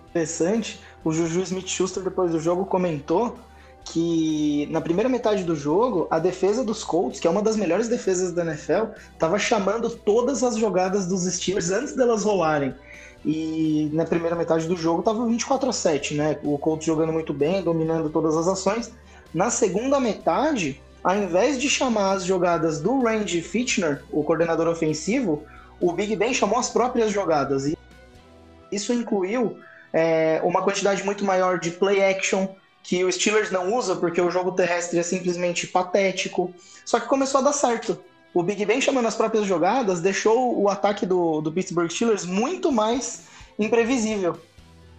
Interessante, 0.09 0.79
o 1.03 1.11
Juju 1.11 1.41
Smith-Schuster 1.41 2.03
depois 2.03 2.31
do 2.31 2.39
jogo 2.39 2.65
comentou 2.65 3.37
que 3.83 4.67
na 4.71 4.81
primeira 4.81 5.07
metade 5.09 5.43
do 5.43 5.55
jogo, 5.55 6.07
a 6.09 6.19
defesa 6.19 6.63
dos 6.63 6.83
Colts, 6.83 7.19
que 7.19 7.27
é 7.27 7.29
uma 7.29 7.41
das 7.41 7.55
melhores 7.55 7.87
defesas 7.87 8.33
da 8.33 8.43
NFL, 8.43 8.91
estava 9.13 9.39
chamando 9.39 9.89
todas 9.89 10.43
as 10.43 10.57
jogadas 10.57 11.07
dos 11.07 11.23
Steelers 11.23 11.71
antes 11.71 11.95
delas 11.95 12.23
rolarem. 12.23 12.73
E 13.25 13.89
na 13.93 14.05
primeira 14.05 14.35
metade 14.35 14.67
do 14.67 14.75
jogo 14.75 14.99
estava 14.99 15.25
24 15.25 15.69
a 15.69 15.73
7, 15.73 16.15
né? 16.15 16.37
O 16.43 16.57
Colts 16.57 16.85
jogando 16.85 17.13
muito 17.13 17.33
bem, 17.33 17.63
dominando 17.63 18.09
todas 18.09 18.35
as 18.35 18.47
ações. 18.47 18.91
Na 19.33 19.49
segunda 19.49 19.99
metade, 19.99 20.81
ao 21.07 21.15
invés 21.15 21.57
de 21.57 21.69
chamar 21.69 22.17
as 22.17 22.25
jogadas 22.25 22.81
do 22.81 22.99
Randy 22.99 23.41
Fitchner, 23.41 24.03
o 24.11 24.25
coordenador 24.25 24.67
ofensivo, 24.67 25.45
o 25.79 25.93
Big 25.93 26.13
Ben 26.17 26.33
chamou 26.33 26.59
as 26.59 26.69
próprias 26.69 27.13
jogadas. 27.13 27.65
E 27.65 27.77
isso 28.69 28.91
incluiu 28.91 29.57
é, 29.93 30.41
uma 30.43 30.61
quantidade 30.61 31.05
muito 31.05 31.23
maior 31.23 31.61
de 31.61 31.71
play 31.71 32.03
action, 32.03 32.49
que 32.83 33.05
o 33.05 33.09
Steelers 33.09 33.51
não 33.51 33.73
usa 33.73 33.95
porque 33.95 34.19
o 34.19 34.29
jogo 34.29 34.51
terrestre 34.51 34.99
é 34.99 35.03
simplesmente 35.03 35.65
patético. 35.65 36.53
Só 36.83 36.99
que 36.99 37.07
começou 37.07 37.39
a 37.39 37.43
dar 37.45 37.53
certo. 37.53 37.97
O 38.33 38.43
Big 38.43 38.65
Ben 38.65 38.81
chamando 38.81 39.07
as 39.07 39.15
próprias 39.15 39.45
jogadas 39.45 40.01
deixou 40.01 40.61
o 40.61 40.67
ataque 40.67 41.05
do, 41.05 41.39
do 41.39 41.53
Pittsburgh 41.53 41.89
Steelers 41.89 42.25
muito 42.25 42.69
mais 42.69 43.27
imprevisível. 43.57 44.37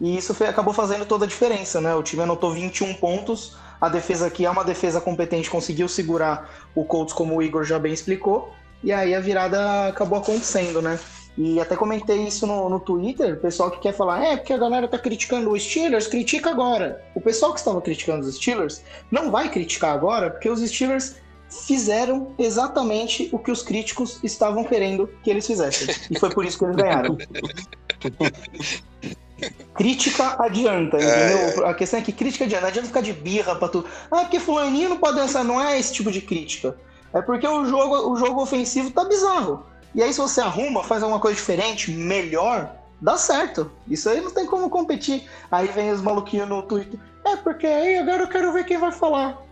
E 0.00 0.16
isso 0.16 0.32
foi, 0.32 0.46
acabou 0.46 0.72
fazendo 0.72 1.04
toda 1.04 1.26
a 1.26 1.28
diferença, 1.28 1.82
né? 1.82 1.94
O 1.94 2.02
time 2.02 2.22
anotou 2.22 2.50
21 2.50 2.94
pontos, 2.94 3.58
a 3.80 3.88
defesa 3.88 4.30
que 4.30 4.44
é 4.44 4.50
uma 4.50 4.64
defesa 4.64 5.00
competente 5.00 5.50
conseguiu 5.50 5.88
segurar 5.88 6.68
o 6.74 6.84
Colts, 6.84 7.12
como 7.12 7.36
o 7.36 7.42
Igor 7.42 7.64
já 7.64 7.78
bem 7.78 7.92
explicou, 7.92 8.52
e 8.82 8.92
aí 8.92 9.14
a 9.14 9.20
virada 9.20 9.88
acabou 9.88 10.18
acontecendo, 10.18 10.80
né? 10.80 10.98
E 11.36 11.60
até 11.60 11.76
comentei 11.76 12.26
isso 12.26 12.48
no, 12.48 12.68
no 12.68 12.80
Twitter, 12.80 13.34
o 13.34 13.36
pessoal 13.36 13.70
que 13.70 13.78
quer 13.78 13.92
falar, 13.92 14.24
é, 14.24 14.36
porque 14.36 14.52
a 14.52 14.58
galera 14.58 14.88
tá 14.88 14.98
criticando 14.98 15.52
os 15.52 15.62
Steelers, 15.62 16.08
critica 16.08 16.50
agora. 16.50 17.04
O 17.14 17.20
pessoal 17.20 17.52
que 17.52 17.60
estava 17.60 17.80
criticando 17.80 18.26
os 18.26 18.34
Steelers 18.34 18.82
não 19.08 19.30
vai 19.30 19.48
criticar 19.48 19.94
agora, 19.94 20.30
porque 20.30 20.50
os 20.50 20.60
Steelers 20.60 21.14
fizeram 21.48 22.34
exatamente 22.38 23.28
o 23.32 23.38
que 23.38 23.52
os 23.52 23.62
críticos 23.62 24.18
estavam 24.24 24.64
querendo 24.64 25.08
que 25.22 25.30
eles 25.30 25.46
fizessem. 25.46 25.94
E 26.10 26.18
foi 26.18 26.30
por 26.30 26.44
isso 26.44 26.58
que 26.58 26.64
eles 26.64 26.76
ganharam. 26.76 27.16
crítica 29.74 30.36
adianta, 30.42 30.96
entendeu? 30.96 31.38
É, 31.38 31.58
é. 31.58 31.68
A 31.68 31.74
questão 31.74 32.00
é 32.00 32.02
que 32.02 32.12
crítica 32.12 32.44
adianta, 32.44 32.62
não 32.62 32.68
adianta 32.68 32.88
ficar 32.88 33.00
de 33.00 33.12
birra 33.12 33.54
pra 33.54 33.68
tu. 33.68 33.84
Ah, 34.10 34.20
porque 34.20 34.40
fulaninho 34.40 34.88
não 34.88 34.98
pode 34.98 35.16
dançar, 35.16 35.44
não 35.44 35.60
é 35.60 35.78
esse 35.78 35.92
tipo 35.92 36.10
de 36.10 36.20
crítica. 36.20 36.76
É 37.12 37.22
porque 37.22 37.46
o 37.46 37.64
jogo, 37.64 38.10
o 38.10 38.16
jogo 38.16 38.42
ofensivo 38.42 38.90
tá 38.90 39.04
bizarro. 39.04 39.64
E 39.94 40.02
aí, 40.02 40.12
se 40.12 40.20
você 40.20 40.40
arruma, 40.40 40.84
faz 40.84 41.02
alguma 41.02 41.20
coisa 41.20 41.36
diferente, 41.36 41.90
melhor, 41.90 42.74
dá 43.00 43.16
certo. 43.16 43.70
Isso 43.88 44.08
aí 44.08 44.20
não 44.20 44.30
tem 44.30 44.46
como 44.46 44.68
competir. 44.68 45.28
Aí 45.50 45.68
vem 45.68 45.90
os 45.90 46.02
maluquinhos 46.02 46.48
no 46.48 46.62
Twitter. 46.62 47.00
É, 47.24 47.36
porque 47.36 47.66
aí 47.66 47.98
agora 47.98 48.22
eu 48.22 48.28
quero 48.28 48.52
ver 48.52 48.64
quem 48.64 48.78
vai 48.78 48.92
falar. 48.92 49.42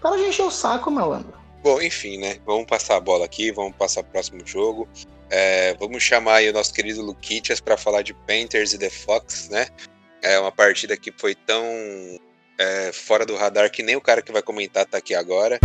Para 0.00 0.16
de 0.16 0.24
encher 0.24 0.42
o 0.42 0.50
saco, 0.50 0.90
malandro. 0.90 1.34
Bom, 1.62 1.80
enfim, 1.80 2.18
né? 2.18 2.38
Vamos 2.46 2.66
passar 2.66 2.96
a 2.96 3.00
bola 3.00 3.24
aqui, 3.24 3.52
vamos 3.52 3.76
passar 3.76 4.00
o 4.00 4.04
próximo 4.04 4.40
jogo. 4.44 4.88
É, 5.30 5.74
vamos 5.78 6.02
chamar 6.02 6.36
aí 6.36 6.50
o 6.50 6.52
nosso 6.52 6.74
querido 6.74 7.00
Luquitas 7.00 7.60
para 7.60 7.76
falar 7.76 8.02
de 8.02 8.12
Panthers 8.12 8.72
e 8.72 8.78
The 8.78 8.90
Fox, 8.90 9.48
né? 9.48 9.66
É 10.22 10.38
uma 10.38 10.50
partida 10.50 10.96
que 10.96 11.12
foi 11.16 11.34
tão 11.34 11.64
é, 12.58 12.90
fora 12.92 13.24
do 13.24 13.36
radar 13.36 13.70
que 13.70 13.82
nem 13.82 13.96
o 13.96 14.00
cara 14.00 14.20
que 14.20 14.32
vai 14.32 14.42
comentar 14.42 14.84
tá 14.84 14.98
aqui 14.98 15.14
agora. 15.14 15.58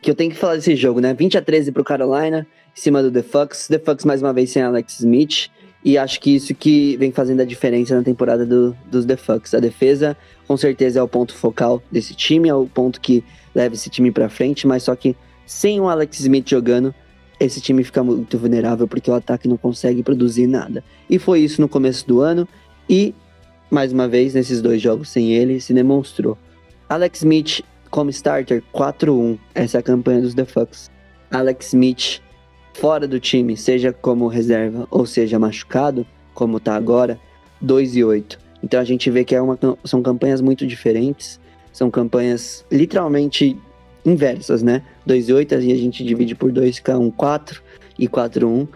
Que 0.00 0.10
eu 0.10 0.14
tenho 0.14 0.30
que 0.30 0.36
falar 0.36 0.56
desse 0.56 0.76
jogo, 0.76 1.00
né? 1.00 1.12
20 1.12 1.36
a 1.36 1.42
13 1.42 1.72
pro 1.72 1.84
Carolina 1.84 2.46
em 2.76 2.80
cima 2.80 3.02
do 3.02 3.10
The 3.10 3.22
Fox. 3.22 3.66
The 3.68 3.80
Fox 3.80 4.04
mais 4.04 4.22
uma 4.22 4.32
vez 4.32 4.50
sem 4.50 4.62
Alex 4.62 5.00
Smith. 5.00 5.50
E 5.84 5.98
acho 5.98 6.20
que 6.20 6.36
isso 6.36 6.54
que 6.54 6.96
vem 6.96 7.10
fazendo 7.10 7.40
a 7.42 7.44
diferença 7.44 7.96
na 7.96 8.04
temporada 8.04 8.46
do, 8.46 8.72
dos 8.86 9.04
The 9.04 9.16
Fox. 9.16 9.52
A 9.52 9.58
defesa, 9.58 10.16
com 10.46 10.56
certeza, 10.56 11.00
é 11.00 11.02
o 11.02 11.08
ponto 11.08 11.34
focal 11.34 11.82
desse 11.90 12.14
time, 12.14 12.48
é 12.48 12.54
o 12.54 12.66
ponto 12.66 13.00
que 13.00 13.24
leva 13.52 13.74
esse 13.74 13.90
time 13.90 14.12
para 14.12 14.28
frente, 14.28 14.64
mas 14.64 14.84
só 14.84 14.94
que 14.94 15.16
sem 15.44 15.80
o 15.80 15.88
Alex 15.88 16.20
Smith 16.20 16.48
jogando, 16.48 16.94
esse 17.44 17.60
time 17.60 17.82
fica 17.84 18.02
muito 18.02 18.38
vulnerável 18.38 18.86
porque 18.86 19.10
o 19.10 19.14
ataque 19.14 19.48
não 19.48 19.56
consegue 19.56 20.02
produzir 20.02 20.46
nada. 20.46 20.84
E 21.08 21.18
foi 21.18 21.40
isso 21.40 21.60
no 21.60 21.68
começo 21.68 22.06
do 22.06 22.20
ano 22.20 22.46
e 22.88 23.14
mais 23.70 23.92
uma 23.92 24.06
vez 24.06 24.34
nesses 24.34 24.60
dois 24.60 24.80
jogos 24.80 25.08
sem 25.08 25.32
ele 25.32 25.60
se 25.60 25.72
demonstrou. 25.72 26.36
Alex 26.88 27.20
Smith 27.20 27.64
como 27.90 28.08
starter 28.10 28.62
4-1, 28.72 29.38
essa 29.54 29.76
é 29.76 29.80
a 29.80 29.82
campanha 29.82 30.22
dos 30.22 30.34
The 30.34 30.46
Fox. 30.46 30.90
Alex 31.30 31.66
Smith 31.68 32.22
fora 32.74 33.06
do 33.06 33.20
time, 33.20 33.56
seja 33.56 33.92
como 33.92 34.28
reserva 34.28 34.86
ou 34.90 35.04
seja 35.04 35.38
machucado, 35.38 36.06
como 36.32 36.58
tá 36.58 36.74
agora, 36.74 37.20
2 37.60 37.96
e 37.96 38.04
8. 38.04 38.38
Então 38.62 38.80
a 38.80 38.84
gente 38.84 39.10
vê 39.10 39.24
que 39.24 39.34
é 39.34 39.42
uma, 39.42 39.58
são 39.84 40.02
campanhas 40.02 40.40
muito 40.40 40.66
diferentes, 40.66 41.38
são 41.72 41.90
campanhas 41.90 42.64
literalmente 42.70 43.58
inversas, 44.04 44.62
né? 44.62 44.82
2 45.06 45.28
e 45.28 45.32
8 45.32 45.54
a 45.54 45.60
gente 45.60 46.04
divide 46.04 46.34
por 46.34 46.50
2, 46.50 46.76
fica 46.76 46.98
um 46.98 47.10
4 47.10 47.62
e 47.98 48.08
4 48.08 48.48
1. 48.48 48.68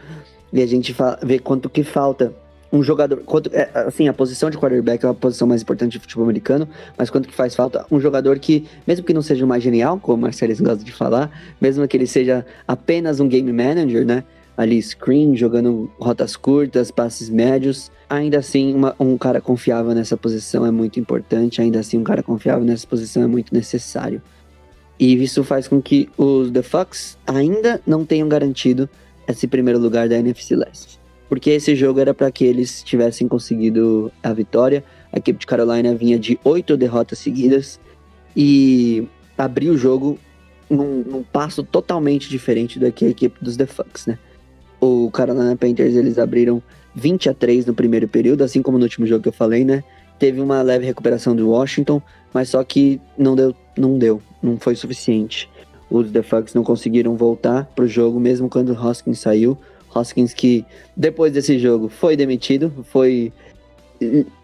E 0.53 0.63
a 0.63 0.67
gente 0.67 0.95
vê 1.23 1.39
quanto 1.39 1.69
que 1.69 1.83
falta 1.83 2.33
um 2.73 2.83
jogador. 2.83 3.23
Quanto, 3.25 3.51
é, 3.53 3.69
assim, 3.75 4.09
a 4.09 4.13
posição 4.13 4.51
de 4.51 4.59
quarterback 4.59 5.05
é 5.05 5.09
a 5.09 5.15
posição 5.15 5.47
mais 5.47 5.63
importante 5.63 5.93
de 5.93 5.99
futebol 5.99 6.25
americano, 6.25 6.69
mas 6.97 7.11
quanto 7.11 7.29
que 7.29 7.35
faz 7.35 7.55
falta 7.55 7.87
um 7.91 8.01
jogador 8.01 8.39
que, 8.39 8.67
mesmo 8.87 9.05
que 9.05 9.13
não 9.13 9.23
seja 9.23 9.45
o 9.45 9.49
mais 9.49 9.63
genial, 9.63 9.99
como 9.99 10.19
o 10.19 10.21
Marcelis 10.21 10.61
gosta 10.61 10.85
de 10.85 10.93
falar, 10.93 11.31
mesmo 11.61 11.87
que 11.87 11.97
ele 11.97 12.07
seja 12.07 12.45
apenas 12.67 13.21
um 13.21 13.29
game 13.29 13.53
manager, 13.53 14.05
né? 14.05 14.25
Ali, 14.57 14.81
screen, 14.81 15.37
jogando 15.37 15.91
rotas 15.99 16.35
curtas, 16.35 16.91
passes 16.91 17.29
médios. 17.29 17.91
Ainda 18.09 18.39
assim, 18.39 18.75
uma, 18.75 18.95
um 18.99 19.19
cara 19.19 19.41
confiável 19.41 19.95
nessa 19.95 20.17
posição 20.17 20.65
é 20.65 20.71
muito 20.71 20.99
importante. 20.99 21.61
Ainda 21.61 21.81
assim, 21.81 21.99
um 21.99 22.05
cara 22.05 22.23
confiável 22.23 22.65
nessa 22.65 22.87
posição 22.87 23.23
é 23.23 23.27
muito 23.27 23.53
necessário. 23.53 24.23
E 24.99 25.23
isso 25.23 25.45
faz 25.45 25.69
com 25.69 25.81
que 25.81 26.09
os 26.17 26.51
The 26.51 26.63
Fox 26.63 27.19
ainda 27.27 27.81
não 27.87 28.05
tenham 28.05 28.29
garantido 28.29 28.89
esse 29.29 29.47
primeiro 29.47 29.79
lugar 29.79 30.09
da 30.09 30.17
NFC 30.17 30.57
Leste 30.57 30.97
porque 31.29 31.51
esse 31.51 31.75
jogo 31.75 32.01
era 32.01 32.15
para 32.15 32.31
que 32.31 32.45
eles 32.45 32.83
tivessem 32.83 33.27
conseguido 33.27 34.13
a 34.23 34.33
vitória. 34.33 34.85
A 35.13 35.19
equipe 35.19 35.39
de 35.39 35.47
Carolina 35.47 35.95
vinha 35.95 36.19
de 36.19 36.39
oito 36.45 36.77
derrotas 36.77 37.19
seguidas 37.19 37.81
e 38.37 39.07
abriu 39.37 39.73
o 39.73 39.79
jogo 39.79 40.19
num, 40.69 41.03
num, 41.03 41.23
passo 41.23 41.63
totalmente 41.63 42.29
diferente 42.29 42.79
do 42.79 42.91
que 42.93 43.05
a 43.07 43.09
equipe 43.09 43.43
dos 43.43 43.57
The 43.57 43.67
Fucks, 43.67 44.07
né? 44.07 44.19
O 44.81 45.11
Carolina 45.11 45.57
Panthers 45.57 45.95
eles 45.95 46.19
abriram 46.19 46.63
20 46.95 47.31
a 47.31 47.35
3 47.35 47.67
no 47.67 47.75
primeiro 47.75 48.07
período, 48.07 48.43
assim 48.43 48.63
como 48.63 48.79
no 48.79 48.85
último 48.85 49.07
jogo 49.07 49.23
que 49.23 49.29
eu 49.29 49.33
falei, 49.33 49.65
né? 49.65 49.83
Teve 50.19 50.41
uma 50.41 50.63
leve 50.63 50.87
recuperação 50.87 51.35
do 51.35 51.51
Washington, 51.51 52.01
mas 52.33 52.51
só 52.51 52.63
que 52.63 53.01
não 53.19 53.35
deu, 53.35 53.55
não 53.77 53.99
deu, 53.99 54.21
não 54.43 54.57
foi 54.59 54.75
suficiente. 54.75 55.49
Os 55.91 56.11
The 56.11 56.23
Fucks 56.23 56.55
não 56.55 56.65
conseguiram 56.65 57.17
voltar 57.17 57.65
pro 57.75 57.87
jogo 57.87 58.19
mesmo 58.19 58.49
quando 58.49 58.71
o 58.71 58.87
Hoskins 58.87 59.21
saiu. 59.21 59.57
Hoskins 59.95 60.35
que 60.35 60.65
depois 60.97 61.33
desse 61.33 61.59
jogo 61.59 61.89
foi 61.89 62.17
demitido, 62.17 62.73
foi 62.91 63.33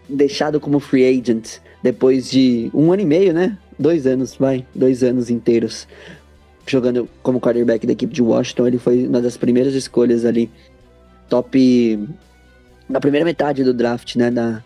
deixado 0.09 0.61
como 0.61 0.79
free 0.79 1.05
agent 1.05 1.59
depois 1.83 2.31
de 2.31 2.71
um 2.73 2.93
ano 2.93 3.03
e 3.03 3.07
meio, 3.07 3.33
né? 3.33 3.59
Dois 3.79 4.07
anos, 4.07 4.37
vai, 4.37 4.65
dois 4.75 5.03
anos 5.03 5.31
inteiros 5.31 5.89
jogando 6.67 7.09
como 7.23 7.41
quarterback 7.41 7.87
da 7.87 7.93
equipe 7.93 8.15
de 8.15 8.23
Washington. 8.23 8.67
Ele 8.69 8.79
foi 8.79 9.07
uma 9.07 9.21
das 9.21 9.37
primeiras 9.37 9.75
escolhas 9.75 10.25
ali, 10.25 10.49
top 11.29 12.09
na 12.89 13.01
primeira 13.01 13.25
metade 13.25 13.65
do 13.65 13.75
draft, 13.75 14.17
né? 14.17 14.31
Da, 14.31 14.63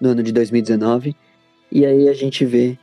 no 0.00 0.10
ano 0.10 0.22
de 0.22 0.32
2019. 0.32 1.16
E 1.72 1.84
aí 1.84 2.08
a 2.08 2.14
gente 2.14 2.44
vê 2.44 2.78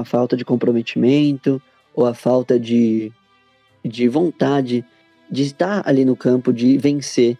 a 0.00 0.04
falta 0.04 0.36
de 0.36 0.44
comprometimento 0.44 1.60
ou 1.94 2.06
a 2.06 2.14
falta 2.14 2.58
de, 2.58 3.12
de 3.84 4.08
vontade 4.08 4.84
de 5.30 5.42
estar 5.42 5.82
ali 5.86 6.04
no 6.04 6.16
campo, 6.16 6.52
de 6.52 6.76
vencer, 6.76 7.38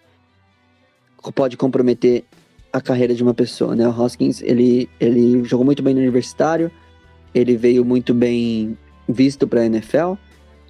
pode 1.34 1.56
comprometer 1.56 2.24
a 2.72 2.80
carreira 2.80 3.14
de 3.14 3.22
uma 3.22 3.34
pessoa, 3.34 3.74
né? 3.74 3.86
O 3.86 3.90
Hoskins, 3.90 4.40
ele, 4.42 4.88
ele 5.00 5.44
jogou 5.44 5.64
muito 5.64 5.82
bem 5.82 5.92
no 5.92 6.00
universitário, 6.00 6.70
ele 7.34 7.56
veio 7.56 7.84
muito 7.84 8.14
bem 8.14 8.78
visto 9.08 9.46
para 9.46 9.62
a 9.62 9.66
NFL 9.66 10.14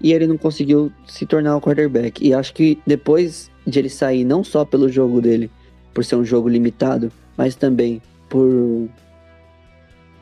e 0.03 0.13
ele 0.13 0.27
não 0.27 0.39
conseguiu 0.39 0.91
se 1.07 1.27
tornar 1.27 1.57
o 1.57 1.61
quarterback. 1.61 2.27
E 2.27 2.33
acho 2.33 2.55
que 2.55 2.79
depois 2.87 3.51
de 3.67 3.79
ele 3.79 3.91
sair, 3.91 4.25
não 4.25 4.43
só 4.43 4.65
pelo 4.65 4.89
jogo 4.89 5.21
dele, 5.21 5.51
por 5.93 6.05
ser 6.05 6.17
um 6.17 6.25
jogo 6.25 6.49
limitado, 6.49 7.13
mas 7.37 7.55
também 7.55 8.01
por 8.29 8.89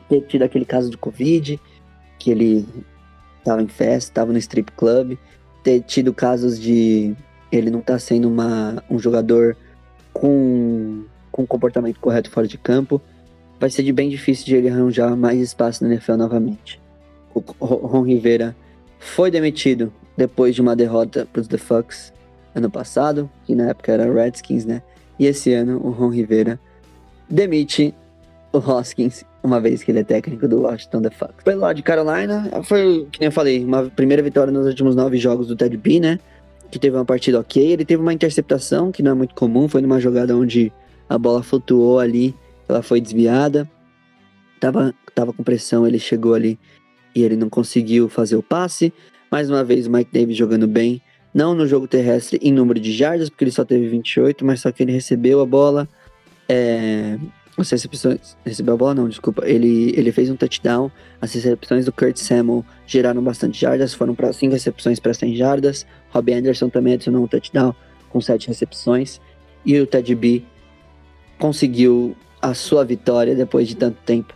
ter 0.09 0.21
tido 0.21 0.41
aquele 0.41 0.65
caso 0.65 0.89
de 0.89 0.97
Covid, 0.97 1.59
que 2.17 2.31
ele 2.31 2.67
estava 3.37 3.61
em 3.61 3.67
festa, 3.67 4.11
estava 4.11 4.33
no 4.33 4.37
strip 4.39 4.71
club, 4.73 5.17
ter 5.63 5.81
tido 5.81 6.13
casos 6.13 6.59
de 6.59 7.15
ele 7.51 7.69
não 7.69 7.79
estar 7.79 7.93
tá 7.93 7.99
sendo 7.99 8.27
uma, 8.27 8.83
um 8.89 8.99
jogador 8.99 9.55
com, 10.11 11.03
com 11.31 11.45
comportamento 11.45 11.99
correto 11.99 12.29
fora 12.29 12.47
de 12.47 12.57
campo, 12.57 13.01
vai 13.59 13.69
ser 13.69 13.83
de 13.83 13.93
bem 13.93 14.09
difícil 14.09 14.45
de 14.45 14.55
ele 14.55 14.69
arranjar 14.69 15.15
mais 15.15 15.39
espaço 15.39 15.83
na 15.83 15.91
NFL 15.91 16.13
novamente. 16.13 16.79
O 17.33 17.39
Ron 17.65 18.01
Rivera 18.01 18.55
foi 18.97 19.29
demitido 19.29 19.93
depois 20.17 20.55
de 20.55 20.61
uma 20.61 20.75
derrota 20.75 21.27
para 21.31 21.41
os 21.41 21.47
The 21.47 21.57
Fucks 21.57 22.11
ano 22.53 22.69
passado, 22.69 23.29
que 23.45 23.55
na 23.55 23.69
época 23.69 23.91
era 23.91 24.11
Redskins, 24.11 24.65
né? 24.65 24.81
E 25.17 25.25
esse 25.25 25.53
ano 25.53 25.79
o 25.83 25.91
Ron 25.91 26.09
Rivera 26.09 26.59
demite 27.29 27.93
o 28.51 28.57
Hoskins 28.57 29.23
uma 29.43 29.59
vez 29.59 29.83
que 29.83 29.91
ele 29.91 29.99
é 29.99 30.03
técnico 30.03 30.47
do 30.47 30.61
Washington 30.61 31.01
The 31.01 31.09
Fox. 31.11 31.33
Pelo 31.43 31.61
lado 31.61 31.75
de 31.75 31.83
Carolina, 31.83 32.49
foi, 32.63 33.07
que 33.11 33.19
nem 33.19 33.27
eu 33.27 33.31
falei, 33.31 33.63
uma 33.63 33.83
primeira 33.83 34.21
vitória 34.21 34.51
nos 34.51 34.67
últimos 34.67 34.95
nove 34.95 35.17
jogos 35.17 35.47
do 35.47 35.55
Ted 35.55 35.75
B, 35.77 35.99
né? 35.99 36.19
Que 36.69 36.77
teve 36.77 36.95
uma 36.95 37.05
partida 37.05 37.39
ok. 37.39 37.71
Ele 37.71 37.85
teve 37.85 38.01
uma 38.01 38.13
interceptação, 38.13 38.91
que 38.91 39.01
não 39.01 39.11
é 39.11 39.15
muito 39.15 39.33
comum, 39.33 39.67
foi 39.67 39.81
numa 39.81 39.99
jogada 39.99 40.35
onde 40.35 40.71
a 41.07 41.17
bola 41.17 41.41
flutuou 41.41 41.99
ali, 41.99 42.35
ela 42.67 42.83
foi 42.83 43.01
desviada. 43.01 43.69
Tava, 44.59 44.93
tava 45.15 45.33
com 45.33 45.43
pressão, 45.43 45.87
ele 45.87 45.97
chegou 45.97 46.33
ali 46.33 46.59
e 47.15 47.23
ele 47.23 47.35
não 47.35 47.49
conseguiu 47.49 48.09
fazer 48.09 48.35
o 48.35 48.43
passe. 48.43 48.93
Mais 49.31 49.49
uma 49.49 49.63
vez, 49.63 49.87
o 49.87 49.91
Mike 49.91 50.11
Davis 50.11 50.37
jogando 50.37 50.67
bem. 50.67 51.01
Não 51.33 51.53
no 51.53 51.67
jogo 51.67 51.87
terrestre 51.87 52.39
em 52.41 52.51
número 52.51 52.79
de 52.79 52.91
jardas, 52.91 53.29
porque 53.29 53.43
ele 53.43 53.51
só 53.51 53.63
teve 53.63 53.87
28, 53.87 54.43
mas 54.43 54.61
só 54.61 54.71
que 54.71 54.83
ele 54.83 54.91
recebeu 54.91 55.41
a 55.41 55.45
bola. 55.45 55.87
É, 56.47 57.17
as 57.61 57.71
recepções. 57.71 58.37
Recebeu 58.45 58.73
a 58.73 58.77
bola, 58.77 58.95
não, 58.95 59.09
desculpa. 59.09 59.47
Ele, 59.47 59.93
ele 59.95 60.11
fez 60.11 60.29
um 60.29 60.35
touchdown. 60.35 60.91
As 61.21 61.33
recepções 61.33 61.85
do 61.85 61.91
Kurt 61.91 62.17
Samuel 62.17 62.65
geraram 62.85 63.21
bastante 63.21 63.59
jardas. 63.59 63.93
Foram 63.93 64.15
para 64.15 64.31
5 64.31 64.53
recepções 64.53 64.99
para 64.99 65.13
100 65.13 65.35
jardas. 65.35 65.85
Robbie 66.11 66.33
Anderson 66.33 66.69
também 66.69 66.93
adicionou 66.93 67.23
um 67.23 67.27
touchdown 67.27 67.73
com 68.09 68.19
7 68.19 68.47
recepções. 68.47 69.19
E 69.65 69.79
o 69.79 69.85
Ted 69.85 70.13
B 70.15 70.43
conseguiu 71.37 72.15
a 72.41 72.53
sua 72.53 72.83
vitória 72.83 73.35
depois 73.35 73.67
de 73.67 73.75
tanto 73.75 73.97
tempo. 74.05 74.33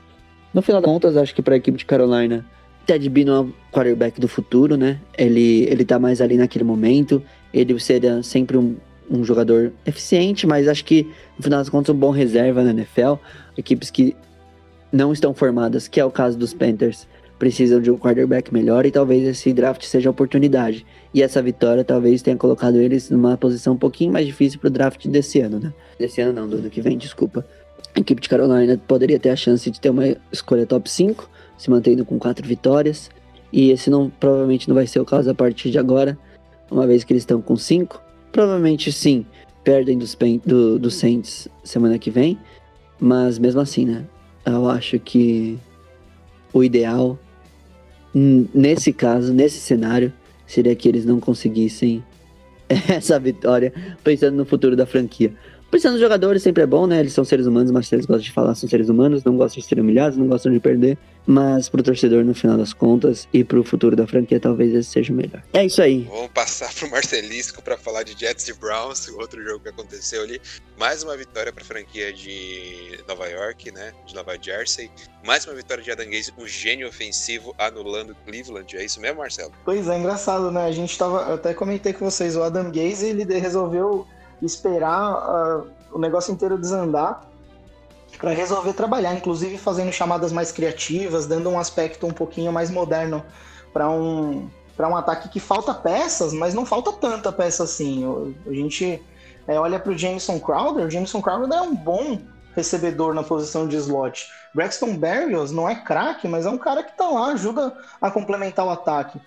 No 0.53 0.61
final 0.61 0.81
das 0.81 0.89
contas, 0.89 1.17
acho 1.17 1.33
que 1.33 1.41
para 1.41 1.55
a 1.55 1.57
equipe 1.57 1.77
de 1.77 1.85
Carolina, 1.85 2.45
Ted 2.85 3.09
B 3.09 3.25
não 3.25 3.35
é 3.35 3.39
o 3.39 3.53
quarterback 3.71 4.19
do 4.19 4.27
futuro, 4.27 4.75
né? 4.75 4.99
Ele, 5.17 5.63
ele 5.69 5.85
tá 5.85 5.97
mais 5.97 6.21
ali 6.21 6.37
naquele 6.37 6.63
momento. 6.63 7.23
Ele 7.53 7.79
seria 7.79 8.21
sempre 8.21 8.57
um 8.57 8.75
um 9.09 9.23
jogador 9.23 9.73
eficiente, 9.85 10.47
mas 10.47 10.67
acho 10.67 10.85
que 10.85 11.03
no 11.37 11.43
final 11.43 11.59
das 11.59 11.69
contas 11.69 11.93
um 11.93 11.97
bom 11.97 12.11
reserva 12.11 12.63
na 12.63 12.71
NFL. 12.71 13.15
Equipes 13.57 13.91
que 13.91 14.15
não 14.91 15.11
estão 15.11 15.33
formadas, 15.33 15.87
que 15.87 15.99
é 15.99 16.05
o 16.05 16.11
caso 16.11 16.37
dos 16.37 16.53
Panthers, 16.53 17.07
precisam 17.39 17.81
de 17.81 17.91
um 17.91 17.97
quarterback 17.97 18.53
melhor 18.53 18.85
e 18.85 18.91
talvez 18.91 19.27
esse 19.27 19.51
draft 19.51 19.83
seja 19.83 20.09
a 20.09 20.11
oportunidade. 20.11 20.85
E 21.13 21.21
essa 21.21 21.41
vitória 21.41 21.83
talvez 21.83 22.21
tenha 22.21 22.37
colocado 22.37 22.77
eles 22.77 23.09
numa 23.09 23.35
posição 23.35 23.73
um 23.73 23.77
pouquinho 23.77 24.13
mais 24.13 24.25
difícil 24.25 24.59
para 24.59 24.67
o 24.67 24.71
draft 24.71 25.07
desse 25.07 25.41
ano, 25.41 25.59
né? 25.59 25.73
Desse 25.99 26.21
ano 26.21 26.33
não, 26.33 26.47
do 26.47 26.57
ano 26.57 26.69
que 26.69 26.79
vem, 26.79 26.97
desculpa. 26.97 27.45
A 27.95 27.99
equipe 27.99 28.21
de 28.21 28.29
Carolina 28.29 28.79
poderia 28.87 29.19
ter 29.19 29.29
a 29.29 29.35
chance 29.35 29.69
de 29.69 29.79
ter 29.79 29.89
uma 29.89 30.15
escolha 30.31 30.65
top 30.65 30.89
5, 30.89 31.29
se 31.57 31.69
mantendo 31.69 32.05
com 32.05 32.17
quatro 32.17 32.47
vitórias. 32.47 33.09
E 33.51 33.71
esse 33.71 33.89
não 33.89 34.09
provavelmente 34.09 34.67
não 34.67 34.75
vai 34.75 34.87
ser 34.87 34.99
o 34.99 35.05
caso 35.05 35.29
a 35.29 35.35
partir 35.35 35.69
de 35.69 35.77
agora, 35.77 36.17
uma 36.71 36.87
vez 36.87 37.03
que 37.03 37.13
eles 37.13 37.23
estão 37.23 37.41
com 37.41 37.55
5. 37.55 38.01
Provavelmente 38.33 38.91
sim, 38.91 39.27
perdem 39.63 39.95
dos, 39.95 40.17
do, 40.43 40.89
Saints 40.89 41.47
semana 41.63 41.99
que 41.99 42.09
vem, 42.09 42.37
mas 42.99 43.37
mesmo 43.37 43.61
assim, 43.61 43.85
né? 43.85 44.05
Eu 44.43 44.67
acho 44.67 44.99
que 44.99 45.57
o 46.51 46.63
ideal, 46.63 47.17
nesse 48.11 48.91
caso, 48.91 49.31
nesse 49.31 49.59
cenário, 49.59 50.11
seria 50.47 50.75
que 50.75 50.89
eles 50.89 51.05
não 51.05 51.19
conseguissem 51.19 52.03
essa 52.89 53.19
vitória, 53.19 53.71
pensando 54.03 54.35
no 54.35 54.45
futuro 54.45 54.75
da 54.75 54.87
franquia. 54.87 55.31
Pensando 55.73 55.93
nos 55.93 56.01
jogadores 56.01 56.43
sempre 56.43 56.61
é 56.61 56.67
bom, 56.67 56.85
né? 56.85 56.99
Eles 56.99 57.13
são 57.13 57.25
seres 57.25 57.47
humanos, 57.47 57.71
mas 57.71 57.91
eles 57.91 58.05
gostam 58.05 58.21
de 58.23 58.31
falar, 58.31 58.53
são 58.53 58.69
seres 58.69 58.89
humanos, 58.89 59.23
não 59.23 59.35
gostam 59.35 59.59
de 59.59 59.67
ser 59.67 59.79
humilhados, 59.79 60.15
não 60.15 60.27
gostam 60.27 60.51
de 60.51 60.59
perder. 60.59 60.99
Mas 61.25 61.67
pro 61.67 61.81
torcedor, 61.81 62.23
no 62.23 62.35
final 62.35 62.55
das 62.59 62.73
contas, 62.73 63.27
e 63.33 63.43
pro 63.43 63.63
futuro 63.63 63.95
da 63.95 64.05
franquia, 64.05 64.39
talvez 64.39 64.71
esse 64.71 64.91
seja 64.91 65.11
o 65.11 65.15
melhor. 65.15 65.41
É 65.51 65.65
isso 65.65 65.81
aí. 65.81 66.03
Vamos 66.03 66.29
passar 66.31 66.71
pro 66.75 66.91
Marcelisco 66.91 67.59
para 67.63 67.75
falar 67.75 68.03
de 68.03 68.13
Jets 68.15 68.47
e 68.49 68.53
Browns, 68.53 69.07
outro 69.07 69.43
jogo 69.43 69.61
que 69.61 69.69
aconteceu 69.69 70.21
ali. 70.21 70.39
Mais 70.77 71.01
uma 71.01 71.17
vitória 71.17 71.51
pra 71.51 71.65
franquia 71.65 72.13
de 72.13 72.99
Nova 73.07 73.25
York, 73.25 73.71
né? 73.71 73.93
De 74.05 74.13
Nova 74.13 74.37
Jersey. 74.39 74.91
Mais 75.25 75.43
uma 75.47 75.55
vitória 75.55 75.83
de 75.83 75.89
Adam 75.89 76.05
Gaze, 76.05 76.31
o 76.37 76.47
gênio 76.47 76.87
ofensivo 76.87 77.55
anulando 77.57 78.15
Cleveland. 78.27 78.77
É 78.77 78.85
isso 78.85 79.01
mesmo, 79.01 79.17
Marcelo? 79.17 79.51
Pois 79.65 79.87
é, 79.87 79.97
engraçado, 79.97 80.51
né? 80.51 80.65
A 80.65 80.71
gente 80.71 80.95
tava. 80.95 81.29
Eu 81.29 81.33
até 81.33 81.51
comentei 81.51 81.93
com 81.93 82.07
vocês, 82.07 82.35
o 82.35 82.43
Adam 82.43 82.65
Gaze, 82.65 83.07
ele 83.07 83.23
resolveu 83.39 84.05
esperar 84.45 85.13
uh, 85.13 85.67
o 85.91 85.99
negócio 85.99 86.33
inteiro 86.33 86.57
desandar 86.57 87.21
para 88.17 88.31
resolver 88.31 88.73
trabalhar, 88.73 89.13
inclusive 89.13 89.57
fazendo 89.57 89.91
chamadas 89.91 90.31
mais 90.31 90.51
criativas, 90.51 91.25
dando 91.25 91.49
um 91.49 91.59
aspecto 91.59 92.05
um 92.05 92.11
pouquinho 92.11 92.51
mais 92.51 92.69
moderno 92.69 93.23
para 93.71 93.89
um 93.89 94.49
para 94.75 94.89
um 94.89 94.95
ataque 94.95 95.29
que 95.29 95.39
falta 95.39 95.71
peças, 95.71 96.33
mas 96.33 96.55
não 96.55 96.65
falta 96.65 96.91
tanta 96.93 97.31
peça 97.31 97.63
assim. 97.63 98.03
A 98.47 98.51
gente 98.51 98.99
é, 99.47 99.59
olha 99.59 99.79
para 99.79 99.91
o 99.91 99.97
Jameson 99.97 100.39
Crowder, 100.39 100.87
o 100.87 100.89
Jameson 100.89 101.21
Crowder 101.21 101.55
é 101.55 101.61
um 101.61 101.75
bom 101.75 102.19
recebedor 102.55 103.13
na 103.13 103.23
posição 103.23 103.67
de 103.67 103.75
slot. 103.75 104.27
Braxton 104.53 104.95
Berrios 104.97 105.51
não 105.51 105.67
é 105.69 105.75
craque, 105.75 106.27
mas 106.27 106.45
é 106.45 106.49
um 106.49 106.57
cara 106.57 106.83
que 106.83 106.91
está 106.91 107.07
lá, 107.07 107.27
ajuda 107.33 107.75
a 108.01 108.09
complementar 108.09 108.65
o 108.65 108.69
ataque. 108.69 109.19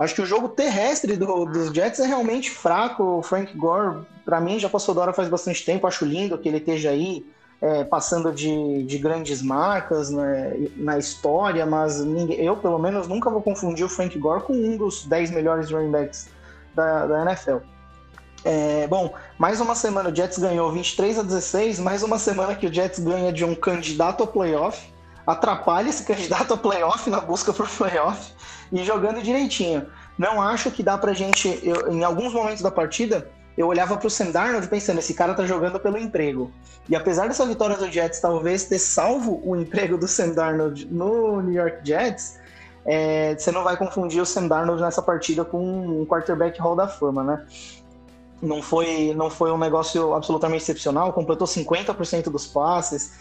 Acho 0.00 0.14
que 0.14 0.22
o 0.22 0.26
jogo 0.26 0.48
terrestre 0.48 1.14
do- 1.14 1.44
dos 1.44 1.72
Jets 1.74 2.00
é 2.00 2.06
realmente 2.06 2.50
fraco. 2.50 3.18
O 3.18 3.22
Frank 3.22 3.54
Gore, 3.54 3.98
pra 4.24 4.40
mim, 4.40 4.58
já 4.58 4.68
passou 4.68 4.94
da 4.94 5.02
hora 5.02 5.12
faz 5.12 5.28
bastante 5.28 5.62
tempo. 5.64 5.86
Acho 5.86 6.06
lindo 6.06 6.38
que 6.38 6.48
ele 6.48 6.56
esteja 6.56 6.88
aí 6.88 7.24
é, 7.62 7.84
passando 7.84 8.32
de, 8.32 8.82
de 8.84 8.96
grandes 8.96 9.42
marcas 9.42 10.08
né, 10.08 10.54
na 10.76 10.96
história, 10.96 11.66
mas 11.66 12.02
ninguém- 12.02 12.40
eu, 12.40 12.56
pelo 12.56 12.78
menos, 12.78 13.06
nunca 13.06 13.28
vou 13.28 13.42
confundir 13.42 13.84
o 13.84 13.88
Frank 13.90 14.18
Gore 14.18 14.42
com 14.44 14.54
um 14.54 14.78
dos 14.78 15.04
10 15.04 15.30
melhores 15.30 15.70
running 15.70 15.90
backs 15.90 16.30
da, 16.74 17.06
da 17.06 17.20
NFL. 17.22 17.58
É, 18.42 18.86
bom, 18.86 19.12
mais 19.36 19.60
uma 19.60 19.74
semana 19.74 20.08
o 20.08 20.16
Jets 20.16 20.38
ganhou 20.38 20.72
23 20.72 21.18
a 21.18 21.22
16, 21.22 21.78
mais 21.78 22.02
uma 22.02 22.18
semana 22.18 22.54
que 22.54 22.66
o 22.66 22.72
Jets 22.72 22.98
ganha 22.98 23.30
de 23.30 23.44
um 23.44 23.54
candidato 23.54 24.22
ao 24.22 24.26
playoff, 24.26 24.90
atrapalha 25.26 25.90
esse 25.90 26.04
candidato 26.04 26.52
ao 26.52 26.56
playoff 26.58 27.10
na 27.10 27.20
busca 27.20 27.52
por 27.52 27.68
playoff 27.68 28.32
e 28.72 28.84
jogando 28.84 29.22
direitinho. 29.22 29.86
Não 30.18 30.40
acho 30.40 30.70
que 30.70 30.82
dá 30.82 30.96
pra 30.98 31.12
gente, 31.12 31.60
eu- 31.62 31.92
em 31.92 32.04
alguns 32.04 32.32
momentos 32.32 32.62
da 32.62 32.70
partida, 32.70 33.28
eu 33.56 33.66
olhava 33.66 33.96
pro 33.96 34.08
Sam 34.08 34.30
Darnold 34.30 34.68
pensando, 34.68 34.98
esse 34.98 35.14
cara 35.14 35.34
tá 35.34 35.44
jogando 35.44 35.78
pelo 35.80 35.98
emprego. 35.98 36.50
E 36.88 36.96
apesar 36.96 37.26
dessa 37.26 37.44
vitória 37.44 37.76
do 37.76 37.90
Jets 37.90 38.20
talvez 38.20 38.64
ter 38.64 38.78
salvo 38.78 39.40
o 39.44 39.56
emprego 39.56 39.98
do 39.98 40.06
Sam 40.08 40.30
Darnold 40.30 40.86
no 40.86 41.40
New 41.42 41.54
York 41.54 41.80
Jets, 41.84 42.38
é, 42.84 43.34
você 43.36 43.50
não 43.50 43.62
vai 43.62 43.76
confundir 43.76 44.22
o 44.22 44.26
Sam 44.26 44.48
Darnold 44.48 44.80
nessa 44.82 45.02
partida 45.02 45.44
com 45.44 45.58
um 46.00 46.06
quarterback 46.06 46.58
Hall 46.60 46.74
da 46.76 46.88
Fama, 46.88 47.22
né? 47.22 47.44
Não 48.42 48.62
foi, 48.62 49.12
não 49.14 49.28
foi 49.28 49.52
um 49.52 49.58
negócio 49.58 50.14
absolutamente 50.14 50.62
excepcional, 50.62 51.12
completou 51.12 51.46
50% 51.46 52.30
dos 52.30 52.46
passes, 52.46 53.12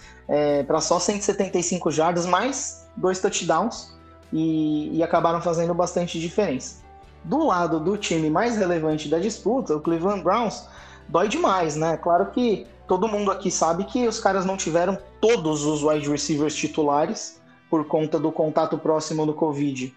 para 0.65 0.79
só 0.79 0.97
175 0.97 1.91
jardas, 1.91 2.25
mais 2.25 2.87
dois 2.95 3.19
touchdowns, 3.19 3.93
e, 4.31 4.97
e 4.97 5.03
acabaram 5.03 5.41
fazendo 5.41 5.73
bastante 5.73 6.19
diferença. 6.19 6.83
Do 7.23 7.45
lado 7.45 7.79
do 7.79 7.97
time 7.97 8.29
mais 8.29 8.55
relevante 8.57 9.09
da 9.09 9.19
disputa, 9.19 9.75
o 9.75 9.81
Cleveland 9.81 10.23
Browns, 10.23 10.67
dói 11.07 11.27
demais, 11.27 11.75
né? 11.75 11.97
Claro 11.97 12.27
que 12.31 12.65
todo 12.87 13.07
mundo 13.07 13.31
aqui 13.31 13.51
sabe 13.51 13.83
que 13.83 14.07
os 14.07 14.19
caras 14.19 14.45
não 14.45 14.55
tiveram 14.57 14.97
todos 15.19 15.65
os 15.65 15.83
wide 15.83 16.09
receivers 16.09 16.55
titulares 16.55 17.41
por 17.69 17.85
conta 17.85 18.17
do 18.17 18.31
contato 18.31 18.77
próximo 18.77 19.25
do 19.25 19.33
Covid 19.33 19.93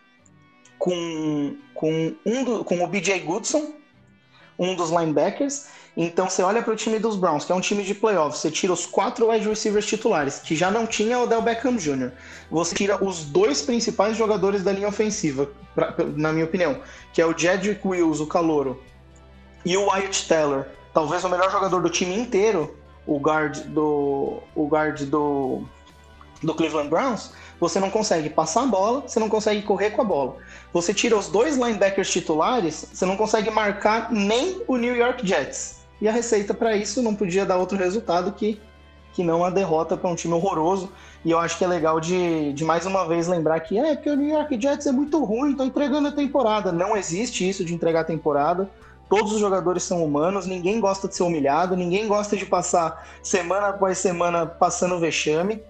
com, 0.78 1.57
com, 1.74 2.14
um 2.26 2.45
do- 2.45 2.64
com 2.64 2.83
o 2.83 2.87
BJ 2.89 3.20
Goodson, 3.20 3.72
um 4.59 4.74
dos 4.74 4.91
linebackers. 4.91 5.68
Então 5.97 6.28
você 6.28 6.43
olha 6.43 6.62
para 6.62 6.72
o 6.72 6.76
time 6.76 6.99
dos 6.99 7.16
Browns, 7.16 7.45
que 7.45 7.53
é 7.53 7.55
um 7.55 7.61
time 7.61 7.82
de 7.84 7.95
playoffs, 7.95 8.40
você 8.40 8.51
tira 8.51 8.72
os 8.72 8.86
quatro 8.86 9.30
wide 9.30 9.47
receivers 9.47 9.84
titulares, 9.84 10.38
que 10.38 10.57
já 10.57 10.70
não 10.70 10.86
tinha 10.86 11.18
o 11.18 11.26
Del 11.26 11.43
Beckham 11.43 11.76
Jr. 11.76 12.11
Você 12.51 12.74
tira 12.74 13.05
os 13.05 13.24
dois 13.26 13.61
principais 13.61 14.16
jogadores 14.16 14.62
da 14.64 14.72
linha 14.72 14.88
ofensiva, 14.88 15.51
pra- 15.74 15.95
na 16.16 16.32
minha 16.32 16.47
opinião, 16.47 16.80
que 17.12 17.20
é 17.20 17.26
o 17.26 17.36
Jedrick 17.36 17.86
Wills, 17.86 18.22
o 18.22 18.26
calouro, 18.26 18.82
e 19.66 19.76
o 19.76 19.90
Wyatt 19.90 20.26
Teller, 20.26 20.66
talvez 20.95 21.24
o 21.24 21.28
melhor 21.28 21.51
jogador 21.51 21.82
do 21.82 21.90
time 21.90 22.14
inteiro, 22.18 22.74
o 23.07 23.18
guard 23.18 23.59
do 23.66 24.38
o 24.55 24.66
guard 24.66 25.03
do 25.03 25.62
do 26.43 26.55
Cleveland 26.55 26.88
Browns, 26.88 27.32
você 27.61 27.78
não 27.78 27.88
consegue 27.90 28.28
passar 28.28 28.62
a 28.64 28.66
bola, 28.66 29.03
você 29.03 29.20
não 29.20 29.28
consegue 29.28 29.62
correr 29.62 29.90
com 29.90 30.03
a 30.03 30.05
bola. 30.05 30.38
Você 30.72 30.93
tira 30.93 31.16
os 31.16 31.28
dois 31.28 31.57
linebackers 31.57 32.11
titulares, 32.11 32.86
você 32.93 33.07
não 33.07 33.16
consegue 33.16 33.49
marcar 33.49 34.11
nem 34.11 34.61
o 34.66 34.76
New 34.76 34.97
York 34.97 35.24
Jets. 35.24 35.82
E 36.03 36.09
a 36.09 36.11
receita 36.11 36.53
para 36.53 36.75
isso 36.77 37.01
não 37.01 37.15
podia 37.15 37.47
dar 37.47 37.59
outro 37.59 37.79
resultado 37.79 38.33
que, 38.33 38.61
que 39.13 39.23
não 39.23 39.45
a 39.45 39.51
derrota 39.51 39.97
para 39.97 40.11
um 40.11 40.17
time 40.17 40.35
horroroso. 40.35 40.91
E 41.25 41.31
eu 41.31 41.39
acho 41.39 41.57
que 41.57 41.63
é 41.63 41.69
legal 41.69 42.01
de, 42.01 42.53
de 42.55 42.65
mais 42.65 42.85
uma 42.85 43.07
vez 43.07 43.29
lembrar 43.29 43.61
que 43.61 43.79
é 43.79 43.95
porque 43.95 44.11
o 44.11 44.17
New 44.17 44.29
York 44.29 44.61
Jets 44.61 44.85
é 44.85 44.91
muito 44.91 45.23
ruim, 45.23 45.55
tá 45.55 45.65
entregando 45.65 46.09
a 46.09 46.11
temporada. 46.11 46.73
Não 46.73 46.97
existe 46.97 47.49
isso 47.49 47.65
de 47.65 47.73
entregar 47.73 48.01
a 48.01 48.05
temporada. 48.05 48.69
Todos 49.09 49.33
os 49.33 49.39
jogadores 49.39 49.85
são 49.85 50.05
humanos, 50.05 50.45
ninguém 50.45 50.81
gosta 50.81 51.07
de 51.07 51.15
ser 51.15 51.23
humilhado, 51.23 51.77
ninguém 51.77 52.09
gosta 52.09 52.37
de 52.37 52.47
passar 52.47 53.09
semana 53.23 53.69
após 53.69 53.97
semana 53.99 54.45
passando 54.45 54.99
vexame. 54.99 55.63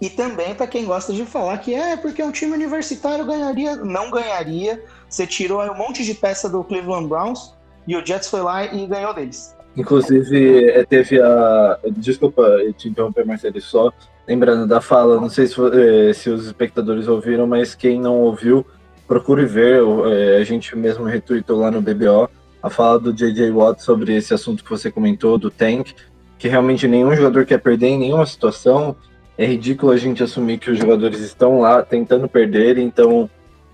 E 0.00 0.08
também 0.08 0.54
para 0.54 0.68
quem 0.68 0.84
gosta 0.84 1.12
de 1.12 1.26
falar 1.26 1.58
que 1.58 1.74
é 1.74 1.96
porque 1.96 2.22
um 2.22 2.30
time 2.30 2.52
universitário 2.52 3.26
ganharia, 3.26 3.74
não 3.74 4.12
ganharia. 4.12 4.80
Você 5.08 5.26
tirou 5.26 5.60
um 5.60 5.74
monte 5.74 6.04
de 6.04 6.14
peça 6.14 6.48
do 6.48 6.62
Cleveland 6.62 7.08
Browns 7.08 7.58
e 7.86 7.96
o 7.96 8.04
Jets 8.04 8.28
foi 8.28 8.40
lá 8.42 8.64
e 8.64 8.86
ganhou 8.86 9.14
deles. 9.14 9.56
Inclusive, 9.76 10.68
eh, 10.70 10.84
teve 10.84 11.20
a. 11.20 11.78
Desculpa 11.92 12.44
te 12.76 12.88
interromper, 12.88 13.24
Marcelo, 13.24 13.60
só 13.60 13.92
lembrando 14.26 14.66
da 14.66 14.80
fala, 14.80 15.20
não 15.20 15.28
sei 15.28 15.46
se, 15.46 15.54
eh, 15.60 16.12
se 16.12 16.28
os 16.28 16.46
espectadores 16.46 17.08
ouviram, 17.08 17.46
mas 17.46 17.74
quem 17.74 18.00
não 18.00 18.20
ouviu, 18.20 18.66
procure 19.06 19.44
ver. 19.46 19.80
eh, 20.06 20.38
A 20.40 20.44
gente 20.44 20.76
mesmo 20.76 21.04
retweetou 21.04 21.58
lá 21.58 21.70
no 21.70 21.80
BBO 21.80 22.28
a 22.62 22.68
fala 22.68 22.98
do 22.98 23.12
JJ 23.12 23.50
Watt 23.52 23.82
sobre 23.82 24.14
esse 24.14 24.34
assunto 24.34 24.62
que 24.62 24.70
você 24.70 24.90
comentou, 24.90 25.38
do 25.38 25.50
Tank, 25.50 25.94
que 26.38 26.48
realmente 26.48 26.86
nenhum 26.86 27.14
jogador 27.14 27.46
quer 27.46 27.58
perder 27.58 27.88
em 27.88 27.98
nenhuma 27.98 28.26
situação. 28.26 28.94
É 29.38 29.46
ridículo 29.46 29.92
a 29.92 29.96
gente 29.96 30.22
assumir 30.22 30.58
que 30.58 30.70
os 30.70 30.78
jogadores 30.78 31.20
estão 31.20 31.60
lá 31.60 31.82
tentando 31.82 32.28
perder, 32.28 32.76
então, 32.76 33.30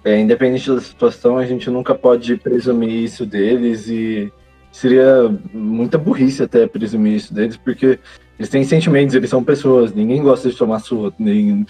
é, 0.07 0.21
independente 0.21 0.73
da 0.73 0.81
situação, 0.81 1.37
a 1.37 1.45
gente 1.45 1.69
nunca 1.69 1.93
pode 1.93 2.37
presumir 2.37 3.03
isso 3.03 3.27
deles 3.27 3.89
e 3.89 4.33
seria 4.71 5.29
muita 5.53 5.99
burrice 5.99 6.45
até 6.45 6.65
presumir 6.65 7.15
isso 7.15 7.35
deles, 7.35 7.57
porque 7.57 7.99
eles 8.39 8.49
têm 8.49 8.63
sentimentos, 8.63 9.17
eles 9.17 9.29
são 9.29 9.43
pessoas, 9.43 9.93
ninguém 9.93 10.23
gosta 10.23 10.49
de 10.49 10.57
tomar 10.57 10.79
surra, 10.79 11.13
nem 11.19 11.67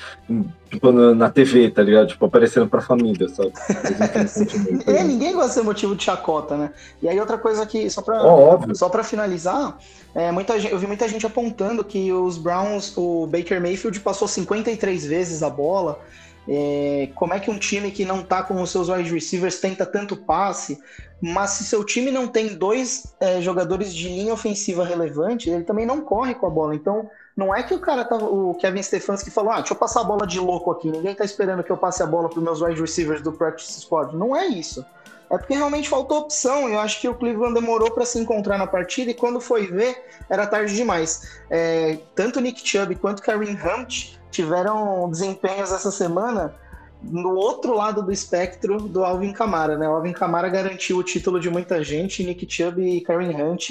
tipo, 0.68 0.93
na, 0.93 1.30
TV, 1.30 1.70
tá 1.70 1.82
ligado? 1.82 2.09
Tipo, 2.09 2.26
aparecendo 2.26 2.68
pra 2.68 2.82
família, 2.82 3.26
sabe? 3.30 3.53
É, 4.87 5.03
ninguém 5.03 5.32
gosta 5.32 5.49
de 5.49 5.55
ser 5.55 5.62
motivo 5.62 5.97
de 5.97 6.05
chacota, 6.05 6.59
né? 6.59 6.70
E 7.01 7.09
aí 7.09 7.18
outra 7.18 7.39
coisa 7.39 7.64
que, 7.64 7.89
só 7.89 8.03
pra, 8.03 8.22
óbvio. 8.22 8.76
só 8.76 8.91
pra 8.91 9.03
finalizar, 9.03 9.78
é, 10.14 10.30
muita 10.30 10.61
gente, 10.61 10.72
eu 10.72 10.78
vi 10.78 10.87
muita 10.87 11.09
gente 11.09 11.24
apontando 11.24 11.82
que 11.82 12.12
os 12.12 12.37
Browns, 12.37 12.93
o 12.99 13.26
Baker 13.26 13.62
Mayfield 13.62 13.99
passou 14.01 14.28
53 14.28 15.07
vezes 15.07 15.43
a 15.43 15.49
bola. 15.49 16.01
É, 16.49 17.09
como 17.14 17.34
é 17.34 17.40
que 17.40 17.51
um 17.51 17.59
time 17.59 17.90
que 17.90 18.05
não 18.05 18.22
tá 18.22 18.42
com 18.42 18.61
os 18.61 18.70
seus 18.70 18.88
wide 18.88 19.12
receivers 19.12 19.59
tenta 19.59 19.84
tanto 19.84 20.16
passe? 20.16 20.78
Mas 21.20 21.51
se 21.51 21.64
seu 21.64 21.82
time 21.82 22.11
não 22.11 22.28
tem 22.28 22.55
dois 22.55 23.14
é, 23.18 23.40
jogadores 23.40 23.92
de 23.92 24.09
linha 24.09 24.34
ofensiva 24.34 24.84
relevante, 24.84 25.49
ele 25.49 25.64
também 25.64 25.86
não 25.86 26.03
corre 26.03 26.34
com 26.34 26.47
a 26.47 26.51
bola. 26.51 26.74
Então, 26.74 27.09
não 27.36 27.55
é 27.55 27.62
que 27.62 27.74
o 27.74 27.80
cara 27.80 28.05
tava. 28.05 28.26
O 28.26 28.55
Kevin 28.55 28.82
Stefanski 28.82 29.30
falou: 29.30 29.53
ah, 29.53 29.57
deixa 29.57 29.72
eu 29.72 29.78
passar 29.78 30.03
a 30.03 30.05
bola 30.05 30.26
de 30.26 30.38
louco 30.38 30.70
aqui, 30.70 30.90
ninguém 30.90 31.14
tá 31.14 31.24
esperando 31.24 31.64
que 31.64 31.72
eu 31.72 31.76
passe 31.76 32.03
a 32.03 32.07
bola 32.07 32.28
pros 32.28 32.42
meus 32.42 32.61
wide 32.61 32.80
receivers 32.80 33.22
do 33.22 33.32
Practice 33.32 33.80
Squad. 33.80 34.14
Não 34.14 34.36
é 34.36 34.47
isso. 34.47 34.84
É 35.28 35.36
porque 35.36 35.55
realmente 35.55 35.88
faltou 35.88 36.18
opção. 36.18 36.68
Eu 36.68 36.78
acho 36.78 37.01
que 37.01 37.09
o 37.09 37.14
Cleveland 37.14 37.55
demorou 37.55 37.90
para 37.90 38.05
se 38.05 38.18
encontrar 38.18 38.59
na 38.59 38.66
partida 38.66 39.11
e 39.11 39.14
quando 39.14 39.40
foi 39.40 39.66
ver, 39.66 40.05
era 40.30 40.47
tarde 40.47 40.74
demais. 40.74 41.40
É, 41.51 41.99
tanto 42.14 42.40
Nick 42.40 42.66
Chubb 42.66 42.94
quanto 42.97 43.22
Kareem 43.22 43.55
Hunt 43.57 44.16
tiveram 44.37 45.09
desempenhos 45.11 45.72
essa 45.72 45.91
semana 45.91 46.55
no 47.03 47.34
outro 47.34 47.74
lado 47.74 48.03
do 48.03 48.12
espectro 48.12 48.80
do 48.80 49.05
Alvin 49.05 49.32
Kamara, 49.32 49.76
né? 49.76 49.89
O 49.89 49.95
Alvin 49.95 50.12
Kamara 50.12 50.49
garantiu 50.49 50.99
o 50.99 51.03
título 51.03 51.41
de 51.41 51.51
muita 51.51 51.82
gente, 51.82 52.24
Nick 52.24 52.47
Chubb 52.49 52.80
e 52.80 53.01
Kareem 53.01 53.43
Hunt 53.43 53.70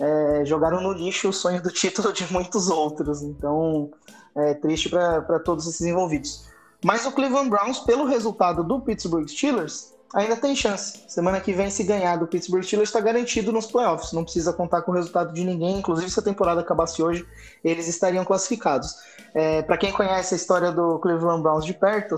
é, 0.00 0.44
jogaram 0.44 0.80
no 0.80 0.92
lixo 0.92 1.28
o 1.28 1.32
sonho 1.32 1.62
do 1.62 1.70
título 1.70 2.12
de 2.12 2.30
muitos 2.32 2.68
outros. 2.68 3.22
Então, 3.22 3.90
é 4.36 4.54
triste 4.54 4.88
para 4.88 5.38
todos 5.40 5.66
esses 5.66 5.82
envolvidos. 5.82 6.46
Mas 6.84 7.06
o 7.06 7.12
Cleveland 7.12 7.48
Browns, 7.48 7.80
pelo 7.80 8.04
resultado 8.04 8.62
do 8.62 8.80
Pittsburgh 8.80 9.26
Steelers, 9.28 9.94
ainda 10.12 10.36
tem 10.36 10.54
chance. 10.54 11.04
Semana 11.08 11.40
que 11.40 11.52
vem, 11.52 11.70
se 11.70 11.82
ganhar 11.82 12.16
do 12.16 12.26
Pittsburgh 12.26 12.62
Steelers, 12.62 12.88
está 12.88 13.00
garantido 13.00 13.52
nos 13.52 13.66
playoffs. 13.66 14.12
Não 14.12 14.24
precisa 14.24 14.52
contar 14.52 14.82
com 14.82 14.92
o 14.92 14.94
resultado 14.94 15.32
de 15.32 15.44
ninguém. 15.44 15.78
Inclusive, 15.78 16.10
se 16.10 16.18
a 16.18 16.22
temporada 16.22 16.60
acabasse 16.60 17.02
hoje, 17.02 17.26
eles 17.62 17.88
estariam 17.88 18.24
classificados. 18.24 18.96
É, 19.34 19.62
Para 19.62 19.76
quem 19.76 19.92
conhece 19.92 20.34
a 20.34 20.36
história 20.36 20.70
do 20.70 20.98
Cleveland 21.00 21.42
Browns 21.42 21.64
de 21.64 21.74
perto, 21.74 22.16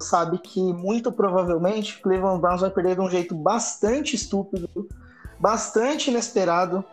sabe 0.00 0.38
que 0.38 0.60
muito 0.60 1.12
provavelmente 1.12 1.96
o 1.96 2.02
Cleveland 2.02 2.40
Browns 2.40 2.60
vai 2.60 2.70
perder 2.70 2.94
de 2.94 3.00
um 3.00 3.10
jeito 3.10 3.34
bastante 3.34 4.16
estúpido, 4.16 4.88
bastante 5.38 6.10
inesperado, 6.10 6.84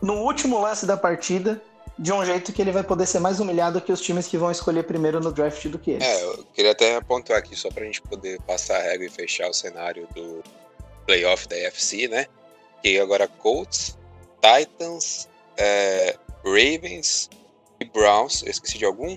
no 0.00 0.14
último 0.22 0.60
lance 0.60 0.86
da 0.86 0.96
partida, 0.96 1.60
de 1.98 2.12
um 2.12 2.24
jeito 2.24 2.52
que 2.52 2.60
ele 2.60 2.72
vai 2.72 2.82
poder 2.82 3.06
ser 3.06 3.20
mais 3.20 3.38
humilhado 3.38 3.80
que 3.80 3.92
os 3.92 4.00
times 4.00 4.26
que 4.26 4.36
vão 4.36 4.50
escolher 4.50 4.82
primeiro 4.84 5.20
no 5.20 5.30
draft 5.30 5.66
do 5.68 5.78
que 5.78 5.92
eles. 5.92 6.06
É, 6.06 6.24
eu 6.24 6.44
queria 6.52 6.72
até 6.72 7.00
pontuar 7.00 7.38
aqui, 7.38 7.54
só 7.54 7.68
pra 7.70 7.84
gente 7.84 8.02
poder 8.02 8.40
passar 8.42 8.76
a 8.78 8.82
regra 8.82 9.06
e 9.06 9.10
fechar 9.10 9.48
o 9.48 9.54
cenário 9.54 10.08
do 10.14 10.42
playoff 11.06 11.46
da 11.48 11.56
UFC, 11.56 12.08
né? 12.08 12.26
Que 12.82 12.98
agora 12.98 13.28
Colts, 13.28 13.96
Titans, 14.40 15.28
é, 15.56 16.16
Ravens 16.44 17.30
Browns, 17.84 18.42
eu 18.42 18.50
esqueci 18.50 18.78
de 18.78 18.84
algum, 18.84 19.16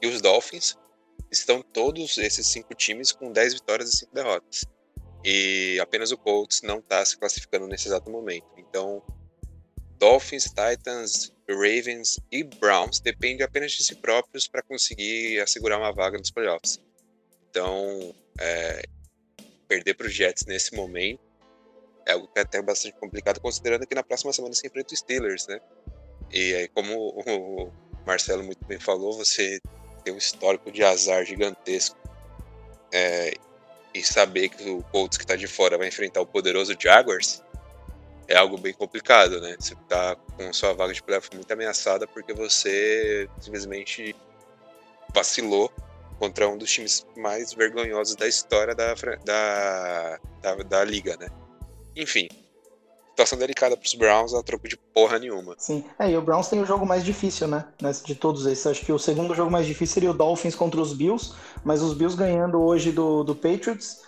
e 0.00 0.06
os 0.06 0.20
Dolphins, 0.20 0.76
estão 1.30 1.62
todos 1.62 2.16
esses 2.18 2.46
cinco 2.46 2.74
times 2.74 3.12
com 3.12 3.32
10 3.32 3.54
vitórias 3.54 3.92
e 3.92 3.96
5 3.98 4.14
derrotas. 4.14 4.64
E 5.24 5.78
apenas 5.80 6.12
o 6.12 6.18
Colts 6.18 6.62
não 6.62 6.78
está 6.78 7.04
se 7.04 7.16
classificando 7.16 7.66
nesse 7.66 7.88
exato 7.88 8.10
momento. 8.10 8.46
Então, 8.58 9.02
Dolphins, 9.98 10.44
Titans, 10.44 11.32
Ravens 11.48 12.20
e 12.30 12.44
Browns 12.44 13.00
dependem 13.00 13.42
apenas 13.42 13.72
de 13.72 13.84
si 13.84 13.94
próprios 13.96 14.46
para 14.46 14.62
conseguir 14.62 15.40
assegurar 15.40 15.78
uma 15.78 15.92
vaga 15.92 16.18
nos 16.18 16.30
playoffs. 16.30 16.78
Então, 17.48 18.14
é, 18.38 18.82
perder 19.66 19.94
para 19.94 20.06
os 20.06 20.14
Jets 20.14 20.44
nesse 20.46 20.74
momento 20.74 21.20
é 22.06 22.12
algo 22.12 22.28
que 22.28 22.38
é 22.38 22.42
até 22.42 22.60
bastante 22.60 22.94
complicado, 22.98 23.40
considerando 23.40 23.86
que 23.86 23.94
na 23.94 24.02
próxima 24.02 24.32
semana 24.32 24.54
você 24.54 24.66
enfrenta 24.66 24.92
os 24.92 25.00
Steelers, 25.00 25.46
né? 25.46 25.58
E 26.30 26.54
aí, 26.54 26.68
como 26.68 27.14
o 27.16 27.72
Marcelo 28.06 28.44
muito 28.44 28.64
bem 28.66 28.78
falou, 28.78 29.16
você 29.16 29.60
tem 30.04 30.12
um 30.12 30.18
histórico 30.18 30.70
de 30.70 30.82
azar 30.82 31.24
gigantesco. 31.24 31.96
É, 32.92 33.34
e 33.94 34.02
saber 34.02 34.48
que 34.48 34.68
o 34.68 34.82
Colts 34.84 35.16
que 35.16 35.24
está 35.24 35.36
de 35.36 35.46
fora 35.46 35.78
vai 35.78 35.88
enfrentar 35.88 36.20
o 36.20 36.26
poderoso 36.26 36.74
Jaguars 36.78 37.42
é 38.26 38.36
algo 38.36 38.58
bem 38.58 38.72
complicado, 38.72 39.40
né? 39.40 39.56
Você 39.58 39.74
tá 39.88 40.16
com 40.36 40.52
sua 40.52 40.72
vaga 40.72 40.92
de 40.92 41.02
playoff 41.02 41.28
muito 41.34 41.50
ameaçada 41.52 42.06
porque 42.06 42.32
você 42.32 43.28
simplesmente 43.40 44.16
vacilou 45.14 45.72
contra 46.18 46.48
um 46.48 46.56
dos 46.56 46.70
times 46.70 47.06
mais 47.16 47.52
vergonhosos 47.52 48.16
da 48.16 48.26
história 48.26 48.74
da, 48.74 48.94
da, 49.24 50.18
da, 50.40 50.54
da 50.56 50.84
liga, 50.84 51.16
né? 51.16 51.28
Enfim, 51.94 52.28
situação 53.14 53.38
delicada 53.38 53.76
para 53.76 53.86
os 53.86 53.94
Browns 53.94 54.34
a 54.34 54.42
troco 54.42 54.68
de 54.68 54.76
porra 54.76 55.18
nenhuma. 55.18 55.54
Sim, 55.56 55.84
é, 55.98 56.10
e 56.10 56.16
o 56.16 56.22
Browns 56.22 56.48
tem 56.48 56.60
o 56.60 56.66
jogo 56.66 56.84
mais 56.84 57.04
difícil, 57.04 57.46
né? 57.46 57.64
De 58.04 58.14
todos 58.14 58.44
esses. 58.44 58.66
Acho 58.66 58.84
que 58.84 58.92
o 58.92 58.98
segundo 58.98 59.34
jogo 59.34 59.50
mais 59.50 59.66
difícil 59.66 59.94
seria 59.94 60.10
o 60.10 60.14
Dolphins 60.14 60.54
contra 60.54 60.80
os 60.80 60.92
Bills, 60.92 61.32
mas 61.64 61.80
os 61.80 61.94
Bills 61.94 62.16
ganhando 62.16 62.60
hoje 62.60 62.90
do, 62.90 63.22
do 63.22 63.34
Patriots, 63.34 64.02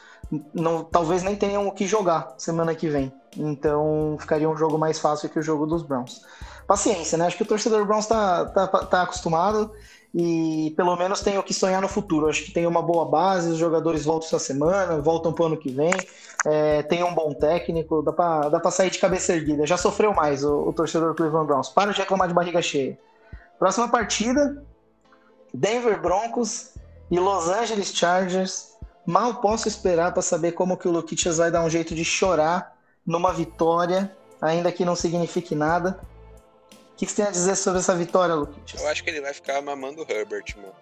não, 0.52 0.82
talvez 0.82 1.22
nem 1.22 1.36
tenham 1.36 1.66
o 1.66 1.72
que 1.72 1.86
jogar 1.86 2.34
semana 2.36 2.74
que 2.74 2.88
vem. 2.88 3.12
Então 3.36 4.16
ficaria 4.18 4.48
um 4.48 4.56
jogo 4.56 4.76
mais 4.76 4.98
fácil 4.98 5.28
que 5.28 5.38
o 5.38 5.42
jogo 5.42 5.66
dos 5.66 5.82
Browns. 5.82 6.22
Paciência, 6.66 7.16
né? 7.16 7.26
Acho 7.26 7.36
que 7.36 7.44
o 7.44 7.46
torcedor 7.46 7.78
do 7.78 7.86
Browns 7.86 8.06
tá, 8.06 8.44
tá, 8.46 8.66
tá 8.66 9.02
acostumado 9.02 9.72
e 10.14 10.72
pelo 10.76 10.96
menos 10.96 11.20
tem 11.20 11.38
o 11.38 11.42
que 11.42 11.52
sonhar 11.52 11.82
no 11.82 11.88
futuro. 11.88 12.28
Acho 12.28 12.44
que 12.44 12.50
tem 12.50 12.66
uma 12.66 12.82
boa 12.82 13.04
base, 13.04 13.50
os 13.50 13.58
jogadores 13.58 14.04
voltam 14.04 14.26
essa 14.26 14.38
semana, 14.38 15.00
voltam 15.00 15.32
pro 15.32 15.46
ano 15.46 15.56
que 15.56 15.70
vem, 15.70 15.92
é, 16.44 16.82
tem 16.82 17.02
um 17.02 17.14
bom 17.14 17.34
técnico, 17.34 18.02
dá 18.02 18.12
pra, 18.12 18.48
dá 18.48 18.70
sair 18.70 18.90
de 18.90 18.98
cabeça 18.98 19.34
erguida. 19.34 19.66
Já 19.66 19.76
sofreu 19.76 20.14
mais 20.14 20.44
o, 20.44 20.68
o 20.68 20.72
torcedor 20.72 21.10
do 21.10 21.14
Cleveland 21.14 21.46
Browns. 21.46 21.68
Para 21.68 21.92
de 21.92 21.98
reclamar 21.98 22.28
de 22.28 22.34
barriga 22.34 22.62
cheia. 22.62 22.98
Próxima 23.58 23.88
partida: 23.88 24.62
Denver 25.52 26.00
Broncos 26.00 26.74
e 27.10 27.18
Los 27.18 27.48
Angeles 27.48 27.92
Chargers. 27.94 28.76
Mal 29.06 29.36
posso 29.36 29.68
esperar 29.68 30.12
para 30.12 30.22
saber 30.22 30.52
como 30.52 30.76
que 30.76 30.88
o 30.88 30.90
Luquitas 30.90 31.38
vai 31.38 31.50
dar 31.50 31.62
um 31.62 31.70
jeito 31.70 31.94
de 31.94 32.04
chorar 32.04 32.76
numa 33.06 33.32
vitória, 33.32 34.10
ainda 34.42 34.72
que 34.72 34.84
não 34.84 34.96
signifique 34.96 35.54
nada. 35.54 36.00
O 36.96 36.98
que, 36.98 37.04
que 37.04 37.12
você 37.12 37.16
tem 37.16 37.26
a 37.26 37.30
dizer 37.30 37.54
sobre 37.56 37.80
essa 37.80 37.94
vitória, 37.94 38.34
Luquitas? 38.34 38.80
Eu 38.80 38.88
acho 38.88 39.04
que 39.04 39.10
ele 39.10 39.20
vai 39.20 39.34
ficar 39.34 39.60
mamando 39.60 40.02
o 40.02 40.06
Herbert, 40.10 40.44
mano. 40.56 40.72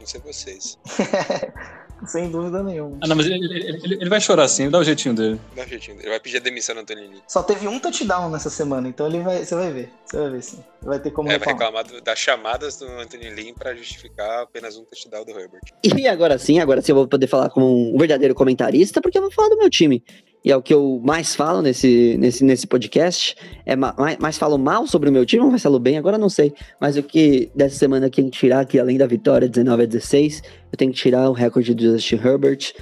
Não 0.00 0.06
sei 0.06 0.20
vocês. 0.20 0.76
Sem 2.04 2.28
dúvida 2.32 2.64
nenhuma. 2.64 2.98
Ah, 3.00 3.06
não, 3.06 3.14
mas 3.14 3.26
ele, 3.26 3.36
ele, 3.36 3.78
ele, 3.84 3.94
ele 3.94 4.10
vai 4.10 4.20
chorar 4.20 4.48
sim, 4.48 4.68
dá 4.68 4.76
o 4.76 4.82
jeitinho 4.82 5.14
dele. 5.14 5.40
Dá 5.54 5.62
um 5.62 5.68
jeitinho 5.68 5.94
dele. 5.96 6.08
Ele 6.08 6.10
vai 6.10 6.18
pedir 6.18 6.38
a 6.38 6.40
demissão 6.40 6.74
do 6.74 6.80
Antônio 6.80 7.08
Lee. 7.08 7.22
Só 7.28 7.44
teve 7.44 7.68
um 7.68 7.78
touchdown 7.78 8.28
nessa 8.28 8.50
semana, 8.50 8.88
então 8.88 9.06
ele 9.06 9.20
vai, 9.20 9.44
você 9.44 9.54
vai 9.54 9.70
ver. 9.72 9.92
Você 10.04 10.16
vai 10.16 10.30
ver 10.30 10.42
sim. 10.42 10.64
Vai 10.82 10.98
ter 10.98 11.12
como 11.12 11.30
É, 11.30 11.38
vai 11.38 11.46
reclamar. 11.46 11.84
reclamar 11.84 12.00
do- 12.00 12.04
das 12.04 12.18
chamadas 12.18 12.76
do 12.76 12.86
Anthony 12.98 13.30
Lynn 13.30 13.54
pra 13.54 13.72
justificar 13.76 14.42
apenas 14.42 14.76
um 14.76 14.84
touchdown 14.84 15.24
do 15.24 15.30
Herbert. 15.30 15.60
E 15.84 16.08
agora 16.08 16.36
sim, 16.38 16.58
agora 16.58 16.82
sim 16.82 16.90
eu 16.90 16.96
vou 16.96 17.06
poder 17.06 17.28
falar 17.28 17.48
como 17.50 17.94
um 17.94 17.96
verdadeiro 17.96 18.34
comentarista, 18.34 19.00
porque 19.00 19.16
eu 19.18 19.22
vou 19.22 19.30
falar 19.30 19.50
do 19.50 19.56
meu 19.58 19.70
time. 19.70 20.02
E 20.44 20.50
é 20.50 20.56
o 20.56 20.62
que 20.62 20.74
eu 20.74 21.00
mais 21.04 21.34
falo 21.36 21.62
nesse, 21.62 22.16
nesse, 22.18 22.42
nesse 22.44 22.66
podcast. 22.66 23.36
É 23.64 23.76
ma- 23.76 23.94
mais, 23.96 24.18
mais 24.18 24.38
falo 24.38 24.58
mal 24.58 24.86
sobre 24.86 25.08
o 25.08 25.12
meu 25.12 25.24
time, 25.24 25.44
ou 25.44 25.50
mais 25.50 25.62
falo 25.62 25.78
bem, 25.78 25.96
agora 25.96 26.18
não 26.18 26.28
sei. 26.28 26.52
Mas 26.80 26.96
o 26.96 27.02
que 27.02 27.50
dessa 27.54 27.76
semana 27.76 28.06
eu 28.06 28.10
tenho 28.10 28.28
que 28.30 28.38
tirar 28.38 28.60
aqui, 28.60 28.78
além 28.78 28.98
da 28.98 29.06
vitória 29.06 29.48
19 29.48 29.84
a 29.84 29.86
16, 29.86 30.42
eu 30.72 30.76
tenho 30.76 30.92
que 30.92 30.98
tirar 30.98 31.30
o 31.30 31.32
recorde 31.32 31.74
do 31.74 31.82
Justin 31.82 32.16
Herbert 32.16 32.72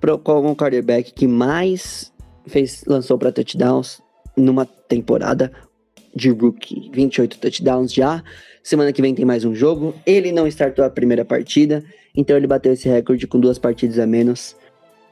pro, 0.00 0.18
como 0.18 0.50
o 0.50 0.56
quarterback 0.56 1.12
que 1.12 1.26
mais 1.26 2.12
fez, 2.46 2.84
lançou 2.86 3.16
para 3.16 3.32
touchdowns 3.32 4.00
numa 4.36 4.66
temporada 4.66 5.50
de 6.14 6.30
rookie. 6.30 6.90
28 6.92 7.38
touchdowns 7.38 7.92
já. 7.92 8.22
Semana 8.62 8.92
que 8.92 9.00
vem 9.00 9.14
tem 9.14 9.24
mais 9.24 9.44
um 9.44 9.54
jogo. 9.54 9.94
Ele 10.04 10.30
não 10.30 10.46
startou 10.46 10.84
a 10.84 10.90
primeira 10.90 11.24
partida. 11.24 11.82
Então 12.14 12.36
ele 12.36 12.46
bateu 12.46 12.72
esse 12.72 12.88
recorde 12.88 13.26
com 13.26 13.40
duas 13.40 13.58
partidas 13.58 13.98
a 13.98 14.06
menos 14.06 14.54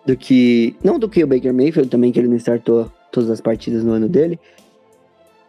do 0.06 0.16
que. 0.16 0.76
Não 0.82 0.98
do 0.98 1.08
que 1.08 1.22
o 1.22 1.26
Baker 1.26 1.52
Mayfield 1.52 1.90
também, 1.90 2.12
que 2.12 2.20
ele 2.20 2.28
não 2.28 2.36
startou 2.36 2.90
todas 3.10 3.28
as 3.28 3.40
partidas 3.40 3.84
no 3.84 3.92
ano 3.92 4.08
dele. 4.08 4.38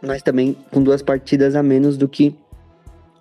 Mas 0.01 0.21
também 0.21 0.55
com 0.71 0.81
duas 0.81 1.01
partidas 1.01 1.55
a 1.55 1.63
menos 1.63 1.97
do 1.97 2.07
que 2.07 2.35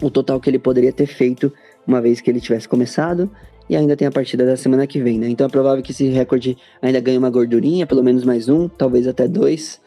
o 0.03 0.11
total 0.11 0.41
que 0.41 0.51
ele 0.51 0.59
poderia 0.59 0.93
ter 0.93 1.07
feito 1.07 1.53
uma 1.87 2.01
vez 2.01 2.21
que 2.21 2.31
ele 2.31 2.41
tivesse 2.41 2.69
começado. 2.69 3.31
E 3.69 3.77
ainda 3.77 3.97
tem 3.97 4.07
a 4.07 4.13
partida 4.13 4.47
da 4.47 4.57
semana 4.57 4.87
que 4.87 5.01
vem, 5.01 5.19
né? 5.19 5.29
Então 5.29 5.47
é 5.47 5.51
provável 5.51 5.83
que 5.83 5.91
esse 5.91 6.07
recorde 6.09 6.57
ainda 6.81 7.01
ganhe 7.01 7.19
uma 7.19 7.31
gordurinha, 7.31 7.87
pelo 7.87 8.03
menos 8.03 8.25
mais 8.25 8.49
um, 8.49 8.69
talvez 8.69 9.09
até 9.09 9.27
dois, 9.27 9.81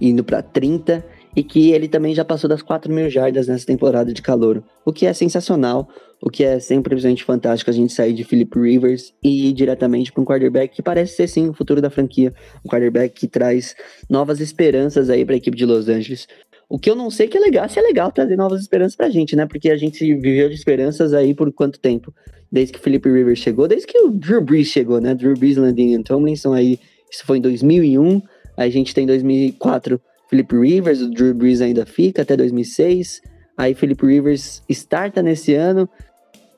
indo 0.00 0.22
pra 0.22 0.42
30 0.42 1.02
e 1.34 1.42
que 1.42 1.72
ele 1.72 1.88
também 1.88 2.14
já 2.14 2.24
passou 2.24 2.48
das 2.48 2.62
4 2.62 2.92
mil 2.92 3.08
jardas 3.08 3.46
nessa 3.46 3.66
temporada 3.66 4.12
de 4.12 4.20
calor, 4.20 4.62
o 4.84 4.92
que 4.92 5.06
é 5.06 5.12
sensacional, 5.12 5.88
o 6.20 6.30
que 6.30 6.44
é 6.44 6.60
simplesmente 6.60 7.24
fantástico 7.24 7.70
a 7.70 7.74
gente 7.74 7.92
sair 7.92 8.12
de 8.12 8.22
Philip 8.22 8.58
Rivers 8.58 9.12
e 9.22 9.48
ir 9.48 9.52
diretamente 9.52 10.12
para 10.12 10.22
um 10.22 10.24
quarterback 10.24 10.74
que 10.74 10.82
parece 10.82 11.16
ser 11.16 11.28
sim 11.28 11.48
o 11.48 11.54
futuro 11.54 11.80
da 11.80 11.90
franquia, 11.90 12.32
um 12.64 12.68
quarterback 12.68 13.18
que 13.18 13.26
traz 13.26 13.74
novas 14.08 14.40
esperanças 14.40 15.10
aí 15.10 15.24
para 15.24 15.34
a 15.34 15.38
equipe 15.38 15.56
de 15.56 15.66
Los 15.66 15.88
Angeles. 15.88 16.28
O 16.68 16.78
que 16.78 16.88
eu 16.88 16.94
não 16.94 17.10
sei 17.10 17.28
que 17.28 17.36
é 17.36 17.40
legal, 17.40 17.68
se 17.68 17.78
é 17.78 17.82
legal 17.82 18.10
trazer 18.12 18.36
novas 18.36 18.60
esperanças 18.60 18.96
pra 18.96 19.10
gente, 19.10 19.36
né? 19.36 19.44
Porque 19.46 19.68
a 19.68 19.76
gente 19.76 19.98
viveu 20.14 20.48
de 20.48 20.54
esperanças 20.54 21.12
aí 21.12 21.34
por 21.34 21.52
quanto 21.52 21.78
tempo? 21.78 22.14
Desde 22.50 22.72
que 22.72 22.78
o 22.78 22.82
Philip 22.82 23.06
Rivers 23.10 23.40
chegou, 23.40 23.68
desde 23.68 23.86
que 23.86 23.98
o 23.98 24.10
Drew 24.10 24.40
Brees 24.40 24.68
chegou, 24.68 25.00
né? 25.00 25.14
Drew 25.14 25.34
Brees, 25.34 25.56
Landon 25.56 25.82
e 25.82 26.02
Tomlinson 26.02 26.54
aí, 26.54 26.78
isso 27.10 27.26
foi 27.26 27.38
em 27.38 27.40
2001, 27.40 28.22
aí 28.56 28.68
a 28.68 28.72
gente 28.72 28.94
tem 28.94 29.06
2004 29.06 30.00
Philip 30.32 30.56
Rivers, 30.56 31.02
o 31.02 31.10
Drew 31.10 31.34
Brees 31.34 31.60
ainda 31.60 31.84
fica 31.84 32.22
até 32.22 32.34
2006. 32.34 33.20
Aí 33.54 33.74
Philip 33.74 34.06
Rivers 34.06 34.62
starta 34.66 35.22
nesse 35.22 35.52
ano. 35.52 35.86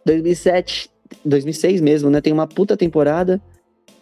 2007, 0.07 0.89
2006 1.25 1.81
mesmo, 1.81 2.09
né? 2.09 2.21
Tem 2.21 2.33
uma 2.33 2.47
puta 2.47 2.77
temporada. 2.77 3.43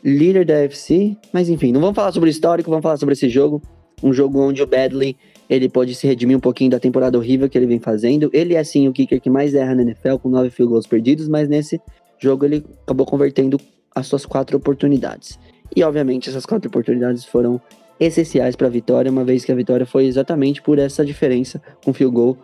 Líder 0.05 0.45
da 0.45 0.59
FC. 0.65 1.17
Mas 1.33 1.49
enfim, 1.49 1.73
não 1.73 1.81
vamos 1.81 1.97
falar 1.97 2.13
sobre 2.13 2.29
o 2.29 2.31
histórico, 2.31 2.69
vamos 2.69 2.83
falar 2.83 2.99
sobre 2.99 3.15
esse 3.15 3.31
jogo. 3.31 3.63
Um 4.03 4.13
jogo 4.13 4.43
onde 4.43 4.63
o 4.63 4.67
Badley 4.67 5.17
ele 5.49 5.71
pode 5.71 5.95
se 5.95 6.07
redimir 6.07 6.37
um 6.37 6.41
pouquinho 6.41 6.71
da 6.71 6.79
temporada 6.79 7.17
horrível 7.17 7.49
que 7.49 7.57
ele 7.57 7.67
vem 7.67 7.81
fazendo. 7.81 8.29
Ele 8.31 8.55
é 8.55 8.63
sim 8.63 8.87
o 8.89 8.93
kicker 8.93 9.23
que 9.23 9.31
mais 9.31 9.55
erra 9.55 9.75
na 9.75 9.81
NFL, 9.81 10.17
com 10.19 10.29
nove 10.29 10.51
field 10.51 10.69
goals 10.69 10.87
perdidos, 10.87 11.29
mas 11.29 11.49
nesse 11.49 11.81
jogo 12.19 12.45
ele 12.45 12.63
acabou 12.83 13.07
convertendo 13.07 13.59
as 13.95 14.07
suas 14.07 14.27
quatro 14.27 14.59
oportunidades. 14.59 15.39
E 15.75 15.83
obviamente 15.83 16.29
essas 16.29 16.45
quatro 16.45 16.69
oportunidades 16.69 17.25
foram 17.25 17.59
essenciais 18.07 18.57
para 18.57 18.67
a 18.67 18.71
vitória, 18.71 19.11
uma 19.11 19.25
vez 19.25 19.45
que 19.45 19.53
a 19.53 19.55
vitória 19.55 19.87
foi 19.87 20.07
exatamente 20.07 20.61
por 20.61 20.79
essa 20.79 21.05
diferença 21.05 21.63
com 21.85 21.93
field 21.93 22.15
goal, 22.15 22.39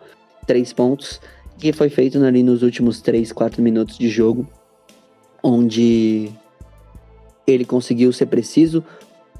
três 0.45 0.73
pontos, 0.73 1.19
que 1.57 1.73
foi 1.73 1.89
feito 1.89 2.23
ali 2.23 2.41
nos 2.41 2.63
últimos 2.63 3.01
3, 3.01 3.31
4 3.31 3.61
minutos 3.61 3.97
de 3.97 4.07
jogo, 4.09 4.47
onde 5.43 6.29
ele 7.45 7.65
conseguiu 7.65 8.13
ser 8.13 8.27
preciso 8.27 8.83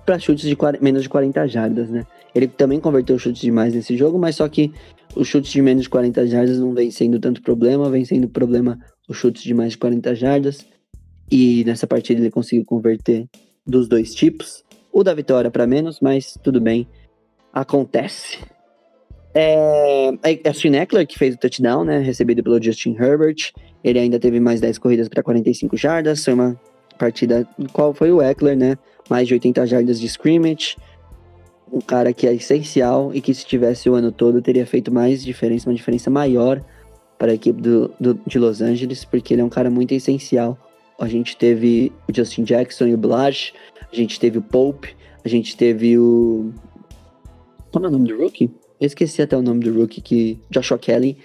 para 0.06 0.20
chutes 0.20 0.48
de 0.48 0.56
40 0.56 0.84
menos 0.84 1.04
de 1.04 1.10
40 1.10 1.48
jardas, 1.48 1.90
né? 1.90 2.06
Ele 2.34 2.48
também 2.48 2.80
converteu 2.80 3.18
chutes 3.18 3.42
demais 3.42 3.74
nesse 3.74 3.96
jogo, 3.96 4.18
mas 4.18 4.36
só 4.36 4.48
que 4.48 4.72
os 5.16 5.28
chutes 5.28 5.52
de 5.52 5.62
menos 5.62 5.84
de 5.84 5.90
40 5.90 6.28
jardas 6.28 6.60
não 6.60 6.74
vem 6.74 6.92
sendo 6.92 7.20
tanto 7.20 7.42
problema, 7.42 7.90
vem 7.90 8.06
sendo 8.06 8.28
problema 8.28 8.80
os 9.08 9.18
chutes 9.18 9.42
de 9.44 9.54
mais 9.54 9.74
de 9.74 9.78
40 9.78 10.16
jardas. 10.16 10.66
E 11.32 11.64
nessa 11.66 11.88
partida 11.88 12.20
ele 12.20 12.32
conseguiu 12.32 12.66
converter 12.66 13.28
dos 13.66 13.88
dois 13.88 14.14
tipos. 14.14 14.64
O 15.00 15.04
da 15.04 15.14
vitória 15.14 15.50
para 15.50 15.66
menos, 15.66 16.02
mas 16.02 16.38
tudo 16.44 16.60
bem. 16.60 16.86
Acontece. 17.54 18.38
É, 19.34 20.10
é 20.24 20.32
o 20.44 20.48
Austin 20.50 20.76
Eckler 20.76 21.08
que 21.08 21.18
fez 21.18 21.36
o 21.36 21.38
touchdown, 21.38 21.86
né? 21.86 22.00
Recebido 22.00 22.44
pelo 22.44 22.62
Justin 22.62 22.98
Herbert. 23.00 23.54
Ele 23.82 23.98
ainda 23.98 24.20
teve 24.20 24.42
mais 24.42 24.60
10 24.60 24.78
corridas 24.78 25.08
para 25.08 25.24
45 25.24 25.78
jardas. 25.78 26.26
Foi 26.26 26.34
uma 26.34 26.60
partida 26.98 27.48
qual 27.72 27.94
foi 27.94 28.12
o 28.12 28.22
Eckler, 28.22 28.58
né? 28.58 28.78
Mais 29.10 29.26
de 29.26 29.36
80 29.36 29.66
jardas 29.68 30.02
de 30.02 30.06
scrimmage. 30.06 30.76
Um 31.72 31.80
cara 31.80 32.12
que 32.12 32.28
é 32.28 32.34
essencial 32.34 33.12
e 33.14 33.22
que 33.22 33.34
se 33.34 33.46
tivesse 33.46 33.90
o 33.90 33.94
ano 33.96 34.12
todo 34.12 34.42
teria 34.42 34.66
feito 34.66 34.92
mais 34.94 35.24
diferença, 35.24 35.70
uma 35.70 35.76
diferença 35.76 36.10
maior 36.10 36.62
para 37.18 37.32
a 37.32 37.36
equipe 37.36 37.62
do, 37.62 37.90
do- 37.98 38.20
de 38.28 38.38
Los 38.38 38.62
Angeles, 38.62 39.06
porque 39.06 39.34
ele 39.34 39.42
é 39.42 39.46
um 39.46 39.50
cara 39.50 39.70
muito 39.70 39.94
essencial. 39.94 40.58
A 41.00 41.08
gente 41.08 41.38
teve 41.38 41.90
o 42.06 42.14
Justin 42.14 42.44
Jackson 42.44 42.88
e 42.88 42.94
o 42.94 42.98
Blanche, 42.98 43.54
a 43.92 43.96
gente 43.96 44.20
teve 44.20 44.38
o 44.38 44.42
Pope, 44.42 44.96
a 45.24 45.28
gente 45.28 45.56
teve 45.56 45.98
o. 45.98 46.52
Como 47.72 47.86
é 47.86 47.90
o 47.90 47.92
nome 47.92 48.08
do 48.08 48.18
rookie? 48.18 48.52
Eu 48.80 48.88
esqueci 48.88 49.22
até 49.22 49.36
o 49.38 49.42
nome 49.42 49.64
do 49.64 49.74
rookie, 49.74 50.02
que. 50.02 50.40
Joshua 50.50 50.78
Kelly, 50.78 51.18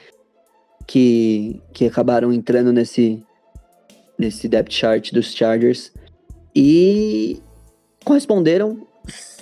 que, 0.86 1.60
que 1.72 1.86
acabaram 1.86 2.32
entrando 2.32 2.72
nesse, 2.72 3.22
nesse 4.18 4.48
depth 4.48 4.72
chart 4.72 5.12
dos 5.12 5.32
Chargers 5.34 5.92
e 6.54 7.40
corresponderam 8.04 8.86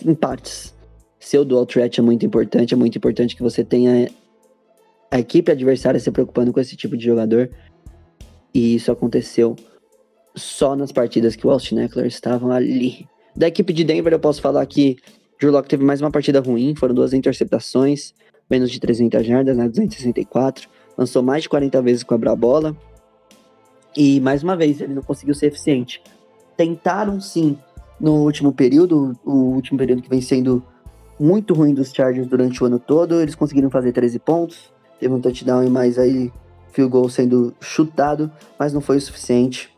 em 0.05 0.15
partes. 0.15 0.75
Seu 1.19 1.45
dual 1.45 1.67
threat 1.67 1.99
é 2.01 2.03
muito 2.03 2.27
importante, 2.27 2.75
é 2.75 2.77
muito 2.77 2.99
importante 2.99 3.37
que 3.37 3.43
você 3.43 3.65
tenha 3.65 4.11
a 5.11 5.19
equipe 5.21 5.53
adversária 5.53 6.01
se 6.01 6.11
preocupando 6.11 6.53
com 6.53 6.61
esse 6.61 6.77
tipo 6.77 6.97
de 6.97 7.05
jogador. 7.05 7.51
E 8.55 8.75
isso 8.75 8.91
aconteceu 8.91 9.57
só 10.35 10.75
nas 10.75 10.91
partidas 10.91 11.37
que 11.37 11.47
o 11.47 11.51
Austin 11.51 11.79
Eckler 11.79 12.07
estavam 12.07 12.51
ali 12.51 13.07
Da 13.35 13.49
equipe 13.49 13.73
de 13.73 13.85
Denver, 13.85 14.13
eu 14.13 14.21
posso 14.21 14.41
falar 14.41 14.65
que 14.67 14.99
Drew 15.41 15.51
Locke 15.51 15.69
teve 15.69 15.85
mais 15.85 16.01
uma 16.01 16.11
partida 16.11 16.41
ruim, 16.41 16.75
foram 16.77 16.95
duas 16.95 17.13
interceptações, 17.13 18.13
menos 18.49 18.71
de 18.71 18.79
300 18.79 19.27
jardas, 19.27 19.57
né, 19.57 19.69
264, 19.69 20.69
lançou 20.97 21.23
mais 21.23 21.43
de 21.43 21.49
40 21.49 21.81
vezes 21.83 22.03
com 22.03 22.15
a 22.15 22.37
bola, 22.37 22.77
e 23.97 24.21
mais 24.21 24.43
uma 24.43 24.57
vez 24.57 24.81
ele 24.81 24.95
não 24.95 25.03
conseguiu 25.03 25.35
ser 25.35 25.47
eficiente. 25.47 26.03
Tentaram 26.57 27.21
sim 27.21 27.57
no 27.99 28.23
último 28.25 28.53
período, 28.53 29.19
o 29.25 29.55
último 29.55 29.79
período 29.79 30.03
que 30.03 30.11
vem 30.11 30.21
sendo 30.21 30.63
muito 31.19 31.55
ruim 31.55 31.73
dos 31.73 31.93
Chargers 31.93 32.27
durante 32.27 32.63
o 32.63 32.67
ano 32.67 32.79
todo, 32.79 33.21
eles 33.21 33.35
conseguiram 33.35 33.71
fazer 33.71 33.93
13 33.93 34.19
pontos, 34.19 34.73
teve 35.01 35.13
um 35.15 35.21
touchdown 35.21 35.65
e 35.65 35.71
mais 35.71 35.99
aí 35.99 36.33
field 36.73 36.91
goal 36.91 37.09
sendo 37.09 37.55
chutado, 37.61 38.31
mas 38.59 38.73
não 38.73 38.81
foi 38.81 38.97
o 38.97 39.01
suficiente. 39.01 39.71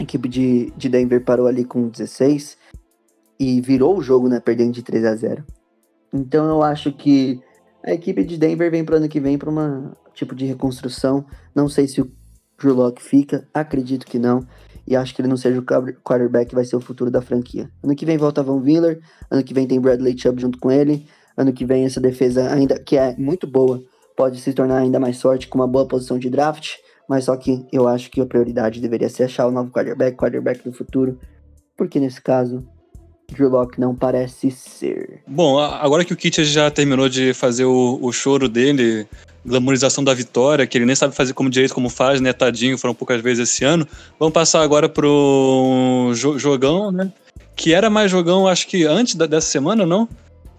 A 0.00 0.02
equipe 0.02 0.30
de, 0.30 0.72
de 0.78 0.88
Denver 0.88 1.22
parou 1.22 1.46
ali 1.46 1.62
com 1.62 1.86
16 1.86 2.56
e 3.38 3.60
virou 3.60 3.98
o 3.98 4.02
jogo, 4.02 4.30
né, 4.30 4.40
perdendo 4.40 4.72
de 4.72 4.82
3 4.82 5.04
a 5.04 5.14
0. 5.14 5.44
Então 6.10 6.48
eu 6.48 6.62
acho 6.62 6.90
que 6.90 7.38
a 7.84 7.92
equipe 7.92 8.24
de 8.24 8.38
Denver 8.38 8.70
vem 8.70 8.82
para 8.82 8.94
o 8.94 8.96
ano 8.96 9.10
que 9.10 9.20
vem 9.20 9.36
para 9.36 9.50
uma 9.50 9.94
tipo 10.14 10.34
de 10.34 10.46
reconstrução. 10.46 11.26
Não 11.54 11.68
sei 11.68 11.86
se 11.86 12.00
o 12.00 12.10
Drew 12.58 12.74
Locke 12.74 13.02
fica, 13.02 13.46
acredito 13.52 14.06
que 14.06 14.18
não. 14.18 14.40
E 14.86 14.96
acho 14.96 15.14
que 15.14 15.20
ele 15.20 15.28
não 15.28 15.36
seja 15.36 15.60
o 15.60 15.62
quarterback, 15.62 16.54
vai 16.54 16.64
ser 16.64 16.76
o 16.76 16.80
futuro 16.80 17.10
da 17.10 17.20
franquia. 17.20 17.70
Ano 17.84 17.94
que 17.94 18.06
vem 18.06 18.16
volta 18.16 18.42
Von 18.42 18.58
Miller, 18.58 19.00
ano 19.30 19.44
que 19.44 19.52
vem 19.52 19.66
tem 19.66 19.78
Bradley 19.78 20.18
Chubb 20.18 20.40
junto 20.40 20.58
com 20.58 20.70
ele. 20.70 21.06
Ano 21.36 21.52
que 21.52 21.66
vem 21.66 21.84
essa 21.84 22.00
defesa 22.00 22.50
ainda 22.50 22.80
que 22.80 22.96
é 22.96 23.14
muito 23.18 23.46
boa, 23.46 23.82
pode 24.16 24.40
se 24.40 24.54
tornar 24.54 24.78
ainda 24.78 24.98
mais 24.98 25.20
forte 25.20 25.46
com 25.46 25.58
uma 25.58 25.68
boa 25.68 25.86
posição 25.86 26.18
de 26.18 26.30
draft. 26.30 26.76
Mas 27.10 27.24
só 27.24 27.36
que 27.36 27.66
eu 27.72 27.88
acho 27.88 28.08
que 28.08 28.20
a 28.20 28.24
prioridade 28.24 28.80
deveria 28.80 29.08
ser 29.08 29.24
achar 29.24 29.48
o 29.48 29.50
novo 29.50 29.72
quarterback, 29.72 30.16
quarterback 30.16 30.62
do 30.62 30.72
futuro. 30.72 31.18
Porque 31.76 31.98
nesse 31.98 32.22
caso, 32.22 32.64
Drew 33.32 33.48
Locke 33.48 33.80
não 33.80 33.96
parece 33.96 34.48
ser. 34.52 35.20
Bom, 35.26 35.58
agora 35.58 36.04
que 36.04 36.12
o 36.12 36.16
Kit 36.16 36.44
já 36.44 36.70
terminou 36.70 37.08
de 37.08 37.34
fazer 37.34 37.64
o, 37.64 37.98
o 38.00 38.12
choro 38.12 38.48
dele, 38.48 39.08
glamorização 39.44 40.04
da 40.04 40.14
vitória, 40.14 40.64
que 40.68 40.78
ele 40.78 40.84
nem 40.84 40.94
sabe 40.94 41.12
fazer 41.12 41.32
como 41.32 41.50
direito 41.50 41.74
como 41.74 41.88
faz, 41.88 42.20
né? 42.20 42.32
Tadinho, 42.32 42.78
foram 42.78 42.94
poucas 42.94 43.20
vezes 43.20 43.50
esse 43.50 43.64
ano. 43.64 43.88
Vamos 44.16 44.32
passar 44.32 44.62
agora 44.62 44.88
pro 44.88 46.12
jogão, 46.14 46.92
né? 46.92 47.12
Que 47.56 47.74
era 47.74 47.90
mais 47.90 48.08
jogão, 48.08 48.46
acho 48.46 48.68
que 48.68 48.84
antes 48.84 49.16
da, 49.16 49.26
dessa 49.26 49.48
semana, 49.48 49.84
não? 49.84 50.08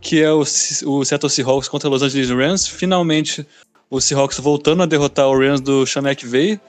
Que 0.02 0.22
é 0.22 0.34
o, 0.34 0.42
o 0.42 1.06
Seattle 1.06 1.30
Seahawks 1.30 1.70
contra 1.70 1.88
Los 1.88 2.02
Angeles 2.02 2.30
Rams. 2.30 2.68
Finalmente, 2.68 3.48
o 3.92 4.00
Seahawks 4.00 4.40
voltando 4.40 4.82
a 4.82 4.86
derrotar 4.86 5.28
o 5.28 5.38
Rams 5.38 5.60
do 5.60 5.86
Sean 5.86 6.02
McVay. 6.02 6.60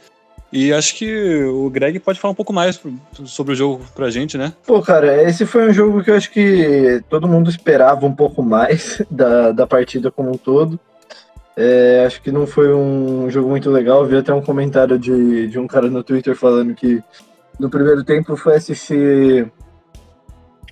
E 0.52 0.70
acho 0.70 0.96
que 0.96 1.44
o 1.44 1.70
Greg 1.70 1.98
pode 1.98 2.20
falar 2.20 2.32
um 2.32 2.34
pouco 2.34 2.52
mais 2.52 2.78
sobre 3.24 3.54
o 3.54 3.56
jogo 3.56 3.82
pra 3.94 4.10
gente, 4.10 4.36
né? 4.36 4.52
Pô, 4.66 4.82
cara, 4.82 5.22
esse 5.22 5.46
foi 5.46 5.70
um 5.70 5.72
jogo 5.72 6.04
que 6.04 6.10
eu 6.10 6.16
acho 6.16 6.30
que 6.30 7.02
todo 7.08 7.26
mundo 7.26 7.48
esperava 7.48 8.04
um 8.04 8.14
pouco 8.14 8.42
mais 8.42 9.00
da, 9.10 9.52
da 9.52 9.66
partida 9.66 10.10
como 10.10 10.30
um 10.30 10.36
todo. 10.36 10.78
É, 11.56 12.04
acho 12.06 12.20
que 12.20 12.30
não 12.30 12.46
foi 12.46 12.74
um 12.74 13.30
jogo 13.30 13.48
muito 13.48 13.70
legal. 13.70 14.04
Vi 14.04 14.16
até 14.16 14.34
um 14.34 14.42
comentário 14.42 14.98
de, 14.98 15.48
de 15.48 15.58
um 15.58 15.66
cara 15.66 15.88
no 15.88 16.02
Twitter 16.02 16.36
falando 16.36 16.74
que 16.74 17.02
no 17.58 17.70
primeiro 17.70 18.04
tempo 18.04 18.36
foi 18.36 18.56
assistir 18.56 19.50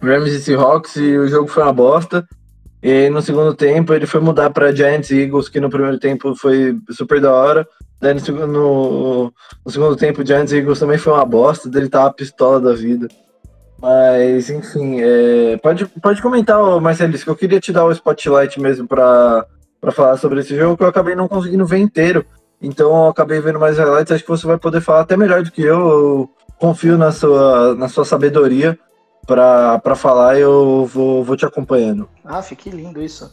Rams 0.02 0.32
e 0.32 0.40
Seahawks 0.40 0.96
e 0.96 1.16
o 1.16 1.28
jogo 1.28 1.48
foi 1.48 1.62
uma 1.62 1.72
bosta. 1.72 2.26
E 2.82 3.10
no 3.10 3.20
segundo 3.20 3.54
tempo 3.54 3.92
ele 3.92 4.06
foi 4.06 4.20
mudar 4.20 4.50
para 4.50 4.74
Giants 4.74 5.10
e 5.10 5.22
Eagles, 5.22 5.48
que 5.48 5.60
no 5.60 5.68
primeiro 5.68 5.98
tempo 5.98 6.34
foi 6.34 6.78
super 6.90 7.20
da 7.20 7.32
hora. 7.32 7.68
Daí 8.00 8.14
no 8.14 8.20
segundo, 8.20 8.46
no, 8.46 9.32
no 9.64 9.70
segundo 9.70 9.94
tempo, 9.96 10.26
Giants 10.26 10.52
e 10.52 10.58
Eagles 10.58 10.78
também 10.78 10.96
foi 10.96 11.12
uma 11.12 11.24
bosta, 11.24 11.68
dele 11.68 11.90
tava 11.90 12.06
a 12.06 12.12
pistola 12.12 12.58
da 12.58 12.72
vida. 12.72 13.08
Mas, 13.80 14.48
enfim, 14.48 15.00
é, 15.00 15.58
pode, 15.58 15.86
pode 15.86 16.22
comentar, 16.22 16.58
Marcelis, 16.80 17.22
que 17.22 17.30
eu 17.30 17.36
queria 17.36 17.60
te 17.60 17.72
dar 17.72 17.84
o 17.84 17.92
spotlight 17.92 18.58
mesmo 18.60 18.88
para 18.88 19.46
falar 19.92 20.16
sobre 20.16 20.40
esse 20.40 20.56
jogo 20.56 20.76
que 20.76 20.82
eu 20.82 20.88
acabei 20.88 21.14
não 21.14 21.28
conseguindo 21.28 21.66
ver 21.66 21.78
inteiro. 21.78 22.24
Então 22.62 22.90
eu 22.90 23.08
acabei 23.08 23.40
vendo 23.40 23.58
mais 23.58 23.78
highlights, 23.78 24.12
acho 24.12 24.24
que 24.24 24.30
você 24.30 24.46
vai 24.46 24.58
poder 24.58 24.80
falar 24.82 25.00
até 25.00 25.16
melhor 25.16 25.42
do 25.42 25.50
que 25.50 25.62
eu. 25.62 25.78
Eu 25.78 26.30
confio 26.58 26.98
na 26.98 27.10
sua, 27.10 27.74
na 27.74 27.88
sua 27.88 28.04
sabedoria 28.04 28.78
para 29.26 29.96
falar 29.96 30.38
eu 30.38 30.86
vou, 30.86 31.22
vou 31.22 31.36
te 31.36 31.44
acompanhando. 31.44 32.08
Ah, 32.24 32.42
fique 32.42 32.70
lindo 32.70 33.02
isso. 33.02 33.32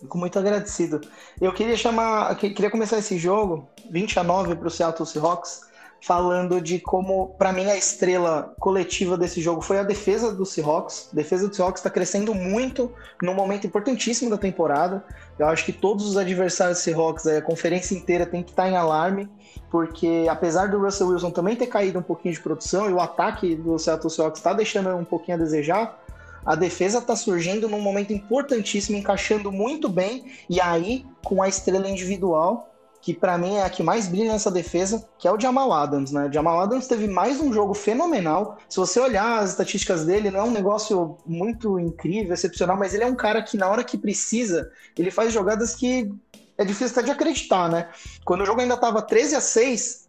Fico 0.00 0.18
muito 0.18 0.38
agradecido. 0.38 1.00
Eu 1.40 1.52
queria 1.52 1.76
chamar, 1.76 2.34
queria 2.36 2.70
começar 2.70 2.98
esse 2.98 3.18
jogo 3.18 3.68
20 3.90 4.18
a 4.18 4.24
9 4.24 4.54
para 4.56 4.68
o 4.68 4.70
Seattle 4.70 5.06
Seahawks 5.06 5.66
falando 6.00 6.60
de 6.60 6.78
como, 6.78 7.34
para 7.38 7.52
mim, 7.52 7.66
a 7.66 7.76
estrela 7.76 8.54
coletiva 8.60 9.16
desse 9.16 9.40
jogo 9.40 9.60
foi 9.60 9.78
a 9.78 9.82
defesa 9.82 10.32
do 10.32 10.46
Seahawks. 10.46 11.08
A 11.12 11.16
defesa 11.16 11.48
do 11.48 11.54
Seahawks 11.54 11.80
está 11.80 11.90
crescendo 11.90 12.34
muito 12.34 12.92
num 13.22 13.34
momento 13.34 13.66
importantíssimo 13.66 14.30
da 14.30 14.38
temporada. 14.38 15.04
Eu 15.38 15.48
acho 15.48 15.64
que 15.64 15.72
todos 15.72 16.06
os 16.06 16.16
adversários 16.16 16.78
do 16.78 16.82
Seahawks, 16.82 17.26
a 17.26 17.42
conferência 17.42 17.94
inteira 17.96 18.24
tem 18.24 18.42
que 18.42 18.50
estar 18.50 18.64
tá 18.64 18.70
em 18.70 18.76
alarme, 18.76 19.28
porque 19.70 20.26
apesar 20.28 20.68
do 20.68 20.78
Russell 20.78 21.08
Wilson 21.08 21.30
também 21.30 21.56
ter 21.56 21.66
caído 21.66 21.98
um 21.98 22.02
pouquinho 22.02 22.34
de 22.34 22.40
produção 22.40 22.88
e 22.88 22.92
o 22.92 23.00
ataque 23.00 23.54
do 23.54 23.78
Seattle 23.78 24.10
Seahawks 24.10 24.40
está 24.40 24.52
deixando 24.52 24.94
um 24.96 25.04
pouquinho 25.04 25.36
a 25.36 25.40
desejar, 25.40 26.02
a 26.44 26.54
defesa 26.54 26.98
está 26.98 27.16
surgindo 27.16 27.68
num 27.68 27.80
momento 27.80 28.12
importantíssimo, 28.12 28.96
encaixando 28.96 29.50
muito 29.50 29.88
bem, 29.88 30.30
e 30.48 30.60
aí, 30.60 31.04
com 31.24 31.42
a 31.42 31.48
estrela 31.48 31.88
individual, 31.88 32.72
que 33.06 33.12
para 33.12 33.36
mim 33.38 33.54
é 33.54 33.62
a 33.62 33.70
que 33.70 33.82
mais 33.82 34.08
brilha 34.08 34.32
nessa 34.32 34.50
defesa, 34.50 35.08
que 35.18 35.28
é 35.28 35.32
o 35.32 35.38
Jamal 35.38 35.72
Adams, 35.72 36.10
né? 36.10 36.28
Jamal 36.32 36.60
Adams 36.60 36.86
teve 36.86 37.06
mais 37.06 37.40
um 37.40 37.52
jogo 37.52 37.74
fenomenal. 37.74 38.58
Se 38.68 38.78
você 38.78 38.98
olhar 38.98 39.40
as 39.40 39.50
estatísticas 39.50 40.04
dele, 40.04 40.30
não 40.30 40.40
é 40.40 40.42
um 40.44 40.50
negócio 40.50 41.16
muito 41.24 41.78
incrível, 41.78 42.32
excepcional, 42.32 42.76
mas 42.76 42.94
ele 42.94 43.04
é 43.04 43.06
um 43.06 43.14
cara 43.14 43.42
que 43.42 43.56
na 43.56 43.68
hora 43.68 43.84
que 43.84 43.96
precisa, 43.96 44.70
ele 44.98 45.10
faz 45.10 45.32
jogadas 45.32 45.74
que 45.74 46.12
é 46.58 46.64
difícil 46.64 46.92
até 46.92 47.02
de 47.02 47.10
acreditar, 47.10 47.68
né? 47.68 47.88
Quando 48.24 48.42
o 48.42 48.46
jogo 48.46 48.60
ainda 48.60 48.74
estava 48.74 49.02
13 49.02 49.36
a 49.36 49.40
6, 49.40 50.08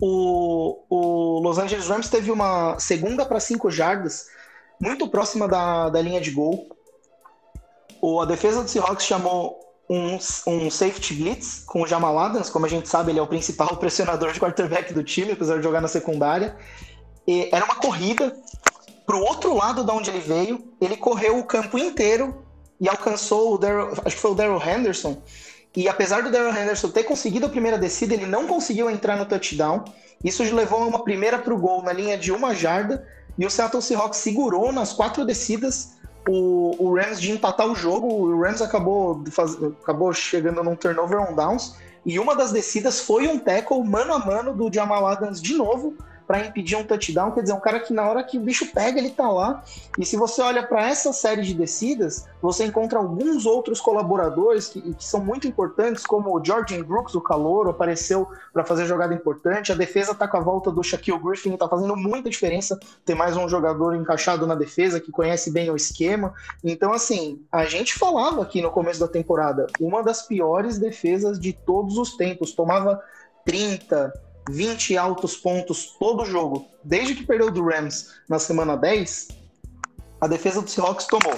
o, 0.00 0.82
o 0.88 1.40
Los 1.40 1.58
Angeles 1.58 1.88
Rams 1.88 2.08
teve 2.08 2.30
uma 2.30 2.78
segunda 2.78 3.24
para 3.24 3.40
5 3.40 3.70
jardas, 3.70 4.26
muito 4.80 5.08
próxima 5.08 5.48
da, 5.48 5.88
da 5.88 6.00
linha 6.00 6.20
de 6.20 6.30
gol. 6.30 6.68
O, 8.00 8.20
a 8.20 8.24
defesa 8.24 8.62
do 8.62 8.68
Seahawks 8.68 9.06
chamou 9.06 9.58
um, 9.88 10.18
um 10.46 10.70
safety 10.70 11.14
blitz 11.14 11.62
com 11.66 11.82
o 11.82 11.86
Jamal 11.86 12.18
Adams, 12.18 12.50
como 12.50 12.66
a 12.66 12.68
gente 12.68 12.88
sabe, 12.88 13.12
ele 13.12 13.18
é 13.18 13.22
o 13.22 13.26
principal 13.26 13.76
pressionador 13.78 14.32
de 14.32 14.40
quarterback 14.40 14.92
do 14.92 15.02
time, 15.02 15.32
apesar 15.32 15.56
de 15.56 15.62
jogar 15.62 15.80
na 15.80 15.88
secundária. 15.88 16.56
E 17.26 17.48
era 17.52 17.64
uma 17.64 17.76
corrida 17.76 18.36
para 19.06 19.16
o 19.16 19.20
outro 19.20 19.54
lado 19.54 19.84
de 19.84 19.90
onde 19.90 20.10
ele 20.10 20.20
veio, 20.20 20.72
ele 20.80 20.96
correu 20.96 21.38
o 21.38 21.44
campo 21.44 21.78
inteiro 21.78 22.44
e 22.80 22.88
alcançou 22.88 23.54
o 23.54 23.58
Darryl, 23.58 23.92
acho 24.04 24.16
que 24.16 24.22
foi 24.22 24.32
o 24.32 24.34
Daryl 24.34 24.60
Henderson. 24.60 25.22
E 25.76 25.88
apesar 25.88 26.22
do 26.22 26.30
Daryl 26.30 26.56
Henderson 26.56 26.88
ter 26.88 27.04
conseguido 27.04 27.44
a 27.44 27.50
primeira 27.50 27.76
descida, 27.76 28.14
ele 28.14 28.24
não 28.24 28.46
conseguiu 28.46 28.88
entrar 28.88 29.18
no 29.18 29.26
touchdown. 29.26 29.84
Isso 30.24 30.42
levou 30.54 30.82
a 30.82 30.86
uma 30.86 31.04
primeira 31.04 31.38
para 31.38 31.52
o 31.52 31.58
gol 31.58 31.82
na 31.82 31.92
linha 31.92 32.16
de 32.16 32.32
uma 32.32 32.54
jarda. 32.54 33.06
E 33.38 33.44
o 33.44 33.50
Seattle 33.50 33.82
Seahawks 33.82 34.18
segurou 34.18 34.72
nas 34.72 34.94
quatro 34.94 35.26
descidas 35.26 35.92
o, 36.26 36.74
o 36.78 36.94
Rams 36.96 37.20
de 37.20 37.30
empatar 37.30 37.70
o 37.70 37.74
jogo. 37.74 38.06
O 38.06 38.40
Rams 38.40 38.62
acabou, 38.62 39.22
faz, 39.30 39.54
acabou 39.82 40.14
chegando 40.14 40.64
num 40.64 40.74
turnover 40.74 41.20
on 41.20 41.34
downs. 41.34 41.76
E 42.06 42.18
uma 42.18 42.34
das 42.34 42.52
descidas 42.52 43.00
foi 43.00 43.28
um 43.28 43.38
tackle 43.38 43.84
mano 43.84 44.14
a 44.14 44.18
mano 44.18 44.54
do 44.54 44.72
Jamal 44.72 45.06
Adams 45.06 45.42
de 45.42 45.54
novo 45.54 45.94
para 46.26 46.44
impedir 46.44 46.76
um 46.76 46.84
touchdown. 46.84 47.30
Quer 47.30 47.42
dizer, 47.42 47.54
um 47.54 47.60
cara 47.60 47.80
que 47.80 47.92
na 47.92 48.08
hora 48.08 48.22
que 48.24 48.36
o 48.36 48.40
bicho 48.40 48.72
pega, 48.72 48.98
ele 48.98 49.10
tá 49.10 49.30
lá. 49.30 49.62
E 49.98 50.04
se 50.04 50.16
você 50.16 50.42
olha 50.42 50.62
para 50.66 50.88
essa 50.88 51.12
série 51.12 51.42
de 51.42 51.54
descidas, 51.54 52.26
você 52.42 52.64
encontra 52.64 52.98
alguns 52.98 53.46
outros 53.46 53.80
colaboradores 53.80 54.68
que, 54.68 54.94
que 54.94 55.04
são 55.04 55.20
muito 55.20 55.46
importantes, 55.46 56.04
como 56.04 56.36
o 56.36 56.44
Jordan 56.44 56.82
Brooks, 56.82 57.14
o 57.14 57.20
calor, 57.20 57.68
apareceu 57.68 58.28
para 58.52 58.64
fazer 58.64 58.86
jogada 58.86 59.14
importante. 59.14 59.70
A 59.70 59.74
defesa 59.74 60.14
tá 60.14 60.26
com 60.26 60.36
a 60.36 60.40
volta 60.40 60.70
do 60.70 60.82
Shaquille 60.82 61.18
Griffin, 61.18 61.56
tá 61.56 61.68
fazendo 61.68 61.96
muita 61.96 62.28
diferença 62.28 62.78
ter 63.04 63.14
mais 63.14 63.36
um 63.36 63.48
jogador 63.48 63.94
encaixado 63.94 64.46
na 64.46 64.54
defesa 64.54 65.00
que 65.00 65.12
conhece 65.12 65.50
bem 65.50 65.70
o 65.70 65.76
esquema. 65.76 66.34
Então, 66.64 66.92
assim, 66.92 67.40
a 67.52 67.64
gente 67.64 67.94
falava 67.94 68.42
aqui 68.42 68.60
no 68.60 68.70
começo 68.70 69.00
da 69.00 69.08
temporada, 69.08 69.66
uma 69.80 70.02
das 70.02 70.22
piores 70.22 70.78
defesas 70.78 71.38
de 71.38 71.52
todos 71.52 71.96
os 71.98 72.16
tempos. 72.16 72.52
Tomava 72.52 73.00
30, 73.44 74.12
20 74.48 74.96
altos 74.96 75.36
pontos 75.36 75.96
todo 75.98 76.24
jogo, 76.24 76.66
desde 76.84 77.14
que 77.14 77.26
perdeu 77.26 77.50
do 77.50 77.64
Rams 77.64 78.14
na 78.28 78.38
semana 78.38 78.76
10, 78.76 79.28
a 80.20 80.26
defesa 80.26 80.62
do 80.62 80.70
Seahawks 80.70 81.06
tomou 81.06 81.34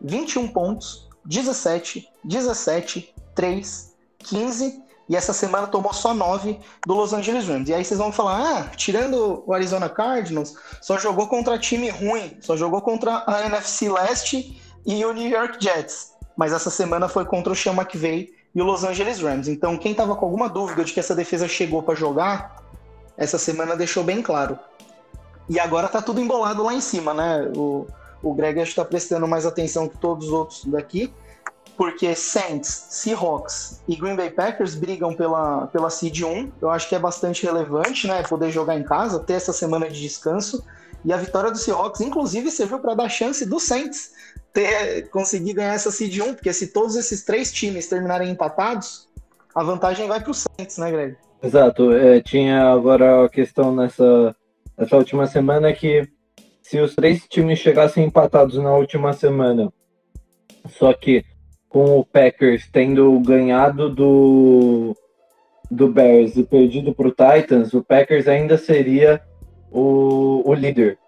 21 0.00 0.48
pontos, 0.48 1.08
17, 1.24 2.08
17, 2.24 3.14
3, 3.34 3.94
15 4.18 4.82
e 5.08 5.16
essa 5.16 5.32
semana 5.32 5.66
tomou 5.66 5.92
só 5.92 6.14
9 6.14 6.60
do 6.86 6.94
Los 6.94 7.12
Angeles 7.12 7.46
Rams. 7.48 7.68
E 7.68 7.74
aí 7.74 7.84
vocês 7.84 7.98
vão 7.98 8.12
falar: 8.12 8.40
ah, 8.40 8.76
tirando 8.76 9.42
o 9.44 9.52
Arizona 9.52 9.88
Cardinals, 9.88 10.54
só 10.80 10.98
jogou 10.98 11.26
contra 11.26 11.58
time 11.58 11.90
ruim, 11.90 12.36
só 12.40 12.56
jogou 12.56 12.80
contra 12.80 13.24
a 13.26 13.44
NFC 13.46 13.90
Leste 13.90 14.62
e 14.86 15.04
o 15.04 15.12
New 15.12 15.28
York 15.28 15.58
Jets. 15.60 16.12
Mas 16.36 16.52
essa 16.52 16.70
semana 16.70 17.08
foi 17.08 17.24
contra 17.24 17.52
o 17.52 17.56
Sean 17.56 17.74
McVay 17.74 18.32
e 18.54 18.60
o 18.60 18.64
Los 18.64 18.84
Angeles 18.84 19.20
Rams. 19.20 19.48
Então, 19.48 19.76
quem 19.76 19.92
estava 19.92 20.16
com 20.16 20.24
alguma 20.24 20.48
dúvida 20.48 20.84
de 20.84 20.92
que 20.92 21.00
essa 21.00 21.14
defesa 21.14 21.46
chegou 21.46 21.82
para 21.82 21.94
jogar, 21.94 22.56
essa 23.16 23.38
semana 23.38 23.76
deixou 23.76 24.02
bem 24.02 24.22
claro. 24.22 24.58
E 25.48 25.58
agora 25.58 25.88
tá 25.88 26.00
tudo 26.00 26.20
embolado 26.20 26.62
lá 26.62 26.74
em 26.74 26.80
cima, 26.80 27.12
né? 27.12 27.50
O, 27.56 27.86
o 28.22 28.34
Greg 28.34 28.60
acho 28.60 28.70
que 28.70 28.76
tá 28.76 28.84
prestando 28.84 29.26
mais 29.26 29.46
atenção 29.46 29.88
que 29.88 29.98
todos 29.98 30.28
os 30.28 30.32
outros 30.32 30.64
daqui, 30.64 31.12
porque 31.76 32.14
Saints, 32.14 32.86
Seahawks 32.90 33.80
e 33.88 33.96
Green 33.96 34.14
Bay 34.14 34.30
Packers 34.30 34.74
brigam 34.74 35.14
pela, 35.14 35.66
pela 35.68 35.90
Seed 35.90 36.22
1. 36.22 36.52
Eu 36.60 36.70
acho 36.70 36.88
que 36.88 36.94
é 36.94 36.98
bastante 36.98 37.44
relevante, 37.44 38.06
né? 38.06 38.22
Poder 38.22 38.50
jogar 38.50 38.78
em 38.78 38.82
casa, 38.82 39.18
ter 39.20 39.34
essa 39.34 39.52
semana 39.52 39.88
de 39.88 40.00
descanso. 40.00 40.64
E 41.04 41.12
a 41.12 41.16
vitória 41.16 41.50
do 41.50 41.56
Seahawks, 41.56 42.00
inclusive, 42.00 42.50
serviu 42.50 42.78
para 42.78 42.94
dar 42.94 43.08
chance 43.08 43.46
do 43.46 43.58
Saints 43.58 44.12
ter, 44.52 45.08
conseguir 45.10 45.54
ganhar 45.54 45.74
essa 45.74 45.90
Seed 45.90 46.18
1, 46.18 46.34
porque 46.34 46.52
se 46.52 46.68
todos 46.68 46.96
esses 46.96 47.24
três 47.24 47.52
times 47.52 47.88
terminarem 47.88 48.30
empatados, 48.30 49.08
a 49.54 49.62
vantagem 49.62 50.06
vai 50.06 50.20
para 50.20 50.30
o 50.30 50.34
Saints, 50.34 50.78
né, 50.78 50.90
Greg? 50.90 51.16
Exato. 51.42 51.92
É, 51.92 52.20
tinha 52.20 52.70
agora 52.72 53.24
a 53.24 53.28
questão 53.28 53.74
nessa, 53.74 54.36
nessa 54.76 54.96
última 54.96 55.26
semana 55.26 55.72
que 55.72 56.08
se 56.62 56.78
os 56.78 56.94
três 56.94 57.26
times 57.26 57.58
chegassem 57.58 58.04
empatados 58.04 58.56
na 58.58 58.74
última 58.74 59.12
semana, 59.12 59.72
só 60.68 60.92
que 60.92 61.24
com 61.68 61.98
o 61.98 62.04
Packers 62.04 62.68
tendo 62.70 63.18
ganhado 63.20 63.88
do, 63.88 64.94
do 65.70 65.88
Bears 65.88 66.36
e 66.36 66.44
perdido 66.44 66.94
para 66.94 67.08
o 67.08 67.10
Titans, 67.10 67.72
o 67.72 67.82
Packers 67.82 68.28
ainda 68.28 68.58
seria 68.58 69.20
o, 69.70 70.48
o 70.48 70.54
líder. 70.54 70.98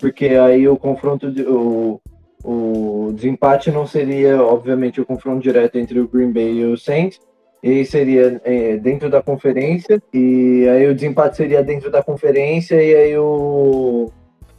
Porque 0.00 0.26
aí 0.26 0.66
o 0.66 0.76
confronto, 0.76 1.30
de, 1.30 1.42
o, 1.42 2.00
o 2.44 3.12
desempate 3.12 3.70
não 3.70 3.86
seria, 3.86 4.42
obviamente, 4.42 5.00
o 5.00 5.06
confronto 5.06 5.40
direto 5.40 5.76
entre 5.76 6.00
o 6.00 6.08
Green 6.08 6.32
Bay 6.32 6.60
e 6.60 6.64
o 6.64 6.76
Saints, 6.76 7.20
e 7.62 7.84
seria 7.84 8.40
é, 8.44 8.76
dentro 8.76 9.08
da 9.08 9.22
conferência, 9.22 10.02
e 10.12 10.66
aí 10.68 10.88
o 10.88 10.94
desempate 10.94 11.36
seria 11.36 11.62
dentro 11.62 11.90
da 11.90 12.02
conferência, 12.02 12.82
e 12.82 12.94
aí 12.94 13.16
o, 13.16 14.10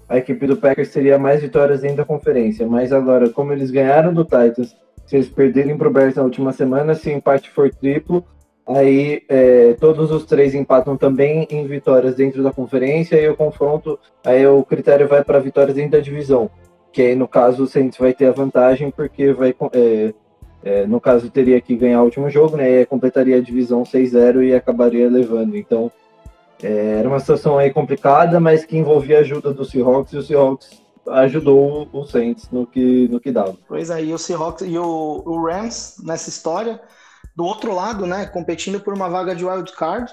a 0.07 0.17
equipe 0.17 0.47
do 0.47 0.55
Packers 0.55 0.91
teria 0.91 1.17
mais 1.19 1.41
vitórias 1.41 1.81
dentro 1.81 1.97
da 1.97 2.05
conferência. 2.05 2.65
Mas 2.65 2.93
agora, 2.93 3.29
como 3.29 3.51
eles 3.51 3.71
ganharam 3.71 4.13
do 4.13 4.23
Titans, 4.23 4.75
se 5.05 5.17
eles 5.17 5.27
perderem 5.27 5.77
para 5.77 5.89
o 5.89 5.91
Bears 5.91 6.15
na 6.15 6.23
última 6.23 6.53
semana, 6.53 6.95
se 6.95 7.09
o 7.09 7.13
empate 7.13 7.49
for 7.49 7.69
triplo, 7.69 8.23
aí 8.65 9.23
é, 9.27 9.73
todos 9.73 10.09
os 10.09 10.25
três 10.25 10.55
empatam 10.55 10.95
também 10.95 11.45
em 11.51 11.67
vitórias 11.67 12.15
dentro 12.15 12.41
da 12.41 12.53
conferência, 12.53 13.19
e 13.19 13.27
o 13.27 13.35
confronto, 13.35 13.99
aí 14.25 14.47
o 14.47 14.63
critério 14.63 15.09
vai 15.09 15.23
para 15.25 15.39
vitórias 15.39 15.75
dentro 15.75 15.91
da 15.91 15.99
divisão. 15.99 16.49
Que 16.93 17.01
aí, 17.01 17.15
no 17.15 17.27
caso, 17.27 17.63
o 17.63 17.67
Saints 17.67 17.97
vai 17.97 18.13
ter 18.13 18.27
a 18.27 18.31
vantagem, 18.31 18.91
porque 18.91 19.33
vai. 19.33 19.53
É, 19.73 20.13
é, 20.63 20.87
no 20.87 21.01
caso, 21.01 21.29
teria 21.29 21.59
que 21.59 21.75
ganhar 21.75 22.01
o 22.01 22.05
último 22.05 22.29
jogo, 22.29 22.55
né? 22.55 22.81
E 22.81 22.85
completaria 22.85 23.37
a 23.37 23.41
divisão 23.41 23.83
6-0 23.83 24.43
e 24.43 24.53
acabaria 24.53 25.09
levando. 25.09 25.57
Então, 25.57 25.91
é, 26.61 26.99
era 26.99 27.09
uma 27.09 27.19
situação 27.19 27.57
aí 27.57 27.71
complicada, 27.71 28.39
mas 28.39 28.63
que 28.63 28.77
envolvia 28.77 29.17
a 29.17 29.21
ajuda 29.21 29.51
do 29.51 29.65
Seahawks 29.65 30.13
e 30.13 30.17
o 30.17 30.23
Seahawks 30.23 30.83
ajudou 31.07 31.89
o 31.91 32.05
Saints 32.05 32.49
no 32.51 32.65
que, 32.65 33.09
no 33.09 33.19
que 33.19 33.31
dava. 33.31 33.57
Pois 33.67 33.91
aí, 33.91 34.13
o 34.13 34.17
Seahawks 34.17 34.65
e 34.65 34.77
o, 34.77 35.23
o 35.25 35.45
Rams 35.45 35.97
nessa 36.03 36.29
história. 36.29 36.79
Do 37.35 37.43
outro 37.43 37.73
lado, 37.73 38.05
né, 38.05 38.27
competindo 38.27 38.79
por 38.79 38.93
uma 38.93 39.09
vaga 39.09 39.35
de 39.35 39.43
wild 39.43 39.71
card, 39.73 40.11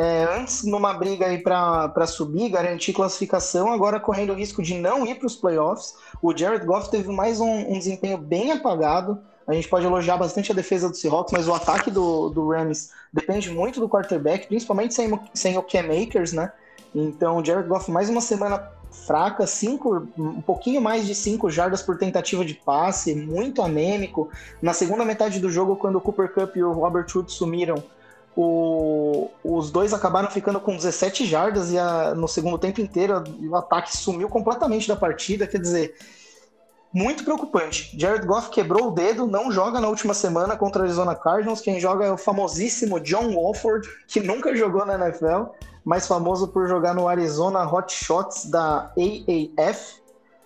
é, 0.00 0.28
antes 0.38 0.62
numa 0.62 0.94
briga 0.94 1.26
aí 1.26 1.38
para 1.38 2.06
subir, 2.06 2.50
garantir 2.50 2.92
classificação, 2.92 3.72
agora 3.72 3.98
correndo 3.98 4.30
o 4.30 4.36
risco 4.36 4.62
de 4.62 4.74
não 4.74 5.04
ir 5.04 5.16
para 5.16 5.26
os 5.26 5.34
playoffs. 5.34 5.96
O 6.22 6.36
Jared 6.36 6.64
Goff 6.64 6.88
teve 6.88 7.10
mais 7.10 7.40
um, 7.40 7.72
um, 7.72 7.76
desempenho 7.76 8.16
bem 8.16 8.52
apagado. 8.52 9.18
A 9.44 9.52
gente 9.52 9.66
pode 9.66 9.84
elogiar 9.84 10.16
bastante 10.16 10.52
a 10.52 10.54
defesa 10.54 10.88
do 10.88 10.94
Seahawks, 10.94 11.32
mas 11.32 11.48
o 11.48 11.52
ataque 11.52 11.90
do, 11.90 12.28
do 12.28 12.48
Rams 12.48 12.92
depende 13.12 13.50
muito 13.50 13.80
do 13.80 13.88
quarterback, 13.88 14.46
principalmente 14.46 14.94
sem, 14.94 15.18
sem 15.34 15.58
o 15.58 15.64
Cam 15.64 15.88
Akers, 15.90 16.32
né? 16.32 16.52
Então, 16.94 17.38
o 17.38 17.44
Jared 17.44 17.68
Goff 17.68 17.90
mais 17.90 18.08
uma 18.08 18.20
semana 18.20 18.70
fraca, 19.04 19.48
cinco, 19.48 20.06
um 20.16 20.40
pouquinho 20.40 20.80
mais 20.80 21.08
de 21.08 21.14
5 21.14 21.50
jardas 21.50 21.82
por 21.82 21.98
tentativa 21.98 22.44
de 22.44 22.54
passe, 22.54 23.16
muito 23.16 23.62
anêmico. 23.62 24.30
Na 24.62 24.72
segunda 24.72 25.04
metade 25.04 25.40
do 25.40 25.50
jogo, 25.50 25.74
quando 25.74 25.96
o 25.96 26.00
Cooper 26.00 26.32
Cup 26.32 26.54
e 26.56 26.62
o 26.62 26.70
Robert 26.70 27.06
Woods 27.12 27.34
sumiram, 27.34 27.82
o, 28.40 29.32
os 29.42 29.68
dois 29.68 29.92
acabaram 29.92 30.30
ficando 30.30 30.60
com 30.60 30.76
17 30.76 31.26
jardas 31.26 31.72
e 31.72 31.78
a, 31.78 32.14
no 32.14 32.28
segundo 32.28 32.56
tempo 32.56 32.80
inteiro 32.80 33.24
o 33.50 33.56
ataque 33.56 33.96
sumiu 33.96 34.28
completamente 34.28 34.86
da 34.86 34.94
partida. 34.94 35.44
Quer 35.44 35.60
dizer, 35.60 35.96
muito 36.94 37.24
preocupante. 37.24 37.90
Jared 37.98 38.24
Goff 38.24 38.50
quebrou 38.50 38.88
o 38.88 38.90
dedo, 38.92 39.26
não 39.26 39.50
joga 39.50 39.80
na 39.80 39.88
última 39.88 40.14
semana 40.14 40.56
contra 40.56 40.82
a 40.82 40.84
Arizona 40.84 41.16
Cardinals. 41.16 41.60
Quem 41.60 41.80
joga 41.80 42.06
é 42.06 42.12
o 42.12 42.16
famosíssimo 42.16 43.00
John 43.00 43.32
Wolford, 43.32 43.88
que 44.06 44.20
nunca 44.20 44.54
jogou 44.54 44.86
na 44.86 44.94
NFL, 44.94 45.46
mais 45.84 46.06
famoso 46.06 46.46
por 46.46 46.68
jogar 46.68 46.94
no 46.94 47.08
Arizona 47.08 47.68
Hot 47.68 47.92
Shots 47.92 48.48
da 48.48 48.92
AAF. 48.96 50.00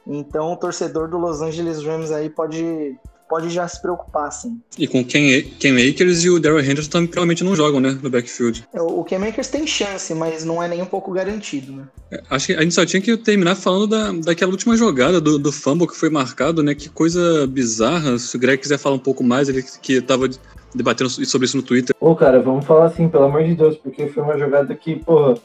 Então, 0.07 0.51
o 0.51 0.57
torcedor 0.57 1.09
do 1.09 1.19
Los 1.19 1.43
Angeles 1.43 1.85
Rams 1.85 2.11
aí 2.11 2.31
pode 2.31 2.99
pode 3.33 3.49
já 3.49 3.67
se 3.67 3.81
preocupar, 3.81 4.31
sim. 4.31 4.61
E 4.79 4.87
com 4.87 5.03
Ken, 5.03 5.41
Ken 5.59 5.73
Akers 5.89 6.23
e 6.23 6.29
o 6.29 6.39
Daryl 6.39 6.61
Henderson 6.61 6.91
também 6.91 7.07
provavelmente 7.07 7.43
não 7.43 7.57
jogam, 7.57 7.81
né, 7.81 7.99
no 8.03 8.11
backfield. 8.11 8.63
É, 8.75 8.83
o 8.83 9.03
Ken 9.05 9.27
Akers 9.27 9.49
tem 9.49 9.67
chance, 9.67 10.13
mas 10.13 10.45
não 10.45 10.63
é 10.63 10.69
nem 10.69 10.83
um 10.83 10.87
pouco 10.87 11.11
garantido, 11.11 11.73
né? 11.73 11.85
É, 12.11 12.23
acho 12.29 12.49
que 12.49 12.53
a 12.53 12.61
gente 12.61 12.75
só 12.75 12.85
tinha 12.85 13.01
que 13.01 13.17
terminar 13.17 13.55
falando 13.55 13.87
da, 13.87 14.13
daquela 14.13 14.51
última 14.51 14.77
jogada 14.77 15.19
do, 15.19 15.39
do 15.39 15.51
fumble 15.51 15.89
que 15.89 15.97
foi 15.97 16.11
marcado, 16.11 16.63
né, 16.63 16.75
que 16.75 16.91
coisa 16.91 17.47
bizarra. 17.47 18.19
Se 18.19 18.37
o 18.37 18.39
Greg 18.39 18.61
quiser 18.61 18.77
falar 18.77 18.97
um 18.97 18.99
pouco 18.99 19.25
mais, 19.25 19.49
ele 19.49 19.65
que 19.81 20.03
tava 20.03 20.29
debatendo 20.75 21.09
sobre 21.09 21.47
isso 21.47 21.57
no 21.57 21.63
Twitter. 21.63 21.97
Ô, 21.99 22.15
cara, 22.15 22.39
vamos 22.39 22.67
falar 22.67 22.85
assim, 22.85 23.09
pelo 23.09 23.25
amor 23.25 23.45
de 23.45 23.55
Deus, 23.55 23.79
porque 23.79 24.09
foi 24.09 24.23
uma 24.23 24.39
jogada 24.39 24.75
que, 24.75 24.97
porra, 24.97 25.37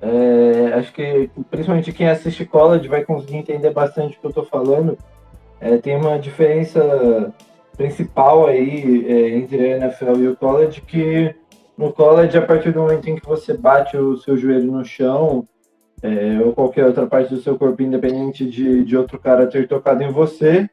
é, 0.00 0.72
acho 0.76 0.90
que 0.94 1.28
principalmente 1.50 1.92
quem 1.92 2.08
assiste 2.08 2.46
college 2.46 2.88
vai 2.88 3.04
conseguir 3.04 3.36
entender 3.36 3.70
bastante 3.70 4.16
o 4.16 4.20
que 4.22 4.26
eu 4.28 4.32
tô 4.32 4.44
falando. 4.44 4.96
É, 5.62 5.78
tem 5.78 5.96
uma 5.96 6.18
diferença 6.18 7.32
principal 7.76 8.48
aí 8.48 9.06
é, 9.06 9.28
entre 9.36 9.72
a 9.72 9.76
NFL 9.76 10.16
e 10.18 10.28
o 10.28 10.36
college, 10.36 10.80
que 10.80 11.32
no 11.78 11.92
college, 11.92 12.36
a 12.36 12.42
partir 12.42 12.72
do 12.72 12.80
momento 12.80 13.08
em 13.08 13.14
que 13.14 13.24
você 13.24 13.56
bate 13.56 13.96
o 13.96 14.16
seu 14.18 14.36
joelho 14.36 14.72
no 14.72 14.84
chão, 14.84 15.46
é, 16.02 16.40
ou 16.44 16.52
qualquer 16.52 16.84
outra 16.84 17.06
parte 17.06 17.32
do 17.32 17.40
seu 17.40 17.56
corpo, 17.56 17.80
independente 17.80 18.44
de, 18.44 18.84
de 18.84 18.96
outro 18.96 19.20
cara 19.20 19.46
ter 19.46 19.68
tocado 19.68 20.02
em 20.02 20.10
você, 20.10 20.68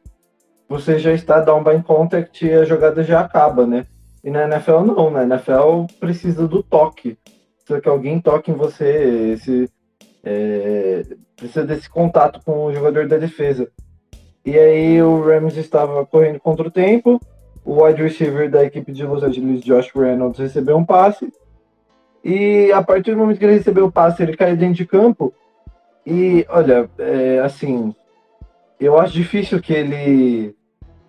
você 0.68 0.98
já 0.98 1.14
está 1.14 1.40
down 1.40 1.64
by 1.64 1.84
contact 1.84 2.44
e 2.44 2.52
a 2.52 2.66
jogada 2.66 3.04
já 3.04 3.20
acaba, 3.22 3.68
né? 3.68 3.86
E 4.24 4.32
na 4.32 4.46
NFL 4.46 4.82
não, 4.82 5.12
na 5.12 5.24
NFL 5.24 5.86
precisa 6.00 6.48
do 6.48 6.64
toque. 6.64 7.16
Precisa 7.60 7.80
que 7.80 7.90
alguém 7.90 8.20
toque 8.20 8.50
em 8.50 8.56
você, 8.56 9.34
esse, 9.34 9.70
é, 10.24 11.04
precisa 11.36 11.64
desse 11.64 11.88
contato 11.88 12.42
com 12.44 12.66
o 12.66 12.74
jogador 12.74 13.08
da 13.08 13.18
defesa. 13.18 13.72
E 14.46 14.58
aí 14.58 15.02
o 15.02 15.22
Rams 15.22 15.58
estava 15.58 16.06
correndo 16.06 16.40
contra 16.40 16.68
o 16.68 16.72
tempo. 16.72 17.20
O 17.64 17.84
wide 17.84 18.02
receiver 18.02 18.50
da 18.50 18.64
equipe 18.64 18.92
de 18.92 19.06
Los 19.06 19.24
Angeles, 19.24 19.62
Josh 19.62 19.92
Reynolds, 19.94 20.40
recebeu 20.40 20.78
um 20.78 20.86
passe. 20.86 21.32
E 22.24 22.72
a 22.72 22.82
partir 22.82 23.12
do 23.12 23.18
momento 23.18 23.38
que 23.38 23.46
ele 23.46 23.58
recebeu 23.58 23.86
o 23.86 23.92
passe, 23.92 24.24
ele 24.24 24.36
caiu 24.36 24.58
dentro 24.58 24.76
de 24.76 24.86
campo. 24.86 25.34
E 26.06 26.46
olha, 26.50 26.90
é, 26.98 27.40
assim, 27.40 27.94
eu 28.80 28.98
acho 28.98 29.14
difícil 29.14 29.62
que 29.62 29.74
ele 29.74 30.56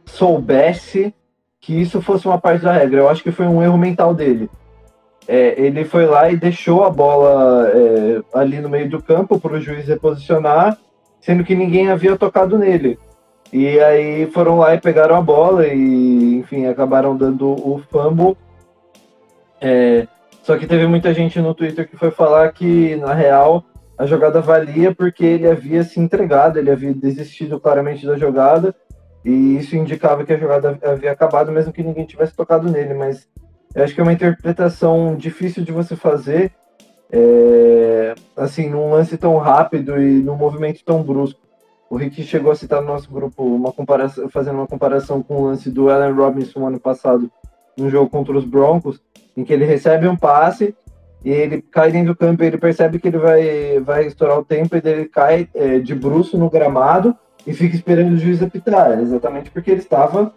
soubesse 0.04 1.14
que 1.60 1.80
isso 1.80 2.02
fosse 2.02 2.26
uma 2.26 2.38
parte 2.38 2.64
da 2.64 2.72
regra. 2.72 3.00
Eu 3.00 3.08
acho 3.08 3.22
que 3.22 3.32
foi 3.32 3.46
um 3.46 3.62
erro 3.62 3.78
mental 3.78 4.14
dele. 4.14 4.50
É, 5.28 5.60
ele 5.60 5.84
foi 5.84 6.06
lá 6.06 6.30
e 6.30 6.36
deixou 6.36 6.84
a 6.84 6.90
bola 6.90 7.70
é, 7.72 8.20
ali 8.34 8.60
no 8.60 8.68
meio 8.68 8.88
do 8.88 9.02
campo 9.02 9.38
para 9.38 9.54
o 9.54 9.60
juiz 9.60 9.86
reposicionar, 9.86 10.76
sendo 11.20 11.44
que 11.44 11.54
ninguém 11.54 11.88
havia 11.88 12.16
tocado 12.16 12.58
nele. 12.58 12.98
E 13.52 13.80
aí 13.80 14.26
foram 14.26 14.58
lá 14.58 14.74
e 14.74 14.80
pegaram 14.80 15.16
a 15.16 15.22
bola 15.22 15.66
e, 15.66 16.36
enfim, 16.36 16.66
acabaram 16.66 17.16
dando 17.16 17.50
o 17.50 17.82
fumble. 17.90 18.36
É, 19.60 20.06
só 20.42 20.56
que 20.56 20.66
teve 20.66 20.86
muita 20.86 21.12
gente 21.12 21.40
no 21.40 21.54
Twitter 21.54 21.88
que 21.88 21.96
foi 21.96 22.10
falar 22.10 22.50
que, 22.52 22.96
na 22.96 23.12
real, 23.12 23.64
a 23.98 24.06
jogada 24.06 24.40
valia 24.40 24.94
porque 24.94 25.24
ele 25.24 25.48
havia 25.48 25.82
se 25.82 26.00
entregado, 26.00 26.58
ele 26.58 26.70
havia 26.70 26.94
desistido 26.94 27.60
claramente 27.60 28.06
da 28.06 28.16
jogada, 28.16 28.74
e 29.24 29.58
isso 29.58 29.76
indicava 29.76 30.24
que 30.24 30.32
a 30.32 30.38
jogada 30.38 30.78
havia 30.82 31.12
acabado, 31.12 31.52
mesmo 31.52 31.72
que 31.72 31.82
ninguém 31.82 32.06
tivesse 32.06 32.34
tocado 32.34 32.70
nele. 32.70 32.94
Mas 32.94 33.28
eu 33.74 33.84
acho 33.84 33.94
que 33.94 34.00
é 34.00 34.02
uma 34.02 34.12
interpretação 34.12 35.14
difícil 35.16 35.62
de 35.62 35.72
você 35.72 35.94
fazer, 35.94 36.52
é, 37.12 38.14
assim, 38.36 38.70
num 38.70 38.90
lance 38.90 39.18
tão 39.18 39.36
rápido 39.36 40.00
e 40.00 40.22
num 40.22 40.36
movimento 40.36 40.84
tão 40.84 41.02
brusco. 41.02 41.40
O 41.90 41.96
Rick 41.96 42.22
chegou 42.22 42.52
a 42.52 42.54
citar 42.54 42.80
no 42.80 42.86
nosso 42.86 43.10
grupo 43.10 43.42
uma 43.42 43.72
comparação, 43.72 44.28
fazendo 44.28 44.58
uma 44.58 44.66
comparação 44.66 45.20
com 45.20 45.34
o 45.34 45.46
lance 45.46 45.68
do 45.68 45.90
Allen 45.90 46.12
Robinson 46.12 46.64
ano 46.64 46.78
passado, 46.78 47.28
no 47.76 47.90
jogo 47.90 48.08
contra 48.08 48.38
os 48.38 48.44
Broncos, 48.44 49.02
em 49.36 49.42
que 49.42 49.52
ele 49.52 49.64
recebe 49.64 50.06
um 50.06 50.16
passe 50.16 50.72
e 51.24 51.30
ele 51.30 51.60
cai 51.60 51.90
dentro 51.90 52.14
do 52.14 52.16
campo 52.16 52.42
ele 52.44 52.56
percebe 52.56 52.98
que 53.00 53.08
ele 53.08 53.18
vai, 53.18 53.80
vai 53.80 54.06
estourar 54.06 54.38
o 54.38 54.44
tempo 54.44 54.76
e 54.76 54.82
ele 54.84 55.06
cai 55.06 55.48
é, 55.52 55.80
de 55.80 55.92
bruço 55.94 56.38
no 56.38 56.48
gramado 56.48 57.14
e 57.44 57.52
fica 57.52 57.74
esperando 57.74 58.12
o 58.12 58.16
juiz 58.16 58.40
apitar, 58.40 59.00
exatamente 59.00 59.50
porque 59.50 59.72
ele 59.72 59.80
estava 59.80 60.32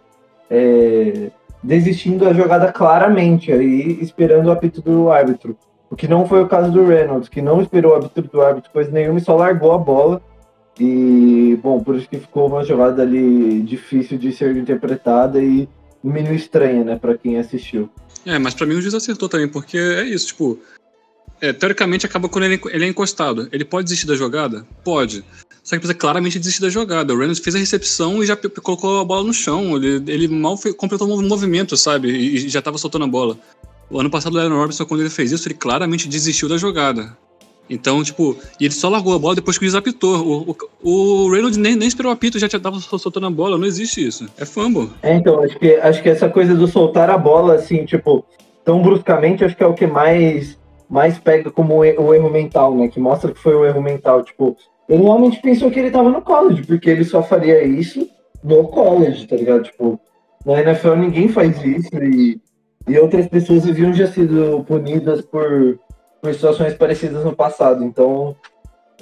é, 0.50 1.30
desistindo 1.62 2.24
da 2.24 2.32
jogada 2.32 2.72
claramente 2.72 3.52
aí, 3.52 3.98
esperando 4.02 4.46
o 4.46 4.52
apito 4.52 4.82
do 4.82 5.10
árbitro. 5.10 5.56
O 5.88 5.94
que 5.94 6.08
não 6.08 6.26
foi 6.26 6.42
o 6.42 6.48
caso 6.48 6.72
do 6.72 6.84
Reynolds, 6.84 7.28
que 7.28 7.40
não 7.40 7.62
esperou 7.62 7.92
o 7.92 7.94
árbitro 7.94 8.24
do 8.24 8.42
árbitro 8.42 8.72
coisa 8.72 8.90
nenhuma 8.90 9.18
e 9.18 9.22
só 9.22 9.36
largou 9.36 9.72
a 9.72 9.78
bola. 9.78 10.20
E, 10.78 11.58
bom, 11.62 11.82
por 11.82 11.96
isso 11.96 12.08
que 12.08 12.18
ficou 12.18 12.48
uma 12.48 12.64
jogada 12.64 13.02
ali 13.02 13.62
difícil 13.62 14.18
de 14.18 14.32
ser 14.32 14.56
interpretada 14.56 15.40
e 15.42 15.68
no 16.02 16.12
mínimo 16.12 16.34
estranha, 16.34 16.82
né, 16.84 16.96
pra 16.96 17.16
quem 17.16 17.38
assistiu. 17.38 17.88
É, 18.26 18.38
mas 18.38 18.54
pra 18.54 18.66
mim 18.66 18.74
o 18.74 18.80
juiz 18.82 18.94
acertou 18.94 19.28
também, 19.28 19.48
porque 19.48 19.78
é 19.78 20.04
isso, 20.04 20.28
tipo. 20.28 20.58
é, 21.40 21.52
teoricamente 21.52 22.06
acaba 22.06 22.28
quando 22.28 22.44
ele, 22.44 22.60
ele 22.70 22.84
é 22.84 22.88
encostado. 22.88 23.48
Ele 23.52 23.64
pode 23.64 23.84
desistir 23.84 24.06
da 24.06 24.14
jogada? 24.16 24.66
Pode. 24.82 25.24
Só 25.62 25.76
que 25.76 25.80
precisa 25.80 25.94
claramente 25.94 26.38
desistir 26.38 26.60
da 26.60 26.68
jogada. 26.68 27.14
O 27.14 27.16
Reynolds 27.16 27.42
fez 27.42 27.54
a 27.54 27.58
recepção 27.58 28.22
e 28.22 28.26
já 28.26 28.36
colocou 28.36 29.00
a 29.00 29.04
bola 29.04 29.24
no 29.24 29.32
chão. 29.32 29.76
Ele, 29.76 30.02
ele 30.10 30.28
mal 30.28 30.56
fe- 30.58 30.74
completou 30.74 31.08
o 31.08 31.22
movimento, 31.22 31.74
sabe? 31.76 32.08
E, 32.10 32.34
e 32.36 32.48
já 32.48 32.60
tava 32.60 32.76
soltando 32.76 33.04
a 33.04 33.08
bola. 33.08 33.38
O 33.90 33.98
ano 34.00 34.10
passado 34.10 34.34
o 34.34 34.38
Aaron 34.38 34.56
Robinson, 34.58 34.84
quando 34.84 35.00
ele 35.00 35.10
fez 35.10 35.32
isso, 35.32 35.46
ele 35.48 35.54
claramente 35.54 36.08
desistiu 36.08 36.48
da 36.48 36.58
jogada. 36.58 37.16
Então, 37.68 38.02
tipo, 38.02 38.36
e 38.60 38.66
ele 38.66 38.74
só 38.74 38.88
largou 38.88 39.14
a 39.14 39.18
bola 39.18 39.34
depois 39.34 39.56
que 39.56 39.64
o 39.64 39.66
juiz 39.66 39.74
apitou. 39.74 40.16
O, 40.16 40.56
o, 40.82 41.24
o 41.24 41.30
Reynolds 41.30 41.56
nem, 41.56 41.74
nem 41.76 41.88
esperou 41.88 42.12
o 42.12 42.14
apito, 42.14 42.38
já 42.38 42.48
tava 42.48 42.78
soltando 42.80 43.26
a 43.26 43.30
bola. 43.30 43.56
Não 43.56 43.66
existe 43.66 44.06
isso. 44.06 44.28
É 44.38 44.44
fumble. 44.44 44.90
É, 45.02 45.14
então, 45.14 45.42
acho 45.42 45.58
que, 45.58 45.74
acho 45.76 46.02
que 46.02 46.08
essa 46.08 46.28
coisa 46.28 46.54
do 46.54 46.66
soltar 46.66 47.08
a 47.08 47.16
bola, 47.16 47.54
assim, 47.54 47.84
tipo, 47.84 48.24
tão 48.64 48.82
bruscamente, 48.82 49.44
acho 49.44 49.56
que 49.56 49.62
é 49.62 49.66
o 49.66 49.74
que 49.74 49.86
mais, 49.86 50.58
mais 50.88 51.18
pega 51.18 51.50
como 51.50 51.76
o 51.76 51.84
erro 51.84 52.30
mental, 52.30 52.74
né? 52.74 52.88
Que 52.88 53.00
mostra 53.00 53.32
que 53.32 53.40
foi 53.40 53.54
o 53.54 53.64
erro 53.64 53.82
mental. 53.82 54.22
Tipo, 54.22 54.56
ele 54.88 55.02
realmente 55.02 55.40
pensou 55.40 55.70
que 55.70 55.80
ele 55.80 55.90
tava 55.90 56.10
no 56.10 56.20
college, 56.20 56.64
porque 56.66 56.90
ele 56.90 57.04
só 57.04 57.22
faria 57.22 57.64
isso 57.64 58.06
no 58.42 58.68
college, 58.68 59.26
tá 59.26 59.36
ligado? 59.36 59.62
Tipo, 59.62 59.98
na 60.44 60.60
NFL 60.60 60.96
ninguém 60.96 61.28
faz 61.28 61.56
isso 61.64 61.96
e, 61.96 62.38
e 62.86 62.98
outras 62.98 63.26
pessoas 63.26 63.66
haviam 63.66 63.94
já 63.94 64.06
sido 64.06 64.62
punidas 64.66 65.22
por, 65.22 65.78
por 66.24 66.32
situações 66.32 66.72
parecidas 66.72 67.22
no 67.22 67.36
passado. 67.36 67.84
Então, 67.84 68.34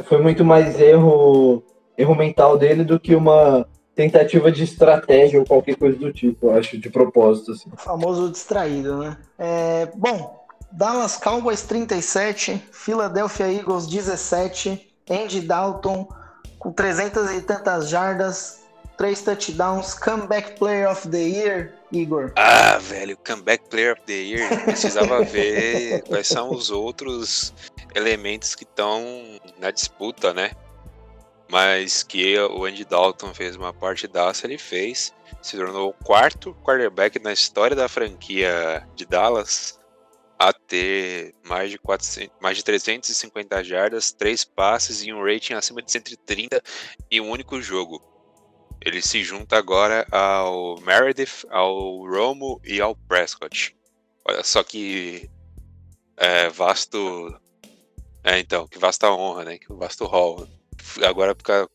foi 0.03 0.21
muito 0.21 0.45
mais 0.45 0.81
erro, 0.81 1.63
erro 1.97 2.17
mental 2.17 2.59
dele 2.59 2.83
do 2.83 2.99
que 2.99 3.15
uma 3.15 3.65
tentativa 3.95 4.51
de 4.51 4.65
estratégia 4.65 5.39
ou 5.39 5.47
qualquer 5.47 5.77
coisa 5.77 5.97
do 5.97 6.13
tipo, 6.13 6.47
eu 6.47 6.57
acho, 6.57 6.77
de 6.77 6.91
propósito, 6.91 7.53
assim. 7.53 7.71
O 7.73 7.77
famoso 7.77 8.29
distraído, 8.29 8.99
né? 8.99 9.17
É, 9.39 9.89
bom, 9.95 10.45
Dallas 10.73 11.17
Cowboys 11.17 11.63
37, 11.63 12.61
Philadelphia 12.73 13.53
Eagles 13.53 13.87
17, 13.87 14.93
Andy 15.09 15.43
Dalton 15.43 16.09
com 16.59 16.73
300 16.73 17.35
e 17.35 17.41
tantas 17.43 17.89
jardas, 17.89 18.62
3 18.97 19.23
touchdowns, 19.23 19.95
comeback 19.95 20.59
player 20.59 20.89
of 20.89 21.09
the 21.09 21.19
year, 21.19 21.73
Igor. 21.93 22.33
Ah, 22.37 22.79
velho, 22.79 23.17
Comeback 23.17 23.69
Player 23.69 23.93
of 23.93 24.03
the 24.07 24.13
Year. 24.13 24.65
Precisava 24.65 25.23
ver 25.25 26.03
quais 26.09 26.27
são 26.27 26.51
os 26.51 26.71
outros 26.71 27.53
elementos 27.95 28.55
que 28.55 28.65
estão 28.65 29.03
na 29.59 29.71
disputa, 29.71 30.33
né? 30.33 30.53
Mas 31.51 32.03
que 32.03 32.39
o 32.39 32.65
Andy 32.65 32.85
Dalton 32.85 33.35
fez 33.35 33.57
uma 33.57 33.75
partidaça, 33.75 34.47
ele 34.47 34.57
fez. 34.57 35.13
Se 35.43 35.57
tornou 35.57 35.91
o 35.91 36.05
quarto 36.05 36.55
quarterback 36.65 37.19
na 37.19 37.33
história 37.33 37.77
da 37.77 37.89
franquia 37.89 38.87
de 38.95 39.05
Dallas 39.05 39.79
a 40.39 40.53
ter 40.53 41.35
mais 41.45 41.71
de, 41.71 41.79
400, 41.79 42.35
mais 42.41 42.57
de 42.57 42.65
350 42.65 43.63
jardas, 43.63 44.13
três 44.13 44.45
passes 44.45 45.03
e 45.03 45.13
um 45.13 45.23
rating 45.23 45.53
acima 45.53 45.83
de 45.83 45.93
130 45.93 46.61
em 47.11 47.21
um 47.21 47.31
único 47.31 47.61
jogo. 47.61 48.12
Ele 48.85 49.01
se 49.01 49.23
junta 49.23 49.57
agora 49.57 50.07
ao 50.11 50.81
Meredith, 50.81 51.47
ao 51.51 52.05
Romo 52.05 52.61
e 52.65 52.81
ao 52.81 52.97
Prescott. 52.97 53.77
Olha 54.25 54.43
só 54.43 54.63
que 54.63 55.31
é, 56.17 56.49
vasto. 56.49 57.39
É, 58.25 58.39
então, 58.39 58.67
que 58.67 58.79
vasta 58.79 59.11
honra, 59.11 59.45
né? 59.45 59.59
Que 59.59 59.73
vasto 59.73 60.05
hall. 60.07 60.49
Agora 61.05 61.35
fica 61.35 61.69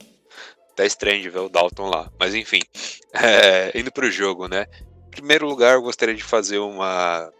até 0.72 0.86
estranho 0.86 1.32
ver 1.32 1.40
o 1.40 1.50
Dalton 1.50 1.90
lá. 1.90 2.12
Mas 2.20 2.36
enfim, 2.36 2.62
é, 3.14 3.78
indo 3.78 3.92
pro 3.92 4.12
jogo, 4.12 4.48
né? 4.48 4.68
Em 5.08 5.12
primeiro 5.12 5.48
lugar, 5.48 5.76
eu 5.76 5.82
gostaria 5.82 6.16
de 6.16 6.24
fazer 6.24 6.60
uma 6.60 7.32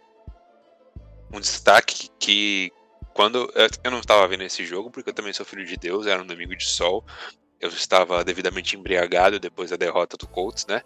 um 1.30 1.40
destaque 1.40 2.08
que 2.18 2.72
quando 3.12 3.52
eu 3.84 3.90
não 3.90 4.00
estava 4.00 4.26
vendo 4.28 4.44
esse 4.44 4.64
jogo, 4.64 4.90
porque 4.90 5.10
eu 5.10 5.14
também 5.14 5.32
sou 5.32 5.44
filho 5.44 5.64
de 5.64 5.76
Deus, 5.76 6.06
era 6.06 6.22
um 6.22 6.26
domingo 6.26 6.56
de 6.56 6.64
sol. 6.64 7.04
Eu 7.60 7.68
estava 7.68 8.22
devidamente 8.24 8.76
embriagado 8.76 9.40
depois 9.40 9.70
da 9.70 9.76
derrota 9.76 10.16
do 10.16 10.26
Colts, 10.26 10.66
né? 10.66 10.82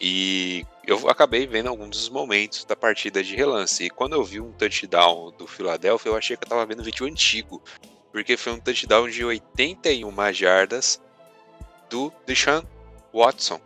E 0.00 0.66
eu 0.86 1.08
acabei 1.08 1.46
vendo 1.46 1.68
alguns 1.68 1.90
dos 1.90 2.08
momentos 2.08 2.64
da 2.64 2.76
partida 2.76 3.22
de 3.22 3.34
relance. 3.34 3.84
E 3.84 3.90
quando 3.90 4.14
eu 4.14 4.24
vi 4.24 4.40
um 4.40 4.52
touchdown 4.52 5.32
do 5.38 5.46
Philadelphia, 5.46 6.10
eu 6.10 6.16
achei 6.16 6.36
que 6.36 6.44
eu 6.44 6.46
estava 6.46 6.66
vendo 6.66 6.80
um 6.80 6.84
vídeo 6.84 7.06
antigo. 7.06 7.62
Porque 8.12 8.36
foi 8.36 8.52
um 8.52 8.60
touchdown 8.60 9.08
de 9.08 9.24
81 9.24 10.32
jardas 10.32 11.00
do 11.88 12.12
Deshaun 12.26 12.62
Watson. 13.14 13.60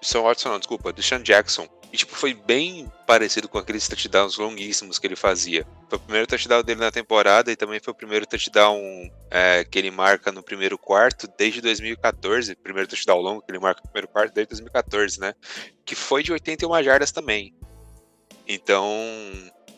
Deshaun 0.00 0.24
Watson, 0.24 0.48
não, 0.50 0.58
desculpa, 0.58 0.92
Deshaun 0.92 1.22
Jackson. 1.22 1.68
E, 1.92 1.96
tipo, 1.96 2.14
foi 2.14 2.32
bem 2.32 2.90
parecido 3.06 3.48
com 3.48 3.58
aqueles 3.58 3.86
touchdowns 3.86 4.38
longuíssimos 4.38 4.98
que 4.98 5.06
ele 5.06 5.14
fazia. 5.14 5.66
Foi 5.90 5.98
o 5.98 6.00
primeiro 6.00 6.26
touchdown 6.26 6.62
dele 6.62 6.80
na 6.80 6.90
temporada 6.90 7.52
e 7.52 7.56
também 7.56 7.80
foi 7.80 7.92
o 7.92 7.96
primeiro 7.96 8.24
touchdown 8.24 8.80
é, 9.30 9.62
que 9.62 9.78
ele 9.78 9.90
marca 9.90 10.32
no 10.32 10.42
primeiro 10.42 10.78
quarto 10.78 11.28
desde 11.36 11.60
2014. 11.60 12.54
Primeiro 12.56 12.88
touchdown 12.88 13.20
longo 13.20 13.42
que 13.42 13.50
ele 13.50 13.58
marca 13.58 13.82
no 13.84 13.90
primeiro 13.90 14.08
quarto 14.08 14.32
desde 14.32 14.48
2014, 14.52 15.20
né? 15.20 15.34
Que 15.84 15.94
foi 15.94 16.22
de 16.22 16.32
81 16.32 16.82
jardas 16.82 17.12
também. 17.12 17.54
Então, 18.48 18.88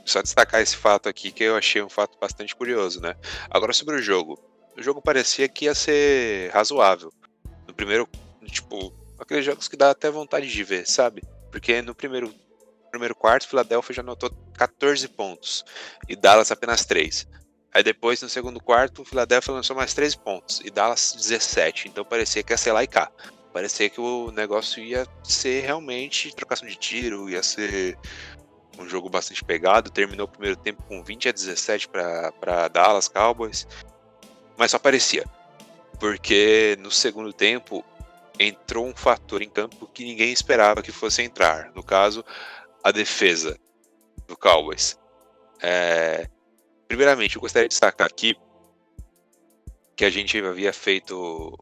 só 0.05 0.23
destacar 0.23 0.61
esse 0.61 0.77
fato 0.77 1.09
aqui 1.09 1.33
que 1.33 1.43
eu 1.43 1.57
achei 1.57 1.83
um 1.83 1.89
fato 1.89 2.17
bastante 2.21 2.55
curioso, 2.55 3.01
né? 3.01 3.17
Agora 3.51 3.73
sobre 3.73 3.97
o 3.97 4.03
jogo. 4.03 4.39
O 4.77 4.83
jogo 4.83 5.03
parecia 5.03 5.49
que 5.49 5.65
ia 5.65 5.75
ser 5.75 6.53
razoável. 6.53 7.13
No 7.67 7.75
primeiro, 7.75 8.09
tipo, 8.47 8.93
aqueles 9.19 9.45
jogos 9.45 9.67
que 9.67 9.77
dá 9.77 9.91
até 9.91 10.11
vontade 10.11 10.49
de 10.49 10.63
ver, 10.63 10.87
sabe? 10.87 11.23
Porque 11.55 11.81
no 11.83 11.95
primeiro, 11.95 12.35
primeiro 12.91 13.15
quarto, 13.15 13.47
Philadelphia 13.47 13.95
já 13.95 14.03
anotou 14.03 14.29
14 14.59 15.07
pontos 15.07 15.65
e 16.09 16.17
Dallas 16.17 16.51
apenas 16.51 16.85
3. 16.85 17.29
Aí 17.73 17.81
depois, 17.81 18.21
no 18.21 18.29
segundo 18.29 18.61
quarto, 18.61 19.03
o 19.03 19.05
Philadelphia 19.05 19.55
lançou 19.55 19.77
mais 19.77 19.95
13 19.95 20.19
pontos 20.19 20.61
e 20.65 20.69
Dallas 20.69 21.15
17. 21.17 21.87
Então 21.87 22.05
parecia 22.05 22.43
que 22.43 22.53
ia 22.53 22.57
ser 22.57 22.73
lá 22.73 22.83
e 22.83 22.89
cá. 22.89 23.09
Parecia 23.53 23.89
que 23.89 24.01
o 24.01 24.33
negócio 24.33 24.83
ia 24.83 25.07
ser 25.23 25.61
realmente 25.61 26.35
trocação 26.35 26.67
de 26.67 26.75
tiro, 26.75 27.31
ia 27.31 27.41
ser 27.41 27.97
um 28.77 28.89
jogo 28.89 29.09
bastante 29.09 29.45
pegado. 29.45 29.93
Terminou 29.93 30.27
o 30.27 30.31
primeiro 30.31 30.57
tempo 30.57 30.83
com 30.83 31.05
20 31.05 31.29
a 31.29 31.33
17 31.33 31.89
para 31.89 32.67
Dallas 32.67 33.07
Cowboys. 33.07 33.65
Mas 34.57 34.73
só 34.73 34.79
parecia. 34.81 35.25
Porque 36.01 36.77
no 36.81 36.91
segundo 36.91 37.33
tempo 37.33 37.85
entrou 38.39 38.87
um 38.87 38.95
fator 38.95 39.43
em 39.43 39.49
campo 39.49 39.87
que 39.87 40.05
ninguém 40.05 40.33
esperava 40.33 40.83
que 40.83 40.93
fosse 40.93 41.23
entrar. 41.23 41.73
No 41.75 41.83
caso, 41.83 42.25
a 42.83 42.91
defesa 42.91 43.59
do 44.27 44.37
Cowboys. 44.37 44.99
É... 45.61 46.29
Primeiramente, 46.89 47.37
eu 47.37 47.43
gostaria 47.43 47.69
de 47.69 47.73
destacar 47.73 48.07
aqui 48.07 48.37
que 49.97 50.05
a 50.05 50.11
gente 50.11 50.39
havia 50.39 50.73
feito 50.73 51.57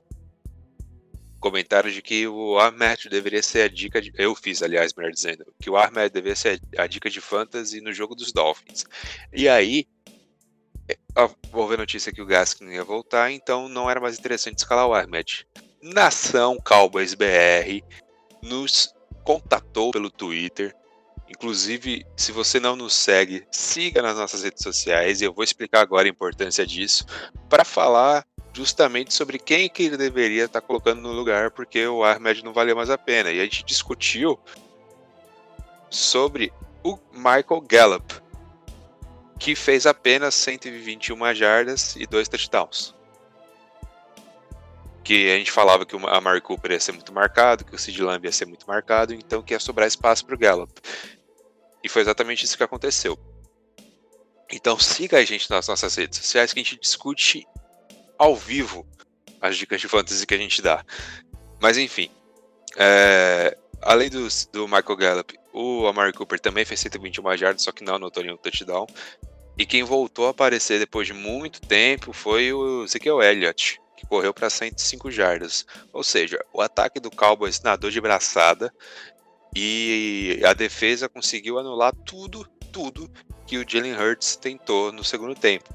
comentários 1.39 1.93
de 1.93 2.01
que 2.01 2.27
o 2.27 2.59
Ahmed 2.59 3.09
deveria 3.09 3.43
ser 3.43 3.63
a 3.63 3.69
dica 3.69 4.01
de. 4.01 4.13
Eu 4.17 4.35
fiz, 4.35 4.63
aliás, 4.63 4.95
melhor 4.95 5.11
dizendo, 5.11 5.45
que 5.61 5.69
o 5.69 5.77
Ahmed 5.77 6.11
deveria 6.11 6.37
ser 6.37 6.61
a 6.79 6.87
dica 6.87 7.11
de 7.11 7.21
fantasy 7.21 7.81
no 7.81 7.93
jogo 7.93 8.15
dos 8.15 8.33
Dolphins. 8.33 8.85
E 9.33 9.49
aí, 9.49 9.87
vou 11.51 11.69
ver 11.69 11.75
a 11.75 11.79
notícia 11.79 12.13
que 12.13 12.23
o 12.23 12.27
Gaskin 12.27 12.71
ia 12.71 12.85
voltar, 12.85 13.31
então 13.31 13.69
não 13.69 13.91
era 13.91 14.01
mais 14.01 14.19
interessante 14.19 14.59
escalar 14.59 14.87
o 14.87 14.95
Ahmed. 14.95 15.47
Nação 15.83 16.59
Cowboys 16.65 17.13
BR 17.13 17.83
nos 18.41 18.95
contatou 19.25 19.91
pelo 19.91 20.11
Twitter. 20.11 20.73
Inclusive, 21.29 22.07
se 22.17 22.31
você 22.31 22.61
não 22.61 22.77
nos 22.77 22.95
segue, 22.95 23.45
siga 23.51 24.01
nas 24.01 24.17
nossas 24.17 24.45
redes 24.45 24.63
sociais 24.63 25.21
e 25.21 25.25
eu 25.25 25.33
vou 25.33 25.43
explicar 25.43 25.81
agora 25.81 26.07
a 26.07 26.11
importância 26.11 26.65
disso 26.65 27.05
para 27.49 27.65
falar 27.65 28.25
justamente 28.53 29.13
sobre 29.13 29.41
quem 29.41 29.69
que 29.69 29.83
ele 29.83 29.97
deveria 29.97 30.45
estar 30.45 30.61
tá 30.61 30.67
colocando 30.67 31.01
no 31.01 31.11
lugar, 31.11 31.51
porque 31.51 31.85
o 31.85 32.05
Ahmed 32.05 32.45
não 32.45 32.53
valia 32.53 32.77
mais 32.77 32.89
a 32.89 32.97
pena. 32.97 33.33
E 33.33 33.41
a 33.41 33.43
gente 33.45 33.65
discutiu 33.65 34.39
sobre 35.91 36.53
o 36.85 36.97
Michael 37.13 37.61
Gallup, 37.67 38.15
que 39.37 39.57
fez 39.57 39.85
apenas 39.85 40.37
121 40.37 41.35
jardas 41.35 41.97
e 41.97 42.07
dois 42.07 42.29
touchdowns 42.29 42.95
que 45.03 45.31
a 45.31 45.37
gente 45.37 45.51
falava 45.51 45.85
que 45.85 45.97
a 45.97 46.21
Mari 46.21 46.41
Cooper 46.41 46.73
ia 46.73 46.81
ser 46.81 46.93
muito 46.93 47.13
marcado, 47.13 47.65
que 47.65 47.75
o 47.75 47.79
Sid 47.79 48.01
Lamb 48.03 48.25
ia 48.25 48.33
ser 48.33 48.47
muito 48.47 48.67
marcado, 48.67 49.13
então 49.13 49.43
que 49.43 49.55
ia 49.55 49.61
sobrar 49.61 49.87
espaço 49.87 50.25
para 50.25 50.35
o 50.35 50.39
Gallup. 50.39 50.73
E 51.83 51.89
foi 51.89 52.03
exatamente 52.03 52.45
isso 52.45 52.57
que 52.57 52.63
aconteceu. 52.63 53.19
Então 54.51 54.79
siga 54.79 55.19
a 55.19 55.25
gente 55.25 55.51
nas 55.51 55.67
nossas 55.67 55.95
redes 55.95 56.19
sociais 56.19 56.53
que 56.53 56.61
a 56.61 56.63
gente 56.63 56.79
discute 56.79 57.47
ao 58.19 58.37
vivo 58.37 58.87
as 59.41 59.57
dicas 59.57 59.81
de 59.81 59.89
fantasy 59.89 60.27
que 60.27 60.35
a 60.35 60.39
gente 60.39 60.63
dá. 60.63 60.85
Mas 61.61 61.79
enfim, 61.79 62.11
é, 62.77 63.57
além 63.81 64.09
do, 64.09 64.29
do 64.53 64.69
Michael 64.69 64.97
Gallup, 64.97 65.39
o 65.53 65.87
Amari 65.87 66.13
Cooper 66.13 66.39
também 66.39 66.65
fez 66.65 66.81
121 66.81 67.37
jardas, 67.37 67.63
só 67.63 67.73
que 67.73 67.85
não 67.85 67.97
anotou 67.97 68.23
nenhum 68.23 68.37
touchdown. 68.37 68.87
E 69.59 69.67
quem 69.67 69.83
voltou 69.83 70.27
a 70.27 70.31
aparecer 70.31 70.79
depois 70.79 71.07
de 71.07 71.13
muito 71.13 71.61
tempo 71.61 72.13
foi 72.13 72.53
o 72.53 72.85
Ezekiel 72.85 73.23
Elliott, 73.23 73.81
que 74.03 74.07
correu 74.09 74.35
para 74.35 74.51
105 74.51 75.11
jardas. 75.11 75.65
Ou 75.93 76.03
seja, 76.03 76.45
o 76.53 76.61
ataque 76.61 76.99
do 77.01 77.11
Cowboys 77.11 77.61
nadou 77.63 77.91
de 77.91 78.01
braçada 78.01 78.73
e 79.55 80.41
a 80.45 80.53
defesa 80.53 81.09
conseguiu 81.09 81.59
anular 81.59 81.95
tudo, 82.05 82.47
tudo 82.73 83.11
que 83.47 83.59
o 83.59 83.65
Jalen 83.69 83.95
Hurts 83.95 84.37
tentou 84.37 84.93
no 84.93 85.05
segundo 85.05 85.35
tempo. 85.35 85.73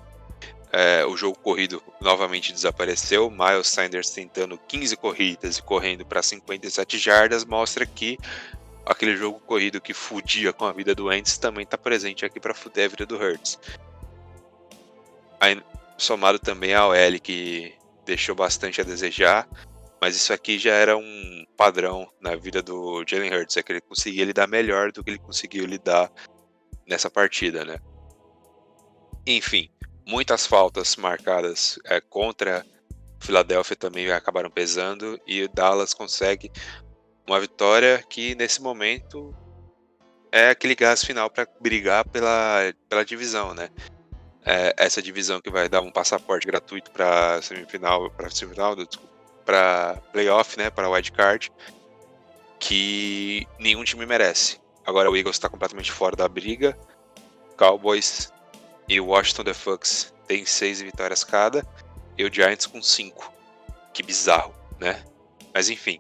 É, 0.71 1.05
o 1.05 1.15
jogo 1.15 1.37
corrido 1.39 1.81
novamente 2.01 2.51
desapareceu. 2.51 3.31
Miles 3.31 3.67
Sanders 3.67 4.09
tentando 4.09 4.57
15 4.67 4.97
corridas 4.97 5.57
e 5.57 5.63
correndo 5.63 6.05
para 6.05 6.21
57 6.21 6.97
jardas 6.97 7.45
mostra 7.45 7.85
que 7.85 8.17
aquele 8.85 9.15
jogo 9.15 9.39
corrido 9.39 9.79
que 9.79 9.93
fudia 9.93 10.51
com 10.51 10.65
a 10.65 10.73
vida 10.73 10.93
do 10.93 11.05
Wentz 11.05 11.37
também 11.37 11.63
está 11.63 11.77
presente 11.77 12.25
aqui 12.25 12.39
para 12.39 12.53
fuder 12.53 12.85
a 12.85 12.89
vida 12.89 13.05
do 13.05 13.15
Hurts. 13.15 13.57
Aí, 15.39 15.61
somado 15.97 16.39
também 16.39 16.73
ao 16.73 16.93
L 16.93 17.19
que 17.19 17.73
deixou 18.07 18.33
bastante 18.33 18.81
a 18.81 18.83
desejar, 18.83 19.47
mas 20.01 20.15
isso 20.15 20.31
aqui 20.33 20.57
já 20.57 20.73
era 20.73 20.97
um 20.97 21.45
padrão 21.55 22.07
na 22.21 22.35
vida 22.35 22.61
do 22.61 23.03
Jalen 23.05 23.33
Hurts, 23.33 23.57
é 23.57 23.63
que 23.63 23.73
ele 23.73 23.81
conseguia 23.81 24.25
lidar 24.25 24.47
melhor 24.47 24.91
do 24.91 25.03
que 25.03 25.11
ele 25.11 25.19
conseguiu 25.19 25.65
lidar 25.65 26.11
nessa 26.87 27.09
partida, 27.09 27.65
né? 27.65 27.77
Enfim, 29.25 29.69
muitas 30.07 30.47
faltas 30.47 30.95
marcadas 30.95 31.77
é, 31.83 31.99
contra 31.99 32.65
Filadélfia 33.19 33.75
também 33.75 34.09
acabaram 34.11 34.49
pesando 34.49 35.19
e 35.27 35.43
o 35.43 35.49
Dallas 35.49 35.93
consegue 35.93 36.51
uma 37.27 37.39
vitória 37.39 38.03
que 38.09 38.35
nesse 38.35 38.61
momento 38.61 39.35
é 40.31 40.49
aquele 40.49 40.75
gás 40.75 41.03
final 41.03 41.29
para 41.29 41.47
brigar 41.59 42.07
pela, 42.07 42.73
pela 42.87 43.03
divisão, 43.03 43.53
né? 43.53 43.69
É 44.49 44.73
essa 44.77 45.01
divisão 45.01 45.41
que 45.41 45.49
vai 45.49 45.67
dar 45.67 45.81
um 45.81 45.91
passaporte 45.91 46.47
gratuito 46.47 46.89
para 46.91 47.41
semifinal, 47.41 48.09
para 48.11 48.29
semifinal, 48.29 48.77
para 49.45 50.01
playoff, 50.13 50.57
né? 50.57 50.69
Para 50.69 50.89
wild 50.89 51.11
card, 51.11 51.51
que 52.57 53.45
nenhum 53.59 53.83
time 53.83 54.05
merece. 54.05 54.57
Agora 54.85 55.11
o 55.11 55.17
Eagles 55.17 55.35
está 55.35 55.49
completamente 55.49 55.91
fora 55.91 56.15
da 56.15 56.29
briga. 56.29 56.77
Cowboys 57.57 58.31
e 58.87 59.01
Washington 59.01 59.43
The 59.43 59.53
Fucks 59.53 60.13
tem 60.27 60.45
seis 60.45 60.81
vitórias 60.81 61.25
cada 61.25 61.67
e 62.17 62.23
o 62.23 62.33
Giants 62.33 62.67
com 62.67 62.81
cinco. 62.81 63.29
Que 63.93 64.01
bizarro, 64.01 64.55
né? 64.79 65.03
Mas 65.53 65.69
enfim, 65.69 65.99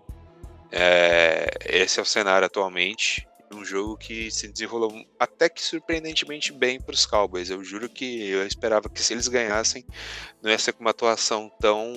é, 0.71 1.49
esse 1.65 1.99
é 1.99 2.01
o 2.01 2.05
cenário 2.05 2.45
atualmente. 2.45 3.26
Um 3.51 3.63
jogo 3.63 3.97
que 3.97 4.29
se 4.29 4.47
desenrolou 4.47 4.93
até 5.17 5.47
que 5.47 5.63
surpreendentemente 5.63 6.51
bem 6.51 6.81
para 6.81 6.93
os 6.93 7.05
Cowboys. 7.05 7.49
Eu 7.49 7.63
juro 7.63 7.87
que 7.87 8.29
eu 8.29 8.45
esperava 8.45 8.89
que 8.89 9.01
se 9.01 9.13
eles 9.13 9.27
ganhassem, 9.27 9.85
não 10.41 10.51
ia 10.51 10.59
ser 10.59 10.73
com 10.73 10.81
uma 10.81 10.91
atuação 10.91 11.49
tão 11.59 11.93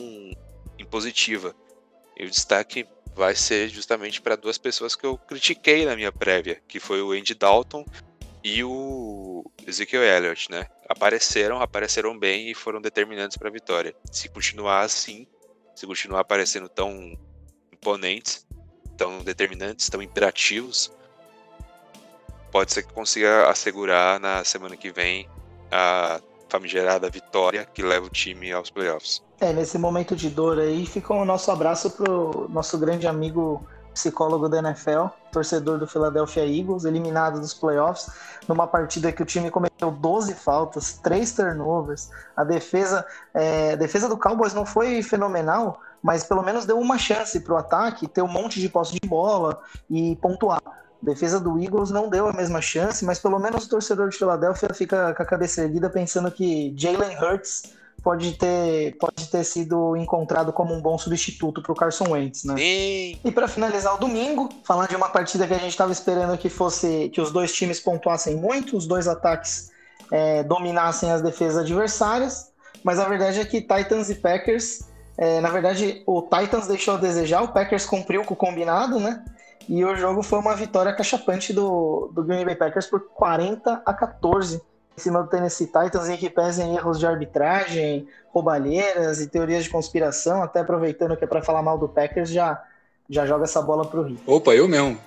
impositiva. 0.79 1.55
E 2.17 2.25
o 2.25 2.31
destaque 2.31 2.87
vai 3.15 3.35
ser 3.35 3.69
justamente 3.69 4.21
para 4.21 4.37
duas 4.37 4.59
pessoas 4.59 4.95
que 4.95 5.05
eu 5.05 5.19
critiquei 5.19 5.85
na 5.85 5.97
minha 5.97 6.13
prévia, 6.13 6.63
que 6.69 6.79
foi 6.79 7.03
o 7.03 7.13
Andy 7.13 7.35
Dalton 7.35 7.85
e 8.43 8.63
o 8.65 9.45
Ezekiel 9.67 10.03
Elliott, 10.03 10.51
né? 10.51 10.67
Apareceram, 10.89 11.61
apareceram 11.61 12.19
bem 12.19 12.51
e 12.51 12.55
foram 12.55 12.81
determinantes 12.81 13.37
para 13.37 13.49
a 13.49 13.53
vitória. 13.53 13.95
Se 14.11 14.29
continuar 14.29 14.81
assim, 14.81 15.27
se 15.75 15.87
continuar 15.87 16.21
aparecendo 16.21 16.69
tão 16.69 17.19
imponentes, 17.73 18.47
tão 18.97 19.23
determinantes, 19.23 19.89
tão 19.89 20.03
imperativos, 20.03 20.93
pode 22.51 22.73
ser 22.73 22.83
que 22.83 22.93
consiga 22.93 23.49
assegurar 23.49 24.19
na 24.21 24.45
semana 24.45 24.77
que 24.77 24.91
vem 24.91 25.29
a 25.71 26.21
famigerada 26.49 27.09
vitória 27.09 27.65
que 27.65 27.83
leva 27.83 28.07
o 28.07 28.11
time 28.11 28.53
aos 28.53 28.71
playoffs. 28.71 29.23
É, 29.41 29.53
nesse 29.53 29.79
momento 29.79 30.15
de 30.17 30.29
dor 30.29 30.59
aí, 30.59 30.85
fica 30.85 31.15
o 31.15 31.25
nosso 31.25 31.51
abraço 31.51 31.91
pro 31.91 32.49
nosso 32.51 32.77
grande 32.77 33.07
amigo 33.07 33.65
psicólogo 33.95 34.49
da 34.49 34.59
NFL, 34.59 35.07
torcedor 35.33 35.79
do 35.79 35.87
Philadelphia 35.87 36.45
Eagles, 36.45 36.85
eliminado 36.85 37.41
dos 37.41 37.55
playoffs, 37.55 38.09
numa 38.47 38.67
partida 38.67 39.13
que 39.13 39.23
o 39.23 39.27
time 39.27 39.51
cometeu 39.51 39.91
12 39.91 40.35
faltas, 40.35 40.95
3 41.03 41.33
turnovers. 41.33 42.11
A 42.37 42.45
defesa, 42.45 43.05
é, 43.35 43.73
a 43.73 43.77
defesa 43.77 44.09
do 44.09 44.17
Cowboys 44.17 44.55
não 44.55 44.65
foi 44.65 45.03
fenomenal, 45.03 45.81
mas 46.03 46.25
pelo 46.25 46.43
menos 46.43 46.65
deu 46.65 46.79
uma 46.79 46.99
chance 46.99 47.41
para 47.41 47.55
o 47.55 47.57
ataque 47.57 48.09
ter 48.09 48.23
um 48.23 48.29
monte 48.29 48.61
de 48.61 48.69
posse 48.69 48.93
de 48.93 49.09
bola 49.09 49.61
e 49.89 50.17
pontuar. 50.17 50.63
Defesa 51.03 51.41
do 51.41 51.59
Eagles 51.59 51.91
não 51.91 52.09
deu 52.09 52.29
a 52.29 52.33
mesma 52.33 52.61
chance, 52.61 53.05
mas 53.05 53.19
pelo 53.19 53.39
menos 53.39 53.65
o 53.65 53.69
torcedor 53.69 54.11
de 54.11 54.19
Filadélfia 54.19 54.69
fica 54.75 55.15
com 55.15 55.23
a 55.23 55.27
cabeça 55.27 55.63
erguida 55.63 55.89
pensando 55.89 56.31
que 56.31 56.75
Jalen 56.77 57.17
Hurts 57.17 57.73
pode 58.03 58.33
ter, 58.33 58.97
pode 58.99 59.29
ter 59.31 59.45
sido 59.45 59.97
encontrado 59.97 60.53
como 60.53 60.75
um 60.75 60.81
bom 60.81 60.99
substituto 60.99 61.63
para 61.63 61.73
o 61.73 61.75
Carson 61.75 62.11
Wentz, 62.11 62.45
né? 62.45 62.55
Sim. 62.57 63.21
E 63.25 63.33
para 63.33 63.49
finalizar 63.49 63.95
o 63.95 63.99
domingo, 63.99 64.49
falando 64.65 64.89
de 64.89 64.97
uma 64.97 65.09
partida 65.09 65.47
que 65.47 65.55
a 65.55 65.59
gente 65.59 65.71
estava 65.71 65.93
esperando 65.93 66.37
que 66.37 66.49
fosse 66.49 67.11
que 67.11 67.21
os 67.21 67.31
dois 67.31 67.53
times 67.53 67.81
pontuassem 67.81 68.37
muito, 68.37 68.77
os 68.77 68.87
dois 68.87 69.07
ataques 69.09 69.71
é, 70.11 70.43
dominassem 70.43 71.11
as 71.11 71.23
defesas 71.23 71.59
adversárias, 71.59 72.51
mas 72.83 72.99
a 72.99 73.09
verdade 73.09 73.41
é 73.41 73.45
que 73.45 73.61
Titans 73.61 74.11
e 74.11 74.15
Packers, 74.15 74.81
é, 75.17 75.41
na 75.41 75.51
verdade, 75.51 76.03
o 76.07 76.23
Titans 76.23 76.67
deixou 76.67 76.95
a 76.95 76.97
desejar, 76.97 77.43
o 77.43 77.49
Packers 77.49 77.85
cumpriu 77.85 78.25
com 78.25 78.35
o 78.35 78.37
combinado, 78.37 78.99
né? 78.99 79.23
E 79.71 79.85
o 79.85 79.95
jogo 79.95 80.21
foi 80.21 80.41
uma 80.41 80.57
vitória 80.57 80.93
cachapante 80.93 81.53
do, 81.53 82.11
do 82.13 82.25
Green 82.25 82.45
Bay 82.45 82.57
Packers 82.57 82.89
por 82.89 83.03
40 83.15 83.83
a 83.87 83.95
14 83.95 84.57
em 84.57 85.01
cima 85.01 85.23
do 85.23 85.29
Tennessee 85.29 85.67
Titans 85.67 86.09
em 86.09 86.17
que 86.17 86.29
pesem 86.29 86.75
erros 86.75 86.99
de 86.99 87.07
arbitragem, 87.07 88.09
roubalheiras 88.31 89.21
e 89.21 89.29
teorias 89.29 89.63
de 89.63 89.71
conspiração, 89.71 90.43
até 90.43 90.59
aproveitando 90.59 91.17
que 91.17 91.23
é 91.23 91.27
para 91.27 91.41
falar 91.41 91.63
mal 91.63 91.79
do 91.79 91.89
Packers, 91.89 92.31
já, 92.31 92.61
já 93.09 93.25
joga 93.25 93.45
essa 93.45 93.63
bola 93.63 93.87
pro 93.87 94.03
Rio. 94.03 94.19
Opa, 94.27 94.53
eu 94.57 94.67
mesmo. 94.67 94.99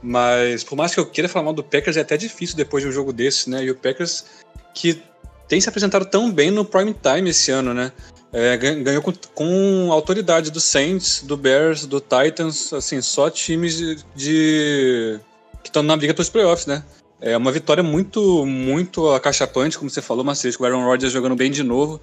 Mas 0.00 0.62
por 0.62 0.76
mais 0.76 0.94
que 0.94 1.00
eu 1.00 1.06
queira 1.06 1.28
falar 1.28 1.46
mal 1.46 1.52
do 1.52 1.64
Packers, 1.64 1.96
é 1.96 2.02
até 2.02 2.16
difícil 2.16 2.56
depois 2.56 2.84
de 2.84 2.88
um 2.88 2.92
jogo 2.92 3.12
desse, 3.12 3.50
né? 3.50 3.64
E 3.64 3.72
o 3.72 3.74
Packers 3.74 4.24
que 4.72 5.02
tem 5.48 5.60
se 5.60 5.68
apresentado 5.68 6.06
tão 6.06 6.30
bem 6.30 6.52
no 6.52 6.64
prime 6.64 6.94
time 6.94 7.30
esse 7.30 7.50
ano, 7.50 7.74
né? 7.74 7.90
É, 8.32 8.56
ganhou 8.56 9.02
com, 9.02 9.12
com, 9.34 9.92
autoridade 9.92 10.50
do 10.50 10.60
Saints, 10.60 11.22
do 11.22 11.36
Bears, 11.36 11.84
do 11.84 12.00
Titans, 12.00 12.72
assim, 12.72 13.00
só 13.02 13.28
times 13.28 13.76
de, 13.76 13.96
de 14.14 15.20
que 15.62 15.68
estão 15.68 15.82
na 15.82 15.96
briga 15.96 16.14
dos 16.14 16.28
playoffs, 16.28 16.66
né? 16.66 16.84
É 17.20 17.36
uma 17.36 17.52
vitória 17.52 17.82
muito, 17.82 18.46
muito 18.46 19.10
acachapante, 19.10 19.76
como 19.76 19.90
você 19.90 20.00
falou, 20.00 20.24
Macedo, 20.24 20.56
com 20.56 20.64
o 20.64 20.66
Aaron 20.66 20.84
Rodgers 20.84 21.12
jogando 21.12 21.36
bem 21.36 21.50
de 21.50 21.62
novo. 21.62 22.00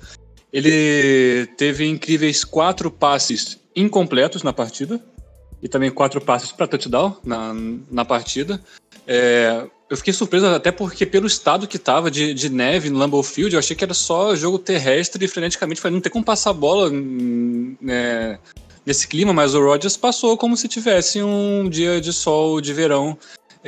Ele 0.52 1.48
teve 1.58 1.88
incríveis 1.88 2.44
quatro 2.44 2.92
passes 2.92 3.60
incompletos 3.76 4.44
na 4.44 4.54
partida 4.54 5.04
e 5.62 5.68
também 5.68 5.90
quatro 5.90 6.22
passes 6.22 6.52
para 6.52 6.68
touchdown 6.68 7.18
na, 7.24 7.54
na 7.90 8.06
partida. 8.06 8.62
É, 9.08 9.66
eu 9.90 9.96
fiquei 9.96 10.14
surpreso 10.14 10.46
até 10.48 10.72
porque 10.72 11.06
pelo 11.06 11.28
estado 11.28 11.68
que 11.68 11.80
tava 11.80 12.12
de, 12.12 12.34
de 12.34 12.50
neve 12.50 12.90
no 12.90 13.00
Lambeau 13.00 13.24
Field, 13.24 13.54
eu 13.54 13.60
achei 13.60 13.76
que 13.76 13.84
era 13.84 13.94
só 13.94 14.36
jogo 14.36 14.60
terrestre 14.60 15.24
e 15.24 15.28
freneticamente 15.28 15.80
falei, 15.80 15.96
não 15.96 16.02
tem 16.02 16.12
como 16.12 16.26
passar 16.26 16.50
a 16.50 16.54
bola 16.54 16.90
né, 16.92 18.38
nesse 18.86 19.08
clima, 19.08 19.32
mas 19.32 19.56
o 19.56 19.64
Rodgers 19.64 19.96
passou 19.96 20.38
como 20.38 20.58
se 20.58 20.68
tivesse 20.68 21.24
um 21.24 21.70
dia 21.70 22.02
de 22.02 22.12
sol 22.12 22.60
de 22.60 22.74
verão 22.74 23.18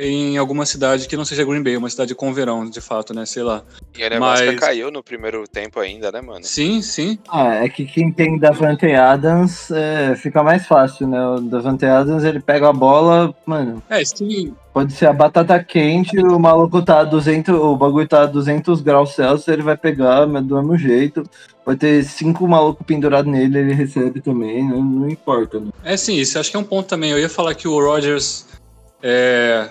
em 0.00 0.38
alguma 0.38 0.64
cidade 0.64 1.06
que 1.06 1.16
não 1.16 1.24
seja 1.24 1.44
Green 1.44 1.62
Bay, 1.62 1.76
uma 1.76 1.90
cidade 1.90 2.14
com 2.14 2.32
verão, 2.32 2.68
de 2.68 2.80
fato, 2.80 3.12
né? 3.12 3.26
Sei 3.26 3.42
lá. 3.42 3.62
E 3.96 4.02
a 4.02 4.10
Nebraska 4.10 4.46
Mas... 4.46 4.60
caiu 4.60 4.90
no 4.90 5.02
primeiro 5.02 5.44
tempo 5.46 5.78
ainda, 5.78 6.10
né, 6.10 6.20
mano? 6.20 6.44
Sim, 6.44 6.80
sim. 6.80 7.18
Ah, 7.28 7.64
é 7.64 7.68
que 7.68 7.84
quem 7.84 8.10
tem 8.10 8.38
Davante 8.38 8.86
Adams 8.86 9.70
é, 9.70 10.16
fica 10.16 10.42
mais 10.42 10.66
fácil, 10.66 11.06
né? 11.06 11.20
O 11.26 11.40
Davante 11.40 11.84
Adams, 11.84 12.24
ele 12.24 12.40
pega 12.40 12.68
a 12.68 12.72
bola, 12.72 13.34
mano. 13.44 13.82
É, 13.90 14.04
sim. 14.04 14.54
Pode 14.72 14.92
ser 14.92 15.06
a 15.06 15.12
batata 15.12 15.62
quente, 15.62 16.18
o 16.18 16.38
maluco 16.38 16.80
tá 16.80 17.00
a 17.00 17.04
200, 17.04 17.54
o 17.54 17.76
bagulho 17.76 18.06
tá 18.06 18.22
a 18.22 18.26
200 18.26 18.80
graus 18.80 19.14
Celsius, 19.14 19.48
ele 19.48 19.62
vai 19.62 19.76
pegar, 19.76 20.26
mas 20.26 20.44
do 20.44 20.56
mesmo 20.56 20.78
jeito. 20.78 21.24
Pode 21.64 21.78
ter 21.80 22.04
cinco 22.04 22.46
malucos 22.46 22.86
pendurados 22.86 23.30
nele, 23.30 23.58
ele 23.58 23.74
recebe 23.74 24.20
também, 24.20 24.66
não, 24.66 24.80
não 24.82 25.10
importa. 25.10 25.60
Né? 25.60 25.70
É 25.84 25.96
sim, 25.96 26.14
isso 26.16 26.38
acho 26.38 26.50
que 26.50 26.56
é 26.56 26.60
um 26.60 26.64
ponto 26.64 26.88
também. 26.88 27.10
Eu 27.10 27.18
ia 27.18 27.28
falar 27.28 27.54
que 27.54 27.66
o 27.66 27.78
Rogers 27.80 28.46
é, 29.02 29.68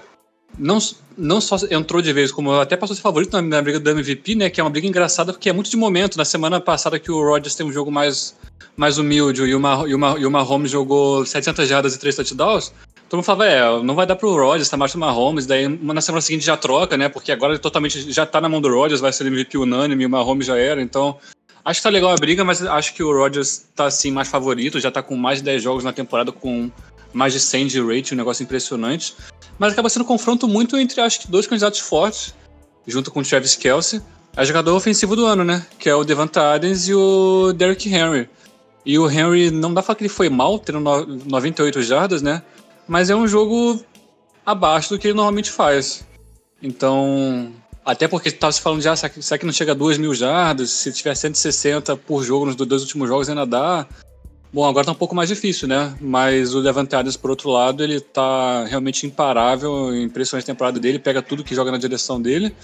não, 0.60 0.77
não 1.18 1.40
só 1.40 1.56
entrou 1.72 2.02
de 2.02 2.11
vez, 2.11 2.31
como 2.31 2.52
até 2.53 2.76
passou 2.76 2.94
a 2.94 2.95
ser 2.98 3.02
favorito 3.02 3.31
na, 3.31 3.41
na, 3.41 3.61
briga 3.61 3.80
do 3.80 3.90
MVP, 3.90 4.36
né? 4.36 4.49
Que 4.49 4.60
é 4.60 4.64
uma 4.64 4.69
briga 4.69 4.86
engraçada 4.86 5.31
porque 5.31 5.49
é 5.49 5.53
muito 5.53 5.69
de 5.69 5.77
momento. 5.77 6.18
Na 6.18 6.26
semana 6.26 6.60
passada 6.60 6.99
que 6.99 7.10
o 7.10 7.23
Rodgers 7.23 7.56
tem 7.56 7.65
um 7.65 7.72
jogo 7.72 7.90
mais, 7.90 8.36
mais 8.76 8.98
humilde 8.98 9.41
e 9.41 9.44
o, 9.45 9.48
e, 9.48 9.56
o 9.56 9.60
Mar, 9.60 10.19
e 10.19 10.26
o 10.26 10.31
Mahomes 10.31 10.69
jogou 10.69 11.26
700 11.26 11.68
jardas 11.68 11.95
e 11.95 11.99
3 11.99 12.18
touchdowns, 12.18 12.73
todo 13.07 13.18
mundo 13.18 13.26
falava, 13.26 13.45
é, 13.45 13.84
não 13.84 13.95
vai 13.95 14.06
dar 14.06 14.18
pro 14.18 14.36
Rodgers, 14.36 14.69
tá 14.69 14.76
mais 14.76 14.91
do 14.91 14.99
Mahomes. 14.99 15.45
Daí 15.45 15.68
na 15.68 16.02
semana 16.02 16.22
seguinte 16.22 16.45
já 16.45 16.57
troca, 16.57 16.98
né? 16.98 17.07
Porque 17.07 17.31
agora 17.31 17.53
ele 17.53 17.60
totalmente 17.60 18.11
já 18.11 18.26
tá 18.26 18.41
na 18.41 18.49
mão 18.49 18.60
do 18.60 18.69
Rodgers, 18.69 18.99
vai 18.99 19.14
ser 19.14 19.26
MVP 19.26 19.57
unânime 19.57 20.06
o 20.06 20.10
Mahomes 20.10 20.45
já 20.45 20.57
era. 20.57 20.81
Então 20.81 21.18
acho 21.64 21.80
que 21.80 21.84
tá 21.84 21.90
legal 21.90 22.11
a 22.11 22.15
briga, 22.15 22.44
mas 22.44 22.61
acho 22.61 22.94
que 22.94 23.02
o 23.02 23.11
Rodgers 23.14 23.65
tá 23.73 23.86
assim 23.86 24.11
mais 24.11 24.27
favorito, 24.27 24.80
já 24.80 24.91
tá 24.91 25.02
com 25.02 25.15
mais 25.15 25.40
de 25.40 25.45
10 25.45 25.64
jogos 25.64 25.84
na 25.86 25.94
temporada 25.94 26.31
com 26.34 26.69
mais 27.14 27.34
de 27.34 27.40
100 27.40 27.68
de 27.68 27.81
rating, 27.81 28.14
um 28.14 28.18
negócio 28.18 28.44
impressionante. 28.44 29.15
Mas 29.57 29.73
acaba 29.73 29.90
sendo 29.90 30.03
um 30.03 30.06
confronto 30.07 30.48
muito 30.48 30.77
entre, 30.77 31.02
acho 31.02 31.22
que, 31.22 31.27
dois 31.27 31.45
candidatos 31.48 31.80
fortes, 31.80 32.34
junto 32.88 33.11
com 33.11 33.19
o 33.19 33.23
Travis 33.23 33.56
Kelsey. 33.56 34.02
a 34.38 34.45
jogador 34.45 34.76
ofensivo 34.76 35.15
do 35.15 35.26
ano, 35.26 35.44
né? 35.44 35.65
Que 35.77 35.90
é 35.90 35.95
o 35.95 36.03
Devonta 36.03 36.53
Adams 36.53 36.88
e 36.88 36.94
o 36.94 37.52
Derrick 37.52 37.90
Henry. 37.90 38.30
E 38.86 38.98
o 38.98 39.10
Henry, 39.10 39.52
não 39.52 39.69
dá 39.73 39.81
pra 39.81 39.88
falar 39.88 39.95
que 39.98 40.03
ele 40.03 40.10
foi 40.10 40.30
mal, 40.30 40.57
tendo 40.60 40.80
no- 40.80 41.06
98 41.26 41.81
jardas, 41.81 42.22
né? 42.22 42.41
Mas 42.88 43.10
é 43.10 43.15
um 43.15 43.27
jogo 43.27 43.84
abaixo 44.45 44.90
do 44.91 44.99
que 44.99 45.07
ele 45.07 45.15
normalmente 45.15 45.52
faz. 45.52 46.06
Então, 46.61 47.52
até 47.86 48.07
porque 48.07 48.31
tava 48.31 48.52
se 48.52 48.61
falando 48.61 48.81
já, 48.81 48.95
será 48.95 49.38
que 49.38 49.45
não 49.45 49.53
chega 49.53 49.72
a 49.72 49.76
2 49.76 49.98
mil 49.98 50.14
jardas? 50.14 50.69
Se 50.72 50.91
tiver 50.94 51.15
160 51.15 51.95
por 51.98 52.23
jogo 52.23 52.45
nos 52.45 52.56
dois 52.56 52.81
últimos 52.84 53.07
jogos 53.10 53.30
ainda 53.30 53.45
dá. 53.45 53.88
Bom, 54.51 54.65
agora 54.67 54.85
tá 54.85 54.91
um 54.91 54.95
pouco 54.95 55.15
mais 55.15 55.30
difícil, 55.30 55.67
né? 55.67 55.95
Mas 56.01 56.55
o 56.55 56.59
Levante 56.59 56.95
Adams, 56.95 57.15
por 57.15 57.30
outro 57.30 57.49
lado, 57.51 57.84
ele 57.84 57.99
tá 57.99 58.65
realmente 58.65 59.05
imparável, 59.05 59.95
impressionante 59.95 60.45
a 60.45 60.53
temporada 60.53 60.80
dele, 60.80 60.97
pega 60.97 61.21
tudo 61.21 61.43
que 61.43 61.53
joga 61.53 61.71
na 61.71 61.77
direção 61.77 62.19
dele. 62.19 62.55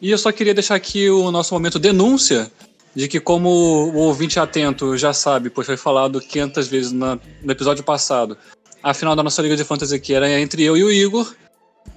E 0.00 0.12
eu 0.12 0.18
só 0.18 0.30
queria 0.30 0.54
deixar 0.54 0.76
aqui 0.76 1.10
o 1.10 1.32
nosso 1.32 1.52
momento 1.52 1.76
denúncia 1.78 2.48
de 2.94 3.08
que, 3.08 3.18
como 3.18 3.48
o 3.48 3.96
ouvinte 3.96 4.38
atento 4.38 4.96
já 4.96 5.12
sabe, 5.12 5.50
pois 5.50 5.66
foi 5.66 5.76
falado 5.76 6.20
500 6.20 6.68
vezes 6.68 6.92
na- 6.92 7.18
no 7.42 7.50
episódio 7.52 7.82
passado, 7.82 8.36
a 8.80 8.94
final 8.94 9.16
da 9.16 9.22
nossa 9.22 9.42
Liga 9.42 9.56
de 9.56 9.64
Fantasy 9.64 9.96
aqui 9.96 10.14
era 10.14 10.30
entre 10.40 10.62
eu 10.62 10.76
e 10.76 10.84
o 10.84 10.92
Igor. 10.92 11.34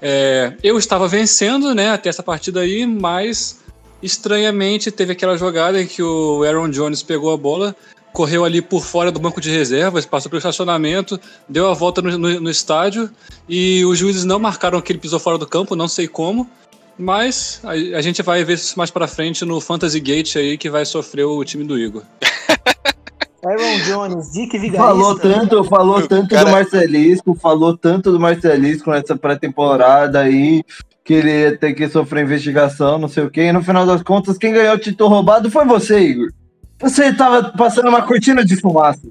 É, 0.01 0.53
eu 0.63 0.79
estava 0.79 1.07
vencendo, 1.07 1.75
né, 1.75 1.91
até 1.91 2.09
essa 2.09 2.23
partida 2.23 2.61
aí, 2.61 2.87
mas 2.87 3.59
estranhamente 4.01 4.89
teve 4.91 5.11
aquela 5.11 5.37
jogada 5.37 5.79
em 5.79 5.85
que 5.85 6.01
o 6.01 6.43
Aaron 6.43 6.69
Jones 6.69 7.03
pegou 7.03 7.31
a 7.31 7.37
bola, 7.37 7.75
correu 8.13 8.43
ali 8.45 8.61
por 8.61 8.83
fora 8.83 9.11
do 9.11 9.19
banco 9.19 9.39
de 9.41 9.49
reservas, 9.49 10.05
passou 10.05 10.29
pelo 10.29 10.39
estacionamento, 10.39 11.19
deu 11.47 11.69
a 11.69 11.73
volta 11.73 12.01
no, 12.01 12.17
no- 12.17 12.39
no 12.41 12.49
estádio 12.49 13.09
e 13.47 13.83
os 13.85 13.97
juízes 13.97 14.25
não 14.25 14.39
marcaram 14.39 14.81
que 14.81 14.91
ele 14.91 14.99
pisou 14.99 15.19
fora 15.19 15.37
do 15.37 15.47
campo, 15.47 15.75
não 15.75 15.87
sei 15.87 16.07
como. 16.07 16.49
Mas 16.97 17.61
a, 17.63 17.71
a 17.71 18.01
gente 18.01 18.21
vai 18.21 18.43
ver 18.43 18.53
isso 18.55 18.77
mais 18.77 18.91
pra 18.91 19.07
frente 19.07 19.43
no 19.45 19.59
Fantasy 19.61 19.99
Gate 19.99 20.35
aí 20.35 20.57
que 20.57 20.69
vai 20.69 20.85
sofrer 20.85 21.23
o 21.25 21.43
time 21.43 21.63
do 21.63 21.77
Igor. 21.79 22.03
Aaron 23.43 23.79
Jones, 23.85 24.31
Dick 24.33 24.51
Vigarista. 24.57 24.77
Falou 24.85 25.17
tanto, 25.17 25.63
falou 25.63 25.97
O 25.97 26.07
tanto 26.07 26.29
cara- 26.29 26.45
do 26.45 26.51
Marcelisco, 26.51 27.33
falou 27.35 27.75
tanto 27.75 28.11
do 28.11 28.19
Marcelisco 28.19 28.91
nessa 28.91 29.15
pré-temporada 29.15 30.19
aí, 30.19 30.63
que 31.03 31.15
ele 31.15 31.31
ia 31.41 31.57
ter 31.57 31.73
que 31.73 31.89
sofrer 31.89 32.23
investigação, 32.23 32.99
não 32.99 33.07
sei 33.07 33.23
o 33.23 33.31
quê. 33.31 33.45
E 33.45 33.51
no 33.51 33.63
final 33.63 33.83
das 33.85 34.03
contas, 34.03 34.37
quem 34.37 34.53
ganhou 34.53 34.75
o 34.75 34.79
título 34.79 35.09
roubado 35.09 35.49
foi 35.49 35.65
você, 35.65 35.99
Igor. 35.99 36.29
Você 36.81 37.13
tava 37.13 37.51
passando 37.57 37.87
uma 37.89 38.01
cortina 38.01 38.43
de 38.43 38.59
fumaça. 38.59 39.01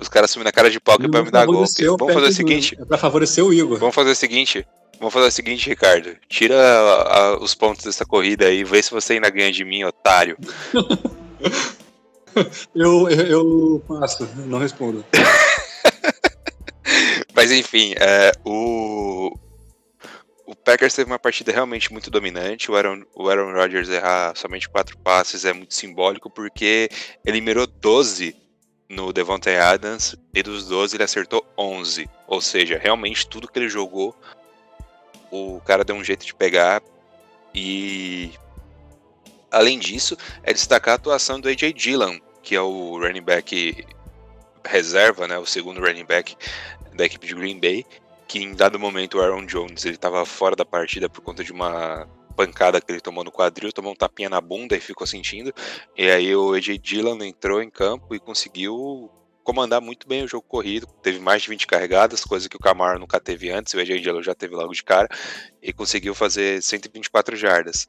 Os 0.00 0.08
caras 0.08 0.30
sumindo 0.30 0.48
a 0.48 0.52
cara 0.52 0.70
de 0.70 0.80
pau 0.80 0.98
que 0.98 1.08
vai 1.08 1.22
me 1.22 1.30
dar 1.30 1.44
gol. 1.44 1.54
Favoreceu 1.56 1.94
o 1.94 1.96
Vamos 1.96 2.14
fazer 2.14 2.28
o 2.28 2.32
seguinte. 2.32 2.76
É 2.80 2.84
pra 2.84 2.98
favorecer 2.98 3.44
o 3.44 3.52
Igor. 3.52 3.78
Vamos 3.78 3.94
fazer 3.94 4.10
o 4.10 4.14
seguinte. 4.16 4.66
Vamos 4.98 5.12
fazer 5.14 5.26
o 5.26 5.30
seguinte, 5.30 5.68
Ricardo. 5.68 6.10
Tira 6.28 6.56
a- 6.60 7.18
a- 7.18 7.38
os 7.38 7.54
pontos 7.54 7.84
dessa 7.84 8.04
corrida 8.04 8.46
aí, 8.46 8.64
vê 8.64 8.82
se 8.82 8.90
você 8.90 9.14
ainda 9.14 9.30
ganha 9.30 9.52
de 9.52 9.64
mim, 9.64 9.84
otário. 9.84 10.36
Eu, 12.74 13.08
eu, 13.08 13.26
eu 13.26 13.82
passo, 13.88 14.28
não 14.46 14.58
respondo. 14.60 15.04
Mas 17.34 17.50
enfim, 17.50 17.94
é, 17.98 18.30
o. 18.44 19.36
Packers 20.68 20.94
teve 20.94 21.10
uma 21.10 21.18
partida 21.18 21.50
realmente 21.50 21.90
muito 21.90 22.10
dominante. 22.10 22.70
O 22.70 22.76
Aaron, 22.76 23.02
o 23.14 23.26
Aaron 23.30 23.54
Rodgers 23.54 23.88
errar 23.88 24.34
somente 24.36 24.68
quatro 24.68 24.98
passes 24.98 25.46
é 25.46 25.52
muito 25.54 25.72
simbólico, 25.72 26.28
porque 26.28 26.90
ele 27.24 27.40
mirou 27.40 27.66
12 27.66 28.36
no 28.86 29.10
Devontae 29.10 29.56
Adams 29.56 30.14
e 30.34 30.42
dos 30.42 30.68
12 30.68 30.94
ele 30.94 31.04
acertou 31.04 31.42
11. 31.56 32.06
Ou 32.26 32.42
seja, 32.42 32.78
realmente 32.78 33.26
tudo 33.26 33.48
que 33.48 33.58
ele 33.58 33.70
jogou, 33.70 34.14
o 35.30 35.58
cara 35.64 35.84
deu 35.84 35.96
um 35.96 36.04
jeito 36.04 36.26
de 36.26 36.34
pegar. 36.34 36.82
E 37.54 38.30
além 39.50 39.78
disso, 39.78 40.18
é 40.42 40.52
destacar 40.52 40.92
a 40.92 40.96
atuação 40.96 41.40
do 41.40 41.48
AJ 41.48 41.72
Dillon, 41.72 42.18
que 42.42 42.54
é 42.54 42.60
o 42.60 42.98
running 42.98 43.22
back 43.22 43.86
reserva, 44.66 45.26
né, 45.26 45.38
o 45.38 45.46
segundo 45.46 45.80
running 45.80 46.04
back 46.04 46.36
da 46.92 47.06
equipe 47.06 47.26
de 47.26 47.34
Green 47.34 47.58
Bay, 47.58 47.86
que 48.28 48.38
em 48.38 48.54
dado 48.54 48.78
momento 48.78 49.16
o 49.16 49.22
Aaron 49.22 49.46
Jones 49.46 49.84
ele 49.86 49.94
estava 49.94 50.24
fora 50.26 50.54
da 50.54 50.64
partida 50.64 51.08
por 51.08 51.22
conta 51.22 51.42
de 51.42 51.50
uma 51.50 52.06
pancada 52.36 52.80
que 52.80 52.92
ele 52.92 53.00
tomou 53.00 53.24
no 53.24 53.32
quadril, 53.32 53.72
tomou 53.72 53.92
um 53.92 53.96
tapinha 53.96 54.28
na 54.28 54.40
bunda 54.40 54.76
e 54.76 54.80
ficou 54.80 55.06
sentindo. 55.06 55.52
E 55.96 56.08
aí 56.08 56.36
o 56.36 56.52
AJ 56.52 56.78
Dillon 56.78 57.20
entrou 57.24 57.62
em 57.62 57.70
campo 57.70 58.14
e 58.14 58.20
conseguiu 58.20 59.10
comandar 59.42 59.80
muito 59.80 60.06
bem 60.06 60.22
o 60.22 60.28
jogo 60.28 60.46
corrido. 60.46 60.86
Teve 61.02 61.18
mais 61.18 61.42
de 61.42 61.48
20 61.48 61.66
carregadas, 61.66 62.22
coisa 62.22 62.48
que 62.48 62.56
o 62.56 62.60
Camaro 62.60 62.98
nunca 63.00 63.18
teve 63.18 63.50
antes, 63.50 63.72
o 63.72 63.80
AJ 63.80 64.02
Dillon 64.02 64.22
já 64.22 64.34
teve 64.34 64.54
logo 64.54 64.72
de 64.74 64.84
cara, 64.84 65.08
e 65.62 65.72
conseguiu 65.72 66.14
fazer 66.14 66.62
124 66.62 67.34
jardas. 67.34 67.88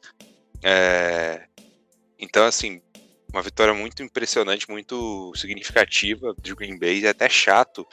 É, 0.63 1.47
Então, 2.17 2.45
assim, 2.45 2.81
uma 3.31 3.41
vitória 3.41 3.73
muito 3.73 4.01
impressionante, 4.03 4.69
muito 4.69 5.33
significativa 5.35 6.33
de 6.41 6.55
Green 6.55 6.79
Bay, 6.79 7.05
é 7.05 7.09
até 7.09 7.29
chato 7.29 7.87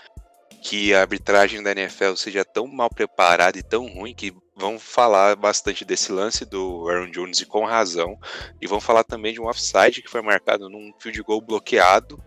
que 0.57 0.95
a 0.95 1.01
arbitragem 1.01 1.63
da 1.63 1.73
NFL 1.73 2.15
seja 2.17 2.45
tão 2.45 2.67
mal 2.67 2.91
preparada 2.91 3.59
e 3.59 3.63
tão 3.63 3.87
ruim 3.87 4.15
que 4.15 4.35
vão 4.57 4.79
falar 4.79 5.37
bastante 5.37 5.85
desse 5.85 6.11
lance 6.11 6.45
do 6.45 6.89
Aaron 6.89 7.11
Jones 7.11 7.41
e 7.41 7.47
com 7.47 7.65
razão, 7.65 8.19
e 8.61 8.67
vão 8.67 8.81
falar 8.81 9.05
também 9.05 9.35
de 9.35 9.41
um 9.41 9.47
offside 9.47 10.03
que 10.03 10.11
foi 10.11 10.23
marcado 10.23 10.69
num 10.69 10.93
field 10.99 11.23
goal 11.23 11.41
bloqueado, 11.41 12.23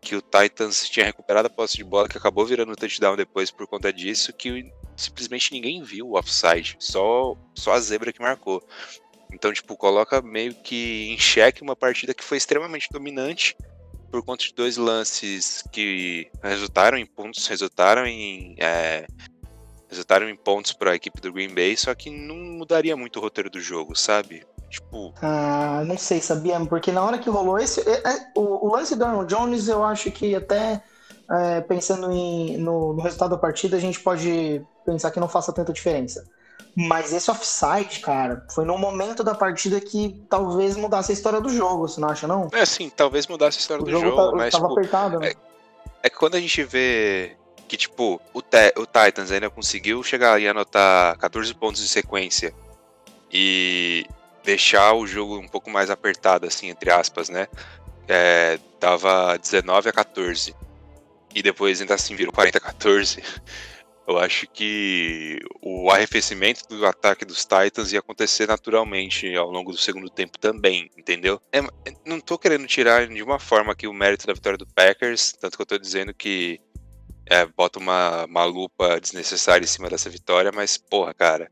que 0.00 0.14
o 0.14 0.20
Titans 0.20 0.88
tinha 0.88 1.06
recuperado 1.06 1.46
a 1.46 1.50
posse 1.50 1.76
de 1.76 1.84
bola, 1.84 2.08
que 2.08 2.18
acabou 2.18 2.44
virando 2.44 2.76
touchdown 2.76 3.16
depois 3.16 3.50
por 3.50 3.66
conta 3.66 3.92
disso, 3.92 4.32
que 4.32 4.70
simplesmente 4.96 5.52
ninguém 5.52 5.82
viu 5.82 6.08
o 6.08 6.18
offside, 6.18 6.76
só, 6.78 7.36
só 7.54 7.72
a 7.72 7.80
zebra 7.80 8.12
que 8.12 8.20
marcou. 8.20 8.62
Então, 9.32 9.52
tipo, 9.52 9.76
coloca 9.76 10.20
meio 10.20 10.54
que 10.54 11.10
em 11.10 11.18
xeque 11.18 11.62
uma 11.62 11.74
partida 11.74 12.12
que 12.12 12.22
foi 12.22 12.36
extremamente 12.36 12.88
dominante 12.90 13.56
por 14.12 14.22
conta 14.22 14.44
de 14.44 14.52
dois 14.52 14.76
lances 14.76 15.64
que 15.72 16.30
resultaram 16.42 16.98
em 16.98 17.06
pontos, 17.06 17.46
resultaram 17.46 18.06
em 18.06 18.54
é, 18.58 19.06
resultaram 19.88 20.28
em 20.28 20.36
pontos 20.36 20.74
para 20.74 20.90
a 20.90 20.94
equipe 20.94 21.18
do 21.18 21.32
Green 21.32 21.54
Bay, 21.54 21.74
só 21.78 21.94
que 21.94 22.10
não 22.10 22.36
mudaria 22.36 22.94
muito 22.94 23.18
o 23.18 23.22
roteiro 23.22 23.48
do 23.48 23.58
jogo, 23.58 23.96
sabe? 23.96 24.44
Tipo, 24.68 25.14
Ah, 25.22 25.82
não 25.86 25.96
sei, 25.96 26.20
sabia? 26.20 26.60
Porque 26.66 26.92
na 26.92 27.02
hora 27.02 27.18
que 27.18 27.30
rolou 27.30 27.58
esse. 27.58 27.80
é- 27.88 28.02
é- 28.06 28.30
o, 28.36 28.68
o 28.68 28.72
lance 28.72 28.94
do 28.94 29.04
Aaron 29.04 29.24
Jones, 29.24 29.66
eu 29.66 29.82
acho 29.82 30.10
que 30.10 30.34
até 30.34 30.82
é, 31.30 31.62
pensando 31.62 32.12
em, 32.12 32.58
no, 32.58 32.92
no 32.92 33.00
resultado 33.02 33.30
da 33.30 33.38
partida, 33.38 33.76
a 33.78 33.80
gente 33.80 33.98
pode 34.00 34.62
pensar 34.84 35.10
que 35.10 35.20
não 35.20 35.28
faça 35.28 35.52
tanta 35.52 35.72
diferença. 35.72 36.22
Mas 36.74 37.12
esse 37.12 37.30
offside, 37.30 38.00
cara, 38.00 38.46
foi 38.54 38.64
num 38.64 38.78
momento 38.78 39.22
da 39.22 39.34
partida 39.34 39.78
que 39.80 40.24
talvez 40.30 40.76
mudasse 40.76 41.12
a 41.12 41.14
história 41.14 41.40
do 41.40 41.50
jogo, 41.50 41.86
você 41.86 42.00
não 42.00 42.08
acha, 42.08 42.26
não? 42.26 42.48
é 42.52 42.60
assim, 42.60 42.88
talvez 42.88 43.26
mudasse 43.26 43.58
a 43.58 43.60
história 43.60 43.82
O 43.82 43.84
do 43.84 43.90
jogo, 43.90 44.06
jogo, 44.08 44.30
tá- 44.30 44.36
mas 44.36 44.52
tava 44.52 44.68
tipo, 44.68 44.78
apertado, 44.80 45.18
né? 45.20 45.32
é 46.02 46.08
que 46.08 46.16
quando 46.16 46.34
a 46.36 46.40
gente 46.40 46.64
vê 46.64 47.36
que 47.68 47.76
tipo 47.76 48.20
o, 48.32 48.40
Te- 48.40 48.72
o 48.76 48.86
Titans 48.86 49.30
ainda 49.30 49.50
conseguiu 49.50 50.02
chegar 50.02 50.40
e 50.40 50.48
anotar 50.48 51.16
14 51.18 51.54
pontos 51.54 51.82
de 51.82 51.88
sequência 51.88 52.54
e 53.30 54.06
deixar 54.44 54.92
o 54.94 55.06
jogo 55.06 55.38
um 55.38 55.48
pouco 55.48 55.70
mais 55.70 55.90
apertado, 55.90 56.46
assim, 56.46 56.68
entre 56.68 56.90
aspas, 56.90 57.28
né? 57.28 57.48
É, 58.08 58.58
tava 58.80 59.38
19 59.38 59.88
a 59.88 59.92
14. 59.92 60.54
E 61.34 61.42
depois 61.42 61.80
ainda 61.80 61.94
assim 61.94 62.14
virou 62.14 62.32
40 62.32 62.58
a 62.58 62.60
14. 62.60 63.22
Eu 64.06 64.18
acho 64.18 64.46
que 64.48 65.38
o 65.60 65.90
arrefecimento 65.90 66.66
do 66.68 66.84
ataque 66.84 67.24
dos 67.24 67.44
Titans 67.44 67.92
ia 67.92 68.00
acontecer 68.00 68.48
naturalmente 68.48 69.34
ao 69.36 69.50
longo 69.50 69.70
do 69.70 69.78
segundo 69.78 70.10
tempo 70.10 70.38
também, 70.38 70.90
entendeu? 70.96 71.40
É, 71.52 71.60
não 72.04 72.20
tô 72.20 72.36
querendo 72.36 72.66
tirar 72.66 73.06
de 73.06 73.22
uma 73.22 73.38
forma 73.38 73.72
aqui 73.72 73.86
o 73.86 73.92
mérito 73.92 74.26
da 74.26 74.32
vitória 74.32 74.58
do 74.58 74.66
Packers, 74.66 75.32
tanto 75.40 75.56
que 75.56 75.62
eu 75.62 75.66
tô 75.66 75.78
dizendo 75.78 76.12
que 76.12 76.60
é, 77.26 77.46
bota 77.46 77.78
uma, 77.78 78.24
uma 78.26 78.44
lupa 78.44 79.00
desnecessária 79.00 79.64
em 79.64 79.68
cima 79.68 79.88
dessa 79.88 80.10
vitória, 80.10 80.50
mas, 80.52 80.76
porra, 80.76 81.14
cara, 81.14 81.50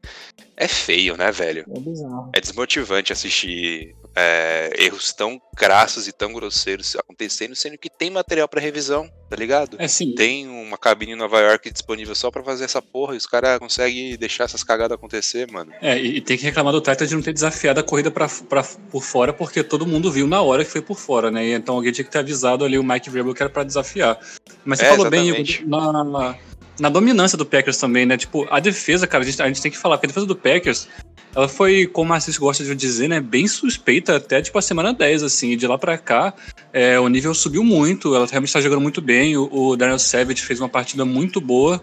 é 0.56 0.66
feio, 0.66 1.16
né, 1.16 1.30
velho? 1.30 1.64
É 1.74 1.80
bizarro. 1.80 2.30
É 2.34 2.40
desmotivante 2.40 3.12
assistir 3.12 3.94
é, 4.14 4.70
erros 4.76 5.12
tão 5.12 5.40
crassos 5.56 6.08
e 6.08 6.12
tão 6.12 6.32
grosseiros 6.32 6.96
acontecendo, 6.96 7.54
sendo 7.54 7.78
que 7.78 7.88
tem 7.90 8.10
material 8.10 8.48
pra 8.48 8.60
revisão, 8.60 9.10
tá 9.28 9.36
ligado? 9.36 9.76
É 9.78 9.86
sim. 9.86 10.14
Tem 10.14 10.48
uma 10.48 10.76
cabine 10.78 11.12
em 11.12 11.16
Nova 11.16 11.38
York 11.40 11.70
disponível 11.70 12.14
só 12.14 12.30
pra 12.30 12.42
fazer 12.42 12.64
essa 12.64 12.80
porra 12.82 13.14
e 13.14 13.16
os 13.18 13.26
caras 13.26 13.58
conseguem 13.58 14.16
deixar 14.16 14.44
essas 14.44 14.64
cagadas 14.64 14.96
acontecer, 14.96 15.50
mano. 15.50 15.72
É, 15.80 15.98
e, 15.98 16.16
e 16.16 16.20
tem 16.20 16.36
que 16.36 16.44
reclamar 16.44 16.72
do 16.72 16.80
Titans 16.80 17.08
de 17.08 17.14
não 17.14 17.22
ter 17.22 17.32
desafiado 17.32 17.80
a 17.80 17.82
corrida 17.82 18.10
pra, 18.10 18.28
pra, 18.48 18.62
por 18.90 19.02
fora, 19.02 19.32
porque 19.32 19.62
todo 19.62 19.86
mundo 19.86 20.10
viu 20.10 20.26
na 20.26 20.40
hora 20.42 20.64
que 20.64 20.70
foi 20.70 20.82
por 20.82 20.98
fora, 20.98 21.30
né? 21.30 21.46
E 21.46 21.52
então 21.52 21.76
alguém 21.76 21.92
tinha 21.92 22.04
que 22.04 22.10
ter 22.10 22.18
avisado 22.18 22.64
ali 22.64 22.78
o 22.78 22.84
Mike 22.84 23.10
Vrabel 23.10 23.34
que 23.34 23.42
era 23.42 23.50
pra 23.50 23.64
desafiar. 23.64 24.18
Mas 24.64 24.78
você 24.78 24.86
É, 24.86 24.90
falou 24.90 25.10
bem, 25.10 25.28
exatamente. 25.28 25.62
Igor, 25.62 25.68
na, 25.68 26.04
na, 26.04 26.38
na 26.80 26.88
dominância 26.88 27.36
do 27.36 27.44
Packers 27.44 27.76
também, 27.76 28.06
né? 28.06 28.16
Tipo, 28.16 28.46
a 28.50 28.58
defesa, 28.58 29.06
cara, 29.06 29.22
a 29.22 29.26
gente, 29.26 29.40
a 29.42 29.46
gente 29.46 29.62
tem 29.62 29.70
que 29.70 29.78
falar, 29.78 29.96
porque 29.96 30.06
a 30.06 30.08
defesa 30.08 30.26
do 30.26 30.34
Packers, 30.34 30.88
ela 31.34 31.46
foi, 31.46 31.86
como 31.86 32.12
a 32.12 32.16
Assis 32.16 32.38
gosta 32.38 32.64
de 32.64 32.74
dizer, 32.74 33.08
né? 33.08 33.20
Bem 33.20 33.46
suspeita 33.46 34.16
até, 34.16 34.40
tipo, 34.40 34.58
a 34.58 34.62
semana 34.62 34.92
10, 34.92 35.22
assim. 35.22 35.50
E 35.50 35.56
de 35.56 35.66
lá 35.66 35.78
pra 35.78 35.98
cá, 35.98 36.34
é, 36.72 36.98
o 36.98 37.06
nível 37.08 37.34
subiu 37.34 37.62
muito, 37.62 38.14
ela 38.14 38.26
realmente 38.26 38.52
tá 38.52 38.60
jogando 38.60 38.80
muito 38.80 39.00
bem. 39.00 39.36
O, 39.36 39.48
o 39.52 39.76
Daniel 39.76 39.98
Savage 39.98 40.42
fez 40.42 40.58
uma 40.58 40.68
partida 40.68 41.04
muito 41.04 41.40
boa. 41.40 41.82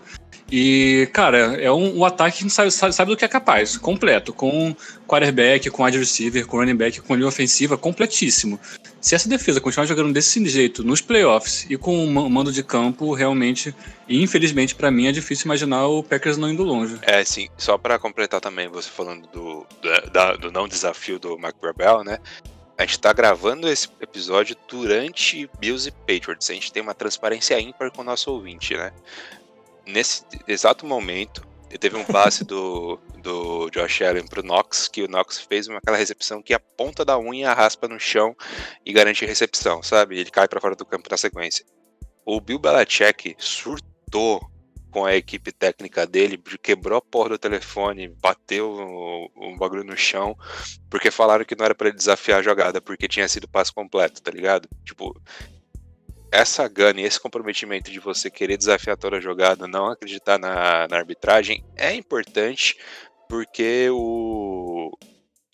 E, 0.51 1.09
cara, 1.13 1.61
é 1.61 1.71
um, 1.71 1.99
um 1.99 2.05
ataque 2.05 2.43
que 2.43 2.49
sabe, 2.49 2.71
sabe, 2.71 2.95
sabe 2.95 3.11
do 3.11 3.17
que 3.17 3.25
é 3.25 3.27
capaz, 3.27 3.77
completo, 3.77 4.31
com 4.31 4.73
quarterback, 5.05 5.69
com 5.69 5.83
wide 5.83 5.97
receiver, 5.97 6.45
com 6.47 6.57
running 6.57 6.75
back, 6.75 7.01
com 7.01 7.15
linha 7.15 7.27
ofensiva, 7.27 7.77
completíssimo. 7.77 8.57
Se 9.07 9.15
essa 9.15 9.29
defesa 9.29 9.61
continuar 9.61 9.85
jogando 9.85 10.11
desse 10.11 10.45
jeito 10.49 10.83
nos 10.83 10.99
playoffs 10.99 11.65
e 11.69 11.77
com 11.77 12.03
o 12.03 12.29
mando 12.29 12.51
de 12.51 12.61
campo, 12.61 13.13
realmente, 13.13 13.73
infelizmente 14.09 14.75
para 14.75 14.91
mim 14.91 15.07
é 15.07 15.13
difícil 15.13 15.45
imaginar 15.45 15.87
o 15.87 16.03
Packers 16.03 16.35
não 16.35 16.49
indo 16.49 16.61
longe. 16.61 16.99
É, 17.03 17.23
sim, 17.23 17.47
só 17.57 17.77
para 17.77 17.97
completar 17.97 18.41
também, 18.41 18.67
você 18.67 18.89
falando 18.89 19.25
do, 19.27 19.65
do, 20.41 20.51
não 20.51 20.67
desafio 20.67 21.17
do 21.17 21.39
Mark 21.39 21.55
Brabell, 21.57 22.03
né? 22.03 22.19
A 22.77 22.85
gente 22.85 22.99
tá 22.99 23.13
gravando 23.13 23.69
esse 23.69 23.87
episódio 24.01 24.57
durante 24.67 25.49
Bills 25.57 25.87
e 25.87 25.91
Patriots. 25.91 26.49
A 26.49 26.53
gente 26.53 26.73
tem 26.73 26.83
uma 26.83 26.93
transparência 26.93 27.57
ímpar 27.61 27.89
com 27.91 28.01
o 28.01 28.05
nosso 28.05 28.29
ouvinte, 28.29 28.75
né? 28.75 28.91
Nesse 29.85 30.23
exato 30.45 30.85
momento, 30.85 31.46
teve 31.77 31.97
um 31.97 32.05
passe 32.05 32.45
do, 32.45 32.99
do 33.21 33.69
Josh 33.69 34.01
Allen 34.01 34.27
pro 34.27 34.43
Knox, 34.43 34.87
que 34.87 35.03
o 35.03 35.07
Knox 35.07 35.39
fez 35.39 35.67
uma, 35.67 35.79
aquela 35.79 35.97
recepção 35.97 36.41
que 36.41 36.53
a 36.53 36.59
ponta 36.59 37.03
da 37.03 37.19
unha 37.19 37.53
raspa 37.53 37.87
no 37.87 37.99
chão 37.99 38.35
e 38.85 38.93
garante 38.93 39.25
recepção, 39.25 39.83
sabe? 39.83 40.17
Ele 40.19 40.29
cai 40.29 40.47
para 40.47 40.61
fora 40.61 40.75
do 40.75 40.85
campo 40.85 41.09
na 41.09 41.17
sequência. 41.17 41.65
O 42.25 42.39
Bill 42.39 42.59
Belichick 42.59 43.35
surtou 43.37 44.41
com 44.91 45.05
a 45.05 45.15
equipe 45.15 45.51
técnica 45.51 46.07
dele, 46.07 46.41
quebrou 46.61 46.97
a 46.97 47.01
porra 47.01 47.29
do 47.29 47.37
telefone, 47.37 48.07
bateu 48.07 48.71
um 49.35 49.55
bagulho 49.57 49.83
no 49.83 49.97
chão, 49.97 50.35
porque 50.89 51.11
falaram 51.11 51.45
que 51.45 51.55
não 51.55 51.65
era 51.65 51.75
para 51.75 51.89
ele 51.89 51.97
desafiar 51.97 52.39
a 52.39 52.43
jogada, 52.43 52.81
porque 52.81 53.07
tinha 53.07 53.27
sido 53.27 53.47
passo 53.47 53.73
completo, 53.73 54.21
tá 54.21 54.31
ligado? 54.31 54.67
Tipo, 54.85 55.13
essa 56.37 56.67
gana 56.67 57.01
e 57.01 57.03
esse 57.03 57.19
comprometimento 57.19 57.91
de 57.91 57.99
você 57.99 58.29
querer 58.29 58.57
desafiar 58.57 58.95
toda 58.95 59.17
a 59.17 59.21
jogada, 59.21 59.67
não 59.67 59.87
acreditar 59.87 60.37
na, 60.37 60.87
na 60.87 60.97
arbitragem, 60.97 61.65
é 61.75 61.93
importante, 61.95 62.77
porque 63.27 63.89
o 63.91 64.91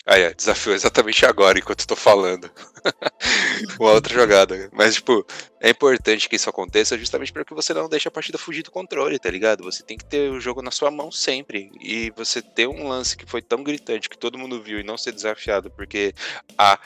ah, 0.05 0.19
é, 0.19 0.35
exatamente 0.35 1.25
agora, 1.25 1.57
enquanto 1.57 1.87
tô 1.87 1.95
falando. 1.95 2.51
Uma 3.79 3.91
outra 3.93 4.13
jogada. 4.13 4.69
Mas, 4.73 4.95
tipo, 4.95 5.25
é 5.61 5.69
importante 5.69 6.27
que 6.27 6.35
isso 6.35 6.49
aconteça 6.49 6.97
justamente 6.97 7.31
para 7.31 7.45
que 7.45 7.53
você 7.53 7.73
não 7.73 7.87
deixe 7.87 8.09
a 8.09 8.11
partida 8.11 8.37
fugir 8.37 8.63
do 8.63 8.71
controle, 8.71 9.17
tá 9.17 9.29
ligado? 9.29 9.63
Você 9.63 9.81
tem 9.81 9.97
que 9.97 10.03
ter 10.03 10.29
o 10.29 10.41
jogo 10.41 10.61
na 10.61 10.71
sua 10.71 10.91
mão 10.91 11.09
sempre. 11.09 11.71
E 11.79 12.11
você 12.17 12.41
ter 12.41 12.67
um 12.67 12.89
lance 12.89 13.15
que 13.15 13.25
foi 13.25 13.41
tão 13.41 13.63
gritante 13.63 14.09
que 14.09 14.17
todo 14.17 14.37
mundo 14.37 14.61
viu 14.61 14.77
e 14.81 14.83
não 14.83 14.97
ser 14.97 15.13
desafiado 15.13 15.71
porque 15.71 16.13
a, 16.57 16.77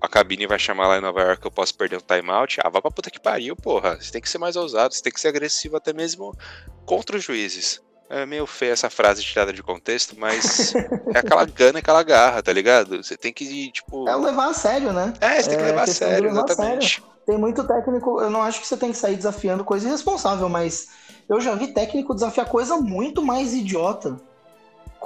a 0.00 0.08
cabine 0.08 0.46
vai 0.46 0.58
chamar 0.58 0.88
lá 0.88 0.98
em 0.98 1.00
Nova 1.00 1.20
York 1.22 1.40
que 1.40 1.46
eu 1.46 1.50
posso 1.50 1.74
perder 1.74 1.96
um 1.96 2.00
timeout. 2.00 2.58
Ah, 2.62 2.68
vá 2.68 2.80
pra 2.80 2.90
puta 2.90 3.10
que 3.10 3.20
pariu, 3.20 3.56
porra. 3.56 3.96
Você 4.00 4.12
tem 4.12 4.20
que 4.20 4.28
ser 4.28 4.38
mais 4.38 4.56
ousado, 4.56 4.94
você 4.94 5.02
tem 5.02 5.12
que 5.12 5.20
ser 5.20 5.28
agressivo 5.28 5.76
até 5.76 5.92
mesmo 5.92 6.36
contra 6.84 7.16
os 7.16 7.24
juízes. 7.24 7.80
É 8.08 8.24
meio 8.24 8.46
feia 8.46 8.72
essa 8.72 8.88
frase 8.88 9.22
tirada 9.22 9.52
de 9.52 9.62
contexto, 9.62 10.14
mas 10.16 10.74
é 11.12 11.18
aquela 11.18 11.44
gana, 11.44 11.80
aquela 11.80 12.02
garra, 12.04 12.40
tá 12.42 12.52
ligado? 12.52 13.02
Você 13.02 13.16
tem 13.16 13.32
que, 13.32 13.72
tipo. 13.72 14.08
É 14.08 14.14
levar 14.14 14.50
a 14.50 14.54
sério, 14.54 14.92
né? 14.92 15.12
É, 15.20 15.42
você 15.42 15.48
tem 15.50 15.58
que 15.58 15.64
É 15.64 15.66
levar 15.66 15.82
a 15.82 15.84
questão 15.86 16.08
de 16.08 16.14
sério, 16.14 16.28
levar 16.28 16.40
a 16.42 16.44
exatamente. 16.44 16.88
sério. 17.00 17.16
Tem 17.26 17.36
muito 17.36 17.66
técnico, 17.66 18.20
eu 18.20 18.30
não 18.30 18.42
acho 18.42 18.60
que 18.60 18.66
você 18.68 18.76
tem 18.76 18.92
que 18.92 18.98
sair 18.98 19.16
desafiando 19.16 19.64
coisa 19.64 19.88
irresponsável, 19.88 20.48
mas 20.48 20.86
eu 21.28 21.40
já 21.40 21.56
vi 21.56 21.68
técnico 21.68 22.14
desafiar 22.14 22.48
coisa 22.48 22.76
muito 22.76 23.20
mais 23.20 23.52
idiota, 23.52 24.16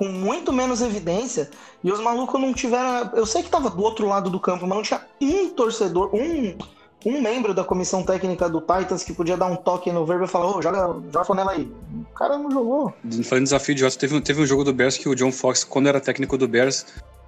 com 0.01 0.09
muito 0.09 0.51
menos 0.51 0.81
evidência, 0.81 1.51
e 1.85 1.93
os 1.93 2.01
malucos 2.01 2.41
não 2.41 2.55
tiveram. 2.55 3.11
Eu 3.15 3.27
sei 3.27 3.43
que 3.43 3.51
tava 3.51 3.69
do 3.69 3.83
outro 3.83 4.09
lado 4.09 4.31
do 4.31 4.41
campo, 4.41 4.67
mas 4.67 4.79
não 4.79 4.83
tinha 4.83 5.03
um 5.21 5.51
torcedor, 5.51 6.09
um, 6.15 6.57
um 7.05 7.21
membro 7.21 7.53
da 7.53 7.63
comissão 7.63 8.03
técnica 8.03 8.49
do 8.49 8.63
Titans 8.63 9.05
que 9.05 9.13
podia 9.13 9.37
dar 9.37 9.45
um 9.45 9.57
toque 9.57 9.93
no 9.93 10.07
verbo 10.07 10.25
e 10.25 10.27
falar: 10.27 10.57
Ô, 10.57 10.63
joga, 10.63 10.79
joga 10.79 11.21
a 11.21 11.25
flanela 11.27 11.53
aí. 11.53 11.71
O 12.11 12.15
cara 12.15 12.39
não 12.39 12.51
jogou. 12.51 12.95
Falando 13.25 13.45
desafio 13.45 13.73
idiota, 13.73 13.99
teve, 13.99 14.19
teve 14.23 14.41
um 14.41 14.47
jogo 14.47 14.65
do 14.65 14.73
Bears 14.73 14.97
que 14.97 15.07
o 15.07 15.15
John 15.15 15.31
Fox, 15.31 15.65
quando 15.65 15.91
era 15.91 16.01
técnico 16.01 16.39
do 16.39 16.49
Bears, 16.49 16.87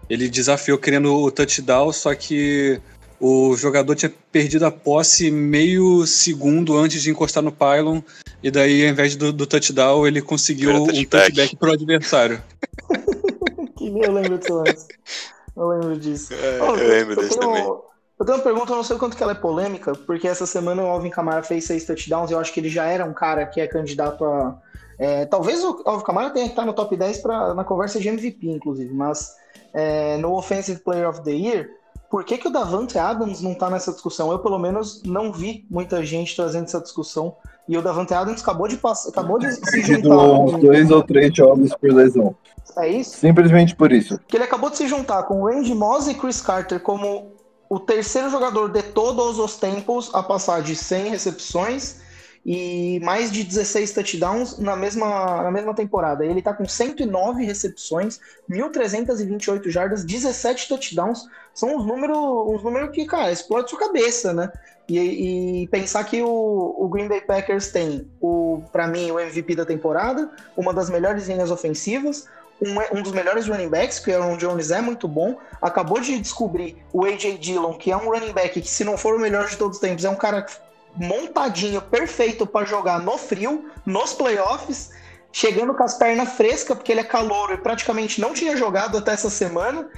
ele 0.09 0.27
desafiou 0.31 0.79
querendo 0.79 1.15
o 1.15 1.31
touchdown, 1.31 1.93
só 1.93 2.15
que 2.15 2.81
o 3.23 3.57
jogador 3.57 3.95
tinha 3.95 4.13
perdido 4.33 4.67
a 4.67 4.71
posse 4.71 5.31
meio 5.31 6.05
segundo 6.07 6.77
antes 6.77 7.01
de 7.03 7.11
encostar 7.11 7.43
no 7.43 7.53
pylon, 7.53 8.01
e 8.43 8.51
daí, 8.51 8.85
ao 8.85 8.91
invés 8.91 9.15
do, 9.15 9.33
do 9.33 9.47
touchdown, 9.47 10.07
ele 10.07 10.21
conseguiu 10.21 10.71
Era 10.71 10.81
um 10.81 10.87
touchback. 10.87 11.09
touchback 11.27 11.57
pro 11.57 11.73
adversário. 11.73 12.43
Que 13.77 13.91
nem 13.91 14.05
eu 14.05 14.13
lembro 14.13 14.39
desse 14.39 14.53
lance. 14.53 14.87
Eu 15.57 15.69
lembro 15.69 15.99
disso. 15.99 16.33
É, 16.35 16.63
Ô, 16.63 16.77
eu 16.77 16.89
lembro 16.89 17.17
desse 17.17 17.31
tenho- 17.39 17.41
também. 17.53 17.65
Eu 17.65 18.25
tenho 18.27 18.39
uma 18.39 18.45
pergunta, 18.45 18.73
eu 18.73 18.77
não 18.77 18.85
sei 18.85 18.95
o 18.95 18.99
quanto 18.99 19.17
que 19.17 19.23
ela 19.23 19.33
é 19.33 19.35
polêmica, 19.35 19.93
porque 20.07 20.29
essa 20.29 20.47
semana 20.47 20.83
o 20.83 20.87
Alvin 20.87 21.11
Kamara 21.11 21.43
fez 21.43 21.65
seis 21.65 21.85
touchdowns 21.85 22.31
e 22.31 22.35
eu 22.35 22.39
acho 22.39 22.53
que 22.53 22.61
ele 22.61 22.69
já 22.69 22.85
era 22.87 23.05
um 23.05 23.13
cara 23.13 23.45
que 23.47 23.61
é 23.61 23.67
candidato 23.67 24.25
a. 24.25 24.57
é, 24.99 25.25
talvez 25.25 25.65
o 25.65 25.83
Alvin 25.85 26.05
Kamara 26.05 26.31
tenha 26.31 26.47
que 26.47 26.53
estar 26.53 26.65
no 26.65 26.73
top 26.73 26.97
10 26.97 27.19
pra, 27.19 27.55
na 27.55 27.65
conversa 27.65 27.99
de 27.99 28.07
MVP, 28.09 28.47
inclusive, 28.49 28.95
mas 28.95 29.33
é, 29.75 30.17
no 30.19 30.33
Offensive 30.37 30.79
Player 30.81 31.09
of 31.09 31.23
the 31.25 31.33
Year, 31.33 31.69
por 32.13 32.25
que, 32.25 32.37
que 32.37 32.47
o 32.47 32.51
Davante 32.51 32.99
Adams 32.99 33.41
não 33.41 33.55
tá 33.55 33.71
nessa 33.71 33.91
discussão? 33.91 34.31
Eu, 34.31 34.39
pelo 34.39 34.59
menos, 34.59 35.03
não 35.03 35.33
vi 35.33 35.65
muita 35.71 36.05
gente 36.05 36.37
trazendo 36.37 36.65
essa 36.65 36.79
discussão. 36.79 37.35
E 37.67 37.75
o 37.75 37.81
Davante 37.81 38.13
Adams 38.13 38.43
acabou 38.43 38.69
de, 38.69 38.77
pass... 38.77 39.07
acabou 39.07 39.39
de 39.39 39.51
se 39.51 39.81
juntar. 39.81 40.15
Uns 40.15 40.61
dois 40.61 40.91
ou 40.91 41.03
três 41.03 41.35
jogos 41.35 41.75
por 41.75 41.91
lesão. 41.91 42.37
É 42.77 42.87
isso? 42.87 43.17
Simplesmente 43.17 43.75
por 43.75 43.91
isso. 43.91 44.21
que 44.29 44.37
ele 44.37 44.45
acabou 44.45 44.69
de 44.69 44.77
se 44.77 44.87
juntar 44.89 45.23
com 45.23 45.41
o 45.41 45.47
Randy 45.47 45.75
Moss 45.75 46.07
e 46.07 46.13
Chris 46.13 46.43
Carter 46.43 46.81
como 46.81 47.33
o 47.67 47.81
terceiro 47.81 48.29
jogador 48.29 48.69
de 48.69 48.83
todos 48.83 49.39
os 49.39 49.57
tempos 49.57 50.11
a 50.13 50.23
passar 50.23 50.61
de 50.61 50.77
100 50.77 51.09
recepções 51.09 52.02
e 52.45 52.99
mais 53.01 53.31
de 53.31 53.45
16 53.45 53.93
touchdowns 53.93 54.59
na 54.59 54.75
mesma, 54.75 55.43
na 55.43 55.51
mesma 55.51 55.75
temporada. 55.75 56.25
Ele 56.25 56.43
tá 56.43 56.53
com 56.53 56.67
109 56.67 57.45
recepções, 57.45 58.19
1.328 58.51 59.71
jardas, 59.71 60.05
17 60.05 60.69
touchdowns. 60.69 61.27
São 61.55 61.77
uns 61.77 61.87
números 61.87 62.17
uns 62.17 62.63
números 62.63 62.91
que, 62.91 63.07
cara, 63.07 63.31
explode 63.31 63.71
sua 63.71 63.79
cabeça, 63.79 64.33
né? 64.33 64.51
E, 64.89 65.63
e 65.63 65.69
pensar 65.69 66.05
que 66.05 66.21
o, 66.23 66.75
o 66.79 66.89
Green 66.89 67.09
Bay 67.09 67.21
Packers 67.21 67.69
tem, 67.69 68.11
para 68.73 68.89
mim, 68.89 69.11
o 69.11 69.21
MVP 69.21 69.55
da 69.55 69.65
temporada, 69.65 70.31
uma 70.57 70.75
das 70.75 70.91
melhores 70.91 71.29
linhas 71.29 71.51
ofensivas, 71.51 72.27
um, 72.61 72.99
um 72.99 73.03
dos 73.03 73.13
melhores 73.13 73.49
running 73.49 73.69
backs, 73.69 73.99
que 73.99 74.11
o 74.11 74.23
Aaron 74.23 74.37
Jones 74.37 74.71
é 74.71 74.81
muito 74.81 75.09
bom. 75.09 75.37
Acabou 75.61 76.01
de 76.01 76.19
descobrir 76.19 76.77
o 76.93 77.05
A.J. 77.05 77.39
Dillon, 77.39 77.75
que 77.75 77.91
é 77.91 77.97
um 77.97 78.11
running 78.11 78.33
back 78.33 78.61
que, 78.61 78.69
se 78.69 78.85
não 78.85 78.97
for 78.97 79.15
o 79.15 79.19
melhor 79.19 79.49
de 79.49 79.57
todos 79.57 79.77
os 79.77 79.81
tempos, 79.81 80.05
é 80.05 80.11
um 80.11 80.17
cara 80.17 80.47
montadinho, 80.97 81.81
perfeito 81.81 82.47
para 82.47 82.67
jogar 82.67 83.01
no 83.01 83.17
frio, 83.19 83.67
nos 83.87 84.13
playoffs, 84.13 84.91
chegando 85.33 85.75
com 85.75 85.83
as 85.83 85.95
pernas 85.95 86.33
frescas, 86.33 86.77
porque 86.77 86.93
ele 86.93 87.01
é 87.01 87.05
calouro 87.05 87.55
e 87.55 87.59
praticamente 87.59 88.21
não 88.21 88.33
tinha 88.33 88.57
jogado 88.57 88.99
até 88.99 89.13
essa 89.13 89.31
semana. 89.31 89.89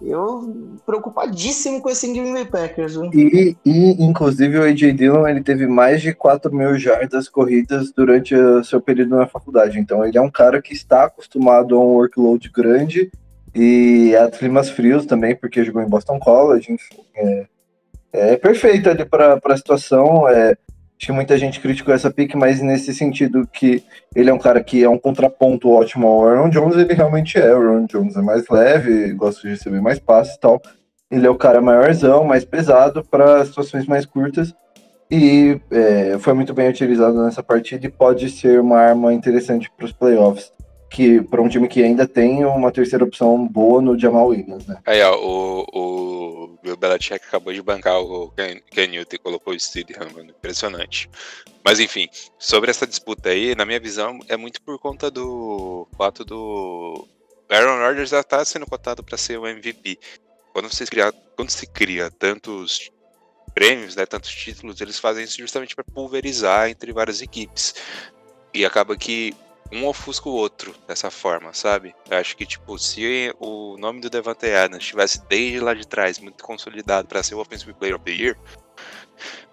Eu 0.00 0.78
preocupadíssimo 0.86 1.82
com 1.82 1.90
esse 1.90 2.06
Green 2.12 2.32
Bay 2.32 2.44
Packers. 2.44 2.94
viu? 2.94 3.10
E, 3.12 3.56
e, 3.64 4.04
inclusive, 4.04 4.56
o 4.56 4.62
AJ 4.62 4.92
Dillon 4.92 5.26
ele 5.26 5.42
teve 5.42 5.66
mais 5.66 6.00
de 6.00 6.14
4 6.14 6.54
mil 6.54 6.78
jardas 6.78 7.28
corridas 7.28 7.90
durante 7.90 8.32
o 8.32 8.62
seu 8.62 8.80
período 8.80 9.16
na 9.16 9.26
faculdade. 9.26 9.78
Então, 9.78 10.04
ele 10.04 10.16
é 10.16 10.20
um 10.20 10.30
cara 10.30 10.62
que 10.62 10.72
está 10.72 11.04
acostumado 11.04 11.74
a 11.74 11.80
um 11.80 11.94
workload 11.94 12.48
grande 12.50 13.10
e 13.52 14.14
a 14.14 14.30
climas 14.30 14.70
frios 14.70 15.04
também, 15.04 15.34
porque 15.34 15.64
jogou 15.64 15.82
em 15.82 15.88
Boston 15.88 16.20
College. 16.20 16.72
Enfim, 16.72 17.02
é, 17.16 17.46
é 18.12 18.36
perfeito 18.36 18.88
ali 18.88 19.04
para 19.04 19.40
a 19.42 19.56
situação. 19.56 20.28
É, 20.28 20.50
acho 20.50 21.06
que 21.06 21.12
muita 21.12 21.38
gente 21.38 21.60
criticou 21.60 21.94
essa 21.94 22.10
pick, 22.10 22.34
mas 22.34 22.60
nesse 22.60 22.92
sentido 22.94 23.46
que 23.46 23.82
ele 24.14 24.30
é 24.30 24.32
um 24.32 24.38
cara 24.38 24.62
que 24.62 24.82
é 24.82 24.88
um 24.88 24.98
contraponto 24.98 25.70
ótimo 25.70 26.06
ao 26.06 26.28
Aaron 26.28 26.48
Jones, 26.48 26.76
ele 26.76 26.94
realmente 26.94 27.38
é. 27.38 27.54
O 27.54 27.58
Aaron 27.58 27.86
Jones 27.86 28.16
é 28.16 28.22
mais 28.22 28.48
leve, 28.48 29.12
gosta 29.12 29.42
de 29.42 29.48
receber 29.48 29.80
mais 29.80 29.98
passes 29.98 30.34
e 30.34 30.40
tal. 30.40 30.60
Ele 31.10 31.26
é 31.26 31.30
o 31.30 31.36
cara 31.36 31.60
maiorzão, 31.60 32.24
mais 32.24 32.44
pesado 32.44 33.02
para 33.04 33.44
situações 33.44 33.86
mais 33.86 34.04
curtas. 34.04 34.54
E 35.10 35.58
é, 35.70 36.18
foi 36.18 36.34
muito 36.34 36.52
bem 36.52 36.68
utilizado 36.68 37.22
nessa 37.22 37.42
partida 37.42 37.86
e 37.86 37.90
pode 37.90 38.28
ser 38.28 38.60
uma 38.60 38.78
arma 38.78 39.14
interessante 39.14 39.70
para 39.74 39.86
os 39.86 39.92
playoffs. 39.92 40.52
Que 40.90 41.20
para 41.20 41.42
um 41.42 41.48
time 41.48 41.68
que 41.68 41.82
ainda 41.82 42.06
tem 42.06 42.44
uma 42.44 42.72
terceira 42.72 43.04
opção 43.04 43.46
boa 43.46 43.82
no 43.82 43.98
Jamal 43.98 44.28
Williams, 44.28 44.66
né? 44.66 44.78
Aí, 44.86 45.02
ó, 45.02 45.14
o, 45.16 45.66
o 45.72 46.58
Bill 46.62 46.76
Belichick 46.76 47.26
acabou 47.26 47.52
de 47.52 47.62
bancar 47.62 48.00
o 48.00 48.30
Ken, 48.30 48.60
Ken 48.70 48.86
Newton 48.86 49.16
e 49.16 49.18
colocou 49.18 49.52
o 49.52 49.60
Steedham. 49.60 50.08
Impressionante. 50.28 51.10
Mas 51.64 51.80
enfim, 51.80 52.08
sobre 52.38 52.70
essa 52.70 52.86
disputa 52.86 53.28
aí, 53.28 53.54
na 53.54 53.64
minha 53.64 53.80
visão, 53.80 54.18
é 54.28 54.36
muito 54.36 54.62
por 54.62 54.78
conta 54.78 55.10
do 55.10 55.86
fato 55.96 56.24
do 56.24 57.06
Aaron 57.48 57.78
Rodgers 57.78 58.10
já 58.10 58.22
tá 58.22 58.44
sendo 58.44 58.66
cotado 58.66 59.02
para 59.02 59.16
ser 59.16 59.38
o 59.38 59.46
MVP. 59.46 59.98
Quando, 60.52 60.72
você 60.72 60.84
cria, 60.86 61.12
quando 61.36 61.50
se 61.50 61.66
cria 61.66 62.10
tantos 62.10 62.90
prêmios, 63.54 63.96
né, 63.96 64.04
tantos 64.06 64.30
títulos, 64.30 64.80
eles 64.80 64.98
fazem 64.98 65.24
isso 65.24 65.38
justamente 65.38 65.74
para 65.74 65.84
pulverizar 65.84 66.68
entre 66.68 66.92
várias 66.92 67.22
equipes. 67.22 67.74
E 68.52 68.64
acaba 68.64 68.96
que 68.96 69.34
um 69.72 69.86
ofusca 69.86 70.28
o 70.28 70.32
outro 70.32 70.74
dessa 70.86 71.10
forma, 71.10 71.52
sabe? 71.52 71.94
Eu 72.10 72.16
acho 72.18 72.36
que, 72.36 72.46
tipo, 72.46 72.78
se 72.78 73.34
o 73.38 73.76
nome 73.78 74.00
do 74.00 74.08
Devante 74.10 74.46
Adams 74.50 74.82
estivesse 74.84 75.20
desde 75.28 75.60
lá 75.60 75.74
de 75.74 75.86
trás 75.86 76.18
muito 76.18 76.42
consolidado 76.44 77.06
para 77.08 77.22
ser 77.22 77.34
o 77.34 77.40
Offensive 77.40 77.72
Player 77.74 77.94
of 77.96 78.04
the 78.04 78.10
Year, 78.12 78.36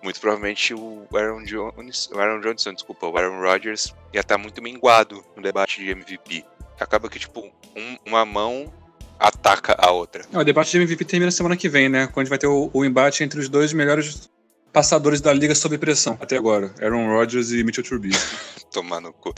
muito 0.01 0.19
provavelmente 0.19 0.73
o 0.73 1.07
Aaron 1.13 1.43
Jones, 1.43 2.09
o 2.13 2.19
Aaron 2.19 2.39
Johnson, 2.41 2.73
desculpa, 2.73 3.07
o 3.07 3.17
Aaron 3.17 3.39
Rodgers 3.41 3.93
ia 4.13 4.21
estar 4.21 4.37
muito 4.37 4.61
minguado 4.61 5.23
no 5.35 5.41
debate 5.41 5.83
de 5.83 5.89
MVP. 5.89 6.45
Acaba 6.79 7.09
que, 7.09 7.17
tipo, 7.19 7.41
um- 7.75 7.97
uma 8.05 8.25
mão 8.25 8.71
ataca 9.17 9.75
a 9.79 9.91
outra. 9.91 10.25
É, 10.31 10.37
o 10.37 10.43
debate 10.43 10.71
de 10.71 10.77
MVP 10.77 11.05
termina 11.05 11.31
semana 11.31 11.55
que 11.57 11.67
vem, 11.69 11.89
né? 11.89 12.07
Quando 12.07 12.27
vai 12.27 12.37
ter 12.37 12.47
o, 12.47 12.69
o 12.73 12.85
embate 12.85 13.23
entre 13.23 13.39
os 13.39 13.49
dois 13.49 13.73
melhores 13.73 14.29
passadores 14.75 15.21
da 15.21 15.31
liga 15.31 15.55
sob 15.55 15.77
pressão 15.77 16.17
até 16.19 16.35
agora. 16.35 16.69
Aaron 16.81 17.07
Rodgers 17.07 17.51
e 17.51 17.63
Mitchell 17.63 17.85
Trubisky. 17.85 18.35
Tomar 18.73 18.99
no 18.99 19.13
cu. 19.13 19.33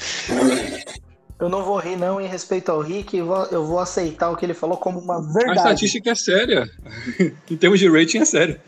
Eu 1.40 1.48
não 1.48 1.64
vou 1.64 1.78
rir, 1.78 1.96
não, 1.96 2.20
em 2.20 2.28
respeito 2.28 2.72
ao 2.72 2.82
Rick, 2.82 3.16
eu 3.16 3.28
vou, 3.28 3.46
eu 3.46 3.64
vou 3.64 3.78
aceitar 3.78 4.32
o 4.32 4.36
que 4.36 4.44
ele 4.44 4.56
falou 4.56 4.78
como 4.78 4.98
uma 4.98 5.18
A 5.18 5.22
verdade. 5.22 5.58
estatística 5.58 6.10
é 6.10 6.16
séria. 6.16 6.68
em 7.52 7.56
termos 7.56 7.80
de 7.80 7.88
rating, 7.88 8.18
é 8.18 8.26
sério. 8.26 8.60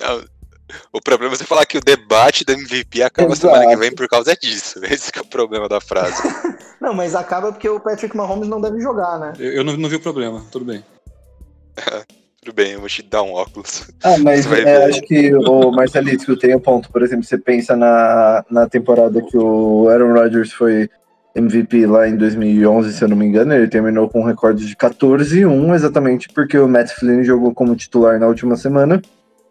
Não, 0.00 0.24
o 0.92 1.00
problema 1.00 1.32
é 1.32 1.36
você 1.36 1.44
falar 1.44 1.64
que 1.64 1.78
o 1.78 1.80
debate 1.80 2.44
do 2.44 2.52
MVP 2.54 3.04
acaba 3.04 3.32
Exato. 3.32 3.54
semana 3.54 3.70
que 3.70 3.76
vem 3.76 3.94
por 3.94 4.08
causa 4.08 4.34
disso. 4.34 4.80
Esse 4.90 5.12
que 5.12 5.20
é 5.20 5.22
o 5.22 5.26
problema 5.26 5.68
da 5.68 5.80
frase. 5.80 6.20
Não, 6.80 6.92
mas 6.92 7.14
acaba 7.14 7.52
porque 7.52 7.68
o 7.68 7.78
Patrick 7.78 8.16
Mahomes 8.16 8.48
não 8.48 8.60
deve 8.60 8.80
jogar, 8.80 9.20
né? 9.20 9.32
Eu, 9.38 9.52
eu 9.52 9.64
não, 9.64 9.76
não 9.76 9.88
vi 9.88 9.94
o 9.94 10.00
problema, 10.00 10.44
tudo 10.50 10.64
bem. 10.64 10.84
Tudo 12.46 12.54
bem, 12.54 12.74
eu 12.74 12.78
vou 12.78 12.88
te 12.88 13.02
dar 13.02 13.24
um 13.24 13.32
óculos. 13.32 13.90
Ah, 14.04 14.16
mas 14.22 14.46
é, 14.52 14.84
acho 14.84 15.02
que 15.02 15.34
o 15.34 15.72
Marcelito 15.72 16.36
tem 16.36 16.54
um 16.54 16.60
ponto. 16.60 16.88
Por 16.92 17.02
exemplo, 17.02 17.24
você 17.24 17.36
pensa 17.36 17.74
na, 17.74 18.44
na 18.48 18.68
temporada 18.68 19.20
que 19.20 19.36
o 19.36 19.88
Aaron 19.88 20.12
Rodgers 20.12 20.52
foi 20.52 20.88
MVP 21.34 21.86
lá 21.86 22.08
em 22.08 22.16
2011, 22.16 22.92
se 22.92 23.02
eu 23.02 23.08
não 23.08 23.16
me 23.16 23.26
engano, 23.26 23.52
ele 23.52 23.66
terminou 23.66 24.08
com 24.08 24.20
um 24.20 24.24
recorde 24.24 24.64
de 24.64 24.76
14-1, 24.76 25.74
exatamente 25.74 26.28
porque 26.28 26.56
o 26.56 26.68
Matt 26.68 26.92
Flynn 26.92 27.24
jogou 27.24 27.52
como 27.52 27.74
titular 27.74 28.20
na 28.20 28.28
última 28.28 28.56
semana, 28.56 29.02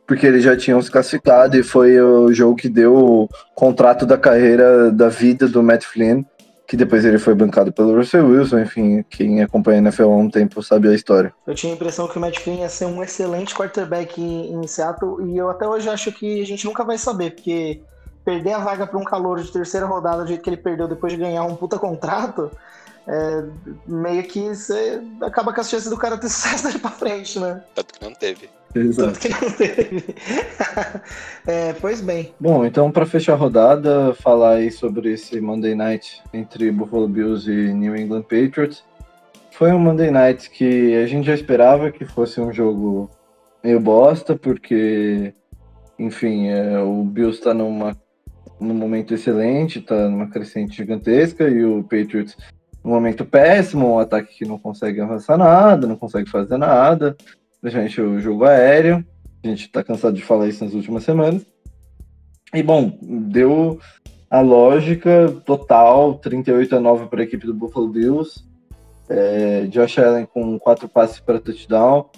porque 0.08 0.26
eles 0.26 0.42
já 0.42 0.56
tinham 0.56 0.82
se 0.82 0.90
classificado 0.90 1.58
e 1.58 1.64
foi 1.64 2.00
o 2.00 2.32
jogo 2.32 2.56
que 2.56 2.70
deu 2.70 2.96
o 2.96 3.30
contrato 3.54 4.06
da 4.06 4.18
carreira 4.18 4.90
da 4.90 5.10
vida 5.10 5.50
do 5.50 5.62
Matt 5.62 5.84
Flynn, 5.84 6.24
que 6.68 6.76
depois 6.76 7.06
ele 7.06 7.20
foi 7.20 7.36
bancado 7.36 7.72
pelo 7.72 7.96
Russell 7.96 8.28
Wilson, 8.28 8.60
enfim, 8.60 9.06
quem 9.10 9.42
acompanha 9.42 9.80
a 9.80 9.82
NFL 9.84 10.04
há 10.04 10.18
um 10.18 10.30
tempo 10.30 10.64
sabe 10.64 10.88
a 10.88 10.94
história. 10.94 11.34
Eu 11.46 11.54
tinha 11.54 11.72
a 11.72 11.76
impressão 11.76 12.08
que 12.08 12.18
o 12.18 12.22
Matt 12.22 12.40
Flynn 12.40 12.60
ia 12.60 12.70
ser 12.70 12.86
um 12.86 13.04
excelente 13.04 13.54
quarterback 13.54 14.20
em, 14.22 14.66
Seattle 14.68 15.28
e 15.28 15.38
eu 15.38 15.50
até 15.50 15.68
hoje 15.68 15.88
acho 15.90 16.12
que 16.12 16.42
a 16.42 16.46
gente 16.46 16.66
nunca 16.66 16.84
vai 16.84 16.98
saber, 16.98 17.36
porque 17.36 17.82
perder 18.24 18.54
a 18.54 18.60
vaga 18.60 18.88
para 18.88 18.98
um 18.98 19.04
calor 19.04 19.40
de 19.40 19.52
terceira 19.52 19.86
rodada 19.86 20.24
do 20.24 20.28
jeito 20.28 20.42
que 20.42 20.50
ele 20.50 20.58
perdeu 20.58 20.88
depois 20.88 21.14
de 21.14 21.20
ganhar 21.20 21.44
um 21.44 21.56
puta 21.56 21.78
contrato, 21.78 22.50
é, 23.08 23.44
meio 23.86 24.24
que 24.24 24.56
você 24.56 25.00
acaba 25.22 25.54
com 25.54 25.62
as 25.62 25.70
chances 25.70 25.90
do 25.90 25.98
cara 25.98 26.18
ter 26.18 26.30
sucesso 26.30 26.64
dali 26.64 26.80
pra 26.80 26.90
frente, 26.90 27.40
né? 27.40 27.64
Tanto 27.76 27.94
que 27.94 28.04
não 28.04 28.14
teve. 28.14 28.50
Tanto 28.96 29.20
que 29.20 29.30
não 29.30 29.52
teve. 29.52 30.04
É, 31.48 31.74
pois 31.74 32.02
bem. 32.02 32.34
Bom, 32.40 32.66
então 32.66 32.92
para 32.92 33.06
fechar 33.06 33.34
a 33.34 33.38
rodada, 33.38 34.14
falar 34.16 34.56
aí 34.56 34.72
sobre 34.72 35.14
esse 35.14 35.40
Monday 35.40 35.76
Night 35.76 36.22
entre 36.34 36.72
Buffalo 36.72 37.08
Bills 37.08 37.50
e 37.50 37.74
New 37.74 37.96
England 37.96 38.24
Patriots. 38.24 38.84
Foi 39.52 39.72
um 39.72 39.80
Monday 39.80 40.12
Night 40.12 40.50
que 40.50 40.96
a 40.96 41.08
gente 41.08 41.26
já 41.26 41.34
esperava 41.34 41.92
que 41.92 42.04
fosse 42.04 42.42
um 42.42 42.52
jogo 42.52 43.10
meio 43.64 43.80
bosta, 43.80 44.36
porque, 44.36 45.34
enfim, 45.98 46.48
é, 46.50 46.78
o 46.80 47.04
Bills 47.04 47.38
está 47.38 47.54
numa 47.54 47.96
num 48.60 48.74
momento 48.74 49.14
excelente, 49.14 49.80
está 49.80 50.10
numa 50.10 50.30
crescente 50.30 50.78
gigantesca, 50.78 51.48
e 51.48 51.64
o 51.64 51.84
Patriots 51.84 52.38
num 52.84 52.92
momento 52.92 53.26
péssimo, 53.26 53.94
um 53.94 54.00
ataque 54.00 54.38
que 54.38 54.46
não 54.46 54.58
consegue 54.58 55.02
avançar 55.02 55.38
nada, 55.38 55.88
não 55.88 55.96
consegue 55.96 56.30
fazer 56.30 56.58
nada, 56.58 57.16
principalmente 57.66 58.00
o 58.00 58.20
jogo 58.20 58.46
aéreo. 58.46 59.04
A 59.44 59.48
gente 59.48 59.72
tá 59.72 59.84
cansado 59.84 60.16
de 60.16 60.24
falar 60.24 60.48
isso 60.48 60.64
nas 60.64 60.74
últimas 60.74 61.04
semanas. 61.04 61.46
E 62.54 62.62
bom, 62.62 62.98
deu 63.02 63.80
a 64.30 64.40
lógica 64.40 65.36
total, 65.46 66.16
38 66.16 66.76
a 66.76 66.80
9 66.80 67.08
para 67.08 67.22
a 67.22 67.24
equipe 67.24 67.46
do 67.46 67.54
Buffalo 67.54 67.88
Bills. 67.88 68.44
É, 69.10 69.66
Josh 69.68 69.98
Allen 69.98 70.28
com 70.28 70.60
quatro 70.60 70.88
passes 70.88 71.20
para 71.20 71.40
touchdown. 71.40 72.10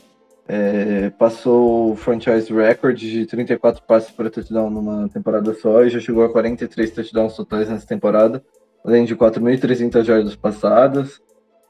É, 0.49 1.09
passou 1.11 1.91
o 1.91 1.95
franchise 1.95 2.53
record 2.53 2.97
de 2.97 3.25
34 3.25 3.83
passes 3.83 4.11
para 4.11 4.29
touchdown 4.29 4.69
numa 4.69 5.09
temporada 5.09 5.53
só 5.53 5.83
e 5.83 5.89
já 5.89 5.99
chegou 5.99 6.23
a 6.23 6.29
43 6.31 6.91
touchdowns 6.91 7.35
totais 7.35 7.69
nessa 7.69 7.85
temporada, 7.85 8.41
além 8.85 9.03
de 9.03 9.15
4.300 9.15 10.03
jardas 10.03 10.35
passadas. 10.35 11.21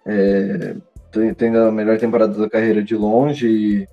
É, 0.06 0.76
tendo 1.38 1.60
a 1.60 1.72
melhor 1.72 1.98
temporada 1.98 2.34
da 2.34 2.50
carreira 2.50 2.84
de 2.84 2.96
longe 2.96 3.48
e, 3.48 3.88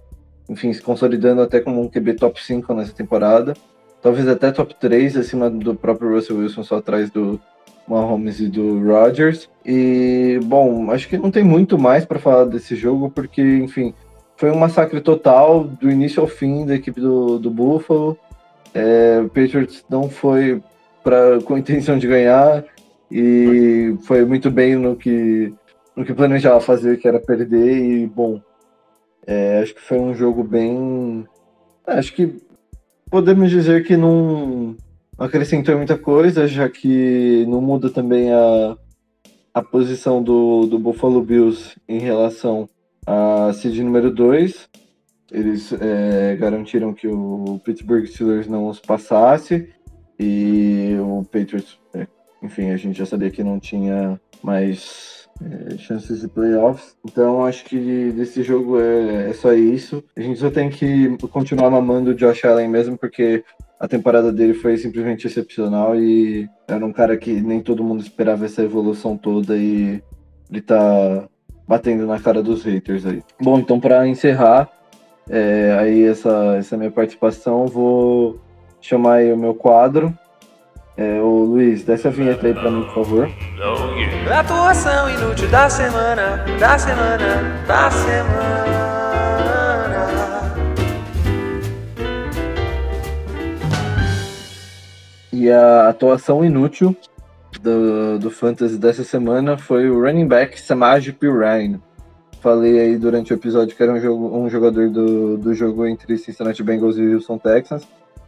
enfim, 0.49 0.73
se 0.73 0.83
consolidando 0.83 1.43
até 1.43 1.61
como 1.61 1.81
um 1.81 1.89
QB 1.89 2.15
top 2.15 2.43
5 2.43 2.73
nessa 2.75 2.93
temporada. 2.93 3.55
Talvez 4.03 4.29
até 4.29 4.53
top 4.53 4.75
3 4.79 5.17
acima 5.17 5.49
do 5.49 5.75
próprio 5.75 6.15
Russell 6.15 6.39
Wilson, 6.39 6.63
só 6.63 6.77
atrás 6.77 7.11
do 7.11 7.41
Mahomes 7.89 8.41
e 8.41 8.49
do 8.49 8.83
Rodgers. 8.85 9.49
E, 9.65 10.39
bom, 10.45 10.91
acho 10.91 11.09
que 11.09 11.17
não 11.17 11.31
tem 11.31 11.45
muito 11.45 11.79
mais 11.79 12.05
para 12.05 12.19
falar 12.19 12.45
desse 12.45 12.77
jogo, 12.77 13.11
porque, 13.11 13.41
enfim, 13.41 13.95
foi 14.37 14.51
um 14.51 14.59
massacre 14.59 15.01
total 15.01 15.65
do 15.65 15.91
início 15.91 16.21
ao 16.21 16.27
fim 16.27 16.67
da 16.67 16.75
equipe 16.75 17.01
do, 17.01 17.39
do 17.39 17.51
Buffalo. 17.51 18.19
É, 18.75 19.21
o 19.25 19.29
Patriots 19.29 19.85
não 19.89 20.09
foi 20.09 20.61
pra, 21.03 21.41
com 21.45 21.57
intenção 21.57 21.97
de 21.97 22.07
ganhar 22.07 22.65
e 23.11 23.97
foi 24.03 24.25
muito 24.25 24.51
bem 24.51 24.75
no 24.75 24.97
que, 24.97 25.53
no 25.97 26.05
que 26.05 26.15
planejava 26.15 26.61
fazer, 26.61 26.99
que 26.99 27.09
era 27.09 27.21
perder. 27.21 27.77
E, 27.77 28.07
bom, 28.07 28.41
é, 29.27 29.61
acho 29.63 29.75
que 29.75 29.81
foi 29.81 29.99
um 29.99 30.15
jogo 30.15 30.43
bem. 30.43 31.27
Acho 31.87 32.15
que 32.15 32.37
podemos 33.11 33.51
dizer 33.51 33.85
que 33.85 33.97
não 33.97 34.77
acrescentou 35.19 35.77
muita 35.77 35.97
coisa, 35.97 36.47
já 36.47 36.69
que 36.69 37.45
não 37.47 37.61
muda 37.61 37.89
também 37.91 38.33
a, 38.33 38.77
a 39.53 39.63
posição 39.63 40.23
do, 40.23 40.67
do 40.67 40.79
Buffalo 40.79 41.23
Bills 41.23 41.77
em 41.89 41.99
relação 41.99 42.69
a 43.07 43.53
seed 43.53 43.79
número 43.79 44.11
2. 44.11 44.69
Eles 45.31 45.73
é, 45.73 46.37
garantiram 46.37 46.93
que 46.93 47.09
o 47.09 47.61
Pittsburgh 47.65 48.07
Steelers 48.07 48.47
não 48.47 48.69
os 48.69 48.79
passasse 48.79 49.69
e 50.19 50.97
o 51.01 51.25
Patriots, 51.25 51.79
é, 51.93 52.07
enfim, 52.43 52.71
a 52.71 52.77
gente 52.77 52.97
já 52.99 53.07
sabia 53.07 53.31
que 53.31 53.43
não 53.43 53.59
tinha 53.59 54.21
mais 54.43 55.24
é, 55.43 55.77
chances 55.77 56.21
de 56.21 56.29
playoffs. 56.29 56.97
Então 57.05 57.45
acho 57.45 57.65
que 57.65 58.13
desse 58.13 58.43
jogo 58.43 58.81
é, 58.81 59.31
é 59.31 59.33
só 59.33 59.53
isso. 59.53 60.03
A 60.17 60.21
gente 60.21 60.39
só 60.39 60.51
tem 60.51 60.71
que 60.71 61.17
continuar 61.29 61.71
mamando 61.71 62.11
o 62.11 62.15
Josh 62.15 62.45
Allen 62.45 62.69
mesmo, 62.69 62.97
porque 62.97 63.45
a 63.79 63.89
temporada 63.89 64.33
dele 64.33 64.55
foi 64.55 64.77
simplesmente 64.77 65.27
excepcional 65.27 65.97
e 65.97 66.49
era 66.69 66.85
um 66.85 66.93
cara 66.93 67.17
que 67.17 67.33
nem 67.33 67.61
todo 67.61 67.85
mundo 67.85 68.03
esperava 68.03 68.45
essa 68.45 68.63
evolução 68.63 69.17
toda 69.17 69.57
e 69.57 70.03
ele 70.51 70.61
tá 70.61 71.29
batendo 71.67 72.07
na 72.07 72.21
cara 72.21 72.43
dos 72.43 72.63
haters 72.65 73.05
aí. 73.07 73.23
Bom, 73.41 73.59
então 73.59 73.81
para 73.81 74.07
encerrar 74.07 74.71
é, 75.29 75.77
aí 75.79 76.05
essa, 76.05 76.57
essa 76.57 76.77
minha 76.77 76.91
participação, 76.91 77.67
vou 77.67 78.41
chamar 78.81 79.15
aí 79.15 79.33
o 79.33 79.37
meu 79.37 79.55
quadro. 79.55 80.17
É, 80.97 81.21
o 81.21 81.45
Luiz, 81.45 81.83
desce 81.83 82.07
a 82.07 82.11
vinheta 82.11 82.47
aí 82.47 82.55
pra 82.55 82.71
mim, 82.71 82.85
por 82.85 82.95
favor. 82.95 83.29
Atuação 84.31 85.11
inútil 85.11 85.51
da 85.51 85.69
semana, 85.69 86.45
da 86.61 86.79
semana, 86.79 87.65
da 87.67 87.91
semana. 87.91 88.65
E 95.33 95.51
a 95.51 95.89
atuação 95.89 96.45
inútil 96.45 96.97
do, 97.61 98.21
do 98.21 98.31
Fantasy 98.31 98.79
dessa 98.79 99.03
semana 99.03 99.59
foi 99.59 99.91
o 99.91 100.01
running 100.01 100.29
back 100.29 100.61
Samaj 100.61 101.11
Pirine. 101.11 101.81
Falei 102.41 102.79
aí 102.79 102.97
durante 102.97 103.33
o 103.33 103.35
episódio 103.35 103.75
que 103.77 103.83
era 103.83 103.93
um, 103.93 104.01
jogo, 104.01 104.39
um 104.39 104.49
jogador 104.49 104.89
do, 104.91 105.37
do 105.39 105.55
jogo 105.55 105.87
entre 105.87 106.17
Cincinnati 106.19 106.63
Bengals 106.63 106.97
e 106.99 107.03
Houston 107.03 107.39
Texans. 107.39 107.85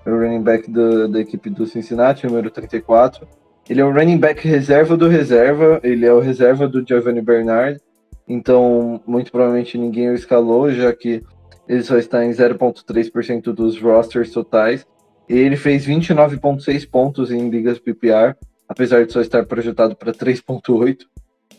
É 0.07 0.11
o 0.11 0.21
running 0.21 0.43
back 0.43 0.71
do, 0.71 1.09
da 1.09 1.21
equipe 1.21 1.51
do 1.51 1.67
Cincinnati, 1.67 2.25
número 2.25 2.49
34. 2.49 3.27
Ele 3.69 3.81
é 3.81 3.85
o 3.85 3.93
running 3.93 4.19
back 4.19 4.47
reserva 4.47 4.97
do 4.97 5.09
reserva, 5.09 5.81
ele 5.83 6.07
é 6.07 6.13
o 6.13 6.21
reserva 6.21 6.69
do 6.69 6.87
Giovanni 6.87 7.21
Bernard. 7.21 7.81
Então, 8.29 9.03
muito 9.05 9.33
provavelmente 9.33 9.77
ninguém 9.77 10.09
o 10.11 10.15
escalou, 10.15 10.71
já 10.71 10.93
que 10.93 11.25
ele 11.69 11.83
só 11.83 11.99
está 11.99 12.25
em 12.25 12.31
0,3% 12.31 13.53
dos 13.53 13.81
rosters 13.81 14.31
totais. 14.31 14.87
Ele 15.29 15.57
fez 15.57 15.85
29,6 15.85 16.89
pontos 16.89 17.33
em 17.33 17.51
ligas 17.51 17.81
PPR, 17.81 18.37
apesar 18.69 19.05
de 19.05 19.13
só 19.13 19.21
estar 19.21 19.45
projetado 19.45 19.97
para 19.97 20.13
3,8. 20.13 20.99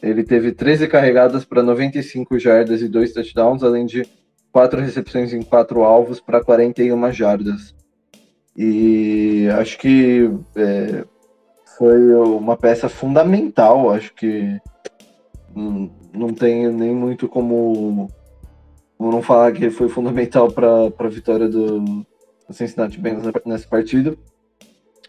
Ele 0.02 0.24
teve 0.24 0.54
13 0.54 0.88
carregadas 0.88 1.44
para 1.44 1.62
95 1.62 2.40
jardas 2.40 2.82
e 2.82 2.88
2 2.88 3.12
touchdowns, 3.12 3.62
além 3.62 3.86
de 3.86 4.08
4 4.54 4.80
recepções 4.80 5.34
em 5.34 5.42
4 5.42 5.84
alvos 5.84 6.22
para 6.22 6.42
41 6.42 7.12
jardas. 7.12 7.77
E 8.58 9.48
acho 9.60 9.78
que 9.78 10.32
é, 10.56 11.06
foi 11.78 12.16
uma 12.16 12.58
peça 12.58 12.90
fundamental. 12.90 13.92
Acho 13.92 14.14
que 14.16 14.60
hum, 15.56 15.92
não 16.12 16.34
tem 16.34 16.68
nem 16.74 16.94
muito 16.94 17.28
como, 17.28 18.10
como 18.98 19.12
não 19.12 19.22
falar 19.22 19.52
que 19.52 19.70
foi 19.70 19.88
fundamental 19.88 20.52
para 20.52 20.92
a 20.98 21.08
vitória 21.08 21.48
do, 21.48 22.06
o 22.50 22.54
Cincinnati 22.54 23.00
Bengals 23.00 23.32
nessa 23.46 23.68
partida. 23.68 24.18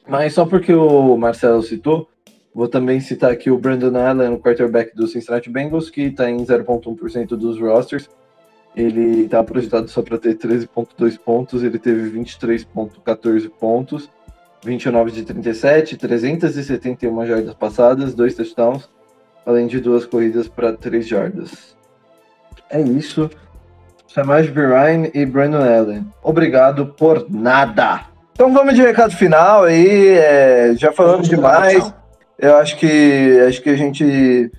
Mas 0.06 0.34
só 0.34 0.44
porque 0.44 0.74
o 0.74 1.16
Marcelo 1.16 1.62
citou, 1.62 2.08
vou 2.54 2.68
também 2.68 3.00
citar 3.00 3.30
aqui 3.30 3.50
o 3.50 3.58
Brandon 3.58 3.96
Allen, 3.96 4.34
o 4.34 4.38
quarterback 4.38 4.94
do 4.94 5.06
Cincinnati 5.06 5.50
Bengals, 5.50 5.90
que 5.90 6.02
está 6.02 6.30
em 6.30 6.36
0,1% 6.38 7.28
dos 7.28 7.58
rosters. 7.60 8.08
Ele 8.78 9.24
estava 9.24 9.42
projetado 9.42 9.88
só 9.88 10.00
para 10.02 10.16
ter 10.16 10.36
13,2 10.36 11.18
pontos, 11.18 11.64
ele 11.64 11.80
teve 11.80 12.16
23,14 12.16 13.50
pontos, 13.50 14.08
29 14.64 15.10
de 15.10 15.24
37, 15.24 15.96
371 15.96 17.26
jardas 17.26 17.54
passadas, 17.54 18.14
dois 18.14 18.36
touchdowns, 18.36 18.88
além 19.44 19.66
de 19.66 19.80
duas 19.80 20.06
corridas 20.06 20.46
para 20.46 20.72
3 20.72 21.08
jardas. 21.08 21.76
É 22.70 22.80
isso. 22.80 23.28
Samaj 24.06 24.48
Ryan 24.48 25.10
e 25.12 25.26
Brandon 25.26 25.58
Allen. 25.58 26.06
Obrigado 26.22 26.86
por 26.86 27.26
nada. 27.28 28.02
Então 28.32 28.52
vamos 28.54 28.76
de 28.76 28.82
recado 28.82 29.12
final 29.12 29.64
aí. 29.64 30.10
é, 30.10 30.74
já 30.76 30.92
falamos 30.92 31.28
demais. 31.28 31.92
Eu 32.38 32.56
acho 32.58 32.76
que 32.76 33.40
acho 33.48 33.60
que 33.60 33.70
a 33.70 33.76
gente 33.76 34.52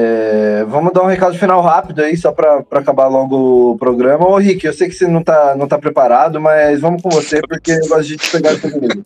é, 0.00 0.64
vamos 0.68 0.92
dar 0.92 1.02
um 1.02 1.08
recado 1.08 1.36
final 1.36 1.60
rápido 1.60 2.00
aí, 2.00 2.16
só 2.16 2.30
para 2.30 2.64
acabar 2.70 3.08
logo 3.08 3.72
o 3.72 3.78
programa. 3.78 4.28
Ô, 4.28 4.36
Rick, 4.38 4.64
eu 4.64 4.72
sei 4.72 4.88
que 4.88 4.94
você 4.94 5.08
não 5.08 5.24
tá, 5.24 5.56
não 5.56 5.66
tá 5.66 5.76
preparado, 5.76 6.40
mas 6.40 6.80
vamos 6.80 7.02
com 7.02 7.10
você, 7.10 7.40
porque 7.42 7.72
eu 7.72 7.88
gosto 7.88 8.04
de 8.04 8.16
te 8.16 8.30
pegar 8.30 8.60
comigo. 8.60 9.04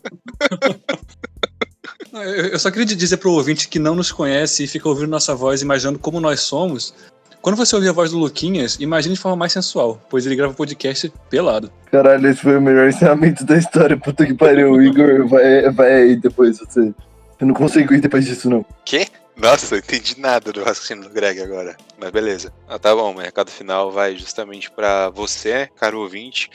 Eu 2.13 2.45
eu 2.53 2.59
só 2.59 2.69
queria 2.69 2.85
dizer 2.85 3.17
pro 3.17 3.31
ouvinte 3.31 3.67
que 3.67 3.79
não 3.79 3.95
nos 3.95 4.11
conhece 4.11 4.63
e 4.63 4.67
fica 4.67 4.87
ouvindo 4.87 5.09
nossa 5.09 5.33
voz 5.33 5.63
imaginando 5.63 5.97
como 5.97 6.21
nós 6.21 6.41
somos. 6.41 6.93
Quando 7.41 7.55
você 7.55 7.75
ouvir 7.75 7.89
a 7.89 7.91
voz 7.91 8.11
do 8.11 8.19
Luquinhas, 8.19 8.77
imagine 8.79 9.15
de 9.15 9.19
forma 9.19 9.35
mais 9.35 9.51
sensual, 9.51 9.99
pois 10.11 10.27
ele 10.27 10.35
grava 10.35 10.53
podcast 10.53 11.11
pelado. 11.27 11.71
Caralho, 11.91 12.29
esse 12.29 12.39
foi 12.39 12.55
o 12.55 12.61
melhor 12.61 12.87
ensinamento 12.87 13.43
da 13.43 13.57
história. 13.57 13.97
Puta 13.97 14.27
que 14.27 14.35
pariu. 14.35 14.79
Igor, 14.79 15.27
vai, 15.27 15.71
vai 15.71 15.93
aí 15.93 16.15
depois. 16.15 16.59
Você, 16.59 16.93
eu 17.41 17.47
não 17.47 17.55
consigo 17.55 17.95
ir 17.95 17.99
depois 17.99 18.25
disso, 18.25 18.47
não. 18.47 18.63
Quê? 18.85 19.07
Nossa, 19.35 19.77
entendi 19.77 20.19
nada 20.19 20.51
do 20.51 20.63
raciocínio 20.63 21.03
do 21.03 21.09
Greg 21.09 21.41
agora. 21.41 21.75
Mas 21.97 22.11
beleza. 22.11 22.53
Ah, 22.67 22.77
tá 22.77 22.95
bom, 22.95 23.15
o 23.15 23.19
recado 23.19 23.49
final 23.49 23.91
vai 23.91 24.15
justamente 24.15 24.69
pra 24.69 25.09
você, 25.09 25.69
caro 25.75 25.99
ouvinte, 25.99 26.49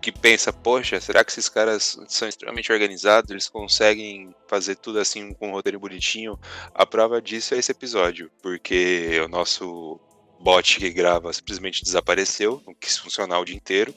que 0.00 0.10
pensa, 0.10 0.52
poxa, 0.52 1.00
será 1.00 1.22
que 1.24 1.30
esses 1.30 1.48
caras 1.48 1.98
são 2.08 2.28
extremamente 2.28 2.72
organizados? 2.72 3.30
Eles 3.30 3.48
conseguem 3.48 4.34
fazer 4.48 4.76
tudo 4.76 4.98
assim 4.98 5.32
com 5.34 5.48
um 5.48 5.52
roteiro 5.52 5.78
bonitinho? 5.78 6.38
A 6.74 6.86
prova 6.86 7.20
disso 7.20 7.54
é 7.54 7.58
esse 7.58 7.72
episódio, 7.72 8.30
porque 8.42 9.20
o 9.24 9.28
nosso 9.28 10.00
bot 10.40 10.78
que 10.78 10.90
grava 10.90 11.32
simplesmente 11.32 11.84
desapareceu, 11.84 12.62
não 12.66 12.74
quis 12.74 12.96
funcionar 12.96 13.38
o 13.40 13.44
dia 13.44 13.56
inteiro. 13.56 13.94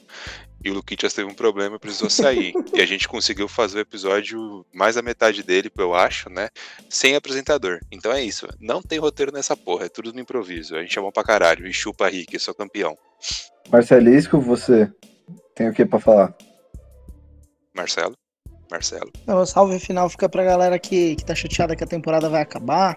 E 0.64 0.70
o 0.70 0.74
Luquitas 0.74 1.12
teve 1.12 1.30
um 1.30 1.34
problema 1.34 1.76
e 1.76 1.78
precisou 1.78 2.08
sair. 2.08 2.54
e 2.72 2.80
a 2.80 2.86
gente 2.86 3.06
conseguiu 3.06 3.46
fazer 3.46 3.78
o 3.78 3.80
episódio 3.82 4.64
mais 4.72 4.94
da 4.94 5.02
metade 5.02 5.42
dele, 5.42 5.70
eu 5.76 5.94
acho, 5.94 6.30
né? 6.30 6.48
Sem 6.88 7.14
apresentador. 7.14 7.80
Então 7.92 8.10
é 8.10 8.22
isso. 8.22 8.48
Não 8.58 8.80
tem 8.80 8.98
roteiro 8.98 9.30
nessa 9.30 9.54
porra, 9.54 9.84
é 9.84 9.88
tudo 9.90 10.12
no 10.12 10.20
improviso. 10.20 10.74
A 10.74 10.80
gente 10.80 10.98
é 10.98 11.02
bom 11.02 11.12
pra 11.12 11.22
caralho. 11.22 11.66
E 11.66 11.72
chupa 11.72 12.08
Rick, 12.08 12.32
eu 12.32 12.40
sou 12.40 12.54
campeão. 12.54 12.96
Marcelisco, 13.70 14.40
você 14.40 14.90
tem 15.54 15.68
o 15.68 15.74
que 15.74 15.84
pra 15.84 16.00
falar? 16.00 16.34
Marcelo? 17.76 18.14
Marcelo. 18.70 19.12
Não, 19.26 19.42
o 19.42 19.46
salve 19.46 19.78
final 19.78 20.08
fica 20.08 20.28
pra 20.28 20.44
galera 20.44 20.78
que, 20.78 21.16
que 21.16 21.24
tá 21.24 21.34
chateada 21.34 21.76
que 21.76 21.84
a 21.84 21.86
temporada 21.86 22.28
vai 22.30 22.40
acabar. 22.40 22.96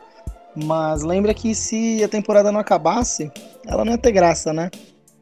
Mas 0.55 1.03
lembra 1.03 1.33
que 1.33 1.53
se 1.53 2.03
a 2.03 2.07
temporada 2.07 2.51
não 2.51 2.59
acabasse, 2.59 3.31
ela 3.67 3.85
não 3.85 3.91
ia 3.91 3.97
ter 3.97 4.11
graça, 4.11 4.53
né? 4.53 4.71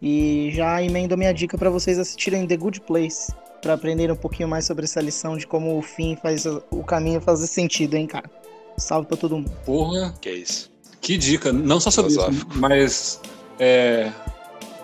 E 0.01 0.51
já 0.53 0.81
emendo 0.81 1.17
minha 1.17 1.33
dica 1.33 1.57
pra 1.57 1.69
vocês 1.69 1.97
assistirem 1.97 2.45
The 2.45 2.57
Good 2.57 2.81
Place. 2.81 3.33
Pra 3.61 3.73
aprenderem 3.73 4.11
um 4.13 4.17
pouquinho 4.17 4.47
mais 4.47 4.65
sobre 4.65 4.85
essa 4.85 5.01
lição 5.01 5.35
de 5.37 5.47
como 5.47 5.77
o 5.77 5.81
fim 5.81 6.15
faz 6.21 6.45
o 6.45 6.83
caminho 6.83 7.19
fazer 7.19 7.47
sentido, 7.47 7.95
hein, 7.95 8.05
cara? 8.05 8.29
Salve 8.77 9.07
pra 9.07 9.17
todo 9.17 9.37
mundo. 9.37 9.51
Porra, 9.65 10.13
Que 10.21 10.29
é 10.29 10.33
isso. 10.33 10.71
que 11.01 11.17
dica. 11.17 11.51
Não 11.51 11.79
só 11.79 11.89
sobre 11.89 12.11
isso, 12.11 12.21
mas 12.55 13.19
é, 13.59 14.11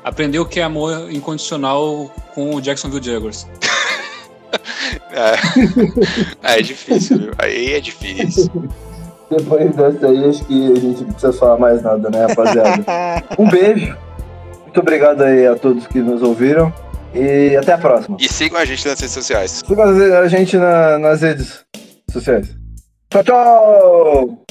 aprender 0.04 0.40
o 0.40 0.46
que 0.46 0.60
é 0.60 0.64
amor 0.64 1.12
incondicional 1.12 2.10
com 2.34 2.56
o 2.56 2.62
Jacksonville 2.62 3.04
Jaguars. 3.06 3.48
É, 6.44 6.58
é 6.58 6.62
difícil, 6.62 7.18
viu? 7.18 7.32
Aí 7.38 7.74
é 7.74 7.80
difícil. 7.80 8.50
Depois 9.30 9.74
dessa 9.76 10.08
aí, 10.08 10.26
acho 10.30 10.44
que 10.46 10.72
a 10.72 10.76
gente 10.76 11.02
não 11.04 11.12
precisa 11.12 11.34
falar 11.34 11.58
mais 11.58 11.82
nada, 11.82 12.10
né, 12.10 12.26
rapaziada? 12.26 12.84
um 13.40 13.50
beijo. 13.50 13.98
Muito 14.72 14.80
obrigado 14.80 15.22
aí 15.24 15.46
a 15.46 15.54
todos 15.58 15.86
que 15.86 16.00
nos 16.00 16.24
ouviram. 16.24 16.74
E 17.14 17.58
até 17.58 17.74
a 17.74 17.78
próxima. 17.78 18.16
E 18.18 18.30
sigam 18.30 18.58
a 18.58 18.64
gente 18.64 18.88
nas 18.88 18.98
redes 19.02 19.14
sociais. 19.14 19.52
Siga 19.68 20.20
a 20.22 20.28
gente 20.30 20.56
na- 20.56 20.98
nas 20.98 21.22
redes 21.22 21.66
sociais. 22.10 22.56
Tchau, 23.10 23.22
tchau! 23.22 24.46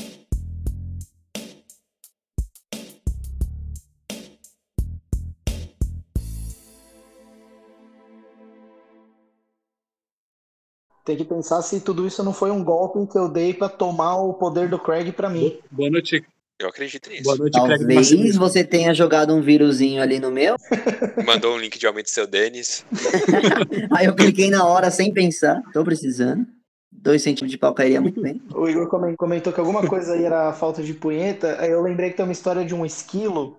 Tem 11.04 11.16
que 11.16 11.24
pensar 11.24 11.62
se 11.62 11.80
tudo 11.80 12.06
isso 12.06 12.22
não 12.22 12.32
foi 12.32 12.50
um 12.50 12.62
golpe 12.62 13.10
que 13.10 13.18
eu 13.18 13.28
dei 13.28 13.54
pra 13.54 13.68
tomar 13.68 14.16
o 14.16 14.34
poder 14.34 14.68
do 14.68 14.78
Craig 14.78 15.10
pra 15.12 15.30
mim. 15.30 15.58
Boa 15.70 15.90
noite, 15.90 16.22
Eu 16.60 16.68
acredito 16.68 17.08
nisso. 17.08 17.22
boa 17.22 17.36
noite, 17.36 17.54
Craig 17.58 17.78
Talvez 17.78 17.94
Marcelisco. 18.10 18.38
você 18.38 18.62
tenha 18.62 18.92
jogado 18.92 19.34
um 19.34 19.40
vírusinho 19.40 20.02
ali 20.02 20.20
no 20.20 20.30
meu. 20.30 20.56
Mandou 21.24 21.54
um 21.54 21.58
link 21.58 21.78
de 21.78 21.86
aumento 21.86 22.10
seu 22.10 22.26
Denis. 22.26 22.84
Aí 23.96 24.04
eu 24.04 24.14
cliquei 24.14 24.50
na 24.50 24.66
hora 24.66 24.90
sem 24.90 25.10
pensar. 25.10 25.62
Tô 25.72 25.82
precisando. 25.82 26.46
Dois 26.92 27.22
centímetros 27.22 27.50
de 27.50 27.56
pau 27.56 27.72
cairia 27.72 27.98
muito 27.98 28.20
bem. 28.20 28.42
O 28.54 28.68
Igor 28.68 28.88
comen- 28.88 29.16
comentou 29.16 29.54
que 29.54 29.58
alguma 29.60 29.86
coisa 29.86 30.12
aí 30.12 30.22
era 30.24 30.52
falta 30.52 30.82
de 30.82 30.92
punheta. 30.92 31.56
Aí 31.58 31.70
eu 31.70 31.80
lembrei 31.80 32.10
que 32.10 32.16
tem 32.18 32.26
uma 32.26 32.32
história 32.32 32.62
de 32.62 32.74
um 32.74 32.84
esquilo. 32.84 33.56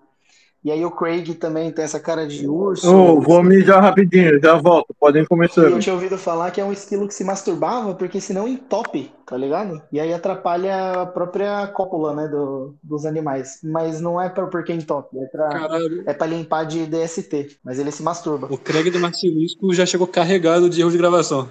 E 0.64 0.72
aí 0.72 0.86
o 0.86 0.92
Craig 0.92 1.34
também 1.36 1.72
tem 1.72 1.84
essa 1.84 2.00
cara 2.00 2.28
de 2.28 2.48
urso. 2.48 2.88
Ô, 2.88 3.20
vou 3.20 3.42
mijar 3.44 3.82
rapidinho, 3.82 4.40
já 4.40 4.56
volto. 4.56 4.94
Podem 5.00 5.24
E 5.24 5.26
começar. 5.28 5.62
eu 5.64 5.80
tinha 5.80 5.94
ouvido 5.96 6.18
falar 6.20 6.52
que 6.52 6.62
é 6.62 6.66
um 6.66 6.72
esquilo 6.72 7.08
que 7.08 7.16
se 7.16 7.24
masturbava 7.24 7.96
porque 7.96 8.22
senão 8.22 8.48
entope, 8.48 9.12
tá 9.26 9.36
ligado? 9.36 9.82
E 9.92 10.00
aí 10.00 10.14
atrapalha 10.14 11.02
a 11.02 11.06
própria 11.08 11.66
cópula, 11.68 12.14
né, 12.16 12.28
do- 12.28 12.76
dos 12.84 13.08
animais. 13.08 13.60
Mas 13.64 14.00
não 14.00 14.22
é 14.22 14.30
pra, 14.30 14.46
porque 14.46 14.72
entope, 14.72 15.18
é 15.18 15.26
pra, 15.26 15.50
Caralho, 15.50 16.04
é 16.06 16.14
pra 16.14 16.28
limpar 16.28 16.64
de 16.66 16.86
DST. 16.86 17.58
Mas 17.64 17.80
ele 17.80 17.92
se 17.92 18.04
masturba. 18.04 18.48
o 18.52 18.58
Craig 18.58 18.92
do 18.92 19.00
Marcelisco 19.00 19.74
já 19.74 19.86
chegou 19.88 20.06
carregado 20.06 20.70
de 20.70 20.80
erro 20.82 20.92
de 20.92 20.98
gravação. 21.00 21.50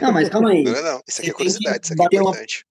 Não, 0.00 0.12
mas 0.12 0.28
calma 0.28 0.50
aí. 0.50 0.62
Não, 0.62 0.72
não, 0.72 1.00
isso 1.08 1.20
aqui 1.20 1.30
é 1.30 1.32
curiosidade, 1.32 1.80
isso 1.84 1.92
aqui 1.94 2.00
é 2.00 2.04
bater 2.04 2.20
uma- 2.20 2.30
importante. 2.30 2.64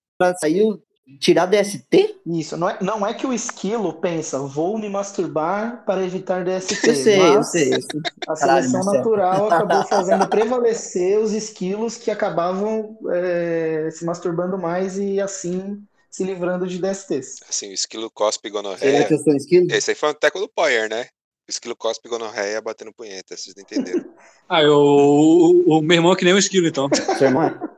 Tirar 1.19 1.45
DST? 1.45 2.19
Isso, 2.25 2.57
não 2.57 2.69
é, 2.69 2.77
não 2.81 3.05
é 3.05 3.13
que 3.13 3.25
o 3.25 3.33
esquilo 3.33 3.93
pensa, 3.93 4.39
vou 4.39 4.77
me 4.77 4.89
masturbar 4.89 5.83
para 5.85 6.03
evitar 6.03 6.43
DST. 6.43 6.88
Eu 6.88 6.95
sei, 6.95 7.19
eu 7.19 7.33
mas 7.35 7.51
sei, 7.51 7.73
eu 7.73 7.81
sei. 7.81 8.01
A 8.27 8.33
Caralho, 8.35 8.69
seleção 8.69 8.83
Marcelo. 8.85 8.97
natural 8.97 9.47
acabou 9.51 9.85
fazendo 9.85 10.27
prevalecer 10.27 11.19
os 11.19 11.31
esquilos 11.33 11.97
que 11.97 12.11
acabavam 12.11 12.97
é, 13.11 13.89
se 13.91 14.05
masturbando 14.05 14.57
mais 14.57 14.97
e 14.97 15.19
assim 15.19 15.83
se 16.09 16.23
livrando 16.25 16.67
de 16.67 16.77
DSTs. 16.77 17.38
Assim, 17.49 17.69
o 17.69 17.73
esquilo 17.73 18.11
cospe 18.11 18.49
Será 18.49 18.61
gonorreia. 18.61 19.05
que 19.05 19.13
eu 19.13 19.19
sou 19.19 19.33
esquilo? 19.33 19.67
Esse 19.71 19.91
aí 19.91 19.95
foi 19.95 20.09
um 20.09 20.13
teco 20.13 20.39
do 20.39 20.49
Poyer, 20.49 20.89
né? 20.89 21.07
O 21.47 21.51
esquilo 21.51 21.75
cospe 21.75 22.09
gonorreia 22.09 22.61
batendo 22.61 22.93
punheta, 22.93 23.35
vocês 23.35 23.55
não 23.55 23.63
entenderam. 23.63 24.05
Ah, 24.53 24.61
eu, 24.61 24.73
o, 24.77 25.77
o 25.77 25.81
meu 25.81 25.95
irmão 25.95 26.11
é 26.11 26.15
que 26.17 26.25
nem 26.25 26.33
um 26.33 26.38
esquilo, 26.38 26.67
então. 26.67 26.89
Seu 27.17 27.27
irmão 27.27 27.43
é? 27.43 27.57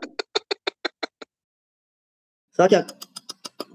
Só 2.56 2.68
que 2.68 2.76
a... 2.76 2.88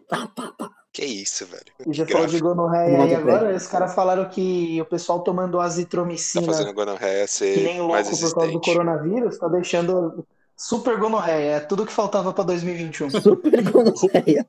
Pá, 0.08 0.26
pá, 0.34 0.52
pá. 0.56 0.70
que 0.92 1.04
isso, 1.04 1.46
velho. 1.46 1.66
E 1.86 1.92
já 1.92 2.06
Que 2.06 2.12
falou 2.12 2.26
de 2.26 2.38
gonorreia 2.38 3.02
aí 3.02 3.14
agora, 3.14 3.54
os 3.54 3.66
caras 3.66 3.94
falaram 3.94 4.28
que 4.28 4.80
o 4.80 4.84
pessoal 4.86 5.20
tomando 5.20 5.58
Tá 5.58 5.64
azitromicina 5.64 6.46
fazendo 6.46 6.72
gonorreia 6.72 7.24
que 7.24 7.30
ser 7.30 7.56
nem 7.62 7.86
mais 7.86 8.08
louco 8.10 8.26
por 8.26 8.34
causa 8.34 8.52
do 8.52 8.60
coronavírus, 8.60 9.38
tá 9.38 9.48
deixando 9.48 10.24
super 10.56 10.98
gonorreia. 10.98 11.56
É 11.56 11.60
tudo 11.60 11.86
que 11.86 11.92
faltava 11.92 12.32
pra 12.32 12.42
2021. 12.44 13.10
Super 13.10 13.62
gonorreia. 13.70 14.46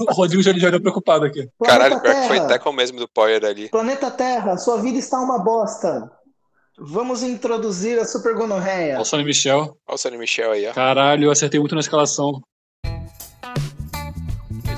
O 0.00 0.12
Rodrigo 0.12 0.42
já, 0.42 0.52
já 0.52 0.68
olhou 0.68 0.80
preocupado 0.80 1.24
aqui. 1.24 1.48
Caralho, 1.64 2.00
Planeta 2.00 2.00
pior 2.00 2.22
que 2.22 2.28
foi 2.28 2.36
Terra, 2.36 2.48
teco 2.48 2.72
mesmo 2.72 2.98
do 2.98 3.08
Poyer 3.08 3.44
ali. 3.44 3.68
Planeta 3.68 4.10
Terra, 4.10 4.56
sua 4.58 4.76
vida 4.76 4.98
está 4.98 5.20
uma 5.20 5.38
bosta. 5.38 6.10
Vamos 6.76 7.22
introduzir 7.22 7.98
a 7.98 8.04
super 8.04 8.34
gonorreia. 8.34 8.94
Olha 8.94 9.02
o 9.02 9.04
Sonny 9.04 9.24
Michel. 9.24 9.76
Olha 9.86 9.94
o 9.94 9.98
Sonny 9.98 10.16
Michel 10.16 10.52
aí, 10.52 10.66
ó. 10.66 10.72
Caralho, 10.72 11.24
eu 11.24 11.30
acertei 11.30 11.58
muito 11.58 11.74
na 11.74 11.80
escalação. 11.80 12.40